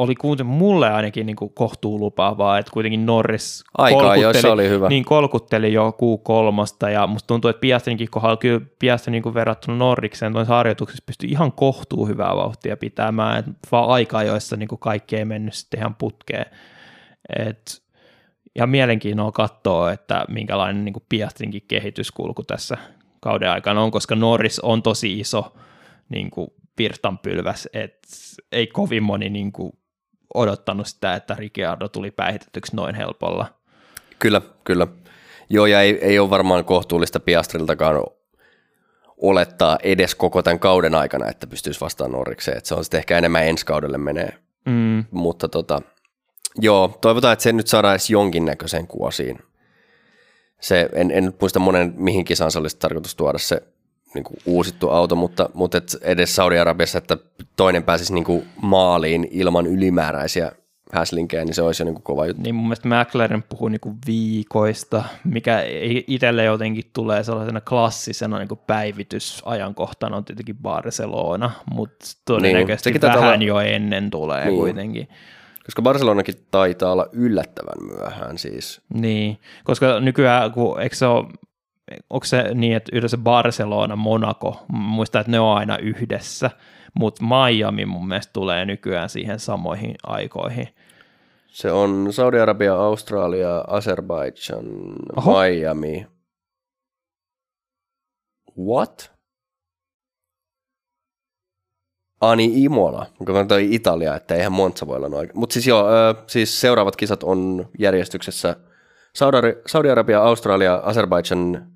oli 0.00 0.14
kuitenkin 0.14 0.54
mulle 0.54 0.90
ainakin 0.90 1.26
niin 1.26 1.36
kuin 1.36 1.54
kohtuulupaavaa, 1.54 2.58
että 2.58 2.72
kuitenkin 2.72 3.06
Norris 3.06 3.64
Aikaa, 3.78 4.14
kolkutteli, 4.14 4.52
oli 4.52 4.68
hyvä. 4.68 4.88
Niin 4.88 5.04
kolkutteli 5.04 5.72
jo 5.72 5.90
Q3, 5.90 6.90
ja 6.90 7.06
musta 7.06 7.26
tuntuu, 7.26 7.48
että 7.48 7.60
Piastrinkin 7.60 8.10
kohdalla 8.10 8.36
kyllä 8.36 8.60
Piastrin 8.78 9.12
niin 9.12 9.34
verrattuna 9.34 9.76
Norrikseen 9.76 10.32
tuossa 10.32 10.54
harjoituksessa 10.54 11.02
pystyi 11.06 11.30
ihan 11.30 11.52
kohtuu 11.52 12.06
hyvää 12.06 12.36
vauhtia 12.36 12.76
pitämään, 12.76 13.38
että 13.38 13.52
vaan 13.72 13.88
aikaa, 13.88 14.22
joissa 14.22 14.56
niin 14.56 14.68
kuin 14.68 14.78
kaikki 14.78 15.16
ei 15.16 15.24
mennyt 15.24 15.54
sitten 15.54 15.80
ihan 15.80 15.94
putkeen. 15.94 16.46
Et, 17.38 17.82
ja 18.54 18.66
mielenkiinnolla 18.66 19.32
katsoa, 19.32 19.92
että 19.92 20.24
minkälainen 20.28 20.84
niin 20.84 20.92
kuin 20.92 21.04
Piastrinkin 21.08 21.62
kehityskulku 21.68 22.42
tässä 22.42 22.76
kauden 23.20 23.50
aikana 23.50 23.82
on, 23.82 23.90
koska 23.90 24.14
Norris 24.14 24.60
on 24.60 24.82
tosi 24.82 25.20
iso 25.20 25.52
niin 26.08 26.30
kuin 26.30 26.48
virtanpylväs, 26.78 27.68
että 27.72 28.08
ei 28.52 28.66
kovin 28.66 29.02
moni 29.02 29.30
niin 29.30 29.52
kuin 29.52 29.72
odottanut 30.34 30.86
sitä, 30.86 31.14
että 31.14 31.34
Ricciardo 31.38 31.88
tuli 31.88 32.10
päihitetyksi 32.10 32.76
noin 32.76 32.94
helpolla. 32.94 33.46
Kyllä, 34.18 34.42
kyllä. 34.64 34.86
Joo, 35.48 35.66
ja 35.66 35.80
ei, 35.80 35.98
ei 36.04 36.18
ole 36.18 36.30
varmaan 36.30 36.64
kohtuullista 36.64 37.20
Piastriltakaan 37.20 38.04
olettaa 39.16 39.78
edes 39.82 40.14
koko 40.14 40.42
tämän 40.42 40.58
kauden 40.58 40.94
aikana, 40.94 41.28
että 41.28 41.46
pystyisi 41.46 41.80
vastaan 41.80 42.12
Norrikseen. 42.12 42.56
Että 42.56 42.68
se 42.68 42.74
on 42.74 42.84
sitten 42.84 42.98
ehkä 42.98 43.18
enemmän 43.18 43.46
ensi 43.46 43.66
kaudelle 43.66 43.98
menee. 43.98 44.32
Mm. 44.64 45.04
Mutta 45.10 45.48
tota, 45.48 45.82
joo, 46.56 46.98
toivotaan, 47.00 47.32
että 47.32 47.42
se 47.42 47.52
nyt 47.52 47.66
saadaan 47.66 47.92
edes 47.92 48.10
jonkinnäköisen 48.10 48.86
kuosiin. 48.86 49.38
Se, 50.60 50.88
en, 50.92 51.10
en 51.10 51.34
muista 51.40 51.58
monen 51.58 51.94
mihin 51.96 52.24
kisaan 52.24 52.50
se 52.50 52.58
olisi 52.58 52.78
tarkoitus 52.78 53.16
tuoda 53.16 53.38
se 53.38 53.62
niin 54.14 54.24
kuin 54.24 54.38
uusittu 54.46 54.90
auto, 54.90 55.16
mutta, 55.16 55.50
mutta 55.54 55.78
et 55.78 55.96
edes 56.02 56.36
Saudi-Arabiassa, 56.36 56.98
että 56.98 57.16
toinen 57.56 57.82
pääsisi 57.82 58.14
niin 58.14 58.24
kuin 58.24 58.46
maaliin 58.62 59.28
ilman 59.30 59.66
ylimääräisiä 59.66 60.52
häslinkejä, 60.92 61.44
niin 61.44 61.54
se 61.54 61.62
olisi 61.62 61.82
jo 61.82 61.84
niin 61.84 61.94
kuin 61.94 62.02
kova 62.02 62.26
juttu. 62.26 62.42
Niin 62.42 62.54
mun 62.54 62.64
mielestä 62.64 62.88
McLaren 62.88 63.42
puhuu 63.42 63.68
niin 63.68 63.80
kuin 63.80 63.98
viikoista, 64.06 65.04
mikä 65.24 65.62
itselle 66.06 66.44
jotenkin 66.44 66.90
tulee 66.92 67.24
sellaisena 67.24 67.60
klassisena 67.60 68.38
niin 68.38 68.48
kuin 68.48 68.60
päivitysajankohtana 68.66 70.16
on 70.16 70.24
tietenkin 70.24 70.56
Barcelona, 70.56 71.50
mutta 71.74 72.06
todennäköisesti 72.24 72.90
niin, 72.90 73.00
vähän 73.00 73.24
olla... 73.24 73.34
jo 73.34 73.60
ennen 73.60 74.10
tulee 74.10 74.44
niin. 74.44 74.56
kuitenkin. 74.56 75.08
Koska 75.64 75.82
Barcelonakin 75.82 76.34
taitaa 76.50 76.92
olla 76.92 77.06
yllättävän 77.12 77.86
myöhään 77.86 78.38
siis. 78.38 78.80
Niin, 78.94 79.38
koska 79.64 80.00
nykyään, 80.00 80.52
kun 80.52 80.80
eikö 80.80 80.96
se 80.96 81.06
ole 81.06 81.26
onko 82.10 82.26
se 82.26 82.54
niin, 82.54 82.76
että 82.76 82.96
yhdessä 82.96 83.18
Barcelona, 83.18 83.96
Monaco, 83.96 84.64
muista, 84.68 85.20
että 85.20 85.32
ne 85.32 85.40
on 85.40 85.56
aina 85.56 85.78
yhdessä, 85.78 86.50
mutta 86.94 87.24
Miami 87.24 87.86
mun 87.86 88.08
mielestä 88.08 88.32
tulee 88.32 88.64
nykyään 88.64 89.08
siihen 89.08 89.38
samoihin 89.38 89.94
aikoihin. 90.02 90.68
Se 91.46 91.72
on 91.72 92.08
Saudi-Arabia, 92.10 92.74
Australia, 92.74 93.64
Azerbaijan, 93.68 94.64
Miami. 95.26 96.06
What? 98.58 99.12
Ani 102.20 102.64
Imola, 102.64 103.06
kun 103.18 103.48
toi 103.48 103.74
Italia, 103.74 104.16
että 104.16 104.34
eihän 104.34 104.52
Monza 104.52 104.86
voi 104.86 104.96
olla 104.96 105.08
noin. 105.08 105.30
Mutta 105.34 105.52
siis 105.52 105.66
joo, 105.66 105.86
siis 106.26 106.60
seuraavat 106.60 106.96
kisat 106.96 107.22
on 107.22 107.68
järjestyksessä 107.78 108.56
Saudi-Arabia, 109.66 110.22
Australia, 110.22 110.80
Azerbaijan, 110.84 111.72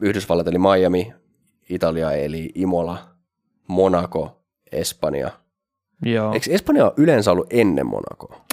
Yhdysvallat 0.00 0.48
eli 0.48 0.58
Miami, 0.58 1.14
Italia 1.68 2.12
eli 2.12 2.50
Imola, 2.54 2.98
Monaco, 3.68 4.42
Espanja. 4.72 5.30
Joo. 6.02 6.32
Eikö 6.32 6.50
Espanja 6.50 6.92
yleensä 6.96 7.32
ollut 7.32 7.46
ennen 7.50 7.86
Monacoa? 7.86 8.46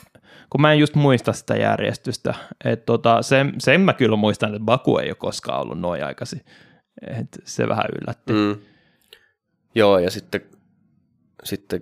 kun 0.53 0.61
mä 0.61 0.73
en 0.73 0.79
just 0.79 0.95
muista 0.95 1.33
sitä 1.33 1.55
järjestystä. 1.55 2.33
Et 2.65 2.85
tota, 2.85 3.21
sen, 3.21 3.53
sen 3.57 3.81
mä 3.81 3.93
kyllä 3.93 4.15
muistan, 4.15 4.55
että 4.55 4.65
Baku 4.65 4.97
ei 4.97 5.09
ole 5.09 5.15
koskaan 5.15 5.61
ollut 5.61 5.79
noin 5.79 6.05
aikaisin. 6.05 6.41
Et 7.07 7.27
se 7.45 7.67
vähän 7.67 7.85
yllätti. 8.01 8.33
Mm. 8.33 8.55
Joo, 9.75 9.99
ja 9.99 10.11
sitten, 10.11 10.41
sitten 11.43 11.81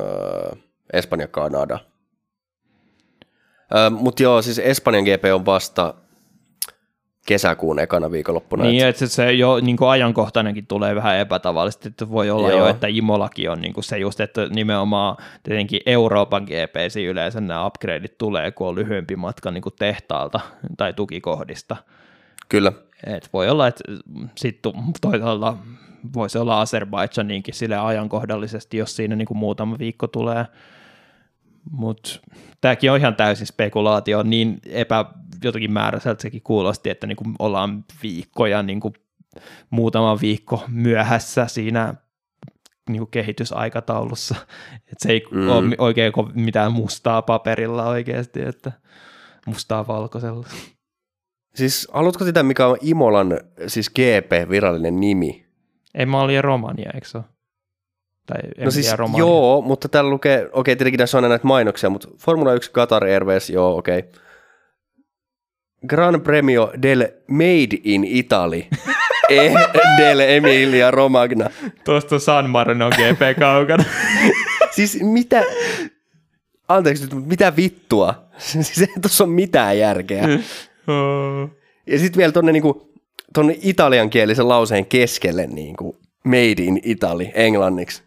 öö, 0.00 0.52
Espanja, 0.92 1.28
Kanada. 1.28 1.78
Öö, 3.76 3.90
Mutta 3.90 4.22
joo, 4.22 4.42
siis 4.42 4.58
Espanjan 4.58 5.04
GP 5.04 5.24
on 5.34 5.46
vasta 5.46 5.94
kesäkuun 7.26 7.78
ekana 7.78 8.10
viikonloppuna. 8.10 8.64
Niin, 8.64 8.86
että 8.86 8.98
se, 8.98 9.06
se 9.06 9.32
jo 9.32 9.60
niin 9.60 9.76
kuin 9.76 9.88
ajankohtainenkin 9.88 10.66
tulee 10.66 10.94
vähän 10.94 11.18
epätavallisesti, 11.18 11.88
että 11.88 12.10
voi 12.10 12.30
olla 12.30 12.50
Joo. 12.50 12.58
jo, 12.58 12.68
että 12.68 12.86
Imolakin 12.86 13.50
on 13.50 13.60
niin 13.60 13.72
kuin 13.72 13.84
se 13.84 13.98
just, 13.98 14.20
että 14.20 14.46
nimenomaan 14.46 15.16
tietenkin 15.42 15.80
Euroopan 15.86 16.42
GPC 16.42 16.96
yleensä 16.96 17.40
nämä 17.40 17.66
upgradeit 17.66 18.18
tulee, 18.18 18.50
kun 18.50 18.68
on 18.68 18.74
lyhyempi 18.74 19.16
matka 19.16 19.50
niin 19.50 19.62
kuin 19.62 19.74
tehtaalta 19.78 20.40
tai 20.76 20.92
tukikohdista. 20.92 21.76
Kyllä. 22.48 22.72
Et 23.06 23.28
voi 23.32 23.48
olla, 23.48 23.66
että 23.66 23.84
sitten 24.34 24.72
toisaalta 25.00 25.56
voisi 26.14 26.38
olla 26.38 26.64
Azerbaidžaninkin 26.64 27.54
sille 27.54 27.76
ajankohdallisesti, 27.76 28.76
jos 28.76 28.96
siinä 28.96 29.16
niin 29.16 29.26
kuin 29.26 29.38
muutama 29.38 29.78
viikko 29.78 30.06
tulee 30.06 30.46
mutta 31.70 32.20
tämäkin 32.60 32.92
on 32.92 32.98
ihan 32.98 33.16
täysin 33.16 33.46
spekulaatio, 33.46 34.22
niin 34.22 34.58
epä 34.66 35.04
jotenkin 35.44 35.72
määräiseltä 35.72 36.22
sekin 36.22 36.42
kuulosti, 36.42 36.90
että 36.90 37.06
niin 37.06 37.16
kuin 37.16 37.34
ollaan 37.38 37.84
viikkoja 38.02 38.62
niin 38.62 38.80
kuin 38.80 38.94
muutama 39.70 40.20
viikko 40.20 40.64
myöhässä 40.68 41.46
siinä 41.46 41.94
niin 42.90 43.00
kuin 43.00 43.10
kehitysaikataulussa. 43.10 44.34
että 44.92 45.02
se 45.02 45.12
ei 45.12 45.24
mm. 45.30 45.48
ole 45.48 45.74
oikein 45.78 46.12
mitään 46.34 46.72
mustaa 46.72 47.22
paperilla 47.22 47.88
oikeasti, 47.88 48.42
että 48.42 48.72
mustaa 49.46 49.86
valkoisella. 49.86 50.46
Siis 51.54 51.88
haluatko 51.92 52.24
sitä, 52.24 52.42
mikä 52.42 52.66
on 52.66 52.76
Imolan 52.80 53.40
siis 53.66 53.90
GP-virallinen 53.90 55.00
nimi? 55.00 55.46
Ei 55.94 56.06
mä 56.06 56.20
olin 56.20 56.44
Romania, 56.44 56.90
eikö 56.94 57.08
se 57.08 57.18
ole? 57.18 57.24
Tai 58.26 58.64
no 58.64 58.70
siis 58.70 58.92
Romania. 58.92 59.18
joo, 59.18 59.62
mutta 59.62 59.88
täällä 59.88 60.10
lukee, 60.10 60.38
okei 60.38 60.50
okay, 60.52 60.76
tietenkin 60.76 60.98
tässä 60.98 61.18
on 61.18 61.24
näitä 61.28 61.46
mainoksia, 61.46 61.90
mutta 61.90 62.08
Formula 62.18 62.52
1 62.54 62.70
Qatar 62.70 63.04
Airways, 63.04 63.50
joo 63.50 63.76
okei. 63.76 63.98
Okay. 63.98 64.10
Gran 65.86 66.20
Premio 66.20 66.72
del 66.82 67.08
Made 67.28 67.78
in 67.84 68.04
Italy. 68.04 68.64
e 69.28 69.52
del 69.98 70.20
Emilia 70.20 70.90
Romagna. 70.90 71.50
Tuosta 71.84 72.18
San 72.18 72.50
Marino 72.50 72.90
GP 72.90 73.38
kaukana. 73.38 73.84
siis 74.76 74.98
mitä, 75.02 75.42
anteeksi 76.68 77.02
nyt, 77.02 77.12
mutta 77.12 77.28
mitä 77.28 77.56
vittua? 77.56 78.28
siis 78.38 78.82
ei 78.82 78.94
tuossa 79.02 79.24
ole 79.24 79.32
mitään 79.32 79.78
järkeä. 79.78 80.22
ja 81.86 81.98
sitten 81.98 82.18
vielä 82.18 82.32
tuonne 82.32 82.52
niinku, 82.52 82.92
tonne 83.34 83.58
italiankielisen 83.62 84.48
lauseen 84.48 84.86
keskelle 84.86 85.46
niinku, 85.46 85.96
Made 86.24 86.62
in 86.62 86.80
Italy 86.84 87.26
englanniksi. 87.34 88.05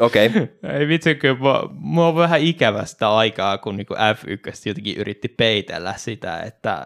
Okei. 0.00 0.26
Okay. 0.26 0.48
Ei 0.78 0.88
vitsi, 0.88 1.14
kyllä 1.14 1.38
mua, 1.38 1.70
mua 1.72 2.08
on 2.08 2.16
vähän 2.16 2.40
ikävä 2.40 2.84
sitä 2.84 3.16
aikaa, 3.16 3.58
kun 3.58 3.76
niin 3.76 3.86
F1 3.90 4.62
jotenkin 4.66 4.96
yritti 4.96 5.28
peitellä 5.28 5.94
sitä, 5.96 6.40
että 6.40 6.84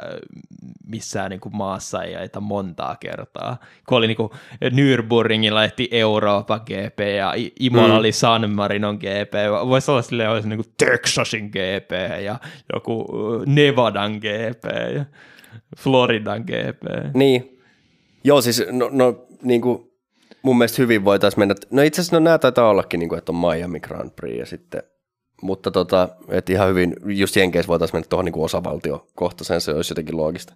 missään 0.87 1.31
niin 1.31 1.41
kuin 1.41 1.57
maassa 1.57 2.03
ei 2.03 2.17
ajeta 2.17 2.41
montaa 2.41 2.97
kertaa. 2.97 3.57
Kun 3.89 3.99
oli 3.99 4.07
niin 4.07 4.17
kuin 4.17 4.31
Nürburgringilla 4.65 5.65
ehti 5.65 5.89
Euroopan 5.91 6.61
GP 6.61 7.01
ja 7.17 7.35
Imola 7.61 7.89
mm. 7.89 7.95
oli 7.95 8.13
San 8.13 8.51
Marinon 8.51 8.97
GP. 8.97 9.35
Voisi 9.69 9.91
olla 9.91 10.03
silleen, 10.03 10.31
olisi 10.31 10.49
niin 10.49 10.63
kuin 10.65 10.75
Texasin 10.79 11.47
GP 11.47 12.23
ja 12.25 12.39
joku 12.75 13.07
Nevadan 13.47 14.13
GP 14.13 14.65
ja 14.95 15.05
Floridan 15.79 16.43
GP. 16.43 17.15
Niin. 17.15 17.61
Joo, 18.25 18.41
siis 18.41 18.63
no, 18.71 18.89
no 18.93 19.27
niin 19.43 19.61
kuin 19.61 19.91
mun 20.47 20.59
mielestä 20.59 20.83
hyvin 20.83 21.05
voitaisiin 21.05 21.41
mennä. 21.41 21.55
No 21.71 21.83
itse 21.83 22.01
asiassa 22.01 22.17
no, 22.17 22.25
nämä 22.25 22.39
taitaa 22.39 22.69
ollakin, 22.69 23.01
niin 23.01 23.09
kuin, 23.09 23.19
että 23.19 23.33
on 23.33 23.37
Miami 23.37 23.81
Grand 23.81 24.11
Prix 24.11 24.39
ja 24.39 24.47
sitten, 24.47 24.83
mutta 25.43 25.71
tota, 25.71 26.09
että 26.29 26.53
ihan 26.53 26.69
hyvin, 26.69 26.97
just 27.05 27.37
Jenkeissä 27.37 27.69
voitaisiin 27.69 27.97
mennä 27.97 28.07
tuohon 28.09 28.25
niin 28.25 28.35
osavaltiokohtaiseen, 28.37 29.61
se 29.61 29.71
olisi 29.71 29.91
jotenkin 29.91 30.17
loogista. 30.17 30.55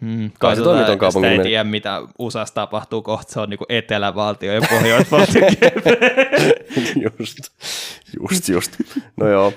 Hmm, 0.00 0.30
Kai 0.38 0.56
se 0.56 0.62
toimii 0.62 0.84
tuon 0.84 0.98
kaupungin. 0.98 1.30
ei 1.30 1.42
tiedä, 1.42 1.64
mitä 1.64 2.02
USAssa 2.18 2.54
tapahtuu 2.54 3.02
kohta, 3.02 3.32
se 3.32 3.40
on 3.40 3.50
niin 3.50 3.58
etelävaltio 3.68 4.52
ja 4.52 4.60
pohjoisvaltio. 4.70 5.42
just, 7.18 7.38
just, 8.30 8.48
just. 8.48 8.76
No 9.16 9.28
joo, 9.28 9.52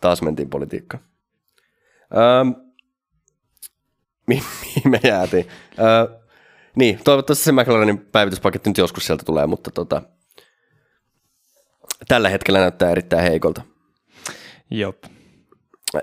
taas 0.00 0.22
mentiin 0.22 0.50
politiikkaan. 0.50 1.04
Ähm, 2.16 2.48
mihin 4.26 4.90
me 4.90 5.00
jäätiin? 5.04 5.46
Äh, 5.78 6.21
niin, 6.76 7.00
toivottavasti 7.04 7.44
se 7.44 7.52
McLarenin 7.52 7.98
päivityspaketti 7.98 8.70
nyt 8.70 8.78
joskus 8.78 9.06
sieltä 9.06 9.24
tulee, 9.24 9.46
mutta 9.46 9.70
tota, 9.70 10.02
tällä 12.08 12.28
hetkellä 12.28 12.60
näyttää 12.60 12.90
erittäin 12.90 13.22
heikolta. 13.22 13.62
Jop. 14.70 14.96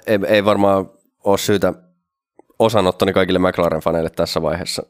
Ei, 0.08 0.20
ei 0.28 0.46
varmaan 0.46 0.92
ole 1.24 1.38
syytä 1.38 1.74
osanottoni 2.60 3.14
kaikille 3.14 3.40
McLaren-faneille 3.40 4.10
tässä 4.10 4.42
vaiheessa. 4.42 4.84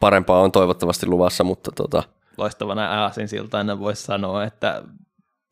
Parempaa 0.00 0.40
on 0.40 0.52
toivottavasti 0.52 1.06
luvassa, 1.06 1.44
mutta 1.44 1.70
tota... 1.76 2.02
Loistavana 2.36 3.02
aasinsiltaina 3.02 3.78
voisi 3.78 4.02
sanoa, 4.02 4.44
että 4.44 4.82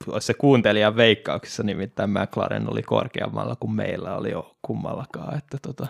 olisi 0.07 0.27
se 0.27 0.35
kuuntelijan 0.35 0.97
veikkauksissa, 0.97 1.63
nimittäin 1.63 2.11
McLaren 2.11 2.71
oli 2.73 2.83
korkeammalla 2.83 3.57
kuin 3.57 3.73
meillä 3.73 4.17
oli 4.17 4.31
jo 4.31 4.57
kummallakaan. 4.63 5.39
Että 5.39 5.59
tota... 5.63 5.87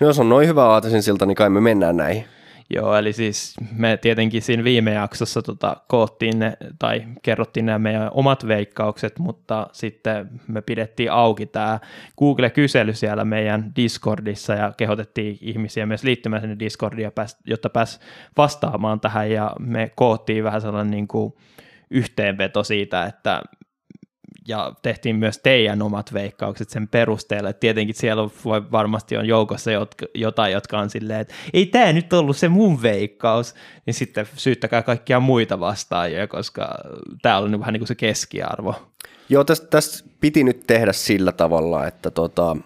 No, 0.00 0.06
jos 0.06 0.18
on 0.18 0.28
noin 0.28 0.48
hyvä 0.48 0.64
aasinsilta, 0.64 1.26
niin 1.26 1.36
kai 1.36 1.50
me 1.50 1.60
mennään 1.60 1.96
näihin. 1.96 2.24
Joo, 2.70 2.96
eli 2.96 3.12
siis 3.12 3.54
me 3.76 3.96
tietenkin 3.96 4.42
siinä 4.42 4.64
viime 4.64 4.92
jaksossa 4.92 5.42
tota, 5.42 5.76
koottiin 5.88 6.38
ne, 6.38 6.56
tai 6.78 7.04
kerrottiin 7.22 7.66
nämä 7.66 7.78
meidän 7.78 8.10
omat 8.12 8.48
veikkaukset, 8.48 9.18
mutta 9.18 9.66
sitten 9.72 10.28
me 10.48 10.62
pidettiin 10.62 11.12
auki 11.12 11.46
tämä 11.46 11.80
Google-kysely 12.18 12.94
siellä 12.94 13.24
meidän 13.24 13.72
Discordissa 13.76 14.54
ja 14.54 14.72
kehotettiin 14.76 15.38
ihmisiä 15.40 15.86
myös 15.86 16.04
liittymään 16.04 16.42
sinne 16.42 16.58
Discordiin, 16.58 17.10
jotta 17.46 17.70
pääs 17.70 18.00
vastaamaan 18.36 19.00
tähän. 19.00 19.30
Ja 19.30 19.52
me 19.58 19.92
koottiin 19.94 20.44
vähän 20.44 20.60
sellainen 20.60 20.90
niin 20.90 21.08
kuin 21.08 21.34
yhteenveto 21.90 22.64
siitä, 22.64 23.04
että 23.04 23.42
ja 24.48 24.72
tehtiin 24.82 25.16
myös 25.16 25.38
teidän 25.38 25.82
omat 25.82 26.12
veikkaukset 26.12 26.70
sen 26.70 26.88
perusteella. 26.88 27.50
Et 27.50 27.60
tietenkin 27.60 27.94
siellä 27.94 28.28
voi, 28.44 28.70
varmasti 28.72 29.16
on 29.16 29.26
joukossa 29.26 29.70
jotka, 29.70 30.06
jotain, 30.14 30.52
jotka 30.52 30.78
on 30.78 30.90
silleen, 30.90 31.20
että 31.20 31.34
ei 31.52 31.66
tämä 31.66 31.92
nyt 31.92 32.12
ollut 32.12 32.36
se 32.36 32.48
mun 32.48 32.82
veikkaus, 32.82 33.54
niin 33.86 33.94
sitten 33.94 34.28
syyttäkää 34.36 34.82
kaikkia 34.82 35.20
muita 35.20 35.60
vastaajia, 35.60 36.26
koska 36.26 36.68
tämä 37.22 37.38
on 37.38 37.60
vähän 37.60 37.72
niin 37.72 37.80
kuin 37.80 37.88
se 37.88 37.94
keskiarvo. 37.94 38.74
Joo, 39.28 39.44
tästä, 39.44 39.66
tästä 39.66 40.08
piti 40.20 40.44
nyt 40.44 40.64
tehdä 40.66 40.92
sillä 40.92 41.32
tavalla, 41.32 41.86
että 41.86 42.10
tota, 42.10 42.56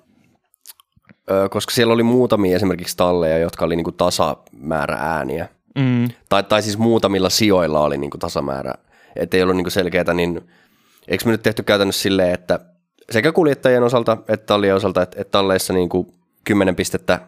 koska 1.50 1.70
siellä 1.74 1.94
oli 1.94 2.02
muutamia 2.02 2.56
esimerkiksi 2.56 2.96
talleja, 2.96 3.38
jotka 3.38 3.64
oli 3.64 3.76
niin 3.76 3.84
kuin 3.84 3.96
tasamäärä 3.96 4.96
ääniä, 5.00 5.48
mm. 5.78 6.09
tai, 6.28 6.42
tai 6.42 6.62
siis 6.62 6.78
muutamilla 6.78 7.30
sijoilla 7.30 7.80
oli 7.80 7.98
niin 7.98 8.10
kuin 8.10 8.20
tasamäärä, 8.20 8.74
ettei 9.16 9.42
ollut 9.42 9.56
niin 9.56 9.64
kuin 9.64 9.72
selkeää, 9.72 10.14
niin 10.14 10.48
eikö 11.09 11.24
me 11.24 11.30
nyt 11.30 11.43
tehty 11.43 11.62
käytännössä 11.62 12.02
silleen, 12.02 12.35
että 12.35 12.60
sekä 13.10 13.32
kuljettajien 13.32 13.82
osalta 13.82 14.18
että 14.28 14.47
tallien 14.47 14.74
osalta, 14.74 15.02
että, 15.02 15.20
että 15.20 15.30
talleissa 15.30 15.72
niin 15.72 15.89
kuin 15.89 16.12
10 16.44 16.76
pistettä 16.76 17.20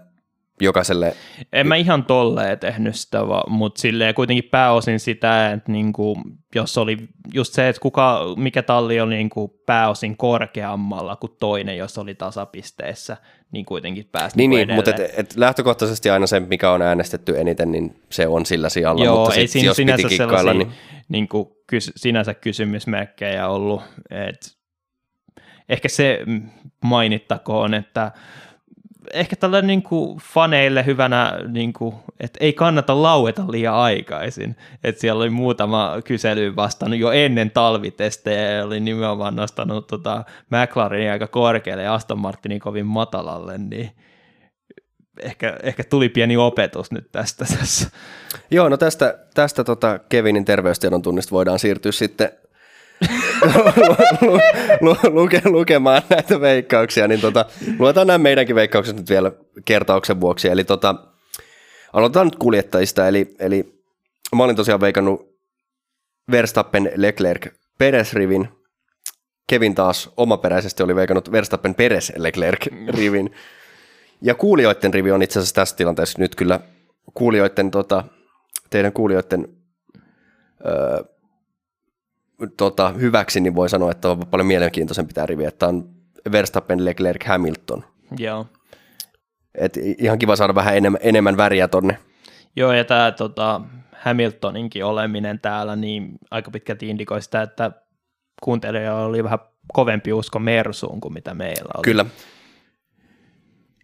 jokaiselle. 0.60 1.16
En 1.52 1.66
mä 1.66 1.76
ihan 1.76 2.04
tolleen 2.04 2.58
tehnyt 2.58 2.96
sitä, 2.96 3.18
mutta 3.48 3.80
silleen 3.80 4.14
kuitenkin 4.14 4.50
pääosin 4.50 5.00
sitä, 5.00 5.52
että 5.52 5.72
niinku, 5.72 6.16
jos 6.54 6.78
oli 6.78 6.96
just 7.34 7.54
se, 7.54 7.68
että 7.68 7.80
kuka, 7.80 8.20
mikä 8.36 8.62
talli 8.62 9.00
oli 9.00 9.14
niinku 9.14 9.48
pääosin 9.66 10.16
korkeammalla 10.16 11.16
kuin 11.16 11.32
toinen, 11.40 11.76
jos 11.76 11.98
oli 11.98 12.14
tasapisteessä, 12.14 13.16
niin 13.52 13.64
kuitenkin 13.64 14.08
pääsi 14.12 14.36
Niin, 14.36 14.50
niin 14.50 14.74
mutta 14.74 14.90
et, 14.90 15.00
et 15.16 15.36
lähtökohtaisesti 15.36 16.10
aina 16.10 16.26
se, 16.26 16.40
mikä 16.40 16.70
on 16.70 16.82
äänestetty 16.82 17.40
eniten, 17.40 17.72
niin 17.72 18.02
se 18.10 18.26
on 18.26 18.46
sillä 18.46 18.68
sijalla. 18.68 19.04
Joo, 19.04 19.16
mutta 19.16 19.34
ei 19.34 19.46
sit, 19.46 19.62
jos 19.62 19.76
sinänsä 19.76 20.08
piti 20.08 20.18
kikkailla, 20.18 20.54
niin... 20.54 20.72
niin 21.08 21.28
kuin 21.28 21.48
kys, 21.66 21.92
sinänsä 21.96 22.34
kysymysmerkkejä 22.34 23.48
ollut. 23.48 23.82
Et 24.10 24.60
ehkä 25.68 25.88
se 25.88 26.18
mainittakoon, 26.84 27.74
että 27.74 28.12
ehkä 29.12 29.36
tällä 29.36 29.62
niin 29.62 29.82
kuin 29.82 30.18
faneille 30.18 30.86
hyvänä, 30.86 31.38
niin 31.48 31.72
kuin, 31.72 31.94
että 32.20 32.38
ei 32.40 32.52
kannata 32.52 33.02
laueta 33.02 33.44
liian 33.48 33.74
aikaisin. 33.74 34.56
Että 34.84 35.00
siellä 35.00 35.22
oli 35.22 35.30
muutama 35.30 35.96
kysely 36.04 36.56
vastannut 36.56 36.98
jo 36.98 37.10
ennen 37.10 37.50
talvitestejä 37.50 38.50
ja 38.50 38.64
oli 38.64 38.80
nimenomaan 38.80 39.36
nostanut 39.36 39.86
tota 39.86 40.24
McLarenin 40.50 41.10
aika 41.10 41.26
korkealle 41.26 41.82
ja 41.82 41.94
Aston 41.94 42.18
Martinin 42.18 42.60
kovin 42.60 42.86
matalalle, 42.86 43.58
niin 43.58 43.90
ehkä, 45.22 45.56
ehkä 45.62 45.84
tuli 45.84 46.08
pieni 46.08 46.36
opetus 46.36 46.92
nyt 46.92 47.12
tästä 47.12 47.44
tässä. 47.58 47.90
Joo, 48.50 48.68
no 48.68 48.76
tästä, 48.76 49.18
tästä 49.34 49.64
tota 49.64 49.98
Kevinin 50.08 50.44
terveystiedon 50.44 51.02
tunnista 51.02 51.30
voidaan 51.30 51.58
siirtyä 51.58 51.92
sitten 51.92 52.30
luke, 55.10 55.40
lukemaan 55.44 56.02
näitä 56.10 56.40
veikkauksia, 56.40 57.08
niin 57.08 57.20
tota, 57.20 57.44
luetaan 57.78 58.06
nämä 58.06 58.18
meidänkin 58.18 58.56
veikkaukset 58.56 58.96
nyt 58.96 59.10
vielä 59.10 59.32
kertauksen 59.64 60.20
vuoksi. 60.20 60.48
Eli 60.48 60.64
tota, 60.64 60.94
aloitetaan 61.92 62.26
nyt 62.26 62.36
kuljettajista, 62.36 63.08
eli, 63.08 63.34
eli 63.38 63.82
mä 64.36 64.44
olin 64.44 64.56
tosiaan 64.56 64.80
veikannut 64.80 65.30
Verstappen, 66.30 66.92
Leclerc, 66.96 67.46
Peres-rivin. 67.78 68.48
Kevin 69.46 69.74
taas 69.74 70.10
omaperäisesti 70.16 70.82
oli 70.82 70.94
veikannut 70.94 71.32
Verstappen, 71.32 71.74
Peres, 71.74 72.12
Leclerc-rivin. 72.16 73.30
Ja 74.22 74.34
kuulijoiden 74.34 74.94
rivi 74.94 75.12
on 75.12 75.22
itse 75.22 75.38
asiassa 75.38 75.54
tässä 75.54 75.76
tilanteessa 75.76 76.18
nyt 76.18 76.34
kyllä 76.34 76.60
kuulijoiden, 77.14 77.70
tota, 77.70 78.04
teidän 78.70 78.92
kuulijoiden 78.92 79.48
öö, 80.66 81.02
tota, 82.56 82.88
hyväksi, 82.88 83.40
niin 83.40 83.54
voi 83.54 83.68
sanoa, 83.68 83.90
että 83.90 84.10
on 84.10 84.26
paljon 84.26 84.46
mielenkiintoisempi 84.46 85.14
tämä 85.14 85.26
rivi, 85.26 85.44
että 85.44 85.66
on 85.66 85.88
Verstappen, 86.32 86.84
Leclerc, 86.84 87.26
Hamilton. 87.26 87.84
Joo. 88.18 88.46
Et 89.54 89.76
ihan 89.76 90.18
kiva 90.18 90.36
saada 90.36 90.54
vähän 90.54 90.76
enemmän, 90.76 91.00
enemmän 91.02 91.36
väriä 91.36 91.68
tonne. 91.68 91.98
Joo, 92.56 92.72
ja 92.72 92.84
tämä 92.84 93.12
tota, 93.12 93.60
Hamiltoninkin 93.92 94.84
oleminen 94.84 95.40
täällä, 95.40 95.76
niin 95.76 96.12
aika 96.30 96.50
pitkälti 96.50 96.88
indikoi 96.88 97.22
sitä, 97.22 97.42
että 97.42 97.72
kuuntelijoilla 98.42 99.04
oli 99.04 99.24
vähän 99.24 99.38
kovempi 99.72 100.12
usko 100.12 100.38
Mersuun 100.38 101.00
kuin 101.00 101.14
mitä 101.14 101.34
meillä 101.34 101.70
oli. 101.74 101.84
Kyllä. 101.84 102.06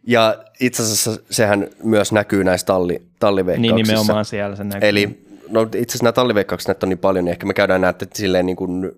Ja 0.07 0.45
itse 0.61 0.83
asiassa 0.83 1.17
sehän 1.31 1.69
myös 1.83 2.13
näkyy 2.13 2.45
näissä 2.45 2.67
talli, 2.67 3.03
talliveikkauksissa. 3.19 3.77
Niin 3.77 3.87
nimenomaan 3.87 4.25
siellä 4.25 4.57
se 4.57 4.65
näkyy. 4.65 4.89
Eli 4.89 5.26
no 5.49 5.63
itse 5.63 5.79
asiassa 5.79 6.05
nämä 6.05 6.13
talliveikkaukset 6.13 6.69
näitä 6.69 6.87
on 6.87 6.89
niin 6.89 6.99
paljon, 6.99 7.25
niin 7.25 7.33
ehkä 7.33 7.47
me 7.47 7.55
käydään 7.55 7.81
näitä 7.81 8.07
silleen 8.15 8.47
niin 8.47 8.57
kuin 8.57 8.93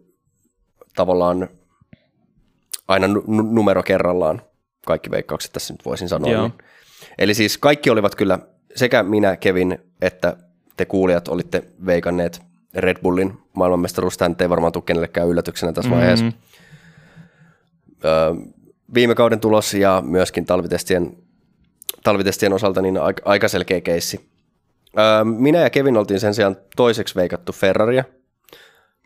tavallaan 0.94 1.48
aina 2.88 3.06
numero 3.52 3.82
kerrallaan 3.82 4.42
kaikki 4.86 5.10
veikkaukset 5.10 5.52
tässä 5.52 5.74
nyt 5.74 5.84
voisin 5.84 6.08
sanoa. 6.08 6.30
Joo. 6.30 6.42
Niin. 6.42 6.58
Eli 7.18 7.34
siis 7.34 7.58
kaikki 7.58 7.90
olivat 7.90 8.14
kyllä, 8.14 8.38
sekä 8.74 9.02
minä, 9.02 9.36
Kevin, 9.36 9.78
että 10.00 10.36
te 10.76 10.84
kuulijat 10.84 11.28
olitte 11.28 11.64
veikanneet 11.86 12.42
Red 12.74 12.96
Bullin 13.02 13.38
maailmanmestaruus. 13.52 14.16
Tämä 14.16 14.28
nyt 14.28 14.40
ei 14.40 14.50
varmaan 14.50 14.72
tule 14.72 14.84
kenellekään 14.86 15.28
yllätyksenä 15.28 15.72
tässä 15.72 15.90
vaiheessa. 15.90 16.24
Mm-hmm. 16.24 16.38
Öö, 18.04 18.34
viime 18.94 19.14
kauden 19.14 19.40
tulos 19.40 19.74
ja 19.74 20.02
myöskin 20.06 20.46
talvitestien, 20.46 21.16
talvitestien 22.02 22.52
osalta 22.52 22.82
niin 22.82 22.98
aika, 22.98 23.22
aika 23.24 23.48
selkeä 23.48 23.80
keissi. 23.80 24.30
Öö, 24.98 25.24
minä 25.24 25.58
ja 25.58 25.70
Kevin 25.70 25.96
oltiin 25.96 26.20
sen 26.20 26.34
sijaan 26.34 26.56
toiseksi 26.76 27.14
veikattu 27.14 27.52
Ferraria, 27.52 28.04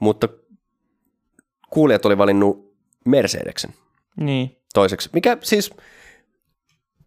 mutta 0.00 0.28
kuulijat 1.70 2.06
oli 2.06 2.18
valinnut 2.18 2.74
Mercedeksen 3.04 3.70
Niin. 4.20 4.56
toiseksi. 4.74 5.10
Mikä 5.12 5.36
siis 5.40 5.70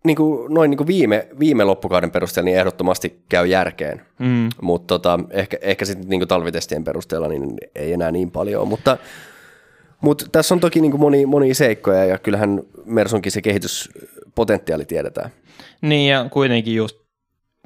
niin 0.04 0.18
kuin, 0.18 0.54
noin 0.54 0.70
niin 0.72 0.78
kuin 0.78 0.88
viime, 0.88 1.28
viime 1.40 1.64
loppukauden 1.64 2.12
perusteella 2.12 2.46
niin 2.46 2.58
ehdottomasti 2.58 3.24
käy 3.30 3.48
järkeen, 3.48 4.02
Mm. 4.20 4.50
mutta 4.62 4.88
tota, 4.88 5.20
ehkä, 5.30 5.58
ehkä 5.62 5.86
sitten 5.86 6.10
niin 6.10 6.28
talvitestien 6.28 6.84
perusteella 6.84 7.28
niin 7.28 7.58
ei 7.76 7.94
enää 7.94 8.12
niin 8.12 8.32
paljon, 8.32 8.68
mutta, 8.68 8.98
mutta 10.02 10.26
tässä 10.32 10.56
on 10.56 10.60
toki 10.60 10.82
niin 10.82 10.92
kuin 10.92 11.02
moni, 11.02 11.26
moni 11.26 11.54
seikkoja 11.54 12.06
ja 12.06 12.18
kyllähän 12.18 12.62
Mersunkin 12.86 13.32
se 13.32 13.42
kehityspotentiaali 13.42 14.86
tiedetään. 14.86 15.30
Niin, 15.82 16.10
ja 16.10 16.30
kuitenkin 16.32 16.76
just 16.76 17.05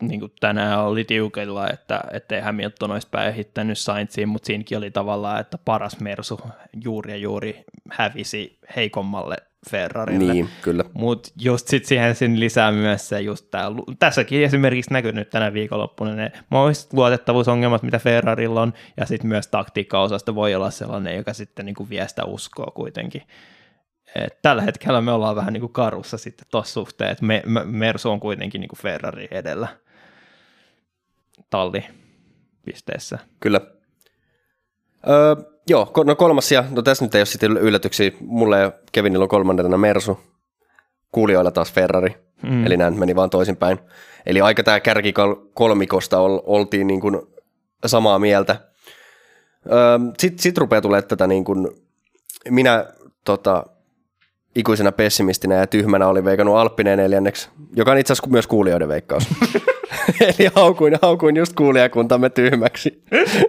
niin 0.02 0.20
kuin 0.20 0.32
tänään 0.40 0.80
oli 0.80 1.04
tiukilla, 1.04 1.70
että 1.70 2.04
ettei 2.12 2.42
Hamilton 2.42 2.92
olisi 2.92 3.08
päihittänyt 3.12 3.78
Sainziin, 3.78 4.30
mutta 4.30 4.48
siinäkin 4.48 4.78
oli 4.78 4.92
tavallaan, 4.92 5.40
että 5.40 5.58
paras 5.66 6.00
Mersu 6.00 6.40
juuri 6.84 7.12
ja 7.12 7.18
juuri 7.18 7.64
hävisi 7.92 8.60
heikommalle 8.76 9.36
Ferrarille. 9.70 10.34
Niin, 10.34 10.50
kyllä. 10.62 10.84
Mutta 10.94 11.30
just 11.40 11.68
sit 11.68 11.86
siihen 11.86 12.16
sen 12.16 12.40
lisää 12.40 12.72
myös 12.72 13.10
se 13.10 13.22
just 13.22 13.46
tää, 13.52 13.66
tässäkin 14.00 14.44
esimerkiksi 14.44 14.94
näkynyt 14.94 15.30
tänä 15.30 15.54
viikonloppuna 15.54 16.16
ne 16.16 16.32
mahdolliset 16.50 16.94
luotettavuusongelmat, 16.94 17.84
mitä 17.84 18.00
Ferrarilla 18.00 18.62
on, 18.62 18.74
ja 18.98 19.06
sitten 19.06 19.28
myös 19.28 19.48
taktiikkaosasto 19.48 20.36
voi 20.36 20.56
olla 20.56 20.72
sellainen, 20.72 21.16
joka 21.16 21.34
sitten 21.34 21.66
niinku 21.66 21.90
vie 21.90 22.08
sitä 22.08 22.26
uskoa 22.26 22.72
kuitenkin. 22.76 23.24
Et 24.16 24.42
tällä 24.42 24.62
hetkellä 24.62 25.02
me 25.02 25.12
ollaan 25.12 25.36
vähän 25.36 25.54
niinku 25.54 25.68
karussa 25.68 26.18
sitten 26.18 26.48
tuossa 26.52 26.74
suhteen, 26.74 27.12
että 27.12 27.26
me, 27.26 27.44
me, 27.46 27.66
Mersu 27.66 28.12
on 28.12 28.20
kuitenkin 28.20 28.62
niinku 28.62 28.76
Ferrari 28.76 29.28
edellä 29.32 29.68
tallipisteessä. 31.50 33.20
Kyllä. 33.40 33.62
Öö, 35.10 35.36
joo, 35.70 35.92
no 36.06 36.16
kolmas 36.16 36.52
ja 36.52 36.64
no 36.70 36.82
tässä 36.82 37.06
nyt 37.06 37.16
ei 37.16 37.20
ole 37.20 37.26
sitten 37.26 37.58
yllätyksiä. 37.58 38.12
Mulle 38.20 38.60
ja 38.60 38.72
Kevinillä 38.92 39.24
on 39.24 39.30
kolmantena 39.30 39.78
Mersu, 39.78 40.20
kuulijoilla 41.12 41.52
taas 41.52 41.74
Ferrari, 41.74 42.16
Mm. 42.44 42.66
eli 42.66 42.78
nyt 42.78 42.96
meni 42.96 43.16
vaan 43.16 43.30
toisinpäin. 43.30 43.80
Eli 44.26 44.42
aika 44.42 44.64
tämä 44.64 44.80
kärki 44.80 45.14
kolmikosta 45.54 46.20
ol, 46.20 46.40
oltiin 46.44 46.88
niin 46.88 47.02
kuin 47.02 47.22
samaa 47.86 48.20
mieltä. 48.20 48.56
Öö, 49.72 50.00
Sitten 50.18 50.44
sit 50.44 50.58
rupeaa 50.58 50.82
tulee 50.82 51.02
tätä 51.02 51.28
niin 51.28 51.44
kuin, 51.46 51.68
minä 52.50 52.86
tota, 53.26 53.64
ikuisena 54.56 54.92
pessimistinä 54.92 55.56
ja 55.56 55.68
tyhmänä 55.68 56.08
oli 56.08 56.24
veikannut 56.26 56.56
Alppineen 56.58 56.98
neljänneksi, 57.00 57.50
joka 57.76 57.92
on 57.92 57.98
itse 57.98 58.14
asiassa 58.14 58.30
myös 58.32 58.48
kuulijoiden 58.48 58.88
veikkaus. 58.88 59.24
Eli 60.22 60.50
haukuin, 60.56 60.98
haukuin 61.02 61.36
just 61.38 61.54
kuulijakuntamme 61.54 62.30
tyhmäksi. 62.30 63.04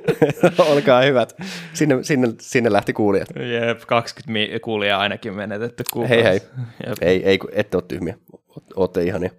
Olkaa 0.73 1.03
hyvät. 1.03 1.37
Sinne, 1.73 1.99
sinne, 2.03 2.29
sinne 2.41 2.73
lähti 2.73 2.93
kuulijat. 2.93 3.29
Jep, 3.37 3.81
20 3.87 4.33
mi- 4.33 4.59
kuulijaa 4.63 5.01
ainakin 5.01 5.35
menetetty 5.35 5.85
kuukausi. 5.93 6.15
Hei 6.15 6.25
hei. 6.25 6.41
Jep. 6.87 6.97
Ei, 7.01 7.25
ei, 7.25 7.39
ette 7.53 7.77
ole 7.77 7.85
tyhmiä. 7.89 8.15
Ootte 8.77 9.03
ihania. 9.03 9.31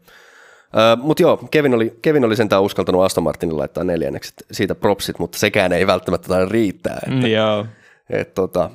Mutta 1.02 1.24
joo, 1.24 1.38
Kevin 1.52 1.74
oli, 1.74 1.98
Kevin 2.02 2.26
oli 2.26 2.36
sentään 2.36 2.62
uskaltanut 2.62 3.04
Aston 3.04 3.24
Martinin 3.24 3.58
laittaa 3.58 3.84
neljänneksi. 3.84 4.34
Siitä 4.52 4.76
propsit, 4.76 5.20
mutta 5.20 5.38
sekään 5.40 5.74
ei 5.74 5.88
välttämättä 5.88 6.46
riittää. 6.46 7.00
Et, 7.08 7.14
Mm, 7.14 7.26
Joo. 7.26 7.66
et, 8.10 8.34
tota, 8.34 8.70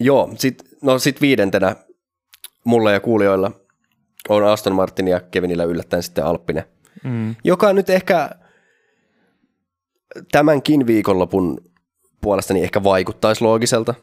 joo, 0.00 0.30
sit, 0.38 0.62
no 0.82 0.98
sit 0.98 1.20
viidentenä 1.20 1.76
mulla 2.64 2.90
ja 2.90 3.00
kuulijoilla 3.00 3.52
on 4.28 4.44
Aston 4.44 4.74
Martin 4.74 5.08
ja 5.08 5.20
Kevinillä 5.20 5.64
yllättäen 5.64 6.02
sitten 6.02 6.24
Alppinen. 6.24 6.64
Mm. 7.04 7.36
joka 7.44 7.72
nyt 7.72 7.90
ehkä 7.90 8.30
tämänkin 10.32 10.86
viikonlopun 10.86 11.58
puolestani 12.20 12.62
ehkä 12.62 12.84
vaikuttaisi 12.84 13.44
loogiselta. 13.44 13.94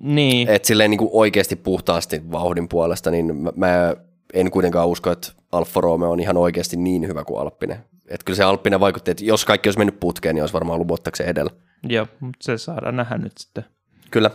Niin. 0.00 0.48
Että 0.48 0.68
silleen 0.68 0.90
niin 0.90 0.98
kuin 0.98 1.10
oikeasti 1.12 1.56
puhtaasti 1.56 2.32
vauhdin 2.32 2.68
puolesta, 2.68 3.10
niin 3.10 3.36
mä, 3.36 3.52
mä 3.56 3.96
en 4.34 4.50
kuitenkaan 4.50 4.88
usko, 4.88 5.10
että 5.10 5.32
Alfa 5.52 5.80
Romeo 5.80 6.10
on 6.10 6.20
ihan 6.20 6.36
oikeasti 6.36 6.76
niin 6.76 7.08
hyvä 7.08 7.24
kuin 7.24 7.40
Alppinen. 7.40 7.78
Että 8.08 8.24
kyllä 8.24 8.36
se 8.36 8.44
Alppinen 8.44 8.80
vaikutti, 8.80 9.10
että 9.10 9.24
jos 9.24 9.44
kaikki 9.44 9.68
olisi 9.68 9.78
mennyt 9.78 10.00
putkeen, 10.00 10.34
niin 10.34 10.42
olisi 10.42 10.54
varmaan 10.54 10.74
ollut 10.74 10.86
Bottaksen 10.86 11.26
edellä. 11.26 11.50
Joo, 11.82 12.06
mutta 12.20 12.38
se 12.44 12.58
saadaan 12.58 12.96
nähdä 12.96 13.18
nyt 13.18 13.38
sitten. 13.38 13.64
Kyllä. 14.10 14.30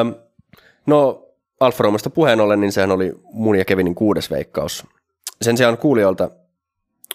Öm, 0.00 0.14
no 0.86 1.26
Alfa 1.60 1.82
Romeosta 1.84 2.10
puheen 2.10 2.40
ollen, 2.40 2.60
niin 2.60 2.72
sehän 2.72 2.90
oli 2.90 3.12
mun 3.32 3.56
ja 3.58 3.64
Kevinin 3.64 3.94
kuudes 3.94 4.30
veikkaus. 4.30 4.86
Sen 5.42 5.56
sijaan 5.56 5.78
kuulijoilta 5.78 6.30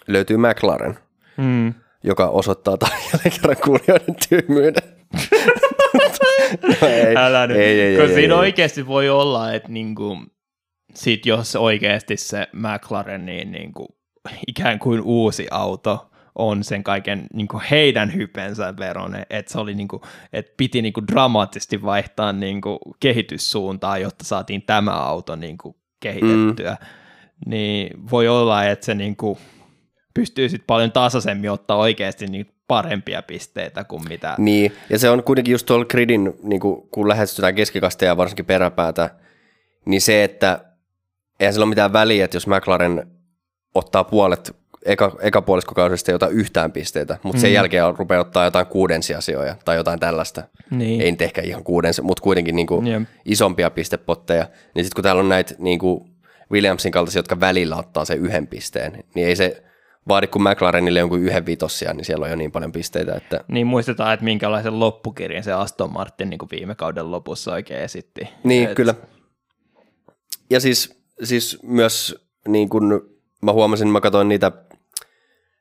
löytyy 0.06 0.36
McLaren, 0.36 0.98
Mm. 1.36 1.74
joka 2.04 2.26
osoittaa 2.28 2.76
taas 2.78 2.92
jälleen 3.12 3.32
kerran 3.40 3.56
kuulijoiden 3.64 4.16
tyhmyyden. 4.28 4.82
no, 6.80 6.88
ei, 6.88 7.16
Älä 7.16 7.46
nyt. 7.46 7.56
ei, 7.56 7.80
ei, 7.80 7.96
ei, 7.96 8.08
siinä 8.08 8.34
ei, 8.34 8.40
oikeasti 8.40 8.86
voi 8.86 9.08
olla, 9.08 9.52
että 9.52 9.68
niinku, 9.68 10.16
sit 10.94 11.26
jos 11.26 11.56
oikeasti 11.56 12.16
se 12.16 12.46
McLaren 12.52 13.26
niin 13.26 13.52
niinku, 13.52 13.86
ikään 14.48 14.78
kuin 14.78 15.00
uusi 15.00 15.46
auto 15.50 16.10
on 16.38 16.64
sen 16.64 16.84
kaiken 16.84 17.26
niinku, 17.32 17.60
heidän 17.70 18.14
hypensä 18.14 18.74
veronen, 18.76 19.26
että 19.30 19.52
se 19.52 19.58
oli 19.58 19.74
niinku, 19.74 20.02
että 20.32 20.52
piti 20.56 20.82
niinku, 20.82 21.06
dramaattisesti 21.06 21.82
vaihtaa 21.82 22.32
niinku, 22.32 22.78
kehityssuuntaa, 23.00 23.98
jotta 23.98 24.24
saatiin 24.24 24.62
tämä 24.62 24.92
auto 24.92 25.36
niinku, 25.36 25.76
kehitettyä, 26.00 26.76
mm. 26.80 26.86
niin 27.50 28.10
voi 28.10 28.28
olla, 28.28 28.64
että 28.64 28.86
se 28.86 28.94
niinku, 28.94 29.38
pystyy 30.14 30.48
sitten 30.48 30.66
paljon 30.66 30.92
tasaisemmin 30.92 31.50
ottaa 31.50 31.76
oikeasti 31.76 32.26
niin 32.26 32.46
parempia 32.68 33.22
pisteitä 33.22 33.84
kuin 33.84 34.08
mitä... 34.08 34.34
Niin, 34.38 34.72
ja 34.90 34.98
se 34.98 35.10
on 35.10 35.22
kuitenkin 35.22 35.52
just 35.52 35.66
tuolla 35.66 35.84
gridin, 35.84 36.34
niin 36.42 36.60
kun, 36.60 36.88
kun 36.90 37.08
lähestytään 37.08 37.54
keskikastia 37.54 38.08
ja 38.08 38.16
varsinkin 38.16 38.44
peräpäätä, 38.44 39.10
niin 39.86 40.00
se, 40.00 40.24
että 40.24 40.64
eihän 41.40 41.52
sillä 41.52 41.64
ole 41.64 41.68
mitään 41.68 41.92
väliä, 41.92 42.24
että 42.24 42.36
jos 42.36 42.46
McLaren 42.46 43.06
ottaa 43.74 44.04
puolet 44.04 44.56
eka, 44.84 45.16
eka 45.20 45.42
puoliskokausista 45.42 46.10
jotain 46.10 46.32
yhtään 46.32 46.72
pisteitä, 46.72 47.18
mutta 47.22 47.40
sen 47.40 47.50
Mm. 47.50 47.54
jälkeen 47.54 47.96
rupeaa 47.98 48.20
ottaa 48.20 48.44
jotain 48.44 48.66
kuudensiasioja 48.66 49.56
tai 49.64 49.76
jotain 49.76 50.00
tällaista. 50.00 50.42
Niin. 50.70 51.00
Ei 51.00 51.10
nyt 51.10 51.22
ehkä 51.22 51.42
ihan 51.42 51.64
kuuden, 51.64 51.92
mutta 52.02 52.22
kuitenkin 52.22 52.56
niin 52.56 52.66
kuin 52.66 52.86
Jep. 52.86 53.02
isompia 53.24 53.70
pistepotteja. 53.70 54.44
Niin 54.74 54.84
sitten 54.84 54.96
kun 54.96 55.02
täällä 55.02 55.20
on 55.20 55.28
näitä 55.28 55.54
niin 55.58 55.78
kuin 55.78 56.00
Williamsin 56.52 56.92
kaltaisia, 56.92 57.18
jotka 57.18 57.40
välillä 57.40 57.76
ottaa 57.76 58.04
sen 58.04 58.18
yhden 58.18 58.46
pisteen, 58.46 59.04
niin 59.14 59.26
ei 59.28 59.36
se 59.36 59.62
vaadi 60.08 60.26
kuin 60.26 60.42
McLarenille 60.42 60.98
jonkun 60.98 61.20
yhden 61.20 61.46
vitossia, 61.46 61.92
niin 61.94 62.04
siellä 62.04 62.24
on 62.24 62.30
jo 62.30 62.36
niin 62.36 62.52
paljon 62.52 62.72
pisteitä, 62.72 63.14
että... 63.14 63.44
Niin 63.48 63.66
muistetaan, 63.66 64.14
että 64.14 64.24
minkälaisen 64.24 64.80
loppukirjan 64.80 65.42
se 65.44 65.52
Aston 65.52 65.92
Martin 65.92 66.30
niin 66.30 66.38
kuin 66.38 66.48
viime 66.52 66.74
kauden 66.74 67.10
lopussa 67.10 67.52
oikein 67.52 67.80
esitti. 67.80 68.28
Niin, 68.44 68.68
Et- 68.68 68.74
kyllä. 68.74 68.94
Ja 70.50 70.60
siis, 70.60 71.00
siis 71.24 71.58
myös 71.62 72.24
niin 72.48 72.68
kun 72.68 73.10
mä 73.42 73.52
huomasin, 73.52 73.88
mä 73.88 74.00
katsoin 74.00 74.28
niitä, 74.28 74.52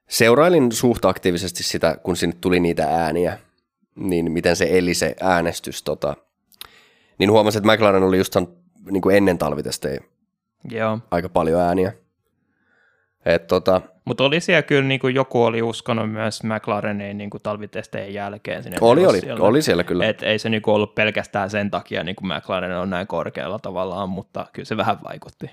seurailin 0.10 0.72
suht 0.72 1.06
aktiivisesti 1.06 1.64
sitä, 1.64 1.98
kun 2.04 2.16
sinne 2.16 2.38
tuli 2.42 2.60
niitä 2.60 2.88
ääniä, 2.90 3.38
niin 3.96 4.32
miten 4.32 4.56
se 4.56 4.68
eli 4.78 4.94
se 4.94 5.16
äänestys, 5.22 5.84
tota, 5.84 6.16
niin 7.18 7.32
huomasin, 7.32 7.60
että 7.60 7.74
McLaren 7.74 8.04
oli 8.04 8.18
just 8.18 8.36
niin 8.92 9.02
kuin 9.02 9.16
ennen 9.18 9.38
talvitestejä 9.38 10.02
Joo. 10.72 11.00
aika 11.12 11.30
paljon 11.30 11.62
ääniä. 11.62 11.94
Et, 13.26 13.48
tota, 13.48 13.82
Mutta 14.06 14.24
oli 14.24 14.40
siellä 14.40 14.62
kyllä, 14.62 14.88
niin 14.88 15.00
kuin 15.00 15.16
joku 15.16 15.44
oli 15.44 15.62
uskonut 15.62 16.12
myös 16.12 16.44
McLareniin 16.44 17.18
niin 17.18 17.30
kuin 17.30 17.44
talvitestejen 17.44 18.14
jälkeen 18.14 18.64
sinne 18.64 18.78
oli, 18.82 18.92
oli, 18.92 19.02
nelossijalle. 19.02 19.44
oli 19.44 19.62
siellä 19.62 19.84
kyllä. 19.84 20.06
Et 20.06 20.24
ei 20.24 20.40
se 20.40 20.50
niin 20.50 20.62
kuin 20.62 20.76
ollut 20.76 20.96
pelkästään 20.96 21.50
sen 21.50 21.72
takia, 21.72 22.04
niin 22.04 22.16
kuin 22.16 22.28
McLaren 22.28 22.78
on 22.78 22.90
näin 22.90 23.08
korkealla 23.08 23.60
tavallaan, 23.60 24.10
mutta 24.10 24.46
kyllä 24.54 24.66
se 24.66 24.78
vähän 24.78 24.98
vaikutti. 25.04 25.50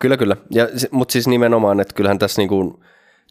Kyllä, 0.00 0.16
kyllä. 0.16 0.36
Ja, 0.50 0.68
mutta 0.90 1.12
siis 1.12 1.28
nimenomaan, 1.28 1.80
että 1.80 1.94
kyllähän 1.94 2.18
tässä 2.18 2.40
niinku, 2.40 2.82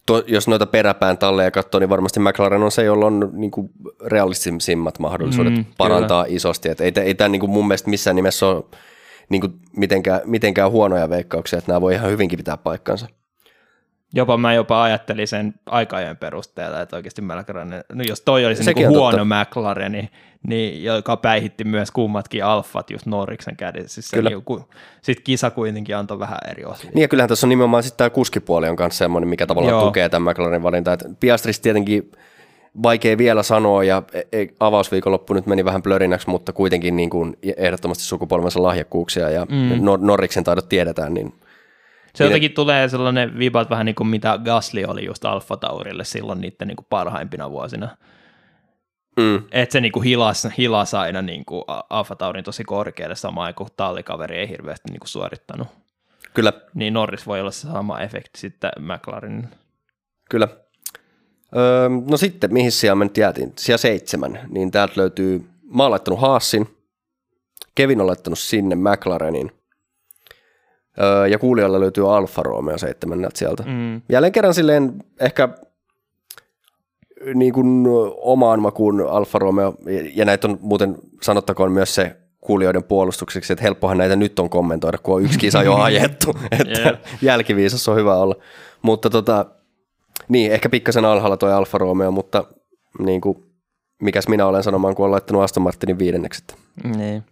to, 0.05 0.23
jos 0.27 0.47
noita 0.47 0.65
peräpään 0.65 1.17
talleja 1.17 1.51
katsoo, 1.51 1.79
niin 1.79 1.89
varmasti 1.89 2.19
McLaren 2.19 2.63
on 2.63 2.71
se, 2.71 2.83
jolla 2.83 3.05
on 3.05 3.29
niinku 3.33 3.71
realistisimmat 4.05 4.99
mahdollisuudet 4.99 5.53
Mm, 5.53 5.65
parantaa 5.77 6.23
kyllä. 6.23 6.35
isosti. 6.35 6.69
Et 6.69 6.81
ei, 6.81 6.91
ei 6.95 7.15
tämä 7.15 7.27
niinku 7.27 7.47
mun 7.47 7.67
mielestä 7.67 7.89
missään 7.89 8.15
nimessä 8.15 8.47
ole 8.47 8.63
niinku 9.29 9.47
mitenkään, 9.77 10.21
mitenkään 10.25 10.71
huonoja 10.71 11.09
veikkauksia, 11.09 11.59
että 11.59 11.71
nämä 11.71 11.81
voi 11.81 11.93
ihan 11.93 12.11
hyvinkin 12.11 12.37
pitää 12.37 12.57
paikkansa. 12.57 13.07
Jopa 14.13 14.37
mä 14.37 14.53
jopa 14.53 14.83
ajattelin 14.83 15.27
sen 15.27 15.53
aikajan 15.65 16.17
perusteella, 16.17 16.81
että 16.81 16.95
oikeasti 16.95 17.21
McLaren, 17.21 17.83
no 17.93 18.03
jos 18.07 18.21
toi 18.21 18.45
olisi 18.45 18.63
Sekin 18.63 18.81
niin 18.81 18.87
on 18.87 18.93
huono 18.95 19.17
totta. 19.17 19.35
McLaren, 19.45 19.91
niin, 19.91 20.09
niin, 20.47 20.83
joka 20.83 21.17
päihitti 21.17 21.63
myös 21.63 21.91
kummatkin 21.91 22.45
alfat 22.45 22.91
just 22.91 23.05
Norriksen 23.05 23.57
kädessä. 23.57 24.01
Siis 24.01 24.11
Kyllä. 24.11 24.29
Niin, 24.29 24.65
Sitten 25.01 25.23
kisa 25.23 25.49
kuitenkin 25.49 25.95
antoi 25.95 26.19
vähän 26.19 26.37
eri 26.51 26.65
osia. 26.65 26.91
Niin 26.93 27.01
ja 27.01 27.07
kyllähän 27.07 27.29
tässä 27.29 27.47
on 27.47 27.49
nimenomaan 27.49 27.83
sitten 27.83 27.97
tämä 27.97 28.09
kuskipuoli 28.09 28.69
on 28.69 28.75
kanssa 28.75 28.97
semmoinen, 28.97 29.29
mikä 29.29 29.47
tavallaan 29.47 29.71
Joo. 29.71 29.85
Tukee 29.85 30.09
tämän 30.09 30.31
McLarenin 30.31 30.63
valintaa. 30.63 30.97
Piastris 31.19 31.59
tietenkin 31.59 32.11
vaikea 32.83 33.17
vielä 33.17 33.43
sanoa 33.43 33.83
ja 33.83 34.03
e- 34.13 34.41
e- 34.41 34.47
avausviikonloppu 34.59 35.33
nyt 35.33 35.45
meni 35.45 35.65
vähän 35.65 35.83
blörinäksi, 35.83 36.29
mutta 36.29 36.53
kuitenkin 36.53 36.95
niin 36.95 37.09
kuin 37.09 37.37
ehdottomasti 37.57 38.03
sukupolvensa 38.03 38.63
lahjakkuuksia 38.63 39.29
ja 39.29 39.45
mm. 39.45 39.71
Nor- 39.71 40.01
Norriksen 40.01 40.43
taidot 40.43 40.69
tiedetään, 40.69 41.13
niin 41.13 41.33
Se 42.15 42.23
jotenkin 42.23 42.51
tulee 42.51 42.89
sellainen 42.89 43.39
vibat 43.39 43.69
vähän 43.69 43.85
niin 43.85 43.95
kuin 43.95 44.07
mitä 44.07 44.39
Gasly 44.43 44.83
oli 44.87 45.05
just 45.05 45.25
Alfa 45.25 45.57
Taurille 45.57 46.03
silloin 46.03 46.41
niiden 46.41 46.67
niin 46.67 46.75
kuin 46.75 46.87
parhaimpina 46.89 47.51
vuosina. 47.51 47.89
Mm, 49.19 49.43
Että 49.51 49.73
se 49.73 49.81
niin 49.81 49.91
kuin 49.91 50.03
hilas, 50.03 50.47
hilas 50.57 50.93
aina 50.93 51.21
niin 51.21 51.45
kuin 51.45 51.63
Alfa 51.89 52.15
Taurin 52.15 52.43
tosi 52.43 52.63
korkealle 52.63 53.15
samaan 53.15 53.53
kuin 53.53 53.69
tallikaveri 53.77 54.37
ei 54.37 54.49
hirveästi 54.49 54.91
niin 54.91 54.99
kuin 54.99 55.07
suorittanut. 55.09 55.67
kyllä, 56.33 56.53
Niin 56.73 56.93
Norris 56.93 57.27
voi 57.27 57.41
olla 57.41 57.51
se 57.51 57.67
sama 57.67 57.99
efekti 58.01 58.39
sitten 58.39 58.71
McLarenin. 58.79 59.47
kyllä. 60.29 60.47
Öö, 61.57 61.89
no 62.09 62.17
sitten, 62.17 62.53
mihin 62.53 62.71
sijaan 62.71 62.97
me 62.97 63.05
nyt 63.05 63.17
jäätiin? 63.17 63.53
Sija 63.57 63.77
seitsemän, 63.77 64.39
niin 64.49 64.71
täältä 64.71 64.93
löytyy, 64.97 65.45
mä 65.75 65.83
oon 65.83 65.91
laittanut 65.91 66.19
Haasin, 66.21 66.67
Kevin 67.75 68.01
on 68.01 68.07
laittanut 68.07 68.39
sinne 68.39 68.75
McLarenin, 68.75 69.51
öö, 70.99 71.27
ja 71.27 71.39
kuulijoilla 71.39 71.79
löytyy 71.79 72.15
Alfa 72.17 72.43
Romeo 72.43 72.77
seitsemänneltä 72.77 73.37
sieltä. 73.37 73.63
Mm. 73.67 74.01
jälleen 74.09 74.33
kerran 74.33 74.53
silleen 74.53 74.93
ehkä 75.19 75.49
niin 77.33 77.53
kuin 77.53 77.87
omaan 78.17 78.61
makuun 78.61 79.07
Alfa 79.09 79.39
Romeo, 79.39 79.75
ja 80.13 80.25
näitä 80.25 80.47
on 80.47 80.57
muuten 80.61 80.95
sanottakoon 81.21 81.71
myös 81.71 81.95
se 81.95 82.15
kuulijoiden 82.41 82.83
puolustukseksi, 82.83 83.53
että 83.53 83.63
helppohan 83.63 83.97
näitä 83.97 84.15
nyt 84.15 84.39
on 84.39 84.49
kommentoida, 84.49 84.97
kun 84.97 85.15
on 85.15 85.23
yksi 85.23 85.39
kisa 85.39 85.63
jo 85.63 85.75
ajettu, 85.89 86.35
että 86.51 86.81
Jep. 86.81 87.05
jälkiviisas 87.21 87.87
on 87.87 87.95
hyvä 87.95 88.15
olla. 88.15 88.35
Mutta 88.81 89.09
tota, 89.09 89.45
niin, 90.27 90.51
ehkä 90.51 90.69
pikkasen 90.69 91.05
alhaalla 91.05 91.37
toi 91.37 91.53
Alfa 91.53 91.77
Romeo, 91.77 92.11
mutta 92.11 92.43
niin 92.99 93.21
kuin, 93.21 93.43
mikäs 94.01 94.27
minä 94.27 94.45
olen 94.45 94.63
sanomaan, 94.63 94.95
kun 94.95 95.03
olen 95.03 95.11
laittanut 95.11 95.43
Aston 95.43 95.63
Martinin 95.63 95.99
viidenneksi. 95.99 96.43
Niin. 96.83 97.23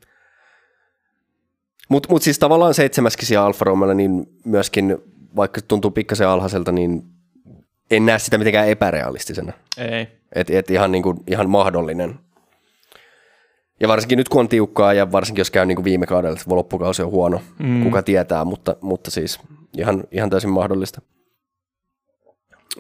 Mutta 1.90 2.10
mut 2.10 2.22
siis 2.22 2.40
tavallaan 2.40 2.74
seitsemäskin 2.74 3.28
sija 3.28 3.46
Alfa 3.46 3.66
Romeolla, 3.66 3.94
niin 3.94 4.26
myöskin, 4.46 4.98
vaikka 5.36 5.62
tuntuu 5.68 5.92
pikkasen 5.92 6.28
alhaiselta, 6.28 6.72
niin 6.72 7.04
en 7.92 8.06
näe 8.06 8.20
sitä 8.20 8.38
mitenkään 8.38 8.68
epärealistisena. 8.70 9.54
Ei. 9.78 10.08
Et, 10.36 10.50
et 10.50 10.72
ihan, 10.72 10.92
niin 10.92 11.04
kuin, 11.04 11.18
ihan 11.28 11.50
mahdollinen. 11.50 12.20
Ja 13.80 13.88
varsinkin 13.88 14.18
nyt 14.18 14.30
kun 14.30 14.40
on 14.40 14.50
tiukkaa 14.50 14.94
ja 14.94 15.12
varsinkin 15.12 15.42
jos 15.42 15.52
käy 15.52 15.66
niin 15.66 15.76
kuin 15.76 15.84
viime 15.86 16.06
kaudella, 16.06 16.38
että 16.40 16.56
loppukausi 16.56 17.02
on 17.02 17.12
huono, 17.12 17.42
Mm. 17.60 17.84
kuka 17.84 18.04
tietää, 18.04 18.46
mutta, 18.46 18.76
mutta 18.82 19.12
siis 19.12 19.40
ihan, 19.78 20.04
ihan 20.12 20.30
täysin 20.30 20.50
mahdollista. 20.50 21.02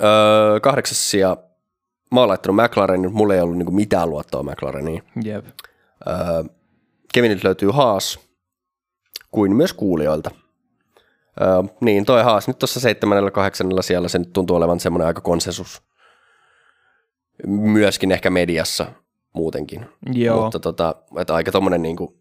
Öö, 0.03 0.59
kahdeksas 0.59 1.11
sija, 1.11 1.37
mä 2.11 2.19
oon 2.19 2.29
laittanut 2.29 2.63
McLarenin, 2.63 3.13
mulla 3.13 3.35
ei 3.35 3.41
ollut 3.41 3.57
niin 3.57 3.65
kuin 3.65 3.75
mitään 3.75 4.09
luottoa 4.09 4.43
McLareniin. 4.43 5.03
Jep. 5.23 5.45
Öö, 6.07 6.15
Keviniltä 7.13 7.47
löytyy 7.47 7.69
Haas, 7.71 8.19
kuin 9.31 9.55
myös 9.55 9.73
kuulijoilta. 9.73 10.31
Öö, 11.41 11.47
niin, 11.81 12.05
toi 12.05 12.23
Haas 12.23 12.47
nyt 12.47 12.59
tuossa 12.59 12.79
seitsemännellä, 12.79 13.31
kahdeksannella 13.31 13.81
siellä 13.81 14.07
se 14.07 14.19
nyt 14.19 14.33
tuntuu 14.33 14.55
olevan 14.55 14.79
semmoinen 14.79 15.07
aika 15.07 15.21
konsensus. 15.21 15.81
Myöskin 17.47 18.11
ehkä 18.11 18.29
mediassa 18.29 18.85
muutenkin. 19.33 19.85
Joo. 20.13 20.41
Mutta 20.41 20.59
tota, 20.59 20.95
että 21.19 21.35
aika 21.35 21.51
tommonen 21.51 21.81
niinku. 21.81 22.17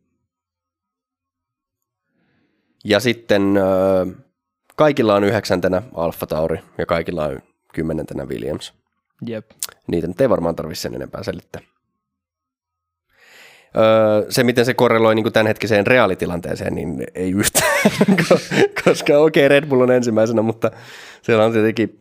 Ja 2.85 3.01
sitten 3.01 3.57
öö, 3.57 4.07
kaikilla 4.77 5.15
on 5.15 5.25
yhdeksäntenä 5.25 5.83
Alfa 5.95 6.27
Tauri 6.27 6.59
ja 6.79 6.87
kaikilla 6.87 7.25
on 7.25 7.41
kymmenentenä 7.75 8.25
Williams. 8.25 8.75
Jep. 9.27 9.51
Niitä 9.87 10.07
nyt 10.07 10.21
ei 10.21 10.31
varmaan 10.31 10.57
tarvitse 10.57 10.83
sen 10.83 10.95
enempää 10.95 11.23
selittää. 11.23 11.63
Öö, 13.77 14.27
se, 14.31 14.45
miten 14.45 14.65
se 14.65 14.75
korreloi 14.75 15.15
niin 15.15 15.33
tämänhetkiseen 15.33 15.87
reaalitilanteeseen, 15.87 16.75
niin 16.75 17.07
ei 17.15 17.31
yhtään, 17.31 17.66
koska 18.85 19.19
okei, 19.19 19.47
okay, 19.47 19.49
Red 19.49 19.67
Bull 19.67 19.81
on 19.81 19.91
ensimmäisenä, 19.91 20.43
mutta 20.43 20.71
siellä 21.23 21.45
on 21.45 21.53
tietenkin 21.53 21.99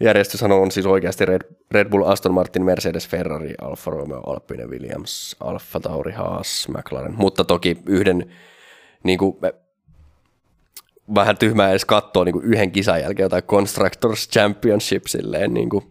järjestyshän 0.00 0.52
on 0.52 0.70
siis 0.70 0.86
oikeasti 0.86 1.26
Red, 1.26 1.42
Red 1.70 1.88
Bull, 1.88 2.02
Aston 2.02 2.34
Martin, 2.34 2.64
Mercedes, 2.64 3.08
Ferrari, 3.08 3.54
Alfa 3.60 3.90
Romeo, 3.90 4.20
Alpine, 4.20 4.66
Williams, 4.66 5.36
Alfa 5.40 5.80
Tauri, 5.80 6.12
Haas, 6.12 6.68
McLaren, 6.68 7.14
mutta 7.16 7.44
toki 7.44 7.78
yhden 7.86 8.30
niin 9.04 9.18
kuin, 9.18 9.36
vähän 11.14 11.38
tyhmää 11.38 11.70
edes 11.70 11.84
katsoa 11.84 12.24
niin 12.24 12.32
kuin 12.32 12.44
yhden 12.44 12.70
kisan 12.70 13.00
jälkeen 13.00 13.24
jotain 13.24 13.42
Constructors 13.42 14.28
Championship 14.28 15.06
silleen, 15.06 15.54
niin 15.54 15.70
kuin, 15.70 15.84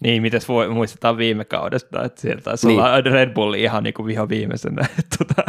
Niin, 0.00 0.22
mitäs 0.22 0.48
voi, 0.48 0.68
muistetaan 0.68 1.16
viime 1.16 1.44
kaudesta, 1.44 2.04
että 2.04 2.20
sieltä 2.20 2.42
taisi 2.42 2.66
Niin. 2.66 2.80
olla 2.80 3.00
Red 3.00 3.34
Bull 3.34 3.54
ihan 3.54 3.82
niin 3.82 3.94
kuin 3.94 4.06
viho 4.06 4.28
viimeisenä. 4.28 4.86
tota, 5.18 5.42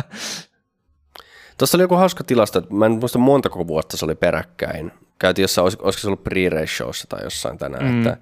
Tuossa 1.60 1.78
oli 1.78 1.84
joku 1.84 1.96
hauska 1.96 2.24
tilasto, 2.24 2.60
että 2.60 2.74
mä 2.74 2.86
en 2.86 2.92
muista 2.92 3.20
montako 3.20 3.68
vuotta 3.68 3.98
se 3.98 4.06
oli 4.06 4.16
peräkkäin. 4.16 4.92
Käytiin 5.20 5.44
jossain, 5.44 5.66
olis- 5.68 5.82
olisiko 5.82 6.02
se 6.02 6.08
ollut 6.08 6.24
pre-race 6.30 6.68
showssa 6.78 7.08
tai 7.10 7.24
jossain 7.24 7.58
tänään, 7.58 7.86
Mm. 7.86 7.98
että, 7.98 8.18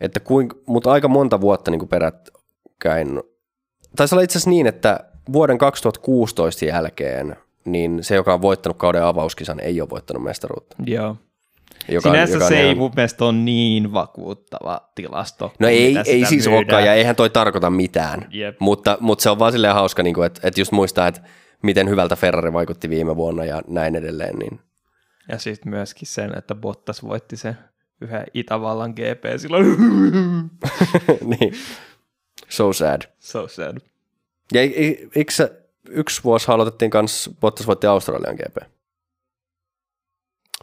että 0.00 0.20
kuinka, 0.20 0.56
mutta 0.66 0.92
aika 0.92 1.08
monta 1.08 1.40
vuotta 1.40 1.70
niin 1.70 1.78
kuin 1.78 1.88
peräkkäin. 1.88 3.22
Taisi 3.96 4.14
olla 4.14 4.22
itse 4.22 4.38
asiassa 4.38 4.50
niin, 4.50 4.66
että 4.66 5.00
vuoden 5.32 5.58
2016 5.58 6.64
jälkeen 6.64 7.36
niin 7.64 7.98
se, 8.04 8.14
joka 8.14 8.34
on 8.34 8.42
voittanut 8.42 8.76
kauden 8.78 9.02
avauskisan, 9.04 9.60
ei 9.60 9.80
ole 9.80 9.90
voittanut 9.90 10.22
mestaruutta. 10.22 10.76
joo. 10.86 11.16
Joka 11.88 12.10
Sinänsä 12.10 12.34
joka 12.34 12.48
se 12.48 12.58
ei 12.58 12.64
ihan- 12.64 12.78
mun 12.78 12.90
mielestä 12.96 13.24
ole 13.24 13.32
niin 13.32 13.92
vakuuttava 13.92 14.80
tilasto. 14.94 15.44
No 15.44 15.52
kuin 15.58 15.68
ei, 15.68 15.96
ei 16.06 16.24
siis 16.24 16.46
olekaan, 16.46 16.84
ja 16.84 16.94
eihän 16.94 17.16
toi 17.16 17.30
tarkoita 17.30 17.70
mitään. 17.70 18.26
Jep. 18.30 18.56
Mutta, 18.60 18.98
mutta 19.00 19.22
se 19.22 19.30
on 19.30 19.38
vaan 19.38 19.52
silleen 19.52 19.74
hauska, 19.74 20.02
niin 20.02 20.14
kuin, 20.14 20.26
että, 20.26 20.40
että 20.44 20.60
just 20.60 20.72
muistaa, 20.72 21.06
että 21.08 21.20
miten 21.62 21.88
hyvältä 21.88 22.16
Ferrari 22.16 22.52
vaikutti 22.52 22.90
viime 22.90 23.16
vuonna 23.16 23.44
ja 23.44 23.62
näin 23.68 23.96
edelleen. 23.96 24.36
Niin. 24.38 24.60
Ja 25.28 25.38
sitten 25.38 25.70
myöskin 25.70 26.08
sen, 26.08 26.38
että 26.38 26.54
Bottas 26.54 27.02
voitti 27.02 27.36
sen 27.36 27.58
yhden 28.00 28.26
Itävallan 28.34 28.90
GP 28.90 29.24
silloin. 29.40 29.66
niin. 31.38 31.54
So 32.48 32.72
sad. 32.72 33.02
so 33.18 33.48
sad. 33.48 33.76
Ja 34.52 34.60
ei- 34.60 34.76
ei- 34.84 35.08
eikö 35.16 35.32
yksi 35.88 36.24
vuosi 36.24 36.50
aloitettiin 36.52 36.90
kanssa, 36.90 37.30
Bottas 37.40 37.66
voitti 37.66 37.86
Australian 37.86 38.34
GP? 38.36 38.56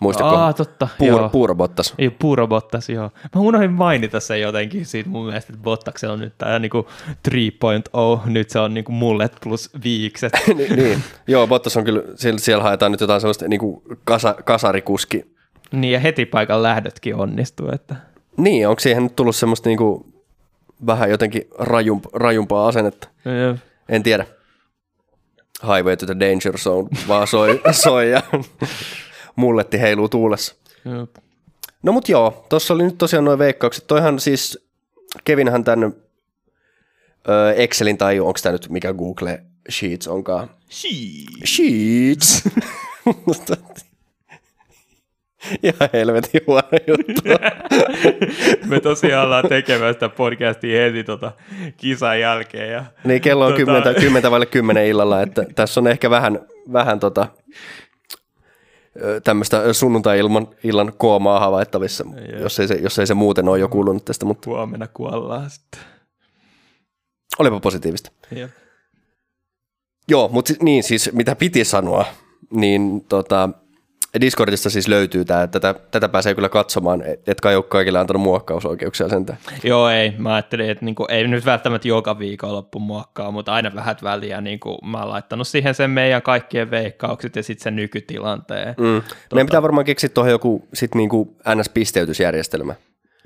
Muistatko? 0.02 0.36
Aa, 0.36 0.54
totta. 0.54 0.88
Puur, 0.98 1.10
joo. 1.10 1.30
Puuro 1.30 1.56
Bottas. 1.56 1.94
Ei, 1.98 2.10
Puuro 2.10 2.48
Bottas, 2.48 2.90
joo. 2.90 3.12
Mä 3.36 3.42
unohdin 3.42 3.72
mainita 3.72 4.20
sen 4.20 4.42
jotenkin 4.42 4.86
siitä 4.86 5.10
mun 5.10 5.26
mielestä, 5.26 5.54
että 5.54 5.64
Bottaksella 5.64 6.14
on 6.14 6.20
nyt 6.20 6.34
tää 6.38 6.60
niinku 6.60 6.88
3.0, 7.30 8.30
nyt 8.30 8.50
se 8.50 8.60
on 8.60 8.74
niinku 8.74 8.92
mullet 8.92 9.34
plus 9.44 9.70
viikset. 9.84 10.34
Ni- 10.48 10.76
niin. 10.76 11.04
Joo, 11.28 11.48
Bottas 11.48 11.78
on 11.78 11.84
kyllä, 11.84 12.04
siellä, 12.16 12.40
siellä 12.40 12.64
haetaan 12.64 12.92
nyt 12.92 13.02
jotain 13.02 13.22
sellaista 13.22 13.48
niin 13.48 13.60
kuin 13.60 13.82
kasa, 14.04 14.34
kasarikuski. 14.46 15.26
niin, 15.72 15.94
ja 15.94 16.00
heti 16.00 16.26
paikan 16.26 16.64
lähdötkin 16.64 17.16
onnistuu, 17.16 17.70
että 17.74 17.96
Niin, 18.38 18.68
onko 18.68 18.80
siihen 18.80 19.04
nyt 19.04 19.16
tullut 19.16 19.36
semmoista 19.36 19.70
niin 19.70 19.78
kuin 19.78 20.14
vähän 20.86 21.10
jotenkin 21.10 21.42
rajump, 21.60 22.06
rajumpaa 22.14 22.68
asennetta? 22.68 23.08
Joo. 23.26 23.56
En 23.90 24.04
tiedä. 24.04 24.26
Highway 25.64 25.96
to 25.98 26.06
the 26.06 26.16
danger 26.20 26.58
zone 26.58 26.88
vaan 27.08 27.28
soi, 27.28 27.62
soi 27.84 28.12
ja 28.12 28.22
mulletti 29.38 29.80
heiluu 29.82 30.10
tuulessa. 30.10 30.56
Joo. 30.86 31.08
No 31.84 31.92
mut 31.92 32.10
joo, 32.10 32.46
tuossa 32.50 32.74
oli 32.74 32.84
nyt 32.84 32.98
tosiaan 32.98 33.26
noin 33.26 33.40
veikkaukset. 33.40 33.88
Toihan 33.88 34.20
siis, 34.20 34.68
Kevinhän 35.24 35.64
tän 35.64 35.84
ö, 35.84 35.92
Excelin 37.56 37.98
tai 37.98 38.20
onko 38.20 38.40
tämä 38.44 38.54
nyt 38.54 38.70
mikä 38.70 38.94
Google 38.94 39.42
Sheets 39.72 40.08
onkaan? 40.08 40.50
Sheets. 41.46 42.44
Ihan 45.64 45.90
helvetin 45.94 46.42
huono 46.48 46.68
juttu. 46.88 47.22
Me 48.70 48.80
tosiaan 48.80 49.26
ollaan 49.26 49.50
tekemään 49.50 49.94
sitä 49.94 50.10
podcastia 50.10 50.82
heti 50.82 51.04
tota 51.04 51.32
kisan 51.78 52.20
jälkeen. 52.20 52.72
Ja, 52.72 52.86
Niin 53.04 53.22
kello 53.22 53.46
on 53.46 53.54
Tota- 53.54 53.56
10, 53.56 53.96
10 54.02 54.32
vaille 54.32 54.46
10 54.46 54.86
illalla, 54.86 55.22
että 55.22 55.46
tässä 55.56 55.80
on 55.80 55.88
ehkä 55.88 56.10
vähän, 56.10 56.40
vähän 56.74 57.00
tota, 57.00 57.28
tämmöistä 59.24 59.74
sunnuntai-illan 59.74 60.48
illan 60.64 60.94
koomaa 60.98 61.40
havaittavissa, 61.40 62.06
jos 62.40 62.60
ei, 62.60 62.68
se, 62.68 62.76
jos 62.76 63.00
ei 63.00 63.08
se 63.08 63.14
muuten 63.14 63.50
ole 63.50 63.60
jo 63.60 63.70
kuulunut 63.70 64.06
tästä, 64.06 64.26
mutta 64.26 64.50
huomenna 64.50 64.88
kuollaan 64.88 65.50
sitten. 65.50 65.82
olipa 67.40 67.60
positiivista. 67.60 68.12
Jep. 68.32 68.52
Joo, 70.08 70.30
mutta 70.32 70.54
niin 70.62 70.84
siis 70.84 71.10
mitä 71.14 71.36
piti 71.36 71.66
sanoa, 71.66 72.06
niin 72.52 73.06
tota, 73.10 73.50
Discordista 74.22 74.70
siis 74.70 74.88
löytyy 74.88 75.26
tämä, 75.26 75.44
että 75.44 75.60
tätä, 75.60 75.80
tätä 75.92 76.10
pääsee 76.10 76.36
kyllä 76.36 76.50
katsomaan, 76.50 77.02
et- 77.02 77.30
etkä 77.30 77.50
ole 77.50 77.64
kaikille 77.64 78.00
antanut 78.00 78.22
muokkausoikeuksia 78.22 79.10
sentään. 79.10 79.40
Joo, 79.64 79.90
ei. 79.90 80.14
Mä 80.18 80.34
ajattelin, 80.34 80.70
että 80.70 80.86
niinku, 80.86 81.06
ei 81.10 81.28
nyt 81.28 81.46
välttämättä 81.46 81.88
joka 81.88 82.20
viikonloppu 82.20 82.80
muokkaa, 82.80 83.32
mutta 83.32 83.54
aina 83.54 83.76
vähät 83.76 84.04
väliä. 84.04 84.42
Niinku, 84.42 84.78
mä 84.86 85.00
oon 85.00 85.10
laittanut 85.10 85.48
siihen 85.48 85.74
sen 85.76 85.90
meidän 85.90 86.22
kaikkien 86.22 86.72
veikkaukset 86.72 87.36
ja 87.36 87.44
sitten 87.44 87.64
sen 87.64 87.76
nykytilanteen. 87.76 88.76
Mm. 88.78 88.86
Mm. 88.86 89.02
Meidän 89.34 89.48
pitää 89.48 89.62
varmaan 89.62 89.86
keksiä 89.86 90.10
tuohon 90.10 90.32
joku 90.32 90.68
sit 90.74 90.96
niinku 90.96 91.36
NS-pisteytysjärjestelmä. 91.56 92.76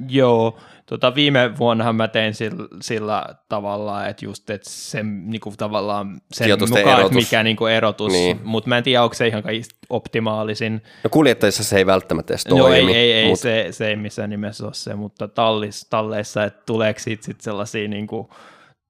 Joo, 0.10 0.58
tota, 0.92 1.16
viime 1.16 1.58
vuonnahan 1.58 1.96
mä 1.96 2.08
tein 2.08 2.34
sillä, 2.34 2.68
sillä 2.82 3.26
tavalla, 3.50 4.08
että 4.08 4.26
just 4.26 4.50
että 4.50 4.70
se 4.70 5.04
niinku, 5.04 5.54
tavallaan 5.58 6.22
sen 6.34 6.46
Sijoitusten 6.46 6.80
mukaan, 6.80 7.00
erotus. 7.00 7.16
mikä 7.16 7.44
niinku, 7.44 7.66
erotus, 7.66 8.12
Niin. 8.12 8.40
mutta 8.44 8.70
mä 8.70 8.78
en 8.78 8.84
tiedä, 8.84 9.04
onko 9.04 9.14
se 9.14 9.28
ihan 9.28 9.44
kaikista 9.44 9.76
optimaalisin. 9.90 10.82
No 11.04 11.10
kuljettajissa 11.10 11.64
se 11.64 11.78
ei 11.78 11.86
välttämättä 11.86 12.34
edes 12.34 12.48
No 12.48 12.58
toimi. 12.58 12.92
ei, 12.92 12.98
ei, 12.98 13.12
ei 13.14 13.28
mut- 13.30 13.40
se, 13.40 13.68
se 13.72 13.88
ei 13.88 13.96
missään 13.96 14.30
nimessä 14.30 14.66
ole 14.66 14.74
se, 14.74 14.96
mutta 14.96 15.28
tallis, 15.28 15.88
talleissa, 15.90 16.44
että 16.44 16.64
tuleeko 16.66 17.00
siitä 17.00 17.26
sit 17.26 17.42
sellaisia, 17.42 17.88
niin 17.88 18.08
kuin, 18.08 18.28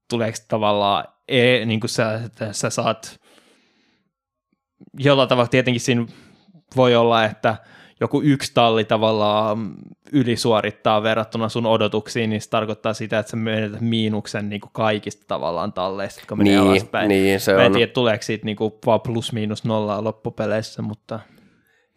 tuleeko 0.09 0.37
tavallaan, 0.47 1.05
e, 1.27 1.65
niin 1.65 1.79
kuin 1.79 1.89
sä, 1.89 2.13
että 2.25 2.53
sä 2.53 2.69
saat, 2.69 3.19
jollain 4.99 5.29
tavalla 5.29 5.47
tietenkin 5.47 5.81
siinä 5.81 6.05
voi 6.75 6.95
olla, 6.95 7.25
että 7.25 7.55
joku 8.01 8.21
yksi 8.21 8.51
talli 8.53 8.83
tavallaan 8.85 9.73
ylisuorittaa 10.11 11.03
verrattuna 11.03 11.49
sun 11.49 11.65
odotuksiin, 11.65 12.29
niin 12.29 12.41
se 12.41 12.49
tarkoittaa 12.49 12.93
sitä, 12.93 13.19
että 13.19 13.29
sä 13.29 13.37
menetät 13.37 13.81
miinuksen 13.81 14.49
niin 14.49 14.61
kuin 14.61 14.71
kaikista 14.73 15.23
tavallaan 15.27 15.73
talleista, 15.73 16.21
jotka 16.21 16.35
menee 16.35 16.53
Niin, 16.59 16.69
alaspäin. 16.69 17.09
niin, 17.09 17.39
se 17.39 17.53
Mä 17.53 17.59
en 17.61 17.65
on. 17.65 17.71
tiedä, 17.77 17.91
tuleeko 17.91 18.23
siitä 18.23 18.45
niin 18.45 18.55
kuin 18.57 18.73
vaan 18.85 19.01
plus 19.01 19.33
miinus 19.33 19.63
nollaa 19.65 20.03
loppupeleissä, 20.03 20.81
mutta 20.81 21.19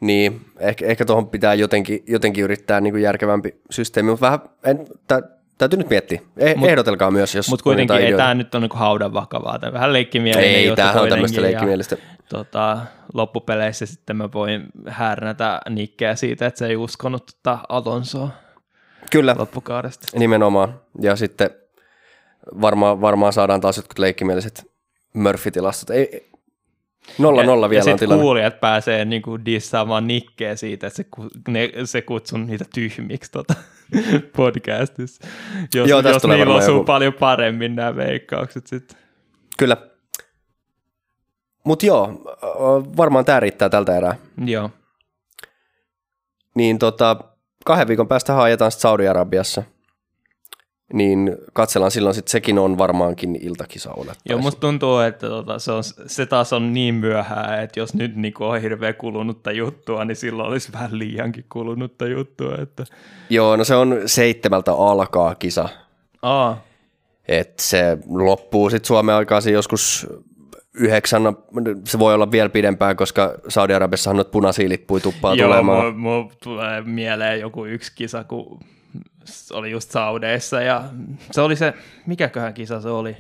Niin, 0.01 0.41
ehkä, 0.59 0.87
ehkä 0.87 1.05
tuohon 1.05 1.29
pitää 1.29 1.55
jotenkin, 1.55 2.05
jotenkin 2.09 2.45
yrittää 2.45 2.81
niin 2.81 2.93
kuin 2.93 3.03
järkevämpi 3.03 3.61
systeemi, 3.71 4.11
mutta 4.11 4.27
vähän, 4.27 4.41
en, 4.65 4.87
tä, 5.09 5.23
täytyy 5.59 5.79
nyt 5.79 5.91
miettiä. 5.91 6.21
Eh, 6.37 6.55
Mut- 6.57 6.69
ehdotelkaa 6.69 7.11
myös, 7.11 7.35
jos 7.35 7.49
Mutta 7.49 7.63
on 7.63 7.65
kuitenkin 7.65 7.97
ei 8.07 8.17
tämä 8.17 8.35
nyt 8.35 8.55
ole 8.55 8.61
niinku 8.61 8.77
haudan 8.77 9.13
vakavaa. 9.15 9.59
Tämä 9.59 9.73
vähän 9.73 9.93
leikkimielinen 9.93 10.51
Ei, 10.51 10.77
tämähän 10.77 11.03
on 11.03 11.09
tämmöistä 11.09 11.39
ja, 11.41 11.43
leikkimielistä. 11.43 11.97
Tota, 12.29 12.79
loppupeleissä 13.15 13.87
sitten 13.87 14.17
mä 14.17 14.33
voin 14.33 14.67
härnätä 14.89 15.61
nikkeä 15.69 16.15
siitä, 16.15 16.47
että 16.47 16.59
se 16.59 16.67
ei 16.67 16.77
uskonut 16.77 17.27
tota 17.27 17.59
Alonsoa 17.69 18.29
Kyllä, 19.11 19.35
loppukaudesta. 19.39 20.19
nimenomaan. 20.19 20.81
Ja 21.01 21.17
sitten 21.17 21.51
varmaan, 22.61 23.01
varmaan 23.01 23.33
saadaan 23.33 23.61
taas 23.61 23.77
jotkut 23.77 23.99
leikkimieliset 23.99 24.71
Murphy-tilastot. 25.15 25.91
Ei, 25.91 26.31
nolla 27.19 27.41
Ja- 27.41 27.47
nolla 27.47 27.67
ja 27.67 27.71
vielä 27.71 27.81
on 27.83 27.85
sit 27.85 27.97
tilanne. 27.97 28.23
kuulijat 28.23 28.61
pääsee 28.61 29.05
niinku 29.05 29.45
dissaamaan 29.45 30.07
nikkeä 30.07 30.57
siitä, 30.57 30.87
että 30.87 30.97
se, 30.97 31.07
ne, 31.49 31.71
se 31.85 32.03
kutsun 32.03 32.47
niitä 32.47 32.65
tyhmiksi 32.75 33.31
tota, 33.33 33.55
podcastissa. 34.37 35.27
Jos, 35.75 35.89
Joo, 35.89 36.01
jos 36.01 36.25
niillä 36.25 36.55
osuu 36.55 36.75
joku- 36.75 36.85
paljon 36.85 37.13
paremmin 37.13 37.77
nämä 37.77 37.97
veikkaukset 37.97 38.67
sitten. 38.67 38.99
Kyllä. 39.59 39.77
Mutta 41.65 41.87
joo, 41.87 42.09
varmaan 42.97 43.25
tämä 43.25 43.41
riittää 43.41 43.69
tältä 43.69 43.97
erää. 43.97 44.17
Joo. 44.45 44.71
Niin 46.55 46.79
tota, 46.79 47.17
kahden 47.65 47.89
viikon 47.89 48.09
päästä 48.09 48.33
haetaan 48.33 48.71
sitten 48.71 48.83
Saudi-Arabiassa. 48.83 49.63
Niin 50.93 51.37
katsellaan 51.53 51.91
silloin 51.91 52.15
sitten, 52.15 52.31
sekin 52.31 52.59
on 52.59 52.79
varmaankin 52.79 53.39
iltakisa 53.43 53.91
Joo, 53.91 54.01
olettaisiin. 54.01 54.43
musta 54.43 54.61
tuntuu, 54.61 54.99
että 54.99 55.29
tota, 55.29 55.59
se, 55.59 55.73
on, 55.73 55.85
se 56.07 56.27
taas 56.27 56.53
on 56.53 56.73
niin 56.75 56.95
myöhään, 56.95 57.63
että 57.63 57.81
jos 57.81 57.95
nyt 57.95 58.17
niinku 58.17 58.45
on 58.45 58.61
hirveä 58.61 58.93
kulunutta 58.93 59.53
juttua, 59.53 60.05
niin 60.05 60.17
silloin 60.17 60.49
olisi 60.49 60.73
vähän 60.73 60.99
liiankin 60.99 61.45
kulunutta 61.49 62.07
juttua. 62.07 62.55
Että... 62.63 62.85
Joo, 63.31 63.57
no 63.57 63.65
se 63.65 63.75
on 63.75 64.01
seitsemältä 64.07 64.73
alkaa 64.73 65.35
kisa. 65.35 65.69
Aa, 66.23 66.63
Et 67.29 67.59
se 67.59 67.99
loppuu 68.09 68.71
sitten 68.71 68.87
Suomen 68.87 69.15
aikaisin 69.15 69.55
joskus 69.55 70.07
yhdeksän, 70.75 71.23
se 71.85 71.99
voi 71.99 72.15
olla 72.15 72.31
vielä 72.31 72.49
pidempään, 72.49 72.97
koska 72.97 73.35
Saudi-Arabiassahan 73.49 74.17
noita 74.17 74.31
punaisia 74.31 74.69
lippuja 74.69 75.01
tuppaa 75.01 75.35
joo, 75.35 75.49
tulemaan. 75.49 75.97
mulla 75.97 76.31
tulee 76.43 76.81
mieleen 76.83 77.41
joku 77.41 77.65
yksi 77.65 77.93
kisa, 77.95 78.25
kun 78.25 78.61
se 78.61 78.74
oli 79.53 79.71
just 79.71 79.91
Saudeissa 79.91 80.61
ja 80.61 80.85
se 81.31 81.41
oli 81.41 81.57
se, 81.57 81.75
mikäköhän 82.07 82.55
kisa 82.55 82.81
se 82.81 82.89
oli? 82.89 83.17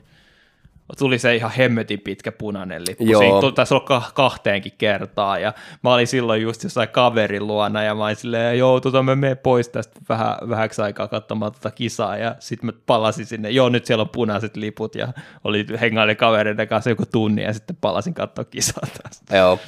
Tuli 0.99 1.19
se 1.19 1.37
ihan 1.37 1.51
hemmetin 1.51 2.01
pitkä 2.01 2.33
punainen 2.33 2.83
lippu. 2.89 3.05
Joo. 3.05 3.21
Siinä 3.21 3.41
tuli, 3.41 3.53
taisi 3.53 3.75
olla 3.75 3.85
ka- 3.85 4.11
kahteenkin 4.15 4.73
kertaa 4.79 5.39
ja 5.39 5.53
mä 5.83 5.95
olin 5.95 6.07
silloin 6.07 6.43
just 6.43 6.63
jossain 6.63 6.89
kaverin 6.89 7.47
luona 7.47 7.83
ja 7.83 7.95
mä 7.95 8.05
olin 8.05 8.17
silleen, 8.17 8.59
joo, 8.59 8.81
tota 8.81 9.03
mä 9.03 9.17
menen 9.17 9.39
pois 9.39 9.69
tästä 9.69 10.01
vähän, 10.09 10.37
vähäksi 10.49 10.83
aikaa 10.83 11.09
katsomaan 11.09 11.53
tota 11.53 11.71
kisaa 11.71 12.17
ja 12.17 12.37
sitten 12.39 12.67
mä 12.67 12.73
palasin 12.87 13.27
sinne, 13.27 13.51
joo, 13.51 13.69
nyt 13.69 13.87
siellä 13.87 14.03
on 14.03 14.09
punaiset 14.09 14.57
liput 14.57 14.95
ja 14.95 15.09
oli 15.45 15.67
hengaili 15.81 16.15
kavereiden 16.15 16.69
kanssa 16.69 16.91
joku 16.91 17.07
tunni 17.13 17.43
ja 17.43 17.53
sitten 17.53 17.77
palasin 17.81 18.15
katsoa 18.15 18.45
kisaa 18.45 18.89
taas. 19.03 19.23
Joo. 19.39 19.59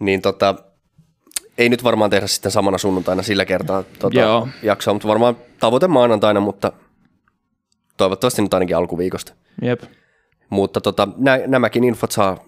Niin 0.00 0.22
tota, 0.22 0.54
ei 1.58 1.68
nyt 1.68 1.84
varmaan 1.84 2.10
tehdä 2.10 2.26
sitten 2.26 2.52
samana 2.52 2.78
sunnuntaina 2.78 3.22
sillä 3.22 3.44
kertaa 3.44 3.84
Joo. 4.12 4.48
jaksoa, 4.62 4.94
mutta 4.94 5.08
varmaan 5.08 5.36
tavoite 5.60 5.86
maanantaina, 5.86 6.40
mutta 6.40 6.72
toivottavasti 7.96 8.42
nyt 8.42 8.54
ainakin 8.54 8.76
alkuviikosta. 8.76 9.32
Jep. 9.62 9.82
Mutta 10.50 10.80
tota, 10.80 11.08
nä, 11.16 11.40
nämäkin 11.46 11.84
infot 11.84 12.12
saa 12.12 12.38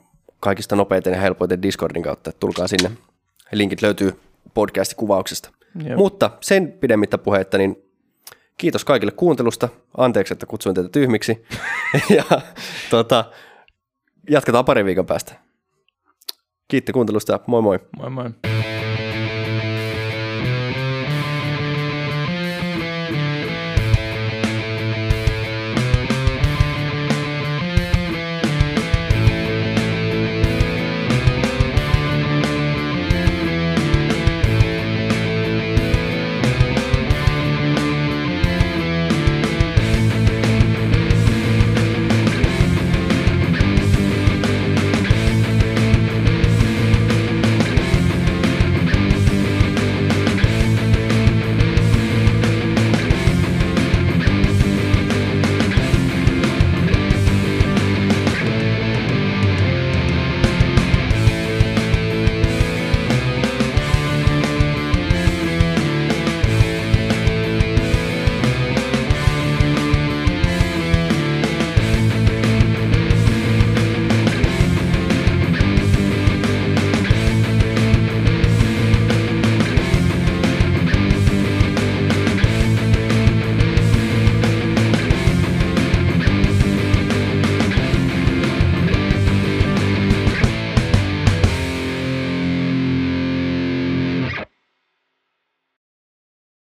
kaikista 0.41 0.77
nopeiten 0.77 1.13
ja 1.13 1.21
helpoiten 1.21 1.63
Discordin 1.63 2.03
kautta, 2.03 2.31
että 2.31 2.41
tulkaa 2.41 2.69
sinne. 2.69 2.91
Linkit 3.53 3.83
löytyy 3.83 4.21
podcastin 4.55 4.97
kuvauksesta. 4.97 5.51
Jep. 5.85 5.97
Mutta 5.97 6.31
sen 6.41 6.73
pidemmittä 6.73 7.19
puhetta, 7.19 7.59
niin 7.59 7.85
kiitos 8.57 8.85
kaikille 8.85 9.13
kuuntelusta. 9.13 9.69
Anteeksi, 9.97 10.35
että 10.35 10.47
kutsuin 10.47 10.75
teitä 10.75 10.89
tyhmiksi. 10.89 11.47
ja 12.17 12.25
tota, 12.91 13.25
jatketaan 14.31 14.65
parin 14.65 14.87
viikon 14.87 15.07
päästä. 15.07 15.35
Kiitti 16.69 16.93
kuuntelusta 16.93 17.33
ja 17.33 17.41
moi 17.47 17.63
moi. 17.63 17.79
Moi 17.97 18.11
moi. 18.11 18.50